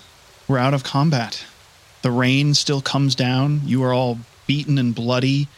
We're 0.46 0.58
out 0.58 0.74
of 0.74 0.84
combat. 0.84 1.44
The 2.02 2.10
rain 2.10 2.54
still 2.54 2.80
comes 2.80 3.14
down. 3.14 3.62
You 3.64 3.82
are 3.84 3.92
all 3.92 4.18
beaten 4.46 4.78
and 4.78 4.94
bloody. 4.94 5.48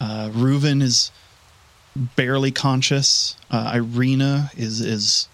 Uh, 0.00 0.30
Reuven 0.32 0.82
is 0.82 1.10
barely 1.94 2.50
conscious. 2.50 3.36
Uh, 3.50 3.72
Irina 3.74 4.50
is 4.56 4.80
is 4.80 5.28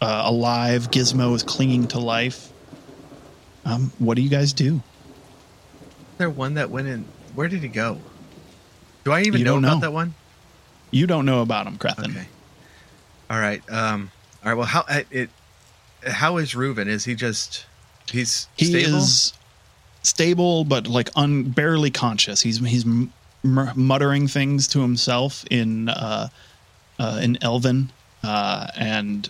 uh, 0.00 0.22
alive. 0.26 0.90
Gizmo 0.90 1.34
is 1.34 1.42
clinging 1.42 1.88
to 1.88 1.98
life. 1.98 2.52
Um, 3.64 3.92
what 3.98 4.16
do 4.16 4.22
you 4.22 4.28
guys 4.28 4.52
do? 4.52 4.76
Is 4.76 6.18
there 6.18 6.30
one 6.30 6.54
that 6.54 6.70
went 6.70 6.88
in? 6.88 7.04
Where 7.34 7.48
did 7.48 7.62
he 7.62 7.68
go? 7.68 7.98
Do 9.04 9.12
I 9.12 9.22
even 9.22 9.38
You 9.40 9.44
know 9.44 9.58
about 9.58 9.74
know. 9.74 9.80
that 9.80 9.92
one? 9.92 10.14
You 10.94 11.06
don't 11.06 11.26
know 11.26 11.42
about 11.42 11.66
him, 11.66 11.76
Crethin. 11.76 12.10
Okay. 12.12 12.26
All 13.30 13.38
right. 13.40 13.62
Um. 13.70 14.10
All 14.44 14.50
right. 14.50 14.56
Well, 14.56 14.66
how 14.66 14.84
it? 15.10 15.28
How 16.06 16.36
is 16.36 16.52
Reuven? 16.54 16.86
Is 16.86 17.04
he 17.04 17.14
just? 17.14 17.66
He's 18.10 18.48
He 18.56 18.66
stable? 18.66 18.98
is 18.98 19.32
stable, 20.02 20.64
but 20.64 20.86
like 20.86 21.10
un, 21.16 21.44
barely 21.50 21.90
conscious. 21.90 22.42
He's 22.42 22.58
he's 22.58 22.84
m- 22.86 23.12
muttering 23.42 24.28
things 24.28 24.68
to 24.68 24.80
himself 24.82 25.44
in 25.50 25.88
uh, 25.88 26.28
uh, 26.98 27.20
in 27.22 27.38
Elven, 27.42 27.90
uh, 28.22 28.68
and 28.76 29.28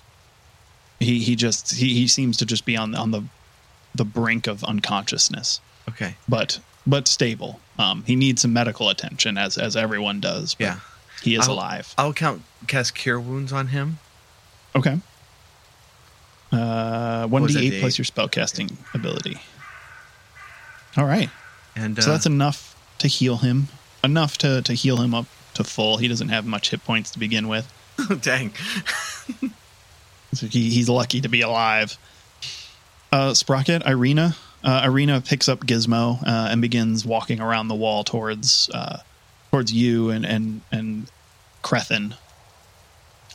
he 1.00 1.20
he 1.20 1.36
just 1.36 1.74
he, 1.76 1.94
he 1.94 2.08
seems 2.08 2.36
to 2.38 2.46
just 2.46 2.64
be 2.66 2.76
on 2.76 2.94
on 2.94 3.10
the 3.10 3.22
the 3.94 4.04
brink 4.04 4.48
of 4.48 4.64
unconsciousness, 4.64 5.60
Okay. 5.88 6.16
but 6.28 6.58
but 6.86 7.06
stable. 7.08 7.60
Um, 7.78 8.02
he 8.06 8.16
needs 8.16 8.42
some 8.42 8.52
medical 8.52 8.88
attention, 8.90 9.38
as 9.38 9.56
as 9.56 9.76
everyone 9.76 10.18
does. 10.20 10.56
Yeah. 10.58 10.80
He 11.24 11.34
is 11.34 11.48
I'll- 11.48 11.54
alive. 11.54 11.94
I'll 11.98 12.12
count 12.12 12.42
cast 12.66 12.94
cure 12.94 13.18
wounds 13.20 13.52
on 13.52 13.68
him. 13.68 13.98
Okay. 14.76 14.98
Uh, 16.52 17.26
one 17.26 17.46
d 17.46 17.58
eight 17.66 17.80
plus 17.80 17.98
your 17.98 18.04
spellcasting 18.04 18.72
ability. 18.94 19.38
All 20.96 21.04
right. 21.04 21.28
And 21.74 21.98
uh, 21.98 22.02
So 22.02 22.10
that's 22.10 22.26
enough 22.26 22.76
to 22.98 23.08
heal 23.08 23.38
him. 23.38 23.68
Enough 24.04 24.38
to, 24.38 24.62
to 24.62 24.72
heal 24.74 24.98
him 24.98 25.14
up 25.14 25.26
to 25.54 25.64
full. 25.64 25.96
He 25.96 26.06
doesn't 26.06 26.28
have 26.28 26.46
much 26.46 26.70
hit 26.70 26.84
points 26.84 27.10
to 27.12 27.18
begin 27.18 27.48
with. 27.48 27.72
dang. 28.20 28.52
So 30.34 30.48
he, 30.48 30.68
he's 30.70 30.88
lucky 30.88 31.20
to 31.20 31.28
be 31.28 31.42
alive. 31.42 31.96
Uh, 33.12 33.34
Sprocket, 33.34 33.86
Irina. 33.86 34.34
Uh, 34.64 34.82
Irina 34.84 35.20
picks 35.20 35.48
up 35.48 35.60
Gizmo 35.60 36.20
uh, 36.26 36.48
and 36.50 36.60
begins 36.60 37.04
walking 37.06 37.40
around 37.40 37.68
the 37.68 37.76
wall 37.76 38.02
towards 38.02 38.68
uh, 38.74 38.98
towards 39.54 39.72
you 39.72 40.10
and 40.10 40.26
and 40.26 40.62
and 40.72 41.06
Crethin. 41.62 42.16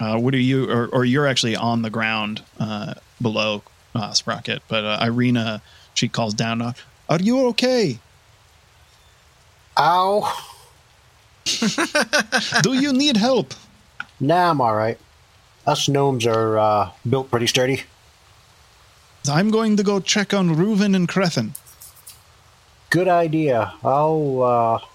Uh, 0.02 0.20
what 0.20 0.34
are 0.34 0.40
you? 0.40 0.70
Or, 0.70 0.88
or 0.88 1.06
you're 1.06 1.26
actually 1.26 1.56
on 1.56 1.82
the 1.82 1.90
ground 1.90 2.44
uh, 2.60 2.96
below 3.22 3.64
uh, 3.96 4.12
Sprocket, 4.12 4.62
but 4.68 4.84
uh, 4.84 5.00
Irina 5.02 5.62
she 5.94 6.10
calls 6.10 6.34
down. 6.34 6.62
Uh, 6.62 6.74
are 7.08 7.20
you 7.20 7.48
okay? 7.48 8.00
Ow. 9.78 10.38
Do 12.64 12.74
you 12.74 12.92
need 12.92 13.16
help? 13.16 13.54
Nah, 14.20 14.52
I'm 14.52 14.60
all 14.60 14.76
right. 14.76 14.98
Us 15.66 15.88
gnomes 15.88 16.26
are 16.26 16.58
uh, 16.58 16.90
built 17.10 17.32
pretty 17.32 17.48
sturdy. 17.48 17.84
I'm 19.30 19.52
going 19.52 19.78
to 19.78 19.84
go 19.84 20.02
check 20.02 20.34
on 20.34 20.56
Reuven 20.56 20.96
and 20.98 21.08
Crethin. 21.08 21.54
Good 22.90 23.08
idea. 23.08 23.74
I'll 23.84 24.44
uh, 24.44 24.89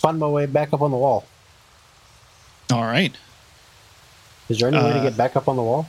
find 0.00 0.18
my 0.18 0.26
way 0.26 0.46
back 0.46 0.72
up 0.72 0.80
on 0.82 0.90
the 0.90 0.96
wall. 0.96 1.24
All 2.72 2.82
right. 2.82 3.14
Is 4.48 4.58
there 4.58 4.68
any 4.68 4.78
way 4.78 4.92
to 4.92 4.98
Uh, 4.98 5.02
get 5.02 5.16
back 5.16 5.36
up 5.36 5.46
on 5.48 5.56
the 5.56 5.62
wall? 5.62 5.88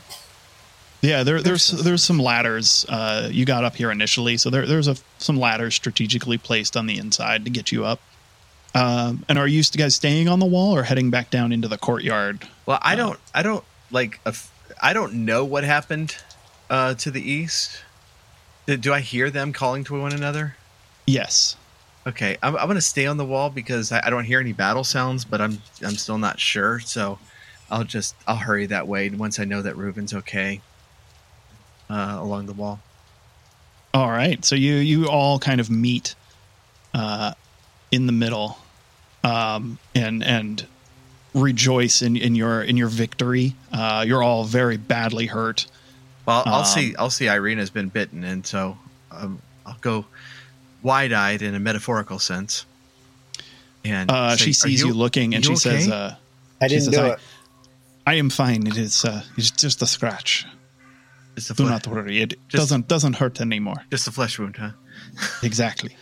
Yeah, 1.01 1.23
there, 1.23 1.41
there's 1.41 1.69
there's 1.71 2.03
some 2.03 2.19
ladders. 2.19 2.85
Uh, 2.87 3.27
you 3.31 3.43
got 3.45 3.63
up 3.63 3.75
here 3.75 3.89
initially, 3.89 4.37
so 4.37 4.51
there, 4.51 4.67
there's 4.67 4.87
a, 4.87 4.95
some 5.17 5.37
ladders 5.39 5.73
strategically 5.73 6.37
placed 6.37 6.77
on 6.77 6.85
the 6.85 6.97
inside 6.97 7.43
to 7.45 7.49
get 7.49 7.71
you 7.71 7.85
up. 7.85 7.99
Um, 8.75 9.25
and 9.27 9.39
are 9.39 9.47
you 9.47 9.63
guys 9.63 9.95
staying 9.95 10.27
on 10.27 10.39
the 10.39 10.45
wall 10.45 10.75
or 10.75 10.83
heading 10.83 11.09
back 11.09 11.29
down 11.31 11.51
into 11.51 11.67
the 11.67 11.77
courtyard? 11.77 12.47
Well, 12.67 12.79
I 12.81 12.95
don't. 12.95 13.19
I 13.33 13.41
don't 13.41 13.63
like. 13.89 14.19
I 14.81 14.93
don't 14.93 15.25
know 15.25 15.43
what 15.43 15.63
happened 15.63 16.15
uh, 16.69 16.93
to 16.95 17.09
the 17.11 17.21
east. 17.21 17.81
Do, 18.67 18.77
do 18.77 18.93
I 18.93 18.99
hear 18.99 19.29
them 19.31 19.53
calling 19.53 19.83
to 19.85 19.99
one 19.99 20.13
another? 20.13 20.55
Yes. 21.07 21.55
Okay, 22.07 22.37
I'm, 22.41 22.55
I'm 22.55 22.65
going 22.65 22.75
to 22.75 22.81
stay 22.81 23.05
on 23.05 23.17
the 23.17 23.25
wall 23.25 23.49
because 23.49 23.91
I, 23.91 24.01
I 24.05 24.09
don't 24.09 24.23
hear 24.23 24.39
any 24.39 24.53
battle 24.53 24.83
sounds, 24.83 25.23
but 25.23 25.39
I'm 25.39 25.61
I'm 25.85 25.95
still 25.95 26.17
not 26.17 26.39
sure. 26.39 26.79
So 26.79 27.19
I'll 27.69 27.83
just 27.83 28.15
I'll 28.27 28.37
hurry 28.37 28.65
that 28.67 28.87
way 28.87 29.09
once 29.09 29.39
I 29.39 29.45
know 29.45 29.61
that 29.61 29.75
Reuven's 29.75 30.13
okay 30.13 30.61
uh, 31.89 32.17
along 32.19 32.47
the 32.47 32.53
wall. 32.53 32.79
All 33.93 34.09
right. 34.09 34.43
So 34.43 34.55
you 34.55 34.75
you 34.75 35.07
all 35.09 35.37
kind 35.37 35.61
of 35.61 35.69
meet 35.69 36.15
uh, 36.93 37.33
in 37.91 38.07
the 38.07 38.13
middle, 38.13 38.57
um, 39.23 39.77
and 39.93 40.23
and 40.23 40.65
rejoice 41.35 42.01
in, 42.01 42.17
in 42.17 42.33
your 42.35 42.63
in 42.63 42.77
your 42.77 42.87
victory. 42.89 43.53
Uh, 43.71 44.03
you're 44.07 44.23
all 44.23 44.43
very 44.43 44.77
badly 44.77 45.27
hurt. 45.27 45.67
Well, 46.25 46.41
I'll 46.47 46.59
Um, 46.61 46.65
see. 46.65 46.95
I'll 46.97 47.09
see. 47.11 47.29
Irina's 47.29 47.69
been 47.69 47.89
bitten, 47.89 48.23
and 48.23 48.45
so 48.45 48.77
um, 49.11 49.39
I'll 49.65 49.77
go 49.81 50.05
wide-eyed 50.83 51.41
in 51.41 51.55
a 51.55 51.59
metaphorical 51.59 52.19
sense. 52.19 52.65
And 53.83 54.11
Uh, 54.11 54.35
say, 54.37 54.45
she 54.45 54.53
sees 54.53 54.81
you, 54.81 54.93
looking, 54.93 55.33
and 55.35 55.45
you 55.45 55.51
she 55.53 55.55
says, 55.57 55.87
uh, 55.89 56.15
I 56.61 56.67
didn't 56.67 56.85
says, 56.85 56.93
do 56.93 57.01
I, 57.01 57.07
it. 57.13 57.19
I 58.05 58.13
am 58.15 58.29
fine. 58.29 58.67
It 58.67 58.77
is 58.77 59.05
uh, 59.05 59.23
it's 59.37 59.51
just 59.51 59.81
a 59.81 59.87
scratch. 59.87 60.45
Just 61.35 61.49
a 61.51 61.53
Do 61.53 61.65
not 61.65 61.87
worry. 61.87 62.21
It 62.21 62.31
Just- 62.49 62.51
doesn't 62.51 62.87
doesn't 62.87 63.13
hurt 63.13 63.39
anymore. 63.41 63.83
just 63.89 64.07
a 64.07 64.11
flesh 64.11 64.37
wound, 64.39 64.57
huh? 64.57 64.71
Exactly. 65.43 65.95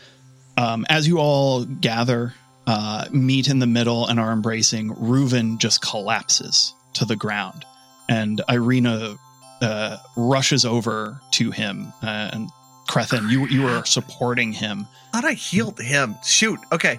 Um, 0.57 0.85
as 0.89 1.07
you 1.07 1.19
all 1.19 1.63
gather, 1.63 2.33
uh, 2.67 3.05
meet 3.11 3.47
in 3.47 3.59
the 3.59 3.67
middle, 3.67 4.07
and 4.07 4.19
are 4.19 4.31
embracing, 4.33 4.93
Reuven 4.95 5.57
just 5.57 5.81
collapses 5.81 6.73
to 6.95 7.05
the 7.05 7.15
ground, 7.15 7.63
and 8.09 8.41
Irina 8.49 9.15
uh, 9.61 9.97
rushes 10.17 10.65
over 10.65 11.21
to 11.31 11.51
him. 11.51 11.93
Uh, 12.03 12.29
and 12.33 12.49
Crethin, 12.89 13.29
you 13.29 13.47
you 13.47 13.61
were 13.63 13.85
supporting 13.85 14.51
him. 14.51 14.87
Thought 15.13 15.25
I 15.25 15.33
healed 15.33 15.79
him. 15.79 16.15
Shoot. 16.23 16.59
Okay. 16.71 16.97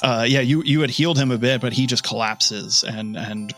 Uh, 0.00 0.24
yeah, 0.28 0.40
you 0.40 0.62
you 0.62 0.80
had 0.80 0.90
healed 0.90 1.18
him 1.18 1.32
a 1.32 1.38
bit, 1.38 1.60
but 1.60 1.72
he 1.72 1.86
just 1.86 2.04
collapses, 2.04 2.84
and 2.84 3.16
and 3.16 3.52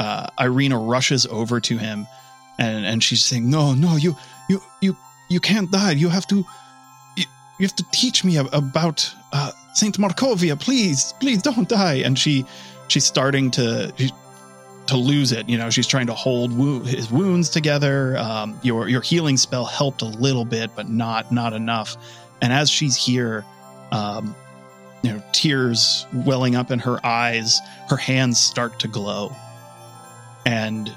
uh, 0.00 0.26
Irina 0.40 0.76
rushes 0.76 1.24
over 1.26 1.60
to 1.60 1.78
him, 1.78 2.08
and 2.58 2.84
and 2.84 3.02
she's 3.02 3.24
saying, 3.24 3.48
"No, 3.48 3.74
no, 3.74 3.94
you 3.94 4.16
you 4.48 4.60
you 4.80 4.96
you 5.30 5.38
can't 5.38 5.70
die. 5.70 5.92
You 5.92 6.08
have 6.08 6.26
to 6.26 6.44
you, 7.16 7.24
you 7.60 7.66
have 7.66 7.76
to 7.76 7.84
teach 7.92 8.24
me 8.24 8.38
about 8.38 9.08
uh, 9.32 9.52
Saint 9.74 9.96
Markovia. 9.98 10.58
Please, 10.58 11.14
please 11.20 11.42
don't 11.42 11.68
die." 11.68 12.02
And 12.04 12.18
she 12.18 12.44
she's 12.88 13.04
starting 13.04 13.52
to 13.52 13.92
she, 13.96 14.10
to 14.86 14.96
lose 14.96 15.32
it. 15.32 15.48
You 15.48 15.58
know, 15.58 15.70
she's 15.70 15.86
trying 15.86 16.06
to 16.08 16.14
hold 16.14 16.56
wo- 16.56 16.80
his 16.80 17.10
wounds 17.10 17.50
together. 17.50 18.16
Um, 18.18 18.58
your 18.62 18.88
your 18.88 19.00
healing 19.00 19.36
spell 19.36 19.64
helped 19.64 20.02
a 20.02 20.06
little 20.06 20.44
bit, 20.44 20.70
but 20.76 20.88
not 20.88 21.32
not 21.32 21.52
enough. 21.52 21.96
And 22.42 22.52
as 22.52 22.70
she's 22.70 22.96
here. 22.96 23.44
Um, 23.92 24.34
you 25.04 25.12
know, 25.12 25.22
tears 25.32 26.06
welling 26.12 26.56
up 26.56 26.70
in 26.70 26.78
her 26.78 26.98
eyes. 27.04 27.60
Her 27.90 27.96
hands 27.98 28.40
start 28.40 28.80
to 28.80 28.88
glow, 28.88 29.36
and 30.46 30.90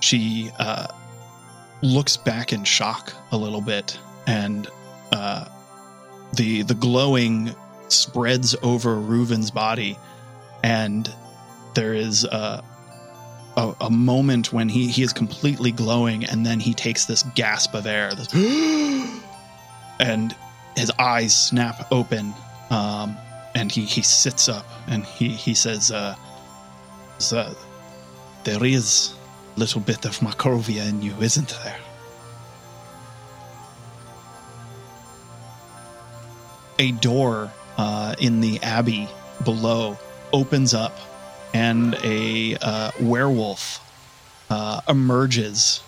she 0.00 0.50
uh, 0.58 0.88
looks 1.80 2.16
back 2.16 2.52
in 2.52 2.64
shock 2.64 3.12
a 3.30 3.36
little 3.36 3.60
bit, 3.60 3.96
and 4.26 4.66
uh, 5.12 5.46
the 6.34 6.62
the 6.62 6.74
glowing 6.74 7.54
spreads 7.86 8.56
over 8.64 8.96
Reuven's 8.96 9.52
body, 9.52 9.96
and 10.64 11.08
there 11.74 11.94
is 11.94 12.24
a, 12.24 12.64
a 13.56 13.74
a 13.80 13.90
moment 13.90 14.52
when 14.52 14.68
he 14.68 14.88
he 14.88 15.02
is 15.02 15.12
completely 15.12 15.72
glowing, 15.72 16.24
and 16.24 16.44
then 16.44 16.60
he 16.60 16.74
takes 16.74 17.04
this 17.04 17.22
gasp 17.34 17.74
of 17.74 17.86
air, 17.86 18.14
this 18.14 18.32
and 20.00 20.34
his 20.76 20.90
eyes 20.98 21.34
snap 21.34 21.86
open. 21.90 22.34
Um, 22.70 23.16
and 23.54 23.70
he, 23.70 23.84
he 23.84 24.02
sits 24.02 24.48
up 24.48 24.66
and 24.88 25.04
he, 25.04 25.28
he 25.28 25.54
says, 25.54 25.92
uh, 25.92 26.16
there 28.44 28.64
is 28.64 29.14
a 29.56 29.60
little 29.60 29.80
bit 29.80 30.04
of 30.04 30.18
Markovia 30.18 30.88
in 30.88 31.02
you, 31.02 31.14
isn't 31.20 31.56
there? 31.62 31.78
A 36.78 36.92
door 36.92 37.52
uh, 37.76 38.14
in 38.18 38.40
the 38.40 38.60
abbey 38.62 39.08
below 39.44 39.98
opens 40.32 40.74
up, 40.74 40.98
and 41.54 41.94
a 42.02 42.56
uh, 42.60 42.90
werewolf 43.00 43.80
uh, 44.50 44.80
emerges 44.88 45.80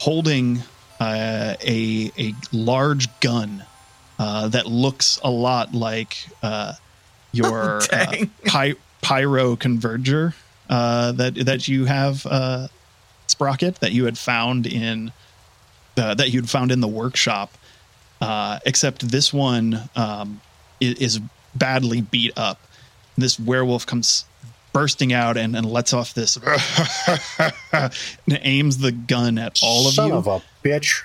holding 0.00 0.58
uh, 1.00 1.54
a, 1.62 2.10
a 2.18 2.34
large 2.52 3.08
gun 3.20 3.64
uh, 4.18 4.48
that 4.48 4.66
looks 4.66 5.18
a 5.24 5.30
lot 5.30 5.74
like 5.74 6.16
uh, 6.42 6.72
your 7.32 7.80
uh, 7.92 8.06
py- 8.44 8.74
pyro 9.00 9.56
converger 9.56 10.34
uh, 10.70 11.12
that 11.12 11.34
that 11.46 11.66
you 11.68 11.84
have 11.86 12.24
uh, 12.26 12.68
sprocket 13.26 13.76
that 13.76 13.92
you 13.92 14.04
had 14.04 14.16
found 14.18 14.66
in 14.66 15.12
uh, 15.96 16.14
that 16.14 16.30
you'd 16.30 16.48
found 16.48 16.70
in 16.72 16.80
the 16.80 16.88
workshop. 16.88 17.52
Uh, 18.20 18.60
except 18.64 19.08
this 19.08 19.32
one 19.32 19.74
um, 19.96 20.40
i- 20.80 20.94
is 21.00 21.20
badly 21.56 22.00
beat 22.00 22.32
up. 22.36 22.60
This 23.18 23.38
werewolf 23.40 23.84
comes 23.84 24.24
bursting 24.72 25.12
out 25.12 25.36
and, 25.36 25.54
and 25.54 25.66
lets 25.66 25.92
off 25.92 26.14
this 26.14 26.36
and 27.72 27.92
aims 28.42 28.78
the 28.78 28.92
gun 28.92 29.38
at 29.38 29.60
all 29.62 29.86
of 29.86 29.94
Son 29.94 30.08
you. 30.08 30.14
of 30.14 30.26
a 30.26 30.42
bitch. 30.64 31.02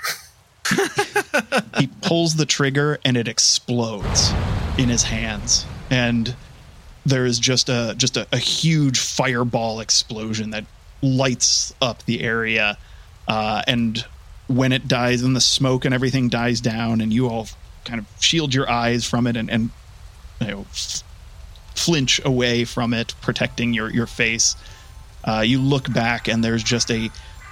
he 1.77 1.87
pulls 2.01 2.35
the 2.35 2.45
trigger 2.45 2.99
and 3.05 3.15
it 3.15 3.27
explodes 3.27 4.31
in 4.77 4.89
his 4.89 5.03
hands 5.03 5.65
and 5.89 6.35
there 7.05 7.25
is 7.25 7.39
just 7.39 7.69
a 7.69 7.95
just 7.97 8.17
a, 8.17 8.27
a 8.33 8.37
huge 8.37 8.99
fireball 8.99 9.79
explosion 9.79 10.49
that 10.51 10.65
lights 11.01 11.73
up 11.81 12.03
the 12.03 12.21
area 12.21 12.77
uh, 13.29 13.61
and 13.65 14.05
when 14.47 14.73
it 14.73 14.87
dies 14.87 15.21
and 15.21 15.35
the 15.35 15.41
smoke 15.41 15.85
and 15.85 15.93
everything 15.93 16.27
dies 16.27 16.59
down 16.59 16.99
and 16.99 17.13
you 17.13 17.27
all 17.29 17.47
kind 17.85 17.99
of 17.99 18.05
shield 18.19 18.53
your 18.53 18.69
eyes 18.69 19.07
from 19.07 19.25
it 19.25 19.37
and, 19.37 19.49
and 19.49 19.69
you 20.41 20.47
know 20.47 20.61
f- 20.69 21.01
flinch 21.77 22.19
away 22.25 22.65
from 22.65 22.93
it 22.93 23.13
protecting 23.21 23.73
your 23.73 23.89
your 23.89 24.07
face. 24.07 24.55
Uh, 25.23 25.41
you 25.45 25.59
look 25.61 25.91
back 25.93 26.27
and 26.27 26.43
there's 26.43 26.63
just 26.63 26.89
a 26.91 27.09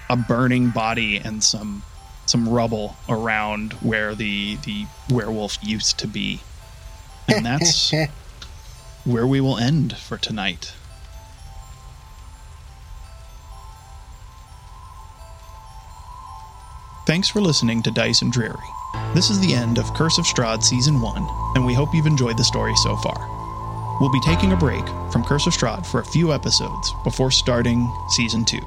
a 0.10 0.15
burning 0.15 0.69
body 0.69 1.18
and 1.18 1.43
some 1.43 1.84
some 2.26 2.49
rubble 2.49 2.95
around 3.07 3.73
where 3.73 4.15
the 4.15 4.57
the 4.65 4.85
werewolf 5.10 5.57
used 5.64 5.97
to 5.99 6.07
be. 6.07 6.41
And 7.27 7.45
that's 7.45 7.93
where 9.06 9.27
we 9.27 9.41
will 9.41 9.57
end 9.57 9.97
for 9.97 10.18
tonight. 10.18 10.73
Thanks 17.07 17.30
for 17.30 17.39
listening 17.39 17.84
to 17.84 17.91
dice 17.91 18.23
and 18.23 18.31
dreary. 18.31 18.56
This 19.14 19.30
is 19.30 19.39
the 19.39 19.53
end 19.53 19.77
of 19.77 19.93
curse 19.93 20.18
of 20.18 20.26
strahd 20.26 20.64
season 20.64 21.02
1 21.02 21.27
and 21.56 21.65
we 21.65 21.73
hope 21.73 21.93
you've 21.93 22.07
enjoyed 22.07 22.38
the 22.38 22.43
story 22.43 22.76
so 22.77 22.95
far 22.97 23.35
we'll 23.99 24.11
be 24.11 24.22
taking 24.22 24.51
a 24.51 24.57
break 24.57 24.85
from 25.11 25.23
curse 25.23 25.47
of 25.47 25.53
strahd 25.53 25.85
for 25.85 25.99
a 25.99 26.05
few 26.05 26.34
episodes 26.34 26.93
before 27.03 27.31
starting 27.31 27.91
season 28.09 28.45
2 28.45 28.59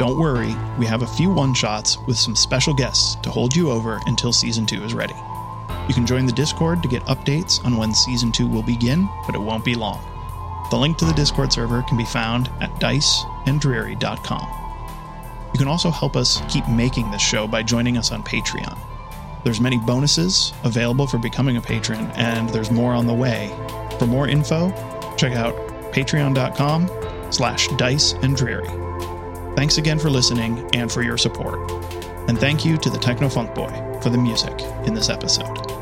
don't 0.00 0.18
worry, 0.18 0.56
we 0.78 0.86
have 0.86 1.02
a 1.02 1.06
few 1.06 1.28
one 1.28 1.52
shots 1.52 1.98
with 2.06 2.16
some 2.16 2.34
special 2.34 2.72
guests 2.72 3.16
to 3.16 3.30
hold 3.30 3.54
you 3.54 3.70
over 3.70 4.00
until 4.06 4.32
season 4.32 4.64
2 4.64 4.82
is 4.82 4.94
ready. 4.94 5.12
You 5.88 5.94
can 5.94 6.06
join 6.06 6.24
the 6.24 6.32
Discord 6.32 6.82
to 6.82 6.88
get 6.88 7.02
updates 7.02 7.62
on 7.66 7.76
when 7.76 7.92
season 7.92 8.32
2 8.32 8.48
will 8.48 8.62
begin, 8.62 9.06
but 9.26 9.34
it 9.34 9.42
won't 9.42 9.62
be 9.62 9.74
long. 9.74 10.00
The 10.70 10.78
link 10.78 10.96
to 10.96 11.04
the 11.04 11.12
Discord 11.12 11.52
server 11.52 11.82
can 11.82 11.98
be 11.98 12.06
found 12.06 12.48
at 12.62 12.70
diceanddreary.com. 12.76 14.48
You 15.52 15.58
can 15.58 15.68
also 15.68 15.90
help 15.90 16.16
us 16.16 16.40
keep 16.48 16.66
making 16.66 17.10
this 17.10 17.20
show 17.20 17.46
by 17.46 17.62
joining 17.62 17.98
us 17.98 18.10
on 18.10 18.22
Patreon. 18.22 18.78
There's 19.44 19.60
many 19.60 19.78
bonuses 19.78 20.52
available 20.64 21.06
for 21.06 21.18
becoming 21.18 21.56
a 21.56 21.60
patron, 21.60 22.10
and 22.14 22.48
there's 22.50 22.70
more 22.70 22.92
on 22.92 23.06
the 23.06 23.14
way. 23.14 23.48
For 23.98 24.06
more 24.06 24.28
info, 24.28 24.70
check 25.16 25.32
out 25.32 25.54
patreon.com 25.92 26.88
slash 27.32 27.68
diceanddreary. 27.68 29.56
Thanks 29.56 29.78
again 29.78 29.98
for 29.98 30.10
listening 30.10 30.68
and 30.74 30.90
for 30.90 31.02
your 31.02 31.18
support. 31.18 31.70
And 32.28 32.38
thank 32.38 32.64
you 32.64 32.76
to 32.78 32.90
the 32.90 32.98
Techno 32.98 33.28
Funk 33.28 33.54
Boy 33.54 33.70
for 34.02 34.10
the 34.10 34.18
music 34.18 34.60
in 34.86 34.94
this 34.94 35.08
episode. 35.08 35.79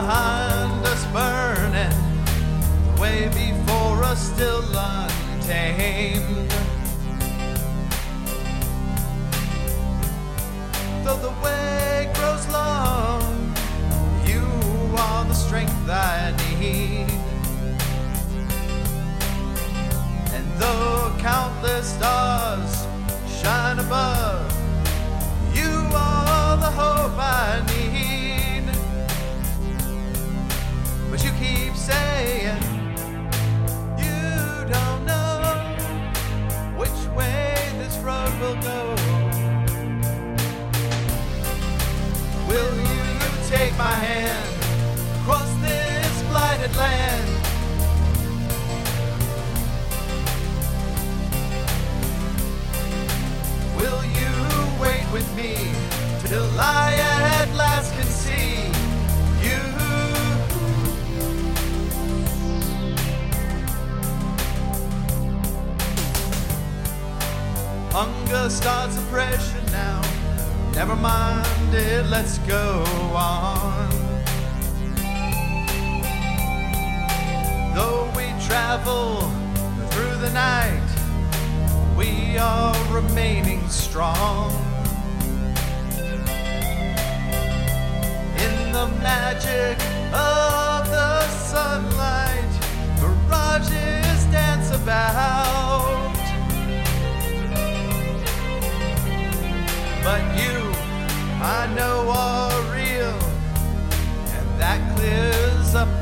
Behind 0.00 0.86
us 0.86 1.04
burning, 1.06 1.98
the 2.86 3.00
way 3.02 3.26
before 3.42 3.96
us 4.04 4.20
still 4.32 4.62
untamed. 4.92 6.50
Though 11.04 11.20
the 11.28 11.34
way 11.42 12.12
grows 12.14 12.46
long, 12.58 13.52
you 14.24 14.44
are 14.96 15.24
the 15.24 15.34
strength 15.34 15.90
I 15.90 16.32
need. 16.42 17.10
And 20.36 20.46
though 20.60 21.12
countless 21.18 21.86
stars 21.96 22.86
shine 23.40 23.80
above, 23.80 24.46
you 25.58 25.72
are 25.92 26.56
the 26.56 26.72
hope 26.82 27.18
I 27.18 27.64
need. 27.66 27.77
But 31.18 31.26
you 31.26 31.32
keep 31.32 31.74
saying 31.74 32.62
you 33.98 34.64
don't 34.72 35.04
know 35.04 35.74
which 36.76 37.00
way 37.16 37.56
this 37.78 37.96
road 37.96 38.32
will 38.40 38.54
go. 38.62 38.94
Will 42.46 42.72
you 42.76 43.48
take 43.48 43.76
my 43.76 43.96
hand 44.06 44.48
across 45.22 45.52
this 45.60 46.22
blighted 46.30 46.76
land? 46.76 47.28
Will 53.76 54.04
you 54.04 54.32
wait 54.80 55.06
with 55.12 55.28
me 55.36 55.56
till 56.28 56.48
I 56.60 56.94
at 57.40 57.52
last 57.56 57.67
Hunger 68.00 68.48
starts 68.48 68.96
oppression 68.96 69.66
now. 69.72 70.00
Never 70.72 70.94
mind 70.94 71.74
it, 71.74 72.06
let's 72.06 72.38
go 72.46 72.84
on. 73.12 73.90
Though 77.74 78.08
we 78.16 78.26
travel 78.46 79.22
through 79.90 80.16
the 80.18 80.30
night, 80.32 80.88
we 81.96 82.38
are 82.38 82.72
remaining 82.94 83.68
strong. 83.68 84.52
In 88.38 88.72
the 88.72 88.86
magic 89.02 89.76
of 90.14 90.47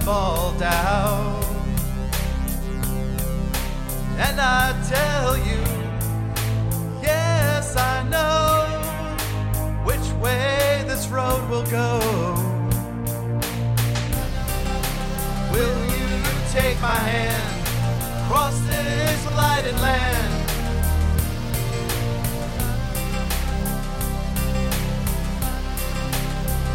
clears 0.06 0.60
down. 0.60 1.42
And 4.18 4.40
I 4.40 4.72
tell 4.88 5.36
you, 5.36 5.60
yes, 7.02 7.76
I 7.76 8.08
know 8.08 8.66
which 9.84 10.06
way 10.22 10.84
this 10.86 11.08
road 11.08 11.42
will 11.50 11.64
go. 11.64 11.98
Will 15.52 15.78
you 15.96 16.08
take 16.52 16.80
my 16.80 17.00
hand 17.10 17.46
across 18.22 18.56
this 18.68 19.20
lighted 19.34 19.74
land? 19.80 20.32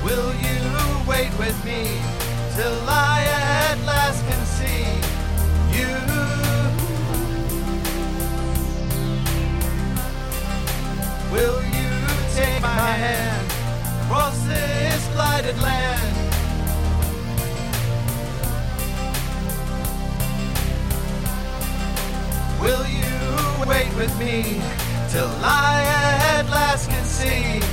Will 0.04 0.34
you 0.46 1.08
wait 1.08 1.32
with 1.40 1.58
me 1.64 2.11
till 2.56 2.90
I 2.90 3.24
at 3.70 3.78
last 3.86 4.26
can 4.28 4.46
see 4.46 4.84
you? 5.78 5.88
Will 11.32 11.62
you 11.78 11.92
take 12.36 12.62
my 12.62 12.92
hand 13.06 13.48
across 14.04 14.38
this 14.46 15.08
blighted 15.14 15.58
land? 15.62 16.16
Will 22.60 22.86
you 22.86 23.70
wait 23.70 23.96
with 23.96 24.14
me 24.20 24.62
till 25.10 25.32
I 25.42 25.84
at 26.36 26.50
last 26.50 26.90
can 26.90 27.06
see 27.06 27.71